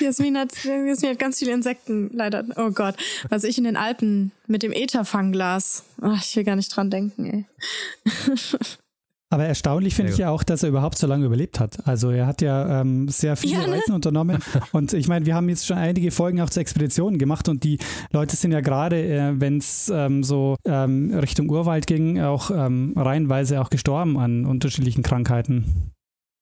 Jasmin, 0.00 0.36
hat, 0.36 0.52
Jasmin 0.64 1.10
hat 1.10 1.18
ganz 1.18 1.38
viele 1.38 1.52
Insekten, 1.52 2.10
leider. 2.12 2.44
Oh 2.56 2.70
Gott. 2.70 2.96
Was 3.28 3.44
ich 3.44 3.58
in 3.58 3.64
den 3.64 3.76
Alpen 3.76 4.32
mit 4.46 4.62
dem 4.62 4.72
Etherfangglas. 4.72 5.84
Oh, 6.02 6.14
ich 6.16 6.34
will 6.34 6.44
gar 6.44 6.56
nicht 6.56 6.74
dran 6.74 6.90
denken, 6.90 7.26
ey. 7.26 7.46
Aber 9.30 9.44
erstaunlich 9.44 9.94
finde 9.94 10.12
ich 10.12 10.18
ja 10.18 10.30
auch, 10.30 10.42
dass 10.42 10.62
er 10.62 10.70
überhaupt 10.70 10.96
so 10.96 11.06
lange 11.06 11.26
überlebt 11.26 11.60
hat. 11.60 11.86
Also 11.86 12.10
er 12.10 12.26
hat 12.26 12.40
ja 12.40 12.80
ähm, 12.80 13.08
sehr 13.08 13.36
viele 13.36 13.60
ja, 13.60 13.66
ne? 13.66 13.74
Reisen 13.74 13.92
unternommen. 13.92 14.38
Und 14.72 14.94
ich 14.94 15.06
meine, 15.06 15.26
wir 15.26 15.34
haben 15.34 15.50
jetzt 15.50 15.66
schon 15.66 15.76
einige 15.76 16.10
Folgen 16.10 16.40
auch 16.40 16.48
zu 16.48 16.60
Expeditionen 16.60 17.18
gemacht 17.18 17.48
und 17.48 17.62
die 17.62 17.78
Leute 18.10 18.36
sind 18.36 18.52
ja 18.52 18.60
gerade, 18.60 18.96
äh, 18.96 19.38
wenn 19.38 19.58
es 19.58 19.90
ähm, 19.94 20.24
so 20.24 20.56
ähm, 20.64 21.14
Richtung 21.14 21.50
Urwald 21.50 21.86
ging, 21.86 22.20
auch 22.20 22.50
ähm, 22.50 22.94
reihenweise 22.96 23.60
auch 23.60 23.70
gestorben 23.70 24.18
an 24.18 24.46
unterschiedlichen 24.46 25.02
Krankheiten. 25.02 25.92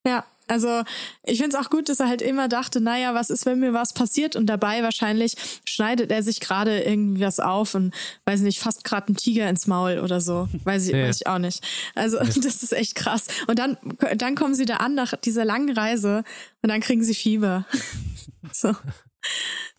Ja, 0.07 0.25
also 0.49 0.83
ich 1.25 1.39
finde 1.41 1.57
es 1.57 1.65
auch 1.65 1.71
gut, 1.71 1.89
dass 1.89 2.01
er 2.01 2.09
halt 2.09 2.23
immer 2.23 2.49
dachte, 2.49 2.81
naja, 2.81 3.15
was 3.15 3.31
ist, 3.31 3.47
wenn 3.47 3.59
mir 3.59 3.73
was 3.73 3.93
passiert? 3.93 4.37
Und 4.37 4.47
dabei 4.47 4.83
wahrscheinlich 4.83 5.35
schneidet 5.65 6.11
er 6.13 6.23
sich 6.23 6.41
gerade 6.41 6.83
irgendwie 6.83 7.25
was 7.25 7.41
auf 7.41 7.75
und 7.75 7.93
weiß 8.27 8.41
nicht, 8.41 8.61
fast 8.61 8.85
gerade 8.85 9.13
ein 9.13 9.17
Tiger 9.17 9.49
ins 9.49 9.67
Maul 9.67 9.99
oder 9.99 10.21
so. 10.21 10.49
Weiß 10.65 10.87
ich, 10.87 10.93
ja. 10.95 11.09
weiß 11.09 11.21
ich 11.21 11.27
auch 11.27 11.39
nicht. 11.39 11.65
Also 11.95 12.19
ja. 12.19 12.25
das 12.37 12.63
ist 12.63 12.73
echt 12.73 12.95
krass. 12.95 13.27
Und 13.47 13.59
dann, 13.59 13.77
dann 14.17 14.35
kommen 14.35 14.55
sie 14.55 14.67
da 14.67 14.77
an 14.77 14.95
nach 14.95 15.15
dieser 15.17 15.45
langen 15.45 15.77
Reise 15.77 16.23
und 16.63 16.71
dann 16.71 16.81
kriegen 16.81 17.03
sie 17.03 17.15
Fieber. 17.15 17.67
so. 18.53 18.75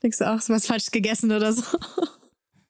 Denkst 0.03 0.17
du 0.17 0.29
auch, 0.29 0.39
was 0.47 0.67
falsch 0.67 0.91
gegessen 0.91 1.31
oder 1.31 1.53
so? 1.53 1.63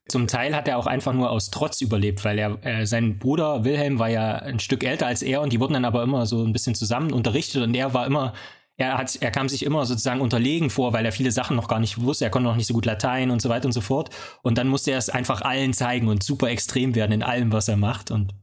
Zum 0.09 0.27
Teil 0.27 0.55
hat 0.55 0.67
er 0.67 0.77
auch 0.77 0.87
einfach 0.87 1.13
nur 1.13 1.29
aus 1.29 1.51
Trotz 1.51 1.81
überlebt, 1.81 2.23
weil 2.23 2.39
er 2.39 2.65
äh, 2.65 2.85
sein 2.85 3.19
Bruder 3.19 3.63
Wilhelm 3.63 3.99
war 3.99 4.09
ja 4.09 4.35
ein 4.35 4.59
Stück 4.59 4.83
älter 4.83 5.07
als 5.07 5.21
er 5.21 5.41
und 5.41 5.51
die 5.51 5.59
wurden 5.59 5.73
dann 5.73 5.85
aber 5.85 6.03
immer 6.03 6.25
so 6.25 6.43
ein 6.43 6.53
bisschen 6.53 6.75
zusammen 6.75 7.11
unterrichtet 7.11 7.63
und 7.63 7.75
er 7.75 7.93
war 7.93 8.05
immer 8.05 8.33
er 8.79 8.97
hat 8.97 9.17
er 9.21 9.31
kam 9.31 9.49
sich 9.49 9.63
immer 9.63 9.85
sozusagen 9.85 10.21
unterlegen 10.21 10.69
vor, 10.69 10.93
weil 10.93 11.03
er 11.03 11.11
viele 11.11 11.31
Sachen 11.31 11.55
noch 11.55 11.67
gar 11.67 11.79
nicht 11.79 12.01
wusste, 12.01 12.25
er 12.25 12.31
konnte 12.31 12.47
noch 12.47 12.55
nicht 12.55 12.67
so 12.67 12.73
gut 12.73 12.85
Latein 12.85 13.31
und 13.31 13.41
so 13.41 13.49
weiter 13.49 13.65
und 13.65 13.71
so 13.71 13.81
fort 13.81 14.09
und 14.43 14.57
dann 14.57 14.67
musste 14.67 14.91
er 14.91 14.97
es 14.97 15.09
einfach 15.09 15.41
allen 15.41 15.73
zeigen 15.73 16.07
und 16.07 16.23
super 16.23 16.49
extrem 16.49 16.95
werden 16.95 17.11
in 17.11 17.23
allem, 17.23 17.51
was 17.51 17.67
er 17.67 17.77
macht 17.77 18.11
und 18.11 18.33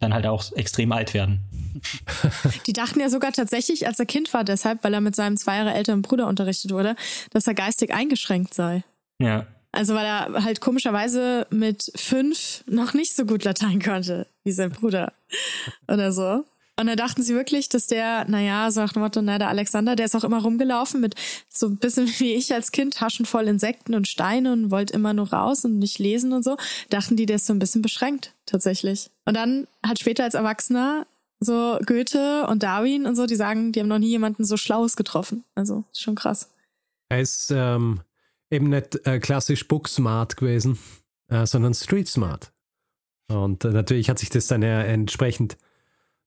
dann 0.00 0.14
halt 0.14 0.26
auch 0.26 0.52
extrem 0.52 0.92
alt 0.92 1.14
werden. 1.14 1.40
Die 2.66 2.72
dachten 2.72 3.00
ja 3.00 3.08
sogar 3.08 3.32
tatsächlich, 3.32 3.86
als 3.86 3.98
er 3.98 4.06
Kind 4.06 4.32
war, 4.34 4.44
deshalb, 4.44 4.84
weil 4.84 4.94
er 4.94 5.00
mit 5.00 5.16
seinem 5.16 5.36
zwei 5.36 5.56
Jahre 5.56 5.74
älteren 5.74 6.02
Bruder 6.02 6.26
unterrichtet 6.26 6.72
wurde, 6.72 6.96
dass 7.30 7.46
er 7.46 7.54
geistig 7.54 7.92
eingeschränkt 7.92 8.54
sei. 8.54 8.84
Ja. 9.18 9.46
Also 9.74 9.94
weil 9.94 10.06
er 10.06 10.44
halt 10.44 10.60
komischerweise 10.60 11.46
mit 11.50 11.90
fünf 11.96 12.64
noch 12.66 12.94
nicht 12.94 13.14
so 13.14 13.26
gut 13.26 13.44
Latein 13.44 13.82
konnte 13.82 14.26
wie 14.44 14.52
sein 14.52 14.70
Bruder 14.70 15.12
oder 15.88 16.12
so. 16.12 16.44
Und 16.76 16.88
dann 16.88 16.96
dachten 16.96 17.22
sie 17.22 17.34
wirklich, 17.34 17.68
dass 17.68 17.86
der, 17.86 18.28
naja, 18.28 18.68
so 18.72 18.80
nach 18.80 18.92
dem 18.92 19.02
Motto, 19.02 19.22
na, 19.22 19.38
der 19.38 19.48
Alexander, 19.48 19.94
der 19.94 20.06
ist 20.06 20.16
auch 20.16 20.24
immer 20.24 20.42
rumgelaufen 20.42 21.00
mit 21.00 21.14
so 21.48 21.66
ein 21.66 21.76
bisschen 21.76 22.08
wie 22.18 22.34
ich 22.34 22.52
als 22.52 22.72
Kind, 22.72 22.94
Taschen 22.94 23.26
voll 23.26 23.46
Insekten 23.46 23.94
und 23.94 24.08
Steine 24.08 24.52
und 24.52 24.70
wollte 24.70 24.92
immer 24.94 25.14
nur 25.14 25.32
raus 25.32 25.64
und 25.64 25.78
nicht 25.78 25.98
lesen 25.98 26.32
und 26.32 26.42
so. 26.42 26.56
Dachten 26.90 27.16
die, 27.16 27.26
der 27.26 27.36
ist 27.36 27.46
so 27.46 27.52
ein 27.52 27.60
bisschen 27.60 27.82
beschränkt, 27.82 28.34
tatsächlich. 28.46 29.10
Und 29.24 29.36
dann 29.36 29.68
hat 29.86 30.00
später 30.00 30.24
als 30.24 30.34
Erwachsener 30.34 31.06
so 31.38 31.78
Goethe 31.86 32.46
und 32.48 32.62
Darwin 32.62 33.06
und 33.06 33.14
so, 33.14 33.26
die 33.26 33.36
sagen, 33.36 33.70
die 33.70 33.80
haben 33.80 33.88
noch 33.88 33.98
nie 33.98 34.08
jemanden 34.08 34.44
so 34.44 34.56
Schlaues 34.56 34.96
getroffen. 34.96 35.44
Also, 35.54 35.84
schon 35.92 36.14
krass. 36.14 36.50
Er 37.08 37.20
ist 37.20 37.52
ähm, 37.54 38.00
eben 38.50 38.68
nicht 38.68 39.06
äh, 39.06 39.18
klassisch 39.18 39.66
Booksmart 39.68 40.36
gewesen, 40.36 40.78
äh, 41.28 41.46
sondern 41.46 41.74
Street 41.74 42.08
Smart. 42.08 42.52
Und 43.28 43.64
äh, 43.64 43.70
natürlich 43.70 44.10
hat 44.10 44.18
sich 44.18 44.30
das 44.30 44.46
dann 44.46 44.62
ja 44.62 44.82
entsprechend 44.82 45.56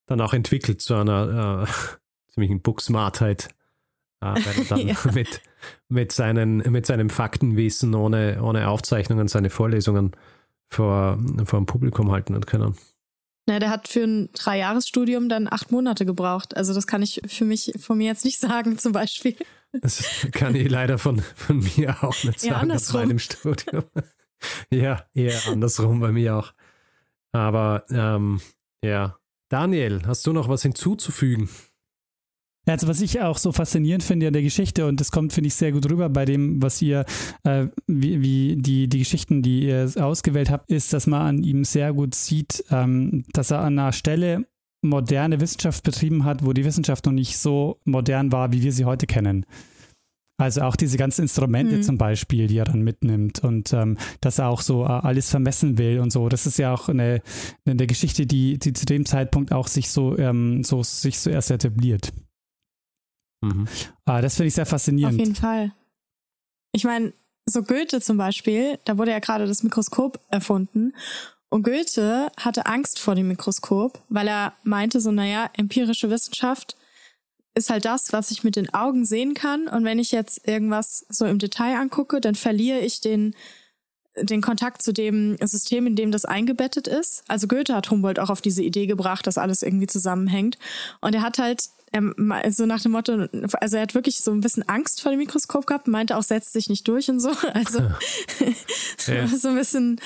dann 0.08 0.22
auch 0.22 0.34
entwickelt 0.34 0.82
zu 0.82 0.96
einer 0.96 1.66
äh, 1.68 1.72
ziemlichen 2.32 2.62
Booksmartheit, 2.62 3.50
äh, 4.22 4.26
weil 4.26 4.58
er 4.58 4.66
dann 4.66 4.80
ja. 4.88 4.96
mit, 5.14 5.42
mit, 5.90 6.12
seinen, 6.12 6.58
mit 6.58 6.86
seinem 6.86 7.10
Faktenwissen 7.10 7.94
ohne, 7.96 8.42
ohne 8.42 8.70
Aufzeichnungen 8.70 9.28
seine 9.28 9.50
Vorlesungen 9.50 10.12
vor, 10.70 11.18
vor 11.46 11.60
dem 11.60 11.66
Publikum 11.66 12.12
halten 12.12 12.36
hat 12.36 12.48
können. 12.48 12.76
Na, 13.48 13.60
der 13.60 13.70
hat 13.70 13.88
für 13.88 14.04
ein 14.04 14.30
Dreijahresstudium 14.34 15.30
dann 15.30 15.48
acht 15.50 15.72
Monate 15.72 16.06
gebraucht. 16.06 16.56
Also 16.58 16.74
das 16.74 16.86
kann 16.86 17.02
ich 17.02 17.22
für 17.28 17.46
mich 17.46 17.74
von 17.80 17.98
mir 17.98 18.08
jetzt 18.08 18.26
nicht 18.26 18.40
sagen, 18.42 18.78
zum 18.78 18.92
Beispiel. 18.92 19.36
Das 19.72 20.28
kann 20.34 20.54
ich 20.54 20.70
leider 20.70 20.98
von, 20.98 21.22
von 21.36 21.60
mir 21.60 22.04
auch 22.04 22.24
nicht 22.24 22.42
sagen 22.42 22.72
aus 22.72 22.94
meinem 22.94 23.20
Studium. 23.20 23.86
ja, 24.72 25.06
eher 25.14 25.40
andersrum 25.48 26.00
bei 26.02 26.12
mir 26.12 26.36
auch. 26.36 26.54
Aber 27.32 27.86
ähm, 27.90 28.42
ja. 28.84 29.18
Daniel, 29.50 30.02
hast 30.06 30.28
du 30.28 30.34
noch 30.34 30.50
was 30.50 30.64
hinzuzufügen? 30.64 31.50
Also 32.68 32.88
was 32.88 33.02
ich 33.02 33.22
auch 33.22 33.38
so 33.38 33.52
faszinierend 33.52 34.04
finde 34.04 34.28
an 34.28 34.34
der 34.34 34.42
Geschichte 34.42 34.86
und 34.86 35.00
das 35.00 35.12
kommt, 35.12 35.32
finde 35.32 35.48
ich, 35.48 35.56
sehr 35.56 35.72
gut 35.72 35.90
rüber 35.90 36.10
bei 36.10 36.26
dem, 36.26 36.62
was 36.62 36.82
ihr, 36.82 37.06
äh, 37.44 37.68
wie, 37.88 38.22
wie, 38.22 38.56
die, 38.58 38.90
die 38.90 39.00
Geschichten, 39.00 39.42
die 39.42 39.68
ihr 39.68 39.90
ausgewählt 39.96 40.52
habt, 40.52 40.70
ist, 40.70 40.92
dass 40.92 41.08
man 41.08 41.22
an 41.22 41.44
ihm 41.44 41.64
sehr 41.64 41.94
gut 41.94 42.14
sieht, 42.14 42.66
ähm, 42.70 43.24
dass 43.32 43.52
er 43.52 43.62
an 43.62 43.80
einer 43.80 43.94
Stelle 43.94 44.46
moderne 44.82 45.40
Wissenschaft 45.40 45.84
betrieben 45.84 46.26
hat, 46.26 46.46
wo 46.46 46.54
die 46.54 46.66
Wissenschaft 46.66 47.06
noch 47.06 47.14
nicht 47.14 47.38
so 47.38 47.80
modern 47.86 48.32
war, 48.32 48.52
wie 48.52 48.62
wir 48.62 48.72
sie 48.72 48.86
heute 48.86 49.08
kennen. 49.08 49.46
Also 50.40 50.62
auch 50.62 50.76
diese 50.76 50.98
ganzen 50.98 51.24
Instrumente 51.24 51.78
mhm. 51.78 51.84
zum 51.84 51.98
Beispiel, 51.98 52.46
die 52.46 52.58
er 52.58 52.66
dann 52.66 52.84
mitnimmt 52.84 53.44
und 53.44 53.74
ähm, 53.74 53.98
dass 54.22 54.38
er 54.38 54.50
auch 54.50 54.62
so 54.62 54.84
äh, 54.84 54.88
alles 54.88 55.32
vermessen 55.32 55.80
will 55.80 56.00
und 56.00 56.12
so. 56.12 56.30
Das 56.30 56.46
ist 56.46 56.60
ja 56.60 56.74
auch 56.74 56.90
eine, 56.90 57.22
eine 57.66 57.88
Geschichte, 57.88 58.28
die, 58.28 58.60
die 58.60 58.74
zu 58.74 58.86
dem 58.86 59.06
Zeitpunkt 59.06 59.52
auch 59.52 59.68
sich 59.68 59.90
so, 59.90 60.16
ähm, 60.18 60.64
so 60.64 60.84
sich 60.84 61.20
so 61.20 61.32
erst 61.32 61.50
etabliert. 61.50 62.14
Mhm. 63.42 63.68
Ah, 64.06 64.22
das 64.22 64.36
finde 64.36 64.48
ich 64.48 64.56
sehr 64.56 64.66
faszinierend. 64.66 65.16
Auf 65.16 65.20
jeden 65.20 65.36
Fall. 65.36 65.74
Ich 66.72 66.84
meine, 66.84 67.14
so 67.46 67.64
Goethe 67.64 68.02
zum 68.02 68.18
Beispiel, 68.18 68.80
da 68.86 68.98
wurde 68.98 69.12
ja 69.12 69.20
gerade 69.20 69.48
das 69.48 69.64
Mikroskop 69.64 70.20
erfunden. 70.30 70.94
Und 71.50 71.64
Goethe 71.64 72.30
hatte 72.38 72.66
Angst 72.66 73.00
vor 73.00 73.16
dem 73.16 73.30
Mikroskop, 73.30 74.04
weil 74.10 74.28
er 74.28 74.54
meinte 74.64 75.00
so, 75.00 75.12
naja, 75.12 75.50
empirische 75.54 76.10
Wissenschaft 76.10 76.76
ist 77.56 77.70
halt 77.70 77.86
das, 77.86 78.14
was 78.14 78.32
ich 78.32 78.44
mit 78.44 78.56
den 78.56 78.74
Augen 78.74 79.06
sehen 79.06 79.34
kann. 79.34 79.68
Und 79.68 79.84
wenn 79.84 79.98
ich 79.98 80.12
jetzt 80.12 80.48
irgendwas 80.48 81.06
so 81.10 81.26
im 81.26 81.40
Detail 81.40 81.78
angucke, 81.78 82.22
dann 82.22 82.36
verliere 82.36 82.80
ich 82.80 83.02
den, 83.02 83.34
den 84.16 84.42
Kontakt 84.42 84.82
zu 84.82 84.94
dem 84.94 85.38
System, 85.42 85.88
in 85.88 85.96
dem 85.96 86.12
das 86.12 86.26
eingebettet 86.26 86.88
ist. 86.88 87.24
Also 87.28 87.48
Goethe 87.48 87.74
hat 87.74 87.90
Humboldt 87.90 88.20
auch 88.20 88.30
auf 88.30 88.42
diese 88.42 88.62
Idee 88.62 88.86
gebracht, 88.86 89.26
dass 89.26 89.38
alles 89.38 89.64
irgendwie 89.64 89.88
zusammenhängt. 89.88 90.60
Und 91.02 91.16
er 91.16 91.22
hat 91.22 91.40
halt 91.40 91.70
er, 91.92 92.52
so 92.52 92.66
nach 92.66 92.82
dem 92.82 92.92
Motto, 92.92 93.28
also 93.60 93.78
er 93.78 93.84
hat 93.84 93.96
wirklich 93.96 94.20
so 94.20 94.32
ein 94.32 94.42
bisschen 94.42 94.68
Angst 94.68 95.02
vor 95.02 95.12
dem 95.12 95.20
Mikroskop 95.20 95.66
gehabt, 95.66 95.88
meinte 95.88 96.18
auch, 96.18 96.24
setzt 96.24 96.54
sich 96.54 96.70
nicht 96.70 96.88
durch 96.88 97.10
und 97.10 97.20
so. 97.20 97.32
Also 97.54 97.80
ja. 99.08 99.28
so 99.28 99.50
ein 99.50 99.56
bisschen, 99.56 100.00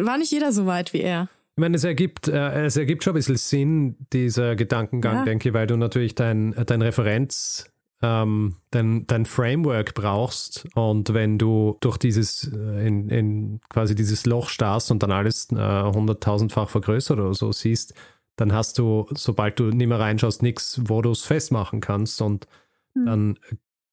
war 0.00 0.16
nicht 0.16 0.32
jeder 0.32 0.52
so 0.52 0.66
weit 0.66 0.92
wie 0.92 1.00
er. 1.00 1.28
Ich 1.56 1.60
meine, 1.60 1.76
es 1.76 1.84
ergibt, 1.84 2.28
äh, 2.28 2.64
es 2.64 2.76
ergibt 2.76 3.04
schon 3.04 3.12
ein 3.12 3.16
bisschen 3.16 3.36
Sinn, 3.36 3.96
dieser 4.12 4.56
Gedankengang, 4.56 5.18
ja. 5.18 5.24
denke 5.24 5.48
ich, 5.48 5.54
weil 5.54 5.66
du 5.66 5.76
natürlich 5.76 6.14
dein, 6.14 6.54
dein 6.66 6.82
Referenz, 6.82 7.70
ähm, 8.02 8.56
dein, 8.70 9.06
dein 9.06 9.24
Framework 9.24 9.94
brauchst 9.94 10.66
und 10.74 11.14
wenn 11.14 11.38
du 11.38 11.76
durch 11.80 11.96
dieses, 11.96 12.50
äh, 12.52 12.86
in, 12.86 13.08
in 13.08 13.60
quasi 13.68 13.94
dieses 13.94 14.26
Loch 14.26 14.48
starrst 14.48 14.90
und 14.90 15.02
dann 15.02 15.12
alles 15.12 15.48
äh, 15.52 15.82
hunderttausendfach 15.82 16.68
vergrößert 16.68 17.18
oder 17.18 17.34
so 17.34 17.52
siehst, 17.52 17.94
dann 18.36 18.52
hast 18.52 18.78
du, 18.78 19.06
sobald 19.14 19.58
du 19.60 19.64
nicht 19.70 19.86
mehr 19.86 20.00
reinschaust, 20.00 20.42
nichts, 20.42 20.80
wo 20.84 21.02
du 21.02 21.10
es 21.10 21.22
festmachen 21.22 21.80
kannst. 21.80 22.20
Und 22.20 22.46
mhm. 22.94 23.06
dann 23.06 23.38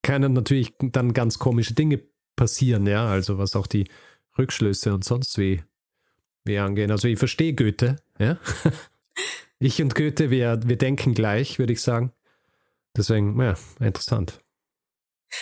können 0.01 0.33
natürlich 0.33 0.73
dann 0.79 1.13
ganz 1.13 1.39
komische 1.39 1.73
Dinge 1.73 2.01
passieren, 2.35 2.87
ja, 2.87 3.07
also 3.07 3.37
was 3.37 3.55
auch 3.55 3.67
die 3.67 3.87
Rückschlüsse 4.37 4.93
und 4.93 5.03
sonst 5.03 5.37
wie, 5.37 5.61
wie 6.43 6.57
angehen. 6.57 6.91
Also 6.91 7.07
ich 7.07 7.19
verstehe 7.19 7.53
Goethe, 7.53 7.97
ja. 8.17 8.37
ich 9.59 9.81
und 9.81 9.93
Goethe, 9.93 10.31
wir, 10.31 10.59
wir 10.65 10.77
denken 10.77 11.13
gleich, 11.13 11.59
würde 11.59 11.73
ich 11.73 11.81
sagen. 11.81 12.11
Deswegen, 12.95 13.39
ja, 13.39 13.55
interessant. 13.79 14.41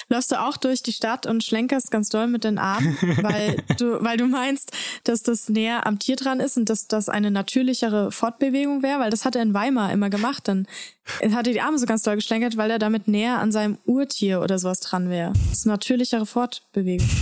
Läufst 0.07 0.31
du 0.31 0.41
auch 0.41 0.57
durch 0.57 0.83
die 0.83 0.93
Stadt 0.93 1.25
und 1.25 1.43
schlenkerst 1.43 1.91
ganz 1.91 2.09
doll 2.09 2.27
mit 2.27 2.43
den 2.43 2.57
Armen, 2.57 2.97
weil 3.21 3.63
du, 3.77 4.03
weil 4.03 4.17
du 4.17 4.27
meinst, 4.27 4.71
dass 5.03 5.23
das 5.23 5.49
näher 5.49 5.85
am 5.85 5.99
Tier 5.99 6.15
dran 6.15 6.39
ist 6.39 6.57
und 6.57 6.69
dass 6.69 6.87
das 6.87 7.09
eine 7.09 7.31
natürlichere 7.31 8.11
Fortbewegung 8.11 8.83
wäre, 8.83 8.99
weil 8.99 9.11
das 9.11 9.25
hat 9.25 9.35
er 9.35 9.41
in 9.41 9.53
Weimar 9.53 9.91
immer 9.91 10.09
gemacht. 10.09 10.47
Dann 10.47 10.67
hat 11.21 11.47
er 11.47 11.53
die 11.53 11.61
Arme 11.61 11.77
so 11.77 11.85
ganz 11.85 12.03
doll 12.03 12.15
geschlenkert, 12.15 12.57
weil 12.57 12.71
er 12.71 12.79
damit 12.79 13.07
näher 13.07 13.39
an 13.39 13.51
seinem 13.51 13.77
Urtier 13.85 14.41
oder 14.41 14.59
sowas 14.59 14.79
dran 14.79 15.09
wäre. 15.09 15.33
Das 15.49 15.59
ist 15.59 15.65
eine 15.65 15.73
natürlichere 15.73 16.25
Fortbewegung. 16.25 17.07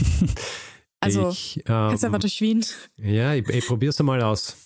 Also, 1.00 1.30
ich, 1.30 1.64
ähm, 1.68 1.92
jetzt 1.92 2.04
einfach 2.04 2.20
durch 2.20 2.42
Wien. 2.42 2.66
Ja, 2.98 3.34
ich, 3.34 3.48
ich 3.50 3.68
probier's 3.68 4.00
mal 4.00 4.22
aus. 4.22 4.58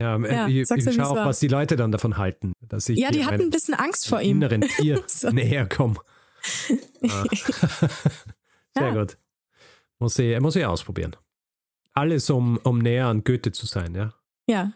Ja, 0.00 0.18
ja 0.18 0.48
ich, 0.48 0.68
ich 0.68 0.94
schaue 0.94 1.10
auch, 1.10 1.26
was 1.26 1.38
die 1.38 1.48
Leute 1.48 1.76
dann 1.76 1.92
davon 1.92 2.16
halten. 2.16 2.52
Dass 2.60 2.88
ich 2.88 2.98
ja, 2.98 3.10
die 3.10 3.24
hatten 3.24 3.42
ein 3.42 3.50
bisschen 3.50 3.74
Angst 3.74 4.08
vor 4.08 4.20
ihm. 4.20 4.38
inneren 4.38 4.62
Tier 4.62 5.02
so. 5.06 5.30
näher 5.30 5.68
komme. 5.68 5.96
Ah. 7.08 7.24
Sehr 8.76 8.88
ja. 8.88 8.94
gut. 8.94 9.16
Muss 9.98 10.18
ich, 10.18 10.38
muss 10.40 10.56
ich 10.56 10.66
ausprobieren. 10.66 11.16
Alles, 11.92 12.28
um, 12.30 12.58
um 12.64 12.78
näher 12.78 13.06
an 13.06 13.22
Goethe 13.24 13.52
zu 13.52 13.66
sein, 13.66 13.94
ja? 13.94 14.14
Ja. 14.48 14.72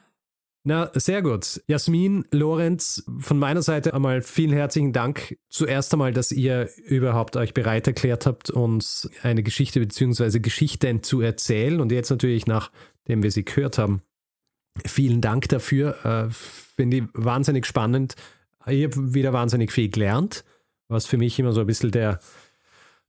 Na, 0.64 0.91
sehr 0.95 1.23
gut. 1.23 1.62
Jasmin, 1.66 2.27
Lorenz, 2.31 3.03
von 3.19 3.39
meiner 3.39 3.62
Seite 3.62 3.95
einmal 3.95 4.23
vielen 4.23 4.53
herzlichen 4.53 4.93
Dank. 4.93 5.37
Zuerst 5.49 5.93
einmal, 5.93 6.12
dass 6.12 6.31
ihr 6.31 6.69
überhaupt 6.85 7.37
euch 7.37 7.55
bereit 7.55 7.87
erklärt 7.87 8.27
habt, 8.27 8.51
uns 8.51 9.11
eine 9.23 9.43
Geschichte 9.43 9.81
bzw. 9.81 10.40
Geschichten 10.40 11.03
zu 11.03 11.20
erzählen. 11.20 11.81
Und 11.81 11.90
jetzt 11.90 12.11
natürlich, 12.11 12.47
nachdem 12.47 13.23
wir 13.23 13.31
sie 13.31 13.45
gehört 13.45 13.78
haben, 13.78 14.03
vielen 14.85 15.20
Dank 15.20 15.49
dafür. 15.49 16.05
Äh, 16.05 16.31
Finde 16.31 16.99
ich 16.99 17.05
wahnsinnig 17.15 17.66
spannend. 17.66 18.15
Ich 18.66 18.85
habe 18.85 19.15
wieder 19.15 19.32
wahnsinnig 19.32 19.73
viel 19.73 19.90
gelernt 19.90 20.45
was 20.89 21.06
für 21.06 21.19
mich 21.19 21.39
immer 21.39 21.52
so 21.52 21.60
ein 21.60 21.66
bisschen 21.66 21.90
der, 21.90 22.19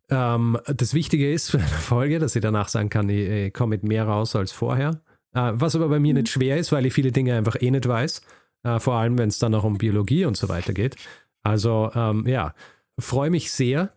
ähm, 0.10 0.58
das 0.66 0.94
Wichtige 0.94 1.32
ist 1.32 1.52
für 1.52 1.60
eine 1.60 1.68
Folge, 1.68 2.20
dass 2.20 2.36
ich 2.36 2.42
danach 2.42 2.68
sagen 2.68 2.90
kann, 2.90 3.10
ich, 3.10 3.30
ich 3.30 3.54
komme 3.54 3.72
mit 3.72 3.84
mehr 3.84 4.06
raus 4.06 4.36
als 4.36 4.52
vorher. 4.52 5.02
Äh, 5.34 5.52
was 5.54 5.76
aber 5.76 5.90
bei 5.90 6.00
mir 6.00 6.14
mhm. 6.14 6.22
nicht 6.22 6.30
schwer 6.30 6.58
ist, 6.58 6.72
weil 6.72 6.86
ich 6.86 6.94
viele 6.94 7.12
Dinge 7.12 7.36
einfach 7.36 7.62
eh 7.62 7.72
nicht 7.72 7.88
weiß. 7.88 8.22
Äh, 8.64 8.80
vor 8.80 8.96
allem, 8.96 9.18
wenn 9.18 9.30
es 9.30 9.40
dann 9.40 9.54
auch 9.56 9.64
um 9.64 9.78
Biologie 9.78 10.26
und 10.26 10.38
so 10.38 10.50
weiter 10.50 10.74
geht. 10.74 10.96
Also 11.44 11.92
ähm, 11.96 12.28
ja, 12.28 12.54
freue 12.98 13.30
mich 13.30 13.52
sehr. 13.52 13.94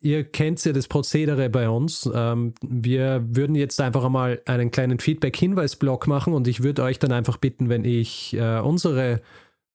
Ihr 0.00 0.24
kennt 0.24 0.64
ja 0.64 0.72
das 0.72 0.88
Prozedere 0.88 1.48
bei 1.48 1.68
uns. 1.68 2.10
Ähm, 2.12 2.54
wir 2.60 3.24
würden 3.24 3.54
jetzt 3.54 3.80
einfach 3.80 4.04
einmal 4.04 4.42
einen 4.46 4.70
kleinen 4.70 4.98
Feedback-Hinweis-Block 4.98 6.08
machen 6.08 6.34
und 6.34 6.48
ich 6.48 6.62
würde 6.62 6.82
euch 6.82 6.98
dann 6.98 7.12
einfach 7.12 7.36
bitten, 7.36 7.68
wenn 7.68 7.84
ich 7.84 8.34
äh, 8.34 8.58
unsere 8.58 9.20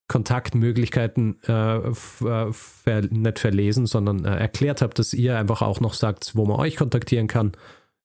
Kontaktmöglichkeiten 0.08 1.38
äh, 1.48 1.78
äh, 1.78 2.54
ver 2.54 3.02
nicht 3.10 3.40
verlesen, 3.40 3.86
sondern 3.86 4.24
äh, 4.26 4.38
erklärt 4.38 4.82
habe, 4.82 4.94
dass 4.94 5.14
ihr 5.14 5.38
einfach 5.38 5.62
auch 5.62 5.80
noch 5.82 5.94
sagt, 5.94 6.36
wo 6.36 6.46
man 6.46 6.58
euch 6.58 6.78
kontaktieren 6.78 7.28
kann, 7.28 7.52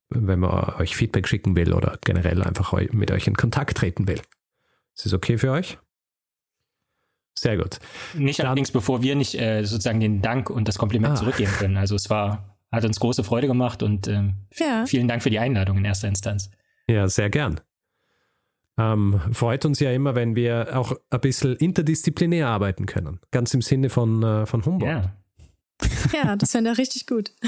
wenn 0.09 0.41
man 0.41 0.75
euch 0.81 0.97
Feedback 0.97 1.29
schicken 1.29 1.55
will 1.55 1.73
oder 1.73 1.99
generell 2.05 2.43
einfach 2.43 2.73
mit 2.93 3.11
euch 3.11 3.27
in 3.27 3.37
Kontakt 3.37 3.77
treten 3.77 4.09
will. 4.09 4.21
Ist 4.95 5.07
das 5.07 5.13
okay 5.13 5.39
für 5.39 5.53
euch? 5.53 5.79
Sehr 7.39 7.57
gut. 7.57 7.79
Nicht 8.15 8.41
Dann, 8.41 8.47
allerdings, 8.47 8.73
bevor 8.73 9.03
wir 9.03 9.15
nicht 9.15 9.35
äh, 9.35 9.65
sozusagen 9.65 10.01
den 10.01 10.23
Dank 10.23 10.51
und 10.51 10.69
das 10.69 10.79
Kompliment 10.79 11.15
ah. 11.15 11.17
zurückgeben 11.17 11.53
können. 11.53 11.77
Also 11.77 11.95
es 11.95 12.11
war, 12.11 12.57
hat 12.71 12.85
uns 12.85 13.01
große 13.01 13.25
Freude 13.25 13.47
gemacht 13.47 13.83
und 13.83 14.07
ähm, 14.09 14.35
ja. 14.55 14.85
vielen 14.87 15.09
Dank 15.09 15.23
für 15.23 15.31
die 15.31 15.39
Einladung 15.39 15.79
in 15.79 15.85
erster 15.85 16.09
Instanz. 16.09 16.51
Ja, 16.89 17.09
sehr 17.09 17.31
gern. 17.31 17.61
Ähm, 18.79 19.21
freut 19.33 19.65
uns 19.65 19.81
ja 19.81 19.93
immer, 19.93 20.15
wenn 20.15 20.35
wir 20.35 20.77
auch 20.79 20.95
ein 21.11 21.21
bisschen 21.21 21.57
interdisziplinär 21.57 22.49
arbeiten 22.49 22.87
können. 22.87 23.21
Ganz 23.31 23.53
im 23.55 23.63
Sinne 23.63 23.91
von, 23.91 24.23
äh, 24.23 24.47
von 24.47 24.65
Humboldt. 24.65 24.93
Ja, 24.93 25.13
ja 26.13 26.37
das 26.37 26.53
fände 26.53 26.71
er 26.71 26.79
richtig 26.79 27.07
gut. 27.07 27.33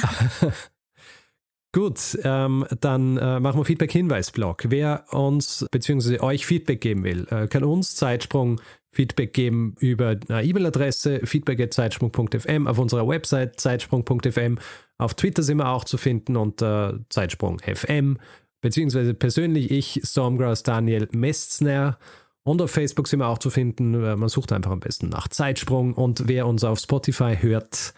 Gut, 1.75 2.17
ähm, 2.23 2.65
dann 2.79 3.17
äh, 3.17 3.41
machen 3.41 3.59
wir 3.59 3.65
Feedback-Hinweis-Blog. 3.65 4.67
Wer 4.69 5.07
uns 5.11 5.67
bzw. 5.73 6.21
euch 6.21 6.47
Feedback 6.47 6.81
geben 6.81 7.03
will, 7.03 7.27
äh, 7.31 7.49
kann 7.49 7.65
uns 7.65 7.97
Zeitsprung 7.97 8.61
Feedback 8.93 9.33
geben 9.33 9.75
über 9.81 10.17
eine 10.29 10.45
E-Mail-Adresse 10.45 11.23
feedback.zeitsprung.fm, 11.25 12.69
auf 12.69 12.79
unserer 12.79 13.09
Website 13.09 13.59
zeitsprung.fm. 13.59 14.59
Auf 14.99 15.15
Twitter 15.15 15.43
sind 15.43 15.57
wir 15.57 15.69
auch 15.69 15.83
zu 15.83 15.97
finden 15.97 16.37
unter 16.37 17.01
Zeitsprung.fm, 17.09 18.19
beziehungsweise 18.65 19.13
persönlich 19.13 19.71
ich, 19.71 20.01
Stormgrass 20.03 20.63
Daniel 20.63 21.07
Mestner. 21.13 21.99
Und 22.45 22.63
auf 22.63 22.71
Facebook 22.71 23.09
sind 23.09 23.19
wir 23.19 23.29
auch 23.29 23.37
zu 23.37 23.51
finden. 23.51 23.93
Äh, 23.93 24.17
man 24.17 24.31
sucht 24.31 24.53
einfach 24.53 24.71
am 24.71 24.81
besten 24.81 25.11
nach 25.11 25.29
Zeitsprung. 25.29 25.93
Und 25.93 26.29
wer 26.29 26.47
uns 26.47 26.65
auf 26.65 26.79
Spotify 26.79 27.37
hört, 27.39 27.93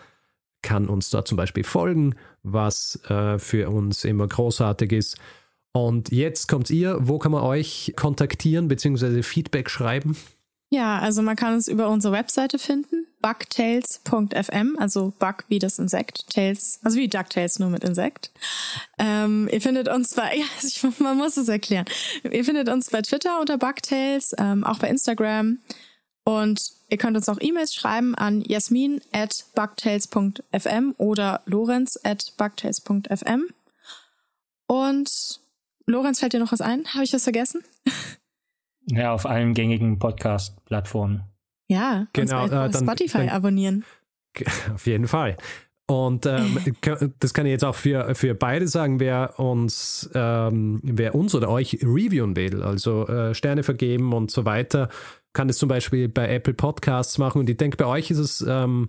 kann 0.62 0.88
uns 0.88 1.10
dort 1.10 1.28
zum 1.28 1.36
Beispiel 1.36 1.62
folgen, 1.62 2.16
was 2.42 3.00
äh, 3.08 3.38
für 3.38 3.70
uns 3.70 4.04
immer 4.04 4.26
großartig 4.26 4.90
ist. 4.90 5.18
Und 5.70 6.10
jetzt 6.10 6.48
kommt 6.48 6.68
ihr. 6.68 6.98
Wo 6.98 7.20
kann 7.20 7.30
man 7.30 7.44
euch 7.44 7.94
kontaktieren 7.94 8.66
bzw. 8.66 9.22
Feedback 9.22 9.70
schreiben? 9.70 10.16
Ja, 10.70 10.98
also 10.98 11.22
man 11.22 11.36
kann 11.36 11.54
uns 11.54 11.68
über 11.68 11.88
unsere 11.90 12.12
Webseite 12.12 12.58
finden, 12.58 13.06
bugtails.fm, 13.26 14.76
also 14.78 15.12
Bug 15.18 15.44
wie 15.48 15.58
das 15.58 15.80
Insekt, 15.80 16.30
Tails, 16.30 16.78
also 16.84 16.96
wie 16.96 17.08
DuckTales 17.08 17.58
nur 17.58 17.70
mit 17.70 17.82
Insekt. 17.82 18.30
Ähm, 19.00 19.48
ihr 19.50 19.60
findet 19.60 19.88
uns 19.88 20.14
bei, 20.14 20.36
ja, 20.36 20.44
ich, 20.62 20.80
man 21.00 21.16
muss 21.16 21.36
es 21.36 21.48
erklären. 21.48 21.86
Ihr 22.22 22.44
findet 22.44 22.68
uns 22.68 22.88
bei 22.88 23.02
Twitter 23.02 23.40
unter 23.40 23.58
Bugtails, 23.58 24.32
ähm, 24.38 24.62
auch 24.62 24.78
bei 24.78 24.88
Instagram 24.88 25.58
und 26.24 26.70
ihr 26.88 26.98
könnt 26.98 27.16
uns 27.16 27.28
auch 27.28 27.38
E-Mails 27.40 27.74
schreiben 27.74 28.14
an 28.14 28.42
jasmin 28.42 29.00
at 29.10 29.44
bugtails.fm 29.56 30.94
oder 30.96 31.42
lorenz 31.46 31.98
at 32.04 32.32
bugtails.fm. 32.36 33.46
Und 34.68 35.40
Lorenz, 35.86 36.20
fällt 36.20 36.32
dir 36.32 36.40
noch 36.40 36.52
was 36.52 36.60
ein? 36.60 36.86
Habe 36.94 37.02
ich 37.02 37.10
das 37.10 37.24
vergessen? 37.24 37.62
Ja, 38.88 39.12
auf 39.12 39.26
allen 39.26 39.52
gängigen 39.52 39.98
Podcast-Plattformen. 39.98 41.24
Ja, 41.68 42.06
genau. 42.12 42.46
Äh, 42.46 42.72
Spotify 42.72 43.18
dann, 43.18 43.28
abonnieren. 43.30 43.84
Auf 44.74 44.86
jeden 44.86 45.08
Fall. 45.08 45.36
Und 45.88 46.26
ähm, 46.26 46.58
das 47.20 47.32
kann 47.32 47.46
ich 47.46 47.52
jetzt 47.52 47.64
auch 47.64 47.74
für, 47.74 48.14
für 48.14 48.34
beide 48.34 48.66
sagen, 48.66 48.98
wer 48.98 49.38
uns, 49.38 50.10
ähm, 50.14 50.80
wer 50.82 51.14
uns 51.14 51.34
oder 51.34 51.48
euch 51.48 51.78
reviewen 51.82 52.34
will, 52.36 52.62
also 52.62 53.06
äh, 53.06 53.34
Sterne 53.34 53.62
vergeben 53.62 54.12
und 54.12 54.30
so 54.30 54.44
weiter, 54.44 54.88
kann 55.32 55.48
es 55.48 55.58
zum 55.58 55.68
Beispiel 55.68 56.08
bei 56.08 56.28
Apple 56.28 56.54
Podcasts 56.54 57.18
machen. 57.18 57.40
Und 57.40 57.50
ich 57.50 57.56
denke, 57.56 57.76
bei 57.76 57.86
euch 57.86 58.10
ist 58.10 58.18
es 58.18 58.44
ähm, 58.46 58.88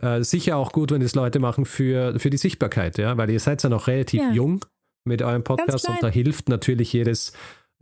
äh, 0.00 0.22
sicher 0.22 0.56
auch 0.56 0.72
gut, 0.72 0.92
wenn 0.92 1.02
es 1.02 1.14
Leute 1.14 1.38
machen 1.38 1.64
für, 1.64 2.18
für 2.20 2.30
die 2.30 2.36
Sichtbarkeit, 2.36 2.98
ja, 2.98 3.16
weil 3.16 3.30
ihr 3.30 3.40
seid 3.40 3.62
ja 3.62 3.68
noch 3.68 3.88
relativ 3.88 4.20
ja. 4.20 4.32
jung 4.32 4.64
mit 5.04 5.22
eurem 5.22 5.42
Podcast 5.42 5.88
und 5.88 6.02
da 6.02 6.08
hilft 6.08 6.48
natürlich 6.48 6.92
jedes 6.92 7.32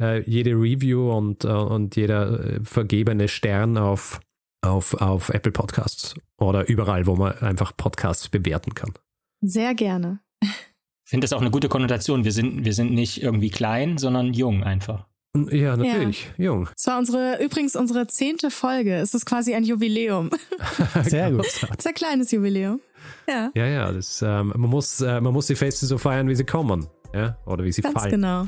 äh, 0.01 0.23
jede 0.29 0.53
Review 0.53 1.13
und, 1.13 1.45
äh, 1.45 1.49
und 1.49 1.97
jeder 1.97 2.41
äh, 2.41 2.61
vergebene 2.63 3.29
Stern 3.29 3.79
auf, 3.79 4.21
auf, 4.63 4.95
auf 4.95 5.29
Apple 5.29 5.53
Podcasts 5.53 6.15
oder 6.39 6.69
überall, 6.69 7.07
wo 7.07 7.17
man 7.17 7.33
einfach 7.39 7.77
Podcasts 7.77 8.29
bewerten 8.29 8.75
kann. 8.75 8.93
Sehr 9.41 9.75
gerne. 9.75 10.21
Ich 10.43 11.11
finde 11.11 11.25
das 11.25 11.33
auch 11.33 11.41
eine 11.41 11.51
gute 11.51 11.69
Konnotation. 11.69 12.25
Wir 12.25 12.33
sind, 12.33 12.65
wir 12.65 12.73
sind 12.73 12.93
nicht 12.93 13.23
irgendwie 13.23 13.51
klein, 13.51 13.99
sondern 13.99 14.33
jung 14.33 14.63
einfach. 14.63 15.07
Ja, 15.51 15.77
natürlich, 15.77 16.29
ja. 16.39 16.47
jung. 16.47 16.69
Es 16.77 16.87
war 16.89 16.99
unsere, 16.99 17.43
übrigens 17.43 17.77
unsere 17.77 18.09
zehnte 18.09 18.51
Folge. 18.51 18.97
Es 18.97 19.15
ist 19.15 19.27
quasi 19.27 19.55
ein 19.55 19.63
Jubiläum. 19.63 20.31
Sehr 21.05 21.31
gut. 21.31 21.47
Es 21.47 21.63
ist 21.63 21.87
ein 21.87 21.95
kleines 21.95 22.33
Jubiläum. 22.33 22.81
Ja. 23.29 23.51
Ja, 23.55 23.67
ja, 23.67 23.93
das, 23.93 24.23
ähm, 24.23 24.53
man, 24.57 24.71
muss, 24.71 25.01
äh, 25.01 25.21
man 25.21 25.33
muss 25.33 25.47
die 25.47 25.55
Feste 25.55 25.87
so 25.87 25.99
feiern, 25.99 26.29
wie 26.29 26.35
sie 26.35 26.45
kommen. 26.45 26.89
Ja? 27.15 27.39
Oder 27.47 27.65
wie 27.65 27.73
sie 27.73 27.83
Ganz 27.83 27.95
fallen. 27.95 28.11
genau. 28.11 28.47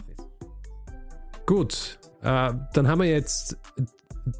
Gut, 1.46 1.98
äh, 2.22 2.52
dann 2.72 2.88
haben 2.88 3.00
wir 3.00 3.08
jetzt 3.08 3.56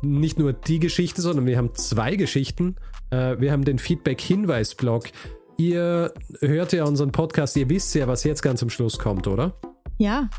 nicht 0.03 0.39
nur 0.39 0.53
die 0.53 0.79
Geschichte, 0.79 1.21
sondern 1.23 1.47
wir 1.47 1.59
haben 1.59 1.75
zwei 1.75 2.17
Geschichten. 2.17 2.77
Äh, 3.11 3.41
wir 3.41 3.53
haben 3.53 3.65
den 3.65 3.79
Feedback-Hinweis-Blog. 3.79 5.11
Ihr 5.57 6.13
hört 6.41 6.73
ja 6.73 6.85
unseren 6.85 7.13
Podcast, 7.13 7.57
ihr 7.57 7.69
wisst 7.69 7.95
ja, 7.95 8.09
was 8.09 8.25
jetzt 8.25 8.43
ganz 8.43 8.63
am 8.63 8.71
Schluss 8.71 8.99
kommt, 8.99 9.27
oder? 9.27 9.55
Ja. 9.99 10.31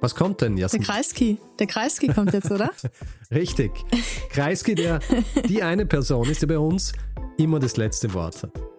Was 0.00 0.14
kommt 0.14 0.42
denn, 0.42 0.56
Jasmin? 0.56 0.82
Der 0.82 0.94
Kreisky. 0.94 1.38
Der 1.58 1.66
Kreisky 1.66 2.08
kommt 2.08 2.32
jetzt, 2.32 2.50
oder? 2.50 2.70
Richtig. 3.30 3.72
Kreisky, 4.30 4.74
der 4.74 5.00
die 5.48 5.62
eine 5.62 5.86
Person 5.86 6.28
ist, 6.28 6.42
die 6.42 6.46
bei 6.46 6.58
uns 6.58 6.92
immer 7.38 7.58
das 7.58 7.76
letzte 7.76 8.12
Wort 8.14 8.42
hat. 8.42 8.75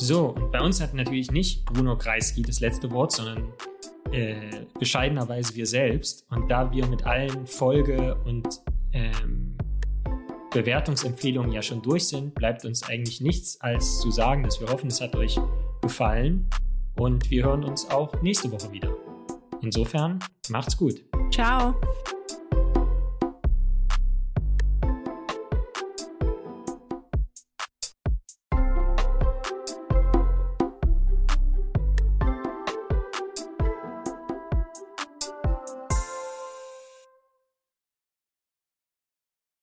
So, 0.00 0.28
und 0.28 0.52
bei 0.52 0.60
uns 0.60 0.80
hat 0.80 0.94
natürlich 0.94 1.30
nicht 1.32 1.64
Bruno 1.64 1.98
Kreisky 1.98 2.42
das 2.42 2.60
letzte 2.60 2.90
Wort, 2.92 3.12
sondern 3.12 3.52
äh, 4.12 4.64
bescheidenerweise 4.78 5.54
wir 5.56 5.66
selbst. 5.66 6.24
Und 6.30 6.48
da 6.48 6.70
wir 6.70 6.86
mit 6.86 7.04
allen 7.04 7.46
Folge- 7.46 8.16
und 8.24 8.46
ähm, 8.92 9.56
Bewertungsempfehlungen 10.52 11.52
ja 11.52 11.62
schon 11.62 11.82
durch 11.82 12.06
sind, 12.08 12.34
bleibt 12.34 12.64
uns 12.64 12.84
eigentlich 12.84 13.20
nichts 13.20 13.60
als 13.60 14.00
zu 14.00 14.12
sagen, 14.12 14.44
dass 14.44 14.60
wir 14.60 14.68
hoffen, 14.68 14.86
es 14.86 15.00
hat 15.00 15.16
euch 15.16 15.38
gefallen. 15.82 16.48
Und 16.96 17.28
wir 17.30 17.44
hören 17.44 17.64
uns 17.64 17.90
auch 17.90 18.22
nächste 18.22 18.50
Woche 18.52 18.70
wieder. 18.72 18.94
Insofern, 19.62 20.20
macht's 20.48 20.76
gut. 20.76 21.02
Ciao. 21.32 21.74